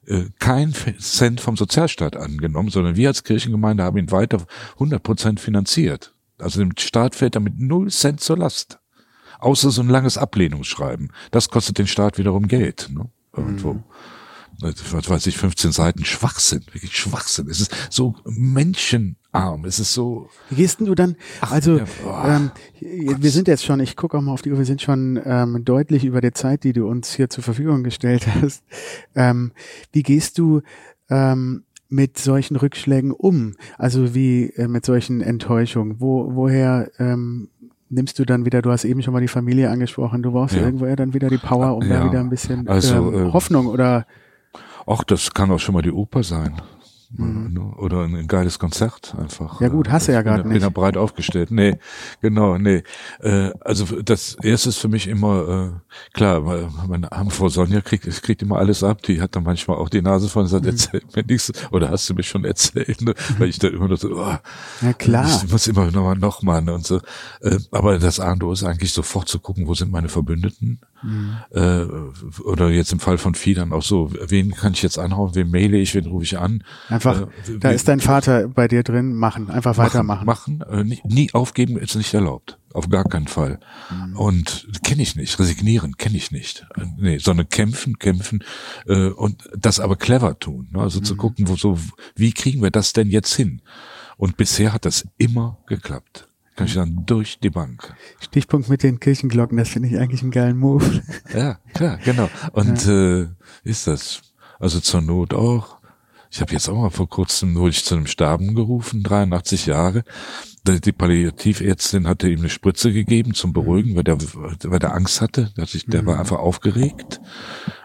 äh, 0.06 0.24
kein 0.40 0.74
Cent 0.98 1.40
vom 1.40 1.56
Sozialstaat 1.56 2.16
angenommen, 2.16 2.70
sondern 2.70 2.96
wir 2.96 3.08
als 3.08 3.22
Kirchengemeinde 3.22 3.84
haben 3.84 3.98
ihn 3.98 4.10
weiter 4.10 4.46
100 4.74 5.00
Prozent 5.00 5.38
finanziert. 5.38 6.12
Also 6.38 6.58
dem 6.58 6.72
Staat 6.76 7.14
fällt 7.14 7.36
damit 7.36 7.60
null 7.60 7.88
Cent 7.90 8.20
zur 8.20 8.38
Last. 8.38 8.80
Außer 9.38 9.70
so 9.70 9.82
ein 9.82 9.88
langes 9.88 10.18
Ablehnungsschreiben. 10.18 11.12
Das 11.30 11.48
kostet 11.48 11.78
den 11.78 11.86
Staat 11.86 12.18
wiederum 12.18 12.48
Geld. 12.48 12.90
Ne? 12.92 13.08
Irgendwo. 13.36 13.74
Mhm. 13.74 13.84
Was 14.60 15.08
weiß 15.08 15.26
ich, 15.28 15.38
15 15.38 15.70
Seiten 15.70 16.04
Schwachsinn, 16.04 16.64
wirklich 16.72 16.96
Schwachsinn. 16.96 17.48
Es 17.48 17.60
ist 17.60 17.72
so 17.90 18.16
menschenarm, 18.24 19.64
es 19.64 19.78
ist 19.78 19.92
so. 19.92 20.28
Wie 20.50 20.56
gehst 20.56 20.80
denn 20.80 20.88
du 20.88 20.96
dann, 20.96 21.14
Ach, 21.40 21.52
also 21.52 21.80
ähm, 22.24 22.50
wir 22.80 23.30
sind 23.30 23.46
jetzt 23.46 23.64
schon, 23.64 23.78
ich 23.78 23.94
gucke 23.94 24.18
auch 24.18 24.20
mal 24.20 24.32
auf 24.32 24.42
die 24.42 24.50
Uhr, 24.50 24.58
wir 24.58 24.64
sind 24.64 24.82
schon 24.82 25.20
ähm, 25.24 25.64
deutlich 25.64 26.04
über 26.04 26.20
der 26.20 26.34
Zeit, 26.34 26.64
die 26.64 26.72
du 26.72 26.88
uns 26.88 27.14
hier 27.14 27.30
zur 27.30 27.44
Verfügung 27.44 27.84
gestellt 27.84 28.26
hast. 28.42 28.64
Ähm, 29.14 29.52
wie 29.92 30.02
gehst 30.02 30.38
du 30.38 30.62
ähm, 31.08 31.62
mit 31.88 32.18
solchen 32.18 32.56
Rückschlägen 32.56 33.12
um? 33.12 33.54
Also 33.76 34.12
wie 34.12 34.50
äh, 34.56 34.66
mit 34.66 34.84
solchen 34.84 35.20
Enttäuschungen? 35.20 36.00
Wo, 36.00 36.34
woher 36.34 36.90
ähm, 36.98 37.48
nimmst 37.90 38.18
du 38.18 38.24
dann 38.24 38.44
wieder, 38.44 38.62
du 38.62 38.70
hast 38.70 38.84
eben 38.84 39.02
schon 39.02 39.14
mal 39.14 39.20
die 39.20 39.28
Familie 39.28 39.70
angesprochen, 39.70 40.22
du 40.22 40.32
brauchst 40.32 40.54
ja. 40.54 40.62
irgendwo 40.62 40.86
ja 40.86 40.96
dann 40.96 41.14
wieder 41.14 41.28
die 41.28 41.38
Power, 41.38 41.76
um 41.76 41.88
ja. 41.88 42.00
da 42.00 42.06
wieder 42.06 42.20
ein 42.20 42.30
bisschen 42.30 42.68
also, 42.68 43.12
ähm, 43.12 43.28
äh, 43.28 43.32
Hoffnung 43.32 43.66
oder. 43.66 44.06
Ach, 44.86 45.04
das 45.04 45.34
kann 45.34 45.50
auch 45.50 45.58
schon 45.58 45.74
mal 45.74 45.82
die 45.82 45.92
Oper 45.92 46.22
sein. 46.22 46.54
Mhm. 47.10 47.54
Ne? 47.54 47.60
Oder 47.78 48.04
ein, 48.04 48.14
ein, 48.14 48.26
geiles 48.26 48.58
Konzert 48.58 49.14
einfach. 49.18 49.62
Ja 49.62 49.68
gut, 49.68 49.88
hast 49.88 50.08
du 50.08 50.12
ja 50.12 50.20
gerade 50.20 50.42
nicht. 50.42 50.52
Bin 50.52 50.62
ja 50.62 50.68
breit 50.68 50.98
aufgestellt. 50.98 51.50
Nee, 51.50 51.78
genau, 52.20 52.58
nee. 52.58 52.82
Äh, 53.20 53.50
also 53.60 54.02
das 54.02 54.36
erste 54.42 54.68
ist 54.68 54.78
für 54.78 54.88
mich 54.88 55.08
immer, 55.08 55.48
äh, 55.48 55.96
klar, 56.12 56.42
meine 56.86 57.08
Frau 57.30 57.48
Sonja 57.48 57.80
kriegt, 57.80 58.04
kriegt 58.22 58.42
immer 58.42 58.58
alles 58.58 58.84
ab, 58.84 59.02
die 59.02 59.22
hat 59.22 59.36
dann 59.36 59.44
manchmal 59.44 59.78
auch 59.78 59.88
die 59.88 60.02
Nase 60.02 60.28
von 60.28 60.42
und 60.42 60.48
sagt, 60.48 60.64
mhm. 60.64 60.70
erzähl 60.70 61.00
mir 61.16 61.24
nichts, 61.24 61.50
oder 61.70 61.88
hast 61.88 62.10
du 62.10 62.14
mir 62.14 62.24
schon 62.24 62.44
erzählt, 62.44 63.00
ne? 63.00 63.14
weil 63.38 63.48
ich 63.48 63.58
da 63.58 63.68
immer 63.68 63.96
so, 63.96 64.10
oh, 64.14 64.36
ja 64.82 64.92
klar. 64.92 65.26
ich 65.44 65.50
muss 65.50 65.66
immer 65.66 65.90
nochmal, 65.90 66.16
nochmal 66.16 66.60
ne? 66.60 66.74
und 66.74 66.86
so. 66.86 67.00
Äh, 67.40 67.58
aber 67.70 67.98
das 67.98 68.20
A 68.20 68.34
ist 68.52 68.64
eigentlich 68.64 68.92
sofort 68.92 69.28
zu 69.28 69.38
gucken, 69.38 69.66
wo 69.66 69.72
sind 69.72 69.90
meine 69.90 70.10
Verbündeten, 70.10 70.80
Mhm. 71.02 71.36
Äh, 71.50 71.84
oder 72.42 72.70
jetzt 72.70 72.92
im 72.92 73.00
Fall 73.00 73.18
von 73.18 73.34
Fiedern 73.34 73.72
auch 73.72 73.82
so, 73.82 74.10
wen 74.26 74.52
kann 74.52 74.72
ich 74.72 74.82
jetzt 74.82 74.98
anhauen, 74.98 75.34
wen 75.34 75.50
maile 75.50 75.78
ich, 75.78 75.94
wen 75.94 76.06
rufe 76.06 76.24
ich 76.24 76.38
an? 76.38 76.64
Einfach, 76.98 77.28
äh, 77.48 77.58
da 77.60 77.70
ist 77.70 77.86
dein 77.86 78.00
Vater 78.00 78.48
bei 78.48 78.66
dir 78.66 78.82
drin, 78.82 79.14
machen, 79.14 79.50
einfach 79.50 79.78
weitermachen. 79.78 80.26
Machen, 80.26 80.60
äh, 80.62 80.82
nie, 80.82 81.00
nie 81.04 81.32
aufgeben 81.32 81.78
ist 81.78 81.94
nicht 81.94 82.12
erlaubt. 82.12 82.58
Auf 82.74 82.88
gar 82.88 83.04
keinen 83.04 83.28
Fall. 83.28 83.60
Mhm. 83.90 84.16
Und 84.16 84.68
kenne 84.82 85.02
ich 85.02 85.14
nicht. 85.14 85.38
Resignieren 85.38 85.96
kenne 85.96 86.16
ich 86.16 86.32
nicht. 86.32 86.66
Äh, 86.76 86.86
nee, 86.96 87.18
sondern 87.18 87.48
kämpfen, 87.48 87.98
kämpfen 87.98 88.42
äh, 88.86 89.10
und 89.10 89.48
das 89.56 89.78
aber 89.78 89.94
clever 89.94 90.38
tun. 90.38 90.68
Ne? 90.72 90.80
Also 90.80 90.98
mhm. 90.98 91.04
zu 91.04 91.16
gucken, 91.16 91.48
wo 91.48 91.54
so, 91.54 91.78
wie 92.16 92.32
kriegen 92.32 92.60
wir 92.62 92.72
das 92.72 92.92
denn 92.92 93.08
jetzt 93.10 93.34
hin? 93.34 93.62
Und 94.16 94.36
bisher 94.36 94.72
hat 94.72 94.84
das 94.84 95.06
immer 95.16 95.58
geklappt. 95.66 96.28
Kann 96.56 96.66
ich 96.66 96.74
sagen, 96.74 97.04
durch 97.06 97.38
die 97.38 97.50
Bank. 97.50 97.94
Stichpunkt 98.20 98.68
mit 98.68 98.82
den 98.82 98.98
Kirchenglocken, 98.98 99.56
das 99.56 99.68
finde 99.68 99.90
ich 99.90 99.98
eigentlich 99.98 100.22
einen 100.22 100.32
geilen 100.32 100.58
Move. 100.58 101.04
Ja, 101.32 101.60
klar, 101.72 101.98
genau. 102.04 102.28
Und 102.50 102.84
ja. 102.84 103.20
äh, 103.20 103.28
ist 103.62 103.86
das. 103.86 104.22
Also 104.58 104.80
zur 104.80 105.00
Not 105.00 105.34
auch. 105.34 105.77
Ich 106.30 106.40
habe 106.40 106.52
jetzt 106.52 106.68
auch 106.68 106.76
mal 106.76 106.90
vor 106.90 107.08
kurzem, 107.08 107.54
wurde 107.54 107.70
ich 107.70 107.84
zu 107.84 107.94
einem 107.94 108.06
Sterben 108.06 108.54
gerufen, 108.54 109.02
83 109.02 109.66
Jahre. 109.66 110.04
Die 110.66 110.92
Palliativärztin 110.92 112.06
hatte 112.06 112.28
ihm 112.28 112.40
eine 112.40 112.50
Spritze 112.50 112.92
gegeben 112.92 113.32
zum 113.32 113.54
Beruhigen, 113.54 113.96
weil 113.96 114.04
der, 114.04 114.18
weil 114.20 114.78
der 114.78 114.94
Angst 114.94 115.22
hatte. 115.22 115.50
Der, 115.56 115.66
sich, 115.66 115.86
der 115.86 116.04
war 116.04 116.14
mhm. 116.14 116.20
einfach 116.20 116.38
aufgeregt. 116.38 117.20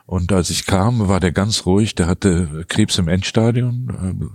Und 0.06 0.34
als 0.34 0.50
ich 0.50 0.66
kam, 0.66 1.08
war 1.08 1.22
der 1.22 1.32
ganz 1.32 1.66
ruhig. 1.66 1.96
Der 1.96 2.08
hatte 2.08 2.66
Krebs 2.68 2.98
im 2.98 3.08
Endstadion. 3.08 4.30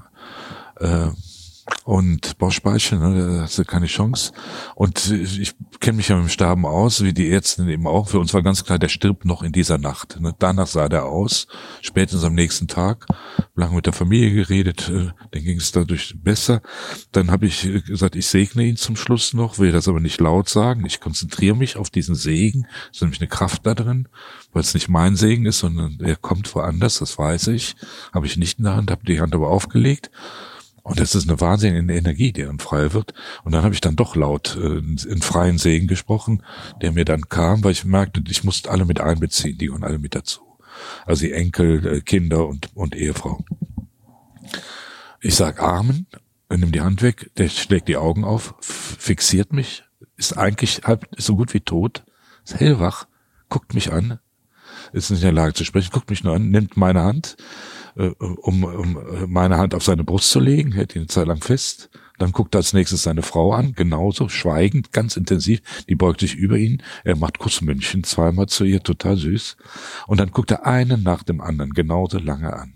Äh, 0.80 0.86
äh, 0.86 1.11
und 1.84 2.36
Bauchspeichel, 2.38 2.98
ne, 2.98 3.36
da 3.36 3.42
hast 3.42 3.58
du 3.58 3.64
keine 3.64 3.86
Chance. 3.86 4.32
Und 4.74 5.10
ich 5.10 5.54
kenne 5.80 5.96
mich 5.96 6.08
ja 6.08 6.16
mit 6.16 6.26
dem 6.26 6.28
Sterben 6.28 6.66
aus, 6.66 7.02
wie 7.02 7.14
die 7.14 7.28
Ärzte 7.28 7.62
eben 7.70 7.86
auch. 7.86 8.08
Für 8.08 8.18
uns 8.18 8.34
war 8.34 8.42
ganz 8.42 8.64
klar, 8.64 8.78
der 8.78 8.88
stirbt 8.88 9.24
noch 9.24 9.42
in 9.42 9.52
dieser 9.52 9.78
Nacht. 9.78 10.20
Ne. 10.20 10.34
Danach 10.38 10.66
sah 10.66 10.88
der 10.88 11.06
aus, 11.06 11.46
spätestens 11.80 12.24
am 12.24 12.34
nächsten 12.34 12.68
Tag. 12.68 13.06
Lange 13.54 13.76
mit 13.76 13.86
der 13.86 13.92
Familie 13.92 14.32
geredet, 14.32 14.88
äh, 14.88 15.12
dann 15.30 15.42
ging 15.42 15.56
es 15.56 15.72
dadurch 15.72 16.14
besser. 16.22 16.60
Dann 17.12 17.30
habe 17.30 17.46
ich 17.46 17.62
gesagt, 17.86 18.16
ich 18.16 18.26
segne 18.26 18.64
ihn 18.64 18.76
zum 18.76 18.96
Schluss 18.96 19.32
noch, 19.32 19.58
will 19.58 19.72
das 19.72 19.88
aber 19.88 20.00
nicht 20.00 20.20
laut 20.20 20.48
sagen. 20.48 20.84
Ich 20.84 21.00
konzentriere 21.00 21.56
mich 21.56 21.76
auf 21.76 21.90
diesen 21.90 22.14
Segen. 22.14 22.66
Es 22.90 22.98
ist 22.98 23.02
nämlich 23.02 23.20
eine 23.20 23.28
Kraft 23.28 23.64
da 23.66 23.74
drin, 23.74 24.08
weil 24.52 24.60
es 24.60 24.74
nicht 24.74 24.88
mein 24.88 25.16
Segen 25.16 25.46
ist, 25.46 25.60
sondern 25.60 25.98
er 26.00 26.16
kommt 26.16 26.54
woanders, 26.54 26.98
das 26.98 27.18
weiß 27.18 27.48
ich. 27.48 27.76
Habe 28.12 28.26
ich 28.26 28.36
nicht 28.36 28.58
in 28.58 28.64
der 28.64 28.76
Hand, 28.76 28.90
habe 28.90 29.04
die 29.06 29.20
Hand 29.20 29.34
aber 29.34 29.48
aufgelegt 29.48 30.10
und 30.89 30.99
das 30.99 31.14
ist 31.14 31.28
eine 31.28 31.41
wahnsinnige 31.41 31.93
Energie, 31.93 32.32
die 32.32 32.43
dann 32.43 32.59
frei 32.59 32.93
wird. 32.95 33.12
Und 33.45 33.53
dann 33.53 33.62
habe 33.62 33.74
ich 33.74 33.80
dann 33.80 33.97
doch 33.97 34.16
laut 34.16 34.57
äh, 34.57 34.78
in 34.78 35.22
freien 35.22 35.59
Segen 35.59 35.86
gesprochen, 35.86 36.43
der 36.80 36.93
mir 36.93 37.05
dann 37.05 37.28
kam, 37.28 37.62
weil 37.62 37.72
ich 37.72 37.84
merkte, 37.84 38.22
ich 38.28 38.43
musste 38.43 38.70
alle 38.70 38.86
mit 38.86 39.01
einbeziehen, 39.01 39.59
die 39.59 39.66
gehören 39.66 39.84
alle 39.84 39.99
mit 39.99 40.14
dazu. 40.14 40.41
Also 41.05 41.26
die 41.26 41.32
Enkel, 41.32 41.86
äh, 41.86 42.01
Kinder 42.01 42.47
und, 42.47 42.74
und 42.74 42.97
Ehefrau. 42.97 43.45
Ich 45.20 45.34
sag 45.34 45.61
Amen, 45.61 46.07
nimm 46.49 46.72
die 46.72 46.80
Hand 46.80 47.03
weg, 47.03 47.30
der 47.36 47.49
schlägt 47.49 47.89
die 47.89 47.97
Augen 47.97 48.24
auf, 48.24 48.55
fixiert 48.61 49.53
mich, 49.53 49.84
ist 50.16 50.39
eigentlich 50.39 50.82
halb 50.84 51.07
so 51.18 51.36
gut 51.36 51.53
wie 51.53 51.61
tot, 51.61 52.05
ist 52.45 52.59
hellwach, 52.59 53.07
guckt 53.49 53.74
mich 53.74 53.93
an, 53.93 54.20
ist 54.93 55.11
nicht 55.11 55.20
in 55.20 55.26
der 55.26 55.32
Lage 55.32 55.55
zu 55.55 55.64
sprechen, 55.64 55.91
guckt 55.93 56.09
mich 56.09 56.24
nur 56.24 56.34
an, 56.34 56.51
nimmt 56.51 56.76
meine 56.76 57.03
Hand, 57.03 57.36
äh, 57.99 58.14
um, 58.18 58.64
um 58.64 58.99
meine 59.26 59.59
Hand 59.59 59.74
auf 59.74 59.84
seine 59.84 60.05
Brust 60.05 60.30
zu 60.30 60.40
legen, 60.40 60.72
hält 60.72 60.94
ihn 60.94 61.01
eine 61.01 61.09
Zeit 61.09 61.26
lang 61.26 61.42
fest. 61.42 61.90
Dann 62.18 62.32
guckt 62.32 62.55
er 62.55 62.59
als 62.59 62.72
nächstes 62.72 63.03
seine 63.03 63.22
Frau 63.22 63.53
an, 63.53 63.74
genauso, 63.74 64.28
schweigend, 64.28 64.92
ganz 64.92 65.16
intensiv. 65.16 65.61
Die 65.88 65.94
beugt 65.94 66.20
sich 66.20 66.34
über 66.34 66.57
ihn. 66.57 66.82
Er 67.05 67.16
macht 67.16 67.38
Kussmünchen 67.38 68.05
zweimal 68.05 68.46
zu 68.46 68.64
ihr, 68.64 68.82
total 68.82 69.16
süß. 69.16 69.57
Und 70.07 70.18
dann 70.18 70.30
guckt 70.30 70.51
er 70.51 70.66
einen 70.66 71.03
nach 71.03 71.22
dem 71.22 71.40
anderen 71.40 71.72
genauso 71.72 72.18
lange 72.18 72.53
an. 72.53 72.74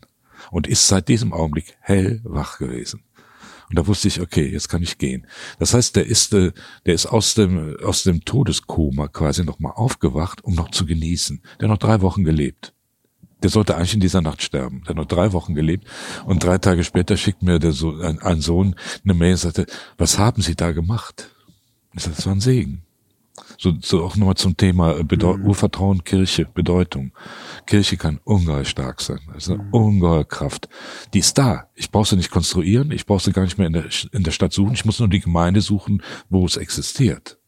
Und 0.51 0.67
ist 0.67 0.87
seit 0.89 1.09
diesem 1.09 1.33
Augenblick 1.33 1.77
hellwach 1.81 2.59
gewesen. 2.59 3.05
Und 3.69 3.79
da 3.79 3.87
wusste 3.87 4.09
ich, 4.09 4.21
okay, 4.21 4.47
jetzt 4.47 4.69
kann 4.69 4.83
ich 4.83 4.99
gehen. 4.99 5.27
Das 5.59 5.73
heißt, 5.73 5.97
der 5.97 6.07
ist, 6.07 6.35
äh, 6.35 6.53
der 6.85 6.95
ist 6.95 7.07
aus 7.07 7.35
dem, 7.35 7.77
aus 7.83 8.03
dem 8.03 8.25
Todeskoma 8.25 9.09
quasi 9.09 9.45
nochmal 9.45 9.73
aufgewacht, 9.75 10.45
um 10.45 10.55
noch 10.55 10.71
zu 10.71 10.85
genießen. 10.85 11.43
Der 11.59 11.69
hat 11.69 11.81
noch 11.81 11.89
drei 11.89 12.03
Wochen 12.03 12.23
gelebt. 12.23 12.75
Der 13.43 13.51
sollte 13.51 13.77
eigentlich 13.77 13.95
in 13.95 14.01
dieser 14.01 14.21
Nacht 14.21 14.43
sterben. 14.43 14.83
Der 14.83 14.91
hat 14.91 14.97
noch 14.97 15.07
drei 15.07 15.33
Wochen 15.33 15.55
gelebt. 15.55 15.87
Und 16.25 16.45
drei 16.45 16.59
Tage 16.59 16.85
später 16.85 17.17
schickt 17.17 17.43
mir 17.43 17.59
der 17.59 17.73
so, 17.73 18.01
ein, 18.01 18.21
ein 18.21 18.41
Sohn 18.41 18.77
eine 19.05 19.15
Mail 19.15 19.33
und 19.33 19.39
sagte, 19.39 19.67
was 19.99 20.19
haben 20.19 20.43
Sie 20.43 20.55
da 20.55 20.73
gemacht? 20.73 21.31
Ich 21.95 22.03
sagte, 22.03 22.17
das 22.17 22.27
war 22.27 22.35
ein 22.35 22.41
Segen. 22.41 22.83
So, 23.59 23.73
so 23.81 24.05
auch 24.05 24.17
nochmal 24.17 24.37
zum 24.37 24.57
Thema 24.57 25.03
Bedeu 25.05 25.37
mhm. 25.37 25.47
Urvertrauen, 25.47 26.05
Kirche, 26.05 26.47
Bedeutung. 26.47 27.13
Kirche 27.67 27.97
kann 27.97 28.21
ungeheuer 28.25 28.65
stark 28.65 29.01
sein. 29.01 29.21
Das 29.33 29.45
ist 29.45 29.51
eine 29.51 29.63
mhm. 29.63 29.71
ungeheuer 29.73 30.25
Kraft. 30.25 30.69
Die 31.15 31.21
ist 31.21 31.39
da. 31.39 31.69
Ich 31.75 31.91
brauche 31.91 32.09
sie 32.09 32.17
nicht 32.17 32.31
konstruieren. 32.31 32.91
Ich 32.91 33.07
brauche 33.07 33.23
sie 33.23 33.33
gar 33.33 33.45
nicht 33.45 33.59
mehr 33.59 33.69
in 33.69 33.73
der, 33.73 33.85
in 34.13 34.23
der 34.25 34.33
Stadt 34.33 34.53
suchen. 34.53 34.75
Ich 34.75 34.85
muss 34.85 34.99
nur 34.99 35.09
die 35.09 35.21
Gemeinde 35.21 35.61
suchen, 35.61 36.03
wo 36.29 36.45
es 36.45 36.57
existiert. 36.57 37.39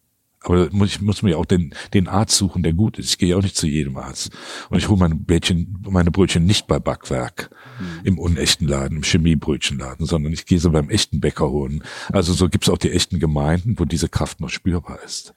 Aber 0.44 0.68
ich 0.84 1.00
muss 1.00 1.22
mir 1.22 1.38
auch 1.38 1.46
den, 1.46 1.74
den 1.94 2.06
Arzt 2.06 2.36
suchen, 2.36 2.62
der 2.62 2.72
gut 2.72 2.98
ist. 2.98 3.08
Ich 3.08 3.18
gehe 3.18 3.36
auch 3.36 3.42
nicht 3.42 3.56
zu 3.56 3.66
jedem 3.66 3.96
Arzt. 3.96 4.30
Und 4.68 4.78
ich 4.78 4.88
hole 4.88 4.98
meine 4.98 5.14
Brötchen, 5.14 5.78
meine 5.88 6.10
Brötchen 6.10 6.44
nicht 6.44 6.66
bei 6.66 6.78
Backwerk, 6.78 7.50
mhm. 7.78 8.00
im 8.04 8.18
unechten 8.18 8.68
Laden, 8.68 8.98
im 8.98 9.02
Chemiebrötchenladen, 9.02 10.06
sondern 10.06 10.32
ich 10.32 10.46
gehe 10.46 10.58
sie 10.58 10.70
beim 10.70 10.90
echten 10.90 11.20
Bäcker 11.20 11.50
holen. 11.50 11.82
Also 12.12 12.32
so 12.32 12.48
gibt's 12.48 12.68
auch 12.68 12.78
die 12.78 12.92
echten 12.92 13.18
Gemeinden, 13.18 13.78
wo 13.78 13.84
diese 13.84 14.08
Kraft 14.08 14.40
noch 14.40 14.50
spürbar 14.50 14.98
ist. 15.04 15.34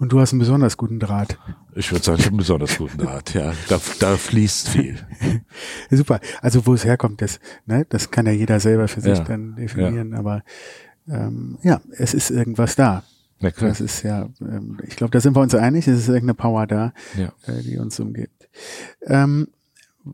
Und 0.00 0.12
du 0.12 0.20
hast 0.20 0.32
einen 0.32 0.38
besonders 0.38 0.78
guten 0.78 0.98
Draht. 0.98 1.38
Ich 1.74 1.92
würde 1.92 2.02
sagen, 2.02 2.18
ich 2.18 2.24
habe 2.24 2.32
einen 2.32 2.38
besonders 2.38 2.78
guten 2.78 2.96
Draht, 3.04 3.34
ja. 3.34 3.52
Da, 3.68 3.78
da 3.98 4.16
fließt 4.16 4.70
viel. 4.70 4.98
Super. 5.90 6.20
Also 6.40 6.66
wo 6.66 6.72
es 6.72 6.86
herkommt, 6.86 7.20
das, 7.20 7.38
ne, 7.66 7.86
das 7.86 8.10
kann 8.10 8.24
ja 8.24 8.32
jeder 8.32 8.60
selber 8.60 8.88
für 8.88 9.02
sich 9.02 9.18
ja. 9.18 9.24
dann 9.24 9.56
definieren. 9.56 10.12
Ja. 10.12 10.18
Aber 10.18 10.42
ähm, 11.06 11.58
ja, 11.62 11.82
es 11.90 12.14
ist 12.14 12.30
irgendwas 12.30 12.76
da. 12.76 13.04
Klar. 13.40 13.70
Das 13.70 13.80
ist 13.80 14.02
ja, 14.02 14.28
ähm, 14.40 14.78
ich 14.86 14.96
glaube, 14.96 15.12
da 15.12 15.20
sind 15.20 15.34
wir 15.34 15.40
uns 15.40 15.54
einig, 15.54 15.88
es 15.88 16.00
ist 16.00 16.08
irgendeine 16.08 16.34
Power 16.34 16.66
da, 16.66 16.92
ja. 17.16 17.32
äh, 17.46 17.62
die 17.62 17.78
uns 17.78 17.98
umgibt. 17.98 18.48
Ähm, 19.06 19.48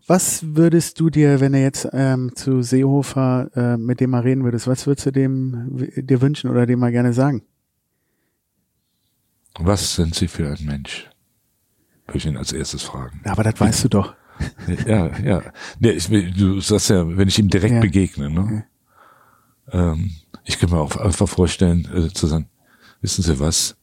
was 0.07 0.45
würdest 0.55 1.01
du 1.01 1.11
dir, 1.11 1.41
wenn 1.41 1.53
du 1.53 1.61
jetzt 1.61 1.89
ähm, 1.93 2.33
zu 2.35 2.63
Seehofer 2.63 3.51
äh, 3.55 3.77
mit 3.77 4.01
dem 4.01 4.11
mal 4.11 4.23
reden 4.23 4.45
würdest, 4.45 4.67
was 4.67 4.87
würdest 4.87 5.07
du 5.07 5.11
dem 5.11 5.89
dir 5.97 6.21
wünschen 6.21 6.51
oder 6.51 6.67
dem 6.67 6.79
mal 6.79 6.93
gerne 6.93 7.13
sagen? 7.13 7.43
Was 9.59 9.95
sind 9.95 10.15
Sie 10.15 10.29
für 10.29 10.49
ein 10.49 10.65
Mensch? 10.65 11.09
Würde 12.07 12.19
ich 12.19 12.27
ihn 12.27 12.37
als 12.37 12.53
erstes 12.53 12.83
fragen. 12.83 13.21
Aber 13.25 13.43
das 13.43 13.59
weißt 13.59 13.85
du 13.85 13.89
doch. 13.89 14.15
Ja, 14.87 15.19
ja. 15.21 15.43
ja 15.81 15.91
ich, 15.91 16.09
du 16.09 16.61
sagst 16.61 16.91
ja, 16.91 17.17
wenn 17.17 17.27
ich 17.27 17.39
ihm 17.39 17.49
direkt 17.49 17.77
ja. 17.77 17.81
begegne, 17.81 18.29
ne? 18.29 18.65
Ja. 19.73 19.93
Ähm, 19.93 20.11
ich 20.45 20.59
kann 20.59 20.69
mir 20.69 20.79
auch 20.79 20.95
einfach 20.97 21.27
vorstellen, 21.27 21.89
äh, 21.95 22.13
zu 22.13 22.27
sagen, 22.27 22.47
wissen 23.07 23.23
Sie 23.23 23.39
was? 23.39 23.77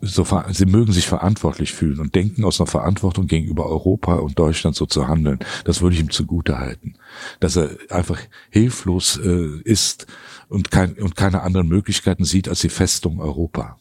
So, 0.00 0.26
sie 0.52 0.66
mögen 0.66 0.90
sich 0.90 1.06
verantwortlich 1.06 1.72
fühlen 1.72 2.00
und 2.00 2.14
denken 2.14 2.44
aus 2.44 2.58
einer 2.58 2.66
Verantwortung 2.66 3.26
gegenüber 3.28 3.66
Europa 3.66 4.14
und 4.14 4.36
Deutschland 4.36 4.74
so 4.74 4.86
zu 4.86 5.06
handeln. 5.06 5.38
Das 5.64 5.82
würde 5.82 5.94
ich 5.94 6.00
ihm 6.00 6.10
zugute 6.10 6.58
halten. 6.58 6.94
Dass 7.40 7.56
er 7.56 7.76
einfach 7.90 8.18
hilflos 8.50 9.20
äh, 9.22 9.60
ist 9.62 10.06
und, 10.48 10.72
kein, 10.72 10.94
und 10.94 11.14
keine 11.14 11.42
anderen 11.42 11.68
Möglichkeiten 11.68 12.24
sieht 12.24 12.48
als 12.48 12.60
die 12.60 12.70
Festung 12.70 13.20
Europa. 13.20 13.78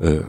Äh, 0.00 0.22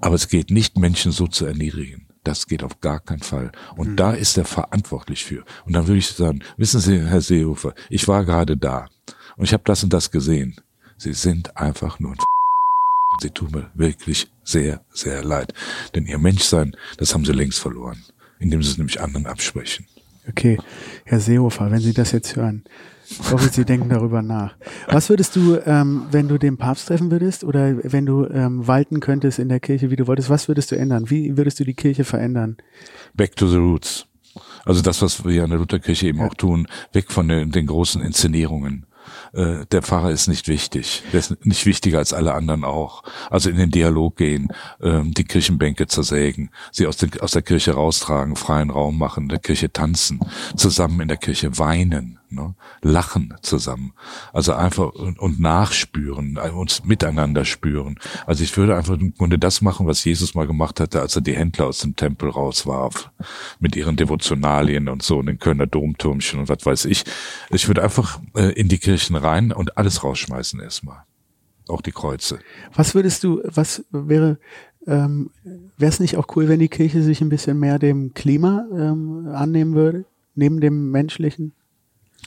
aber 0.00 0.14
es 0.14 0.28
geht 0.28 0.50
nicht, 0.50 0.78
Menschen 0.78 1.10
so 1.10 1.26
zu 1.26 1.46
erniedrigen. 1.46 2.06
Das 2.22 2.46
geht 2.46 2.62
auf 2.62 2.80
gar 2.80 3.00
keinen 3.00 3.22
Fall. 3.22 3.50
Und 3.76 3.92
mhm. 3.92 3.96
da 3.96 4.12
ist 4.12 4.36
er 4.36 4.44
verantwortlich 4.44 5.24
für. 5.24 5.42
Und 5.64 5.72
dann 5.72 5.88
würde 5.88 5.98
ich 5.98 6.06
sagen, 6.06 6.42
wissen 6.56 6.80
Sie, 6.80 7.00
Herr 7.00 7.22
Seehofer, 7.22 7.74
ich 7.88 8.06
war 8.06 8.24
gerade 8.24 8.56
da 8.56 8.88
und 9.36 9.44
ich 9.44 9.54
habe 9.54 9.64
das 9.64 9.82
und 9.82 9.92
das 9.92 10.10
gesehen. 10.12 10.60
Sie 10.98 11.14
sind 11.14 11.56
einfach 11.56 11.98
nur 11.98 12.12
ein 12.12 12.18
Sie 13.20 13.30
tun 13.30 13.50
mir 13.52 13.70
wirklich 13.74 14.28
sehr, 14.42 14.80
sehr 14.92 15.22
leid. 15.22 15.52
Denn 15.94 16.06
Ihr 16.06 16.18
Menschsein, 16.18 16.76
das 16.96 17.14
haben 17.14 17.24
Sie 17.24 17.32
längst 17.32 17.58
verloren, 17.58 18.02
indem 18.38 18.62
Sie 18.62 18.70
es 18.70 18.78
nämlich 18.78 19.00
anderen 19.00 19.26
absprechen. 19.26 19.86
Okay, 20.28 20.58
Herr 21.04 21.20
Seehofer, 21.20 21.70
wenn 21.70 21.80
Sie 21.80 21.92
das 21.92 22.12
jetzt 22.12 22.36
hören, 22.36 22.64
ich 23.10 23.32
hoffe, 23.32 23.48
Sie 23.48 23.64
denken 23.64 23.88
darüber 23.88 24.22
nach. 24.22 24.54
Was 24.88 25.08
würdest 25.08 25.34
du, 25.34 25.56
ähm, 25.66 26.06
wenn 26.12 26.28
du 26.28 26.38
den 26.38 26.56
Papst 26.56 26.86
treffen 26.86 27.10
würdest 27.10 27.42
oder 27.42 27.76
wenn 27.82 28.06
du 28.06 28.26
ähm, 28.26 28.66
walten 28.68 29.00
könntest 29.00 29.40
in 29.40 29.48
der 29.48 29.58
Kirche, 29.58 29.90
wie 29.90 29.96
du 29.96 30.06
wolltest, 30.06 30.30
was 30.30 30.46
würdest 30.46 30.70
du 30.70 30.76
ändern? 30.76 31.10
Wie 31.10 31.36
würdest 31.36 31.58
du 31.58 31.64
die 31.64 31.74
Kirche 31.74 32.04
verändern? 32.04 32.56
Back 33.14 33.34
to 33.34 33.48
the 33.48 33.56
roots. 33.56 34.06
Also 34.64 34.82
das, 34.82 35.02
was 35.02 35.24
wir 35.24 35.42
an 35.42 35.50
der 35.50 35.58
Lutherkirche 35.58 36.06
eben 36.06 36.18
ja. 36.18 36.26
auch 36.26 36.34
tun, 36.34 36.68
weg 36.92 37.10
von 37.10 37.26
den, 37.26 37.50
den 37.50 37.66
großen 37.66 38.00
Inszenierungen 38.00 38.86
äh, 39.32 39.66
der 39.70 39.82
Pfarrer 39.82 40.10
ist 40.10 40.28
nicht 40.28 40.48
wichtig. 40.48 41.02
Der 41.12 41.20
ist 41.20 41.44
nicht 41.44 41.66
wichtiger 41.66 41.98
als 41.98 42.12
alle 42.12 42.34
anderen 42.34 42.64
auch. 42.64 43.02
Also 43.30 43.50
in 43.50 43.56
den 43.56 43.70
Dialog 43.70 44.16
gehen, 44.16 44.48
ähm, 44.80 45.12
die 45.12 45.24
Kirchenbänke 45.24 45.86
zersägen, 45.86 46.50
sie 46.70 46.86
aus, 46.86 46.96
den, 46.96 47.18
aus 47.20 47.32
der 47.32 47.42
Kirche 47.42 47.72
raustragen, 47.72 48.36
freien 48.36 48.70
Raum 48.70 48.98
machen, 48.98 49.24
in 49.24 49.28
der 49.28 49.38
Kirche 49.38 49.72
tanzen, 49.72 50.20
zusammen 50.56 51.00
in 51.00 51.08
der 51.08 51.16
Kirche 51.16 51.58
weinen, 51.58 52.19
ne? 52.30 52.54
lachen 52.82 53.34
zusammen. 53.42 53.92
Also 54.32 54.52
einfach 54.54 54.92
und, 54.92 55.18
und 55.18 55.40
nachspüren, 55.40 56.38
äh, 56.42 56.50
uns 56.50 56.84
miteinander 56.84 57.44
spüren. 57.44 57.98
Also 58.26 58.44
ich 58.44 58.56
würde 58.56 58.76
einfach 58.76 58.98
im 58.98 59.14
Grunde 59.14 59.38
das 59.38 59.60
machen, 59.60 59.86
was 59.86 60.04
Jesus 60.04 60.34
mal 60.34 60.46
gemacht 60.46 60.80
hatte, 60.80 61.00
als 61.00 61.16
er 61.16 61.22
die 61.22 61.36
Händler 61.36 61.66
aus 61.66 61.80
dem 61.80 61.96
Tempel 61.96 62.30
rauswarf. 62.30 63.10
Mit 63.58 63.76
ihren 63.76 63.96
Devotionalien 63.96 64.88
und 64.88 65.02
so, 65.02 65.20
in 65.20 65.26
den 65.26 65.38
Kölner 65.38 65.66
Domturmchen 65.66 66.40
und 66.40 66.48
was 66.48 66.64
weiß 66.64 66.84
ich. 66.86 67.04
Ich 67.50 67.68
würde 67.68 67.82
einfach 67.82 68.20
äh, 68.34 68.52
in 68.52 68.68
die 68.68 68.78
Kirchen 68.78 69.16
rein 69.16 69.52
und 69.52 69.76
alles 69.76 70.02
rausschmeißen 70.04 70.60
erstmal. 70.60 71.04
Auch 71.68 71.82
die 71.82 71.92
Kreuze. 71.92 72.40
Was 72.74 72.94
würdest 72.94 73.22
du, 73.22 73.40
was 73.44 73.84
wäre, 73.90 74.38
ähm, 74.86 75.30
wäre 75.78 75.90
es 75.90 76.00
nicht 76.00 76.16
auch 76.16 76.26
cool, 76.34 76.48
wenn 76.48 76.58
die 76.58 76.68
Kirche 76.68 77.02
sich 77.02 77.20
ein 77.20 77.28
bisschen 77.28 77.58
mehr 77.58 77.78
dem 77.78 78.12
Klima 78.14 78.66
ähm, 78.72 79.28
annehmen 79.32 79.74
würde? 79.74 80.04
Neben 80.34 80.60
dem 80.60 80.90
menschlichen? 80.90 81.52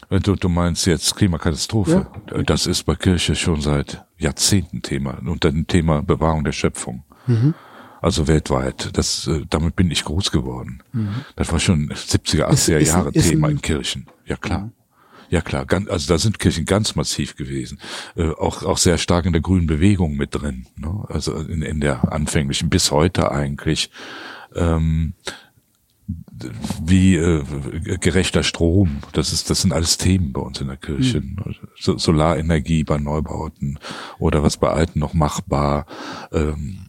Äh, 0.09 0.19
du, 0.19 0.35
du 0.35 0.49
meinst 0.49 0.85
jetzt 0.85 1.15
Klimakatastrophe. 1.15 2.07
Ja. 2.31 2.43
Das 2.43 2.67
ist 2.67 2.83
bei 2.83 2.95
Kirche 2.95 3.35
schon 3.35 3.61
seit 3.61 4.05
Jahrzehnten 4.17 4.81
Thema. 4.81 5.19
Und 5.25 5.43
dann 5.43 5.67
Thema 5.67 6.01
Bewahrung 6.01 6.43
der 6.43 6.51
Schöpfung. 6.51 7.03
Mhm. 7.27 7.53
Also 8.01 8.27
weltweit. 8.27 8.97
Das, 8.97 9.27
äh, 9.27 9.45
damit 9.49 9.75
bin 9.75 9.89
ich 9.89 10.03
groß 10.03 10.31
geworden. 10.31 10.83
Mhm. 10.91 11.23
Das 11.35 11.51
war 11.51 11.59
schon 11.59 11.89
70er, 11.89 12.49
80er 12.49 12.77
ist, 12.77 12.87
Jahre 12.89 13.09
ist, 13.09 13.29
Thema 13.29 13.47
ist 13.47 13.53
in 13.53 13.61
Kirchen. 13.61 14.07
Ja 14.25 14.35
klar. 14.35 14.71
Ja 15.29 15.41
klar, 15.41 15.65
ganz, 15.65 15.89
also 15.89 16.13
da 16.13 16.19
sind 16.19 16.37
Kirchen 16.37 16.65
ganz 16.65 16.95
massiv 16.95 17.35
gewesen. 17.35 17.79
Äh, 18.15 18.29
auch, 18.29 18.61
auch 18.61 18.77
sehr 18.77 18.99
stark 18.99 19.25
in 19.25 19.33
der 19.33 19.41
grünen 19.41 19.65
Bewegung 19.65 20.15
mit 20.15 20.35
drin. 20.35 20.67
Ne? 20.75 21.05
Also 21.07 21.35
in, 21.35 21.63
in 21.63 21.79
der 21.79 22.13
anfänglichen, 22.13 22.69
bis 22.69 22.91
heute 22.91 23.31
eigentlich. 23.31 23.89
Ähm, 24.53 25.15
wie 26.83 27.15
äh, 27.15 27.43
gerechter 27.99 28.43
Strom, 28.43 28.97
das 29.13 29.33
ist, 29.33 29.49
das 29.49 29.61
sind 29.61 29.73
alles 29.73 29.97
Themen 29.97 30.33
bei 30.33 30.41
uns 30.41 30.59
in 30.61 30.67
der 30.67 30.77
Kirche. 30.77 31.21
Mhm. 31.21 31.37
So, 31.79 31.97
Solarenergie 31.97 32.83
bei 32.83 32.97
Neubauten 32.97 33.79
oder 34.19 34.43
was 34.43 34.57
bei 34.57 34.69
Alten 34.69 34.99
noch 34.99 35.13
machbar. 35.13 35.85
Ähm, 36.31 36.82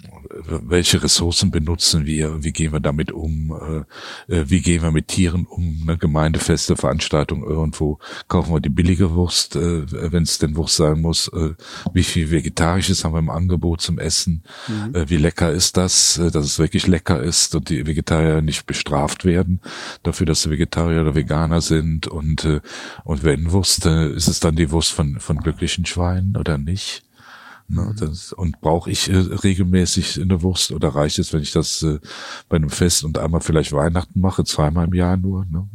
welche 0.47 1.03
Ressourcen 1.03 1.51
benutzen 1.51 2.07
wir, 2.07 2.43
wie 2.43 2.53
gehen 2.53 2.73
wir 2.73 2.81
damit 2.81 3.13
um, 3.13 3.87
äh, 4.29 4.35
äh, 4.35 4.45
wie 4.49 4.61
gehen 4.61 4.83
wir 4.83 4.91
mit 4.91 5.09
Tieren 5.09 5.47
um, 5.47 5.81
eine 5.83 5.99
Gemeindefeste 5.99 6.77
Veranstaltung 6.77 7.45
irgendwo, 7.45 7.99
kaufen 8.29 8.53
wir 8.53 8.61
die 8.61 8.69
billige 8.69 9.15
Wurst, 9.15 9.57
äh, 9.57 10.13
wenn 10.13 10.23
es 10.23 10.39
denn 10.39 10.57
Wurst 10.57 10.77
sein 10.77 11.01
muss, 11.01 11.29
äh, 11.29 11.55
wie 11.93 12.03
viel 12.03 12.31
Vegetarisches 12.31 13.05
haben 13.05 13.15
wir 13.15 13.19
im 13.19 13.31
Angebot 13.31 13.81
zum 13.81 13.99
Essen, 13.99 14.43
mhm. 14.69 14.95
äh, 14.95 15.11
wie 15.11 15.17
lecker 15.17 15.53
ist 15.53 15.77
das, 15.77 16.19
äh, 16.19 16.31
dass 16.31 16.45
es 16.45 16.59
wirklich 16.59 16.87
lecker 16.87 17.23
ist 17.23 17.55
und 17.55 17.69
die 17.69 17.87
Vegetarier 17.87 18.43
nicht 18.43 18.67
bestraft 18.67 19.25
werden 19.25 19.61
dafür, 20.03 20.27
dass 20.27 20.43
sie 20.43 20.51
Vegetarier 20.51 21.03
oder 21.03 21.15
Veganer 21.15 21.61
sind 21.61 22.07
und, 22.07 22.45
äh, 22.45 22.61
und 23.05 23.23
wenn 23.23 23.53
Wurst, 23.53 23.87
äh, 23.87 24.11
ist 24.11 24.29
es 24.29 24.41
dann 24.41 24.57
die 24.57 24.71
Wurst 24.71 24.93
von, 24.93 25.21
von 25.21 25.39
glücklichen 25.39 25.87
Schweinen 25.87 26.37
oder 26.37 26.59
nicht? 26.59 27.04
Ne, 27.67 27.83
mhm. 27.83 27.97
das, 27.97 28.33
und 28.33 28.61
brauche 28.61 28.91
ich 28.91 29.09
äh, 29.09 29.17
regelmäßig 29.17 30.21
eine 30.21 30.43
Wurst 30.43 30.71
oder 30.71 30.89
reicht 30.89 31.19
es, 31.19 31.33
wenn 31.33 31.41
ich 31.41 31.53
das 31.53 31.83
äh, 31.83 31.99
bei 32.49 32.57
einem 32.57 32.71
Fest 32.71 33.05
und 33.05 33.19
einmal 33.19 33.41
vielleicht 33.41 33.73
Weihnachten 33.73 34.21
mache, 34.21 34.45
zweimal 34.45 34.87
im 34.87 34.95
Jahr 34.95 35.17
nur? 35.17 35.47
Ne? 35.47 35.67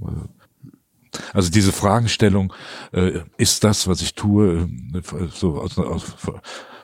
Also 1.33 1.49
diese 1.49 1.71
Fragestellung, 1.71 2.53
äh, 2.91 3.21
ist 3.37 3.63
das, 3.63 3.87
was 3.87 4.01
ich 4.01 4.13
tue, 4.13 4.69
äh, 4.93 5.27
so 5.33 5.59
aus, 5.59 5.77
aus, 5.79 6.03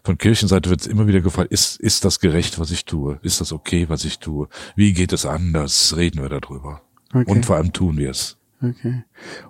von 0.04 0.18
Kirchenseite 0.18 0.70
wird 0.70 0.82
es 0.82 0.88
immer 0.88 1.08
wieder 1.08 1.22
gefragt, 1.22 1.52
ist, 1.52 1.80
ist 1.80 2.06
das 2.06 2.20
gerecht, 2.20 2.60
was 2.60 2.72
ich 2.72 2.86
tue? 2.86 3.20
Ist 3.22 3.42
das 3.42 3.52
okay, 3.52 3.90
was 3.90 4.06
ich 4.06 4.20
tue? 4.20 4.48
Wie 4.76 4.94
geht 4.94 5.14
es 5.14 5.26
anders? 5.26 5.96
Reden 5.98 6.22
wir 6.22 6.30
darüber. 6.30 6.82
Okay. 7.14 7.30
Und 7.32 7.46
vor 7.46 7.56
allem 7.58 7.74
tun 7.74 7.98
wir 7.98 8.12
es. 8.12 8.38
Okay. 8.62 9.04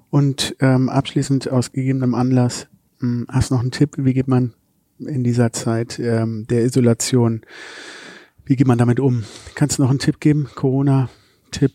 Und 0.10 0.56
ähm, 0.60 0.90
abschließend 0.90 1.50
aus 1.50 1.72
gegebenem 1.72 2.16
Anlass, 2.16 2.68
mh, 3.00 3.26
hast 3.30 3.52
noch 3.52 3.60
einen 3.60 3.72
Tipp, 3.72 3.96
wie 3.98 4.14
geht 4.14 4.28
man 4.28 4.54
in 5.00 5.24
dieser 5.24 5.52
Zeit 5.52 6.00
ähm, 6.00 6.46
der 6.50 6.64
Isolation, 6.64 7.42
wie 8.46 8.56
geht 8.56 8.68
man 8.68 8.78
damit 8.78 9.00
um? 9.00 9.24
Kannst 9.56 9.78
du 9.78 9.84
noch 9.84 9.90
einen 9.90 10.00
Tipp 10.00 10.20
geben? 10.20 10.48
Corona-Tipp? 10.56 11.74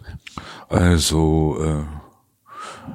Also 0.68 1.56
äh, 1.60 1.84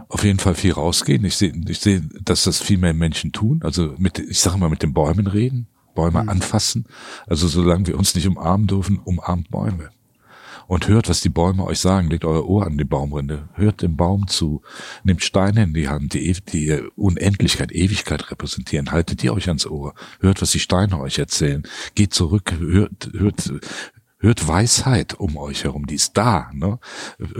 auf 0.10 0.23
jeden 0.23 0.39
Fall 0.39 0.56
viel 0.56 0.72
rausgehen. 0.73 1.26
Ich 1.26 1.35
sehe, 1.35 1.53
ich 1.68 1.80
sehe, 1.80 2.02
dass 2.22 2.43
das 2.45 2.61
viel 2.61 2.77
mehr 2.77 2.93
Menschen 2.93 3.31
tun. 3.31 3.60
Also 3.64 3.93
mit, 3.97 4.19
ich 4.19 4.39
sage 4.39 4.57
mal, 4.57 4.69
mit 4.69 4.81
den 4.84 4.93
Bäumen 4.93 5.27
reden, 5.27 5.68
Bäume 5.93 6.23
Mhm. 6.23 6.30
anfassen. 6.30 6.85
Also 7.27 7.47
solange 7.47 7.88
wir 7.88 7.97
uns 7.97 8.15
nicht 8.15 8.27
umarmen 8.27 8.68
dürfen, 8.68 8.99
umarmt 9.03 9.49
Bäume. 9.49 9.89
Und 10.68 10.88
hört, 10.88 11.10
was 11.10 11.22
die 11.22 11.30
Bäume 11.30 11.66
euch 11.66 11.80
sagen. 11.80 12.10
Legt 12.10 12.26
euer 12.26 12.48
Ohr 12.48 12.66
an 12.66 12.78
die 12.78 12.84
Baumrinde. 12.84 13.50
Hört 13.54 13.82
dem 13.82 13.96
Baum 13.96 14.28
zu. 14.28 14.62
Nehmt 15.04 15.24
Steine 15.24 15.64
in 15.64 15.74
die 15.74 15.88
Hand, 15.88 16.14
die, 16.14 16.36
die 16.52 16.82
Unendlichkeit, 16.96 17.72
Ewigkeit 17.72 18.32
repräsentieren. 18.32 18.92
Haltet 18.92 19.22
die 19.22 19.30
euch 19.30 19.48
ans 19.48 19.66
Ohr. 19.66 19.94
Hört, 20.20 20.42
was 20.42 20.52
die 20.52 20.60
Steine 20.60 21.00
euch 21.00 21.20
erzählen. 21.20 21.64
Geht 21.94 22.14
zurück, 22.14 22.54
hört, 22.60 23.10
hört, 23.14 23.52
hört 24.26 24.47
Weisheit 24.47 25.14
um 25.14 25.38
euch 25.38 25.64
herum. 25.64 25.85
Die 25.85 25.95
ist 25.95 26.18
da. 26.18 26.49
Ne? 26.53 26.80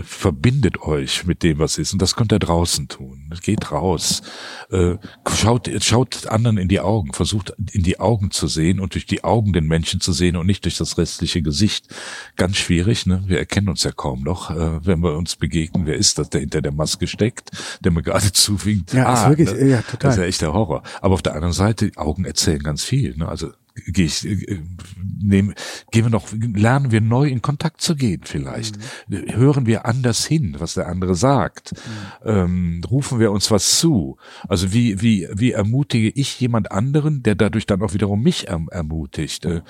Verbindet 0.03 0.81
euch 0.81 1.25
mit 1.25 1.43
dem, 1.43 1.59
was 1.59 1.77
ist. 1.77 1.93
Und 1.93 2.01
das 2.01 2.15
könnt 2.15 2.31
ihr 2.31 2.39
draußen 2.39 2.87
tun. 2.87 3.33
Geht 3.41 3.71
raus. 3.71 4.21
Äh, 4.71 4.95
schaut, 5.35 5.69
schaut 5.81 6.27
anderen 6.27 6.57
in 6.57 6.67
die 6.67 6.79
Augen. 6.79 7.13
Versucht 7.13 7.53
in 7.71 7.83
die 7.83 7.99
Augen 7.99 8.31
zu 8.31 8.47
sehen 8.47 8.79
und 8.79 8.93
durch 8.93 9.05
die 9.05 9.23
Augen 9.23 9.51
den 9.53 9.65
Menschen 9.67 9.99
zu 9.99 10.13
sehen 10.13 10.35
und 10.35 10.45
nicht 10.45 10.63
durch 10.65 10.77
das 10.77 10.97
restliche 10.97 11.41
Gesicht. 11.41 11.87
Ganz 12.35 12.57
schwierig. 12.57 13.05
Ne? 13.05 13.23
Wir 13.25 13.39
erkennen 13.39 13.69
uns 13.69 13.83
ja 13.83 13.91
kaum 13.91 14.23
noch, 14.23 14.51
äh, 14.51 14.85
wenn 14.85 14.99
wir 14.99 15.17
uns 15.17 15.35
begegnen. 15.35 15.85
Wer 15.85 15.95
ist 15.95 16.17
das, 16.19 16.29
der 16.29 16.41
hinter 16.41 16.61
der 16.61 16.71
Maske 16.71 17.07
steckt, 17.07 17.51
der 17.81 17.91
mir 17.91 18.03
gerade 18.03 18.31
zuwinkt? 18.31 18.93
Ja, 18.93 19.13
ist 19.13 19.29
wirklich- 19.29 19.59
ne? 19.59 19.69
ja, 19.69 19.81
total. 19.81 19.97
Das 19.99 20.13
ist 20.15 20.19
ja 20.21 20.25
echt 20.27 20.41
der 20.41 20.53
Horror. 20.53 20.83
Aber 21.01 21.15
auf 21.15 21.21
der 21.21 21.33
anderen 21.33 21.53
Seite, 21.53 21.91
Augen 21.95 22.25
erzählen 22.25 22.61
ganz 22.61 22.83
viel. 22.83 23.15
Ne? 23.17 23.27
Also 23.27 23.51
gehe 23.88 24.06
ich, 24.06 24.26
äh, 24.26 24.60
nehmen, 25.22 25.53
gehen 25.91 26.06
wir 26.06 26.10
noch, 26.10 26.27
lernen 26.31 26.91
wir 26.91 27.02
neu 27.02 27.27
in 27.27 27.41
Kontakt 27.41 27.81
zu 27.81 27.95
gehen 27.95 28.22
vielleicht. 28.23 28.77
Hören 29.10 29.65
wir 29.65 29.85
anders 29.85 30.26
hin, 30.26 30.56
was 30.60 30.76
der 30.76 30.88
andere 30.88 31.15
sagt. 31.15 31.73
Ähm, 32.23 32.81
rufen 32.89 33.19
wir 33.19 33.31
uns 33.31 33.52
was 33.52 33.80
zu. 33.80 34.18
Also 34.47 34.72
wie, 34.73 35.02
wie, 35.02 35.27
wie 35.34 35.52
ermutige 35.52 36.10
ich 36.10 36.39
jemand 36.39 36.72
anderen, 36.72 37.23
der 37.23 37.35
dadurch 37.35 37.65
dann 37.65 37.81
auch 37.81 37.93
wiederum 37.93 38.22
mich 38.23 38.49
erm- 38.49 38.69
ermutigt? 38.72 39.45
Äh, 39.45 39.61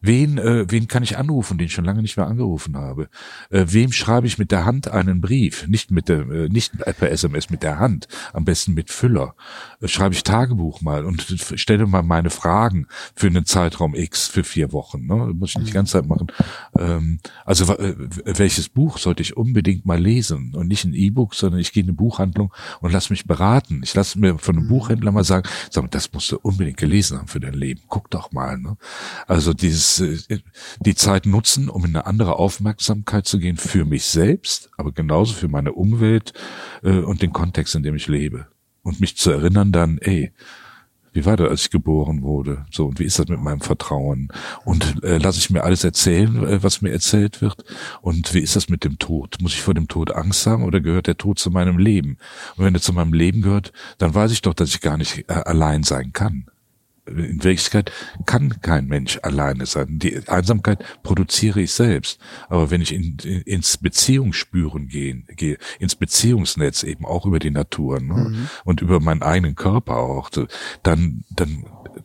wen, 0.00 0.38
äh, 0.38 0.66
wen 0.70 0.88
kann 0.88 1.02
ich 1.02 1.16
anrufen, 1.16 1.58
den 1.58 1.66
ich 1.66 1.72
schon 1.72 1.84
lange 1.84 2.02
nicht 2.02 2.16
mehr 2.16 2.26
angerufen 2.26 2.76
habe? 2.76 3.08
Äh, 3.50 3.64
wem 3.68 3.92
schreibe 3.92 4.26
ich 4.26 4.38
mit 4.38 4.50
der 4.50 4.64
Hand 4.64 4.88
einen 4.88 5.20
Brief? 5.20 5.66
Nicht 5.68 5.90
mit 5.90 6.08
der, 6.08 6.20
äh, 6.28 6.48
nicht 6.48 6.76
per 6.78 7.10
SMS, 7.10 7.50
mit 7.50 7.62
der 7.62 7.78
Hand. 7.78 8.08
Am 8.32 8.44
besten 8.44 8.74
mit 8.74 8.90
Füller. 8.90 9.34
Äh, 9.80 9.88
schreibe 9.88 10.14
ich 10.14 10.22
Tagebuch 10.22 10.80
mal 10.82 11.04
und 11.04 11.22
stelle 11.54 11.86
mal 11.86 12.02
meine 12.02 12.30
Fragen 12.30 12.86
für 13.14 13.28
einen 13.28 13.46
Zeitraum 13.54 13.94
X 13.94 14.26
für 14.26 14.42
vier 14.42 14.72
Wochen. 14.72 15.06
Ne? 15.06 15.32
Muss 15.32 15.50
ich 15.50 15.58
nicht 15.58 15.68
die 15.68 15.74
ganze 15.74 15.92
Zeit 15.92 16.06
machen. 16.06 16.26
Ähm, 16.76 17.20
also 17.44 17.72
äh, 17.74 17.94
welches 18.24 18.68
Buch 18.68 18.98
sollte 18.98 19.22
ich 19.22 19.36
unbedingt 19.36 19.86
mal 19.86 20.00
lesen 20.00 20.54
und 20.56 20.66
nicht 20.66 20.84
ein 20.84 20.92
E-Book, 20.92 21.36
sondern 21.36 21.60
ich 21.60 21.72
gehe 21.72 21.84
in 21.84 21.90
eine 21.90 21.96
Buchhandlung 21.96 22.52
und 22.80 22.92
lass 22.92 23.10
mich 23.10 23.26
beraten. 23.26 23.82
Ich 23.84 23.94
lasse 23.94 24.18
mir 24.18 24.38
von 24.38 24.58
einem 24.58 24.66
Buchhändler 24.66 25.12
mal 25.12 25.22
sagen, 25.22 25.48
sag 25.70 25.84
mal, 25.84 25.88
das 25.88 26.12
musst 26.12 26.32
du 26.32 26.38
unbedingt 26.38 26.78
gelesen 26.78 27.16
haben 27.18 27.28
für 27.28 27.38
dein 27.38 27.54
Leben. 27.54 27.82
Guck 27.86 28.10
doch 28.10 28.32
mal. 28.32 28.58
Ne? 28.58 28.76
Also 29.28 29.54
dieses 29.54 30.00
äh, 30.00 30.40
die 30.80 30.96
Zeit 30.96 31.24
nutzen, 31.24 31.68
um 31.68 31.84
in 31.84 31.94
eine 31.94 32.06
andere 32.06 32.40
Aufmerksamkeit 32.40 33.26
zu 33.26 33.38
gehen 33.38 33.56
für 33.56 33.84
mich 33.84 34.04
selbst, 34.06 34.70
aber 34.76 34.90
genauso 34.90 35.32
für 35.34 35.48
meine 35.48 35.74
Umwelt 35.74 36.32
äh, 36.82 36.98
und 36.98 37.22
den 37.22 37.32
Kontext, 37.32 37.76
in 37.76 37.84
dem 37.84 37.94
ich 37.94 38.08
lebe. 38.08 38.48
Und 38.82 38.98
mich 38.98 39.16
zu 39.16 39.30
erinnern 39.30 39.70
dann, 39.70 39.98
ey, 39.98 40.32
wie 41.14 41.24
war 41.24 41.36
das, 41.36 41.48
als 41.48 41.62
ich 41.62 41.70
geboren 41.70 42.22
wurde? 42.22 42.66
So, 42.70 42.86
und 42.86 42.98
wie 42.98 43.04
ist 43.04 43.18
das 43.18 43.28
mit 43.28 43.40
meinem 43.40 43.60
Vertrauen? 43.60 44.28
Und 44.64 45.02
äh, 45.04 45.18
lasse 45.18 45.38
ich 45.38 45.48
mir 45.48 45.62
alles 45.62 45.84
erzählen, 45.84 46.44
äh, 46.46 46.62
was 46.62 46.82
mir 46.82 46.90
erzählt 46.90 47.40
wird? 47.40 47.64
Und 48.02 48.34
wie 48.34 48.40
ist 48.40 48.56
das 48.56 48.68
mit 48.68 48.84
dem 48.84 48.98
Tod? 48.98 49.36
Muss 49.40 49.54
ich 49.54 49.62
vor 49.62 49.74
dem 49.74 49.88
Tod 49.88 50.12
Angst 50.12 50.46
haben 50.46 50.64
oder 50.64 50.80
gehört 50.80 51.06
der 51.06 51.16
Tod 51.16 51.38
zu 51.38 51.50
meinem 51.50 51.78
Leben? 51.78 52.18
Und 52.56 52.64
wenn 52.64 52.74
er 52.74 52.80
zu 52.80 52.92
meinem 52.92 53.12
Leben 53.12 53.42
gehört, 53.42 53.72
dann 53.98 54.14
weiß 54.14 54.32
ich 54.32 54.42
doch, 54.42 54.54
dass 54.54 54.70
ich 54.70 54.80
gar 54.80 54.98
nicht 54.98 55.24
äh, 55.28 55.32
allein 55.32 55.84
sein 55.84 56.12
kann. 56.12 56.46
In 57.06 57.44
Wirklichkeit 57.44 57.92
kann 58.24 58.60
kein 58.62 58.86
Mensch 58.86 59.18
alleine 59.22 59.66
sein. 59.66 59.98
Die 59.98 60.26
Einsamkeit 60.28 60.82
produziere 61.02 61.60
ich 61.60 61.72
selbst. 61.72 62.18
Aber 62.48 62.70
wenn 62.70 62.80
ich 62.80 62.94
in, 62.94 63.18
in, 63.22 63.42
ins 63.42 63.76
Beziehungsspüren 63.76 64.88
gehen, 64.88 65.26
gehe, 65.28 65.58
ins 65.78 65.96
Beziehungsnetz 65.96 66.82
eben 66.82 67.04
auch 67.04 67.26
über 67.26 67.38
die 67.38 67.50
Natur 67.50 68.00
ne? 68.00 68.48
und 68.64 68.80
über 68.80 69.00
meinen 69.00 69.22
eigenen 69.22 69.54
Körper 69.54 69.96
auch, 69.96 70.30
dann, 70.82 71.24
dann 71.30 71.64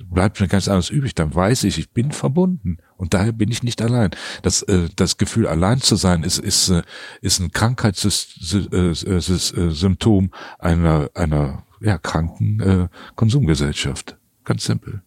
bleibt 0.09 0.39
mir 0.39 0.47
ganz 0.47 0.67
anderes 0.67 0.89
übrig. 0.89 1.13
Dann 1.15 1.33
weiß 1.33 1.63
ich, 1.63 1.79
ich 1.79 1.91
bin 1.91 2.11
verbunden 2.11 2.77
und 2.97 3.13
daher 3.13 3.31
bin 3.31 3.49
ich 3.51 3.63
nicht 3.63 3.81
allein. 3.81 4.11
Das, 4.41 4.63
äh, 4.63 4.89
das 4.95 5.17
Gefühl, 5.17 5.47
allein 5.47 5.79
zu 5.81 5.95
sein, 5.95 6.23
ist, 6.23 6.39
ist, 6.39 6.69
äh, 6.69 6.81
ist 7.21 7.39
ein 7.39 7.51
Krankheitssymptom 7.51 10.31
einer, 10.59 11.09
einer 11.13 11.63
ja, 11.81 11.97
kranken 11.97 12.59
äh, 12.59 12.89
Konsumgesellschaft. 13.15 14.18
Ganz 14.43 14.63
simpel. 14.65 15.01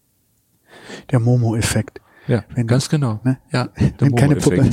Der 1.10 1.20
Momo-Effekt. 1.20 2.00
Ja, 2.28 2.44
Wenn- 2.54 2.66
ganz 2.66 2.88
genau. 2.88 3.20
ne? 3.24 3.38
Ja, 3.52 3.68
Wenn 3.98 4.14
keine 4.14 4.36
Puppe. 4.36 4.70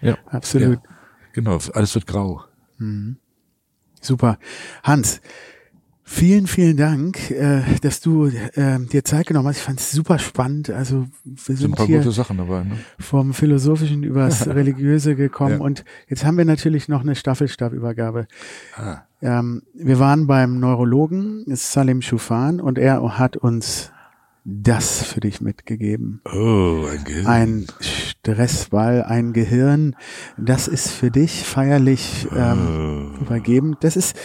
Ja, 0.00 0.16
Absolut. 0.26 0.76
Ja, 0.84 0.90
genau, 1.32 1.58
alles 1.74 1.94
wird 1.94 2.06
grau. 2.06 2.42
Super. 4.00 4.38
Hans, 4.82 5.20
vielen, 6.02 6.46
vielen 6.48 6.76
Dank, 6.76 7.30
äh, 7.30 7.62
dass 7.80 8.00
du 8.00 8.26
äh, 8.26 8.78
dir 8.80 9.04
Zeit 9.04 9.26
genommen 9.26 9.48
hast. 9.48 9.58
Ich 9.58 9.62
fand 9.62 9.78
es 9.80 9.90
super 9.92 10.18
spannend. 10.18 10.70
Also 10.70 11.06
wir 11.24 11.36
Sind 11.36 11.50
ein 11.50 11.56
sind 11.56 11.76
paar 11.76 11.86
hier 11.86 11.98
gute 11.98 12.10
Sachen 12.12 12.38
dabei. 12.38 12.64
Ne? 12.64 12.76
vom 12.98 13.34
Philosophischen 13.34 14.02
übers 14.02 14.46
Religiöse 14.48 15.14
gekommen 15.16 15.58
Ja. 15.58 15.64
und 15.64 15.84
jetzt 16.08 16.24
haben 16.24 16.36
wir 16.38 16.44
natürlich 16.44 16.88
noch 16.88 17.02
eine 17.02 17.14
Staffelstabübergabe. 17.14 18.26
Ah, 18.76 19.02
Ähm, 19.20 19.62
wir 19.74 19.98
waren 20.00 20.26
beim 20.26 20.58
Neurologen, 20.58 21.44
Salim 21.54 22.02
Schufan, 22.02 22.60
und 22.60 22.78
er 22.78 23.18
hat 23.18 23.36
uns 23.36 23.92
das 24.44 25.02
für 25.04 25.20
dich 25.20 25.40
mitgegeben. 25.40 26.20
oh, 26.24 26.86
ein 26.90 27.04
Gehirn. 27.04 27.26
Ein 27.26 27.66
Stressball, 27.80 29.02
ein 29.04 29.32
Gehirn, 29.32 29.96
das 30.36 30.68
ist 30.68 30.88
für 30.90 31.10
dich 31.10 31.44
feierlich 31.44 32.26
ähm, 32.34 33.14
oh, 33.18 33.20
übergeben. 33.22 33.76
Das 33.80 33.96
ist, 33.96 34.16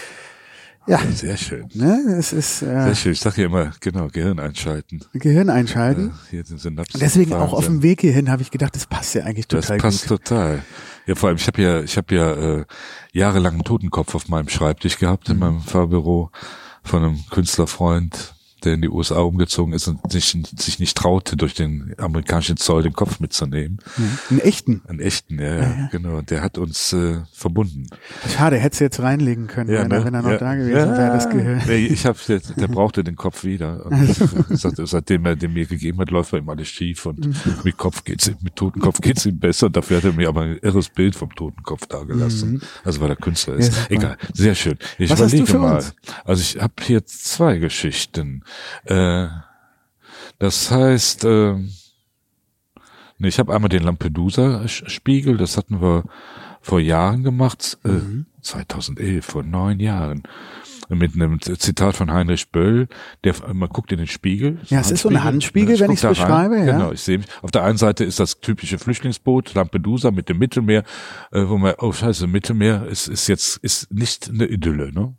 ja, 0.88 1.00
sehr 1.14 1.38
schön. 1.38 1.68
ne, 1.74 2.16
es 2.18 2.34
ist 2.34 2.62
äh, 2.62 2.66
Sehr 2.66 2.96
schön. 2.96 3.12
Ich 3.12 3.20
sage 3.20 3.42
ja 3.42 3.48
immer, 3.48 3.72
genau, 3.80 4.08
Gehirn 4.08 4.40
einschalten. 4.40 5.02
Gehirn 5.14 5.50
einschalten. 5.50 6.10
Äh, 6.10 6.30
hier 6.32 6.46
sind 6.46 6.60
Synapsen. 6.62 6.96
Und 6.96 7.02
deswegen 7.02 7.34
auch 7.34 7.54
auf 7.54 7.66
dem 7.66 7.84
Weg 7.84 8.02
hierhin 8.02 8.30
habe 8.32 8.42
ich 8.42 8.52
gedacht, 8.52 8.76
das 8.76 8.86
passt 8.86 9.14
ja 9.14 9.24
eigentlich 9.24 9.48
Das 9.48 9.66
total 9.66 9.78
passt 9.80 10.08
gut. 10.08 10.24
total. 10.24 10.64
Ja, 11.06 11.16
vor 11.16 11.30
allem, 11.30 11.38
ich 11.38 11.48
habe 11.48 11.62
ja, 11.62 11.82
ich 11.82 11.96
habe 11.98 12.16
ja 12.16 12.32
äh, 12.60 12.66
jahrelang 13.12 13.54
einen 13.56 13.64
Totenkopf 13.64 14.16
auf 14.16 14.30
meinem 14.30 14.50
Schreibtisch 14.50 14.98
gehabt 14.98 15.28
Mhm. 15.28 15.34
in 15.34 15.40
meinem 15.40 15.62
Fahrbüro 15.62 16.32
von 16.84 17.04
einem 17.04 17.20
Künstlerfreund, 17.30 18.34
der 18.64 18.74
in 18.74 18.82
die 18.82 18.90
USA 18.90 19.20
umgezogen 19.20 19.74
ist 19.74 19.88
und 19.88 20.12
sich, 20.12 20.36
sich 20.58 20.80
nicht 20.80 20.98
traute, 20.98 21.38
durch 21.38 21.54
den 21.54 21.94
amerikanischen 21.98 22.58
Zoll 22.58 22.84
den 22.84 22.94
Kopf 22.94 23.20
mitzunehmen. 23.20 23.80
Einen 24.30 24.40
echten. 24.40 24.82
Einen 24.88 25.00
echten, 25.00 25.40
ja, 25.40 25.56
ja, 25.62 25.90
genau. 25.92 26.22
Der 26.22 26.42
hat 26.42 26.58
uns 26.58 26.92
äh, 26.94 27.20
verbunden. 27.32 27.88
Schade, 28.36 28.58
hättest 28.58 28.82
du 28.82 28.86
jetzt 28.86 29.00
reinlegen 29.00 29.48
können, 29.48 29.70
wenn, 29.70 29.92
er, 29.92 30.04
wenn 30.06 30.14
er 30.14 30.22
noch 30.22 30.30
ne? 30.30 30.34
Ja. 30.34 30.38
da 30.40 30.56
gewesen 30.56 30.74
wäre, 30.98 31.14
das 31.14 31.30
Gehirn. 31.30 31.62
Nee, 31.68 31.86
ich 31.86 32.06
hab, 32.06 32.18
der, 32.26 32.40
der 32.40 32.68
brauchte 32.68 33.04
den 33.04 33.16
Kopf 33.16 33.44
wieder. 33.44 33.90
Seit- 34.50 34.76
seitdem 34.88 35.26
er 35.26 35.36
den 35.36 35.54
mir 35.54 35.66
gegeben 35.66 36.00
hat, 36.00 36.10
läuft 36.12 36.32
bei 36.32 36.40
ihm 36.40 36.50
alles 36.50 36.68
schief 36.68 37.06
und 37.06 37.26
Mhm. 37.28 37.36
mit 37.64 37.78
Kopf 37.78 38.04
geht's 38.04 38.28
ihm, 38.28 38.38
mit 38.42 38.56
Totenkopf 38.56 39.02
geht's 39.02 39.26
ihm 39.26 39.38
besser. 39.40 39.70
Dafür 39.70 39.98
hat 39.98 40.04
er 40.06 40.14
mir 40.14 40.30
aber 40.30 40.42
ein 40.42 40.58
irres 40.62 40.90
Bild 40.90 41.16
vom 41.16 41.34
Totenkopf 41.36 41.86
dagelassen. 41.88 42.62
Also 42.84 43.02
weil 43.02 43.10
er 43.10 43.16
Künstler 43.16 43.56
ist. 43.56 43.72
Mhm. 43.72 43.78
Ja. 43.78 43.86
Egal, 43.98 44.18
sehr 44.34 44.56
schön. 44.56 44.78
Ich 44.98 45.10
Was 45.10 45.22
hast 45.22 45.32
du 45.34 45.38
überlege 45.38 45.52
für 45.52 45.60
mal. 45.60 45.76
uns? 45.76 45.94
Also 46.26 46.42
ich 46.42 46.62
habe 46.62 46.74
hier 46.82 47.06
zwei 47.06 47.58
Geschichten. 47.58 48.44
Äh, 48.86 49.28
das 50.40 50.72
heißt, 50.72 51.24
äh, 51.26 51.56
nee, 53.18 53.28
ich 53.28 53.40
habe 53.40 53.54
einmal 53.54 53.70
den 53.70 53.84
Lampedusa-Spiegel, 53.84 55.38
das 55.38 55.58
hatten 55.58 55.82
wir 55.82 56.04
vor 56.62 56.80
Jahren 56.80 57.24
gemacht, 57.24 57.78
äh, 57.84 57.90
Mhm. 57.90 58.26
2011, 58.42 59.26
vor 59.26 59.44
neun 59.44 59.80
Jahren, 59.80 60.24
mit 60.90 61.16
einem 61.16 61.42
Zitat 61.42 61.98
von 61.98 62.12
Heinrich 62.14 62.50
Böll, 62.52 62.88
der 63.26 63.34
man 63.54 63.68
guckt 63.68 63.92
in 63.92 63.98
den 63.98 64.08
Spiegel. 64.08 64.60
Ja, 64.68 64.80
es 64.80 64.90
ist 64.92 65.02
so 65.02 65.10
ein 65.10 65.22
Handspiegel, 65.22 65.76
Ich 65.76 65.82
wenn 65.82 65.94
da 65.96 66.08
rein. 66.08 66.10
beschreibe, 66.14 66.58
ja. 66.60 66.66
Genau, 66.66 66.92
ich 66.94 67.02
sehe 67.02 67.18
mich. 67.18 67.28
Auf 67.42 67.52
der 67.52 67.64
einen 67.66 67.78
Seite 67.78 68.06
ist 68.06 68.22
das 68.22 68.40
typische 68.40 68.78
Flüchtlingsboot 68.80 69.54
Lampedusa 69.54 70.12
mit 70.12 70.30
dem 70.30 70.38
Mittelmeer, 70.38 70.84
äh, 71.34 71.44
wo 71.48 71.58
man, 71.58 71.74
oh 71.80 71.92
scheiße, 71.92 72.26
Mittelmeer 72.28 72.86
ist, 72.86 73.08
ist 73.10 73.28
jetzt 73.28 73.58
ist 73.58 73.92
nicht 73.94 74.30
eine 74.30 74.46
Idylle, 74.46 74.94
ne? 74.94 75.14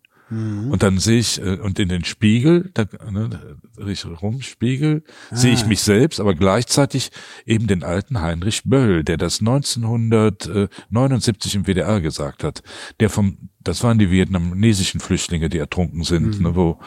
Und 0.71 0.83
dann 0.83 0.99
sehe 0.99 1.19
ich, 1.19 1.41
äh, 1.41 1.57
und 1.57 1.79
in 1.79 1.89
den 1.89 2.05
Spiegel, 2.05 2.71
da 2.75 2.85
ne, 3.11 3.57
ich 3.87 4.05
rum, 4.05 4.43
Spiegel, 4.43 5.03
sehe 5.31 5.55
ich 5.55 5.65
mich 5.67 5.81
selbst, 5.81 6.21
aber 6.21 6.35
gleichzeitig 6.35 7.11
eben 7.47 7.67
den 7.67 7.83
alten 7.83 8.21
Heinrich 8.21 8.65
Böll, 8.65 9.05
der 9.05 9.17
das 9.17 9.41
1979 9.41 11.55
im 11.55 11.67
WDR 11.67 12.03
gesagt 12.03 12.45
hat, 12.45 12.63
der 13.01 13.09
vom, 13.09 13.49
das 13.61 13.83
waren 13.83 13.99
die 13.99 14.11
vietnamesischen 14.11 15.01
Flüchtlinge, 15.01 15.49
die 15.49 15.59
ertrunken 15.59 16.05
sind, 16.05 16.43
ne, 16.43 16.55
wo 16.55 16.79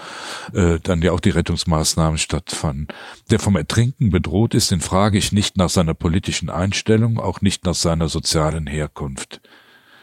äh, 0.53 0.77
dann 0.81 1.01
ja 1.01 1.11
auch 1.11 1.19
die 1.19 1.31
Rettungsmaßnahmen 1.31 2.19
stattfanden. 2.19 2.89
Der 3.31 3.39
vom 3.39 3.55
Ertrinken 3.55 4.11
bedroht 4.11 4.53
ist, 4.53 4.69
den 4.69 4.81
frage 4.81 5.17
ich 5.17 5.31
nicht 5.31 5.57
nach 5.57 5.69
seiner 5.69 5.95
politischen 5.95 6.51
Einstellung, 6.51 7.19
auch 7.19 7.41
nicht 7.41 7.65
nach 7.65 7.75
seiner 7.75 8.07
sozialen 8.07 8.67
Herkunft. 8.67 9.40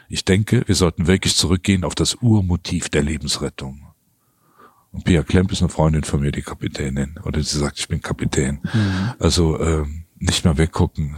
Ich 0.09 0.25
denke, 0.25 0.63
wir 0.67 0.75
sollten 0.75 1.07
wirklich 1.07 1.37
zurückgehen 1.37 1.85
auf 1.85 1.95
das 1.95 2.15
Urmotiv 2.17 2.89
der 2.89 3.03
Lebensrettung. 3.03 3.87
Und 4.91 5.05
Pia 5.05 5.23
Klemp 5.23 5.53
ist 5.53 5.61
eine 5.61 5.69
Freundin 5.69 6.03
von 6.03 6.21
mir, 6.21 6.33
die 6.33 6.43
Kapitänin. 6.43 7.19
Oder 7.25 7.43
sie 7.43 7.59
sagt, 7.59 7.79
ich 7.79 7.89
bin 7.89 8.01
Kapitän. 8.01 8.61
Also 9.19 9.61
ähm, 9.61 10.05
nicht 10.21 10.45
mehr 10.45 10.59
weggucken. 10.59 11.17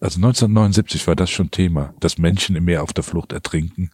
Also 0.00 0.16
1979 0.18 1.06
war 1.06 1.14
das 1.16 1.30
schon 1.30 1.50
Thema, 1.50 1.94
dass 2.00 2.18
Menschen 2.18 2.56
im 2.56 2.64
Meer 2.64 2.82
auf 2.82 2.92
der 2.92 3.04
Flucht 3.04 3.32
ertrinken 3.32 3.90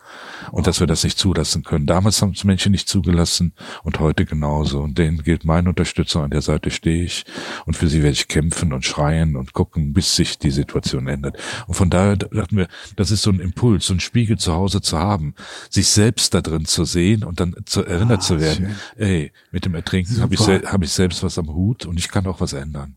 und 0.50 0.66
dass 0.66 0.80
wir 0.80 0.86
das 0.86 1.04
nicht 1.04 1.18
zulassen 1.18 1.62
können. 1.62 1.86
Damals 1.86 2.22
haben 2.22 2.32
es 2.32 2.44
Menschen 2.44 2.72
nicht 2.72 2.88
zugelassen 2.88 3.52
und 3.82 4.00
heute 4.00 4.24
genauso. 4.24 4.80
Und 4.80 4.98
denen 4.98 5.22
gilt 5.22 5.44
meine 5.44 5.68
Unterstützung, 5.68 6.22
an 6.22 6.30
der 6.30 6.42
Seite 6.42 6.70
stehe 6.70 7.04
ich 7.04 7.24
und 7.66 7.76
für 7.76 7.88
sie 7.88 8.02
werde 8.02 8.12
ich 8.14 8.28
kämpfen 8.28 8.72
und 8.72 8.84
schreien 8.84 9.36
und 9.36 9.52
gucken, 9.52 9.92
bis 9.92 10.16
sich 10.16 10.38
die 10.38 10.50
Situation 10.50 11.06
ändert. 11.06 11.36
Und 11.66 11.74
von 11.74 11.90
daher 11.90 12.16
dachten 12.16 12.56
wir, 12.56 12.68
das 12.96 13.10
ist 13.10 13.22
so 13.22 13.30
ein 13.30 13.40
Impuls, 13.40 13.86
so 13.86 13.94
ein 13.94 14.00
Spiegel 14.00 14.38
zu 14.38 14.52
Hause 14.54 14.80
zu 14.80 14.98
haben, 14.98 15.34
sich 15.68 15.88
selbst 15.88 16.34
da 16.34 16.40
drin 16.40 16.64
zu 16.64 16.84
sehen 16.84 17.24
und 17.24 17.40
dann 17.40 17.54
zu 17.66 17.84
erinnert 17.84 18.20
Ah, 18.20 18.20
zu 18.20 18.40
werden, 18.40 18.76
schön. 18.96 19.06
ey, 19.06 19.32
mit 19.52 19.64
dem 19.64 19.74
Ertrinken 19.74 20.20
habe 20.20 20.34
ich, 20.34 20.40
hab 20.40 20.82
ich 20.82 20.90
selbst 20.90 21.22
was 21.22 21.38
am 21.38 21.48
Hut 21.48 21.86
und 21.86 21.98
ich 21.98 22.08
kann 22.08 22.26
auch 22.26 22.40
was 22.40 22.52
ändern. 22.52 22.96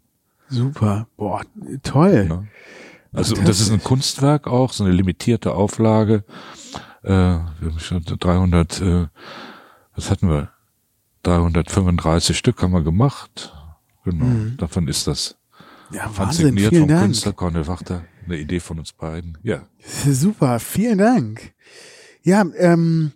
Super. 0.54 1.08
Boah, 1.18 1.42
toll. 1.84 2.26
Ne? 2.26 2.48
Also 3.12 3.36
das 3.36 3.60
ist 3.60 3.72
ein 3.72 3.84
Kunstwerk 3.84 4.48
auch, 4.48 4.74
so 4.74 4.84
eine 4.84 4.94
limitierte 4.94 5.54
Auflage. 5.54 6.24
Äh, 7.04 7.10
wir 7.10 7.70
haben 7.70 7.80
schon 7.80 8.04
300, 8.04 8.82
äh, 8.82 9.08
was 9.96 10.10
hatten 10.10 10.30
wir? 10.30 10.50
335 11.24 12.38
Stück 12.38 12.62
haben 12.62 12.74
wir 12.74 12.82
gemacht. 12.84 13.54
Genau, 14.04 14.56
davon 14.58 14.88
ist 14.88 15.08
das. 15.08 15.38
Ja, 15.92 16.08
Mhm. 16.08 16.18
Wahnsinn. 16.18 16.46
Signiert 16.48 16.70
Vielen 16.70 16.82
vom 16.84 16.90
Dank. 16.90 17.02
Künstler 17.04 17.34
Cornel 17.34 17.68
Wachter. 17.68 18.04
Eine 18.26 18.38
Idee 18.38 18.60
von 18.60 18.80
uns 18.80 18.94
beiden. 18.94 19.38
Ja. 19.44 19.64
Super. 20.10 20.60
Vielen 20.60 20.98
Dank. 20.98 21.54
Ja, 22.24 22.44
ähm, 22.58 23.12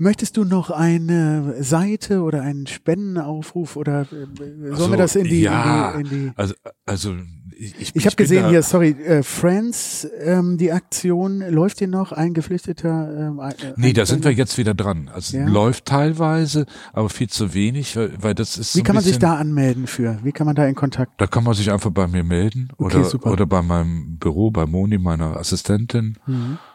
möchtest 0.00 0.36
du 0.36 0.44
noch 0.44 0.70
eine 0.70 1.62
Seite 1.62 2.22
oder 2.22 2.42
einen 2.42 2.66
Spendenaufruf 2.66 3.76
oder 3.76 4.02
äh, 4.02 4.06
sollen 4.06 4.72
Also, 4.72 4.90
wir 4.90 4.96
das 4.96 5.14
in 5.16 5.24
die, 5.24 5.42
ja, 5.42 5.90
in 5.92 6.08
die, 6.08 6.14
in 6.16 6.22
die 6.28 6.32
Also, 6.36 6.54
also 6.86 7.14
ich, 7.56 7.78
ich, 7.80 7.96
Ich 7.96 8.06
habe 8.06 8.16
gesehen 8.16 8.48
hier, 8.48 8.62
sorry, 8.62 8.90
äh, 8.90 9.22
Friends, 9.22 10.08
ähm, 10.20 10.56
die 10.56 10.72
Aktion, 10.72 11.40
läuft 11.40 11.80
die 11.80 11.86
noch? 11.86 12.12
Ein 12.12 12.32
Geflüchteter? 12.32 13.28
Ähm, 13.28 13.38
äh, 13.40 13.52
Nee, 13.76 13.92
da 13.92 14.06
sind 14.06 14.24
wir 14.24 14.32
jetzt 14.32 14.56
wieder 14.56 14.72
dran. 14.72 15.10
Also 15.12 15.36
Ja. 15.36 15.46
läuft 15.46 15.84
teilweise, 15.84 16.64
aber 16.94 17.10
viel 17.10 17.28
zu 17.28 17.52
wenig, 17.52 17.96
weil, 17.96 18.12
weil 18.20 18.34
das 18.34 18.56
ist 18.56 18.72
so 18.72 18.78
Wie 18.78 18.82
ein 18.82 18.84
kann 18.86 18.94
man 18.94 19.04
sich 19.04 19.18
da 19.18 19.36
anmelden 19.36 19.86
für? 19.86 20.18
Wie 20.22 20.32
kann 20.32 20.46
man 20.46 20.56
da 20.56 20.66
in 20.66 20.74
Kontakt? 20.74 21.20
Da 21.20 21.26
kann 21.26 21.44
man 21.44 21.52
sich 21.54 21.70
einfach 21.70 21.90
bei 21.90 22.06
mir 22.06 22.24
melden 22.24 22.68
Okay, 22.78 22.96
oder, 22.96 23.04
super. 23.04 23.30
oder 23.32 23.44
bei 23.46 23.60
meinem 23.60 24.16
Büro, 24.16 24.50
bei 24.50 24.64
Moni, 24.64 24.96
meiner 24.98 25.36
Assistentin. 25.36 26.16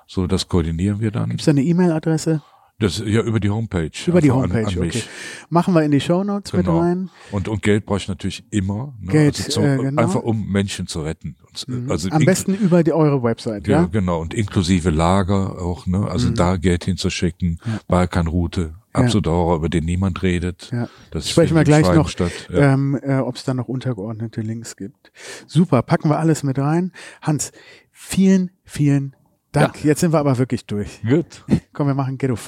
So, 0.08 0.28
das 0.28 0.48
koordinieren 0.48 1.00
wir 1.00 1.10
dann. 1.10 1.30
Gibt 1.30 1.42
es 1.42 1.46
da 1.46 1.52
eine 1.52 1.64
E-Mail-Adresse? 1.64 2.42
Das 2.78 3.00
ja 3.00 3.22
über 3.22 3.40
die 3.40 3.50
Homepage. 3.50 3.90
Über 4.06 4.20
die 4.20 4.32
an- 4.32 4.38
Homepage, 4.38 4.60
an 4.60 4.66
okay. 4.68 4.80
mich. 4.80 5.08
Machen 5.50 5.74
wir 5.74 5.84
in 5.84 5.92
die 5.92 6.02
Shownotes 6.02 6.52
mit 6.52 6.66
Genau. 6.66 6.80
rein. 6.80 7.10
Und, 7.32 7.48
und 7.48 7.62
Geld 7.64 7.86
brauche 7.86 8.00
ich 8.00 8.08
natürlich 8.10 8.44
immer. 8.52 8.94
Ne? 9.00 9.12
Geld, 9.14 9.38
also 9.38 9.50
zum, 9.52 9.64
äh, 9.64 9.78
genau. 9.78 10.02
Einfach 10.02 10.22
um 10.24 10.46
Menschen 10.52 10.86
zu 10.86 11.02
retten. 11.02 11.38
Und, 11.68 11.90
Also 11.90 12.10
Am 12.10 12.26
besten 12.26 12.54
über 12.54 12.84
die, 12.84 12.92
eure 12.92 13.24
Website, 13.24 13.66
Ja, 13.70 13.84
ja? 13.84 13.86
genau. 13.90 14.20
Und 14.20 14.34
inklusive 14.34 14.90
Lager 14.90 15.62
auch, 15.62 15.86
ne? 15.88 16.06
Also 16.10 16.30
da 16.32 16.58
Geld 16.58 16.84
hinzuschicken, 16.84 17.60
Balkanroute, 17.88 18.76
absoluter 18.92 19.32
Horror, 19.32 19.56
über 19.56 19.70
den 19.70 19.86
niemand 19.86 20.22
redet. 20.22 20.70
Ja. 20.74 20.90
Das 21.12 21.30
Sprechen 21.30 21.56
wir 21.56 21.64
gleich 21.64 21.90
noch. 21.94 22.12
Ja. 22.20 22.74
ähm, 22.74 23.00
äh, 23.02 23.20
ob 23.20 23.38
es 23.38 23.46
da 23.46 23.54
noch 23.54 23.70
untergeordnete 23.70 24.42
Links 24.42 24.76
gibt. 24.76 25.14
Super, 25.48 25.82
packen 25.82 26.10
wir 26.10 26.20
alles 26.20 26.44
mit 26.44 26.60
rein. 26.60 26.92
Hans, 27.22 27.54
vielen, 27.92 28.52
vielen 28.66 29.15
Dank. 29.56 29.84
Jetzt 29.84 30.02
sind 30.02 30.14
wir 30.14 30.20
aber 30.20 30.38
wirklich 30.38 30.66
durch. 30.66 31.02
Gut. 31.02 31.46
Komm, 31.74 31.88
wir 31.88 31.94
machen 31.94 32.18
Ghetto. 32.18 32.36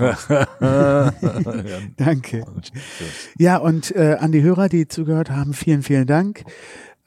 Danke. 1.98 2.46
Ja, 3.38 3.58
und 3.58 3.96
äh, 3.96 4.18
an 4.20 4.32
die 4.32 4.42
Hörer, 4.42 4.70
die 4.70 4.88
zugehört 4.88 5.30
haben, 5.30 5.54
vielen, 5.54 5.84
vielen 5.84 6.08
Dank. 6.08 6.44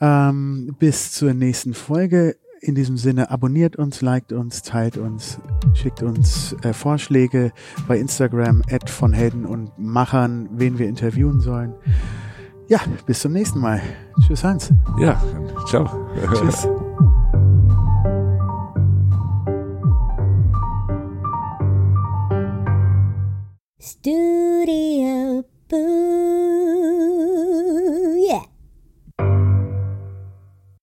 Ähm, 0.01 0.75
bis 0.79 1.13
zur 1.13 1.35
nächsten 1.35 1.75
Folge. 1.75 2.37
In 2.63 2.75
diesem 2.75 2.99
Sinne, 2.99 3.31
abonniert 3.31 3.77
uns, 3.77 4.03
liked 4.03 4.33
uns, 4.35 4.61
teilt 4.61 4.99
uns, 4.99 5.39
schickt 5.73 6.03
uns 6.03 6.55
äh, 6.63 6.75
Vorschläge 6.75 7.53
bei 7.89 7.99
Instagram, 7.99 8.63
at 8.71 8.91
von 8.91 9.15
Helden 9.15 9.47
und 9.47 9.71
Machern, 9.79 10.47
wen 10.53 10.79
wir 10.79 10.87
interviewen 10.87 11.41
sollen. 11.41 11.73
Ja, 12.69 12.81
bis 13.07 13.21
zum 13.21 13.33
nächsten 13.33 13.61
Mal. 13.61 13.81
Tschüss, 14.21 14.45
Hans. 14.45 14.73
Ja, 14.99 15.21
ciao. 15.67 15.89
Tschüss. 16.35 16.69
Studio 23.81 25.43
Boo. 25.67 26.60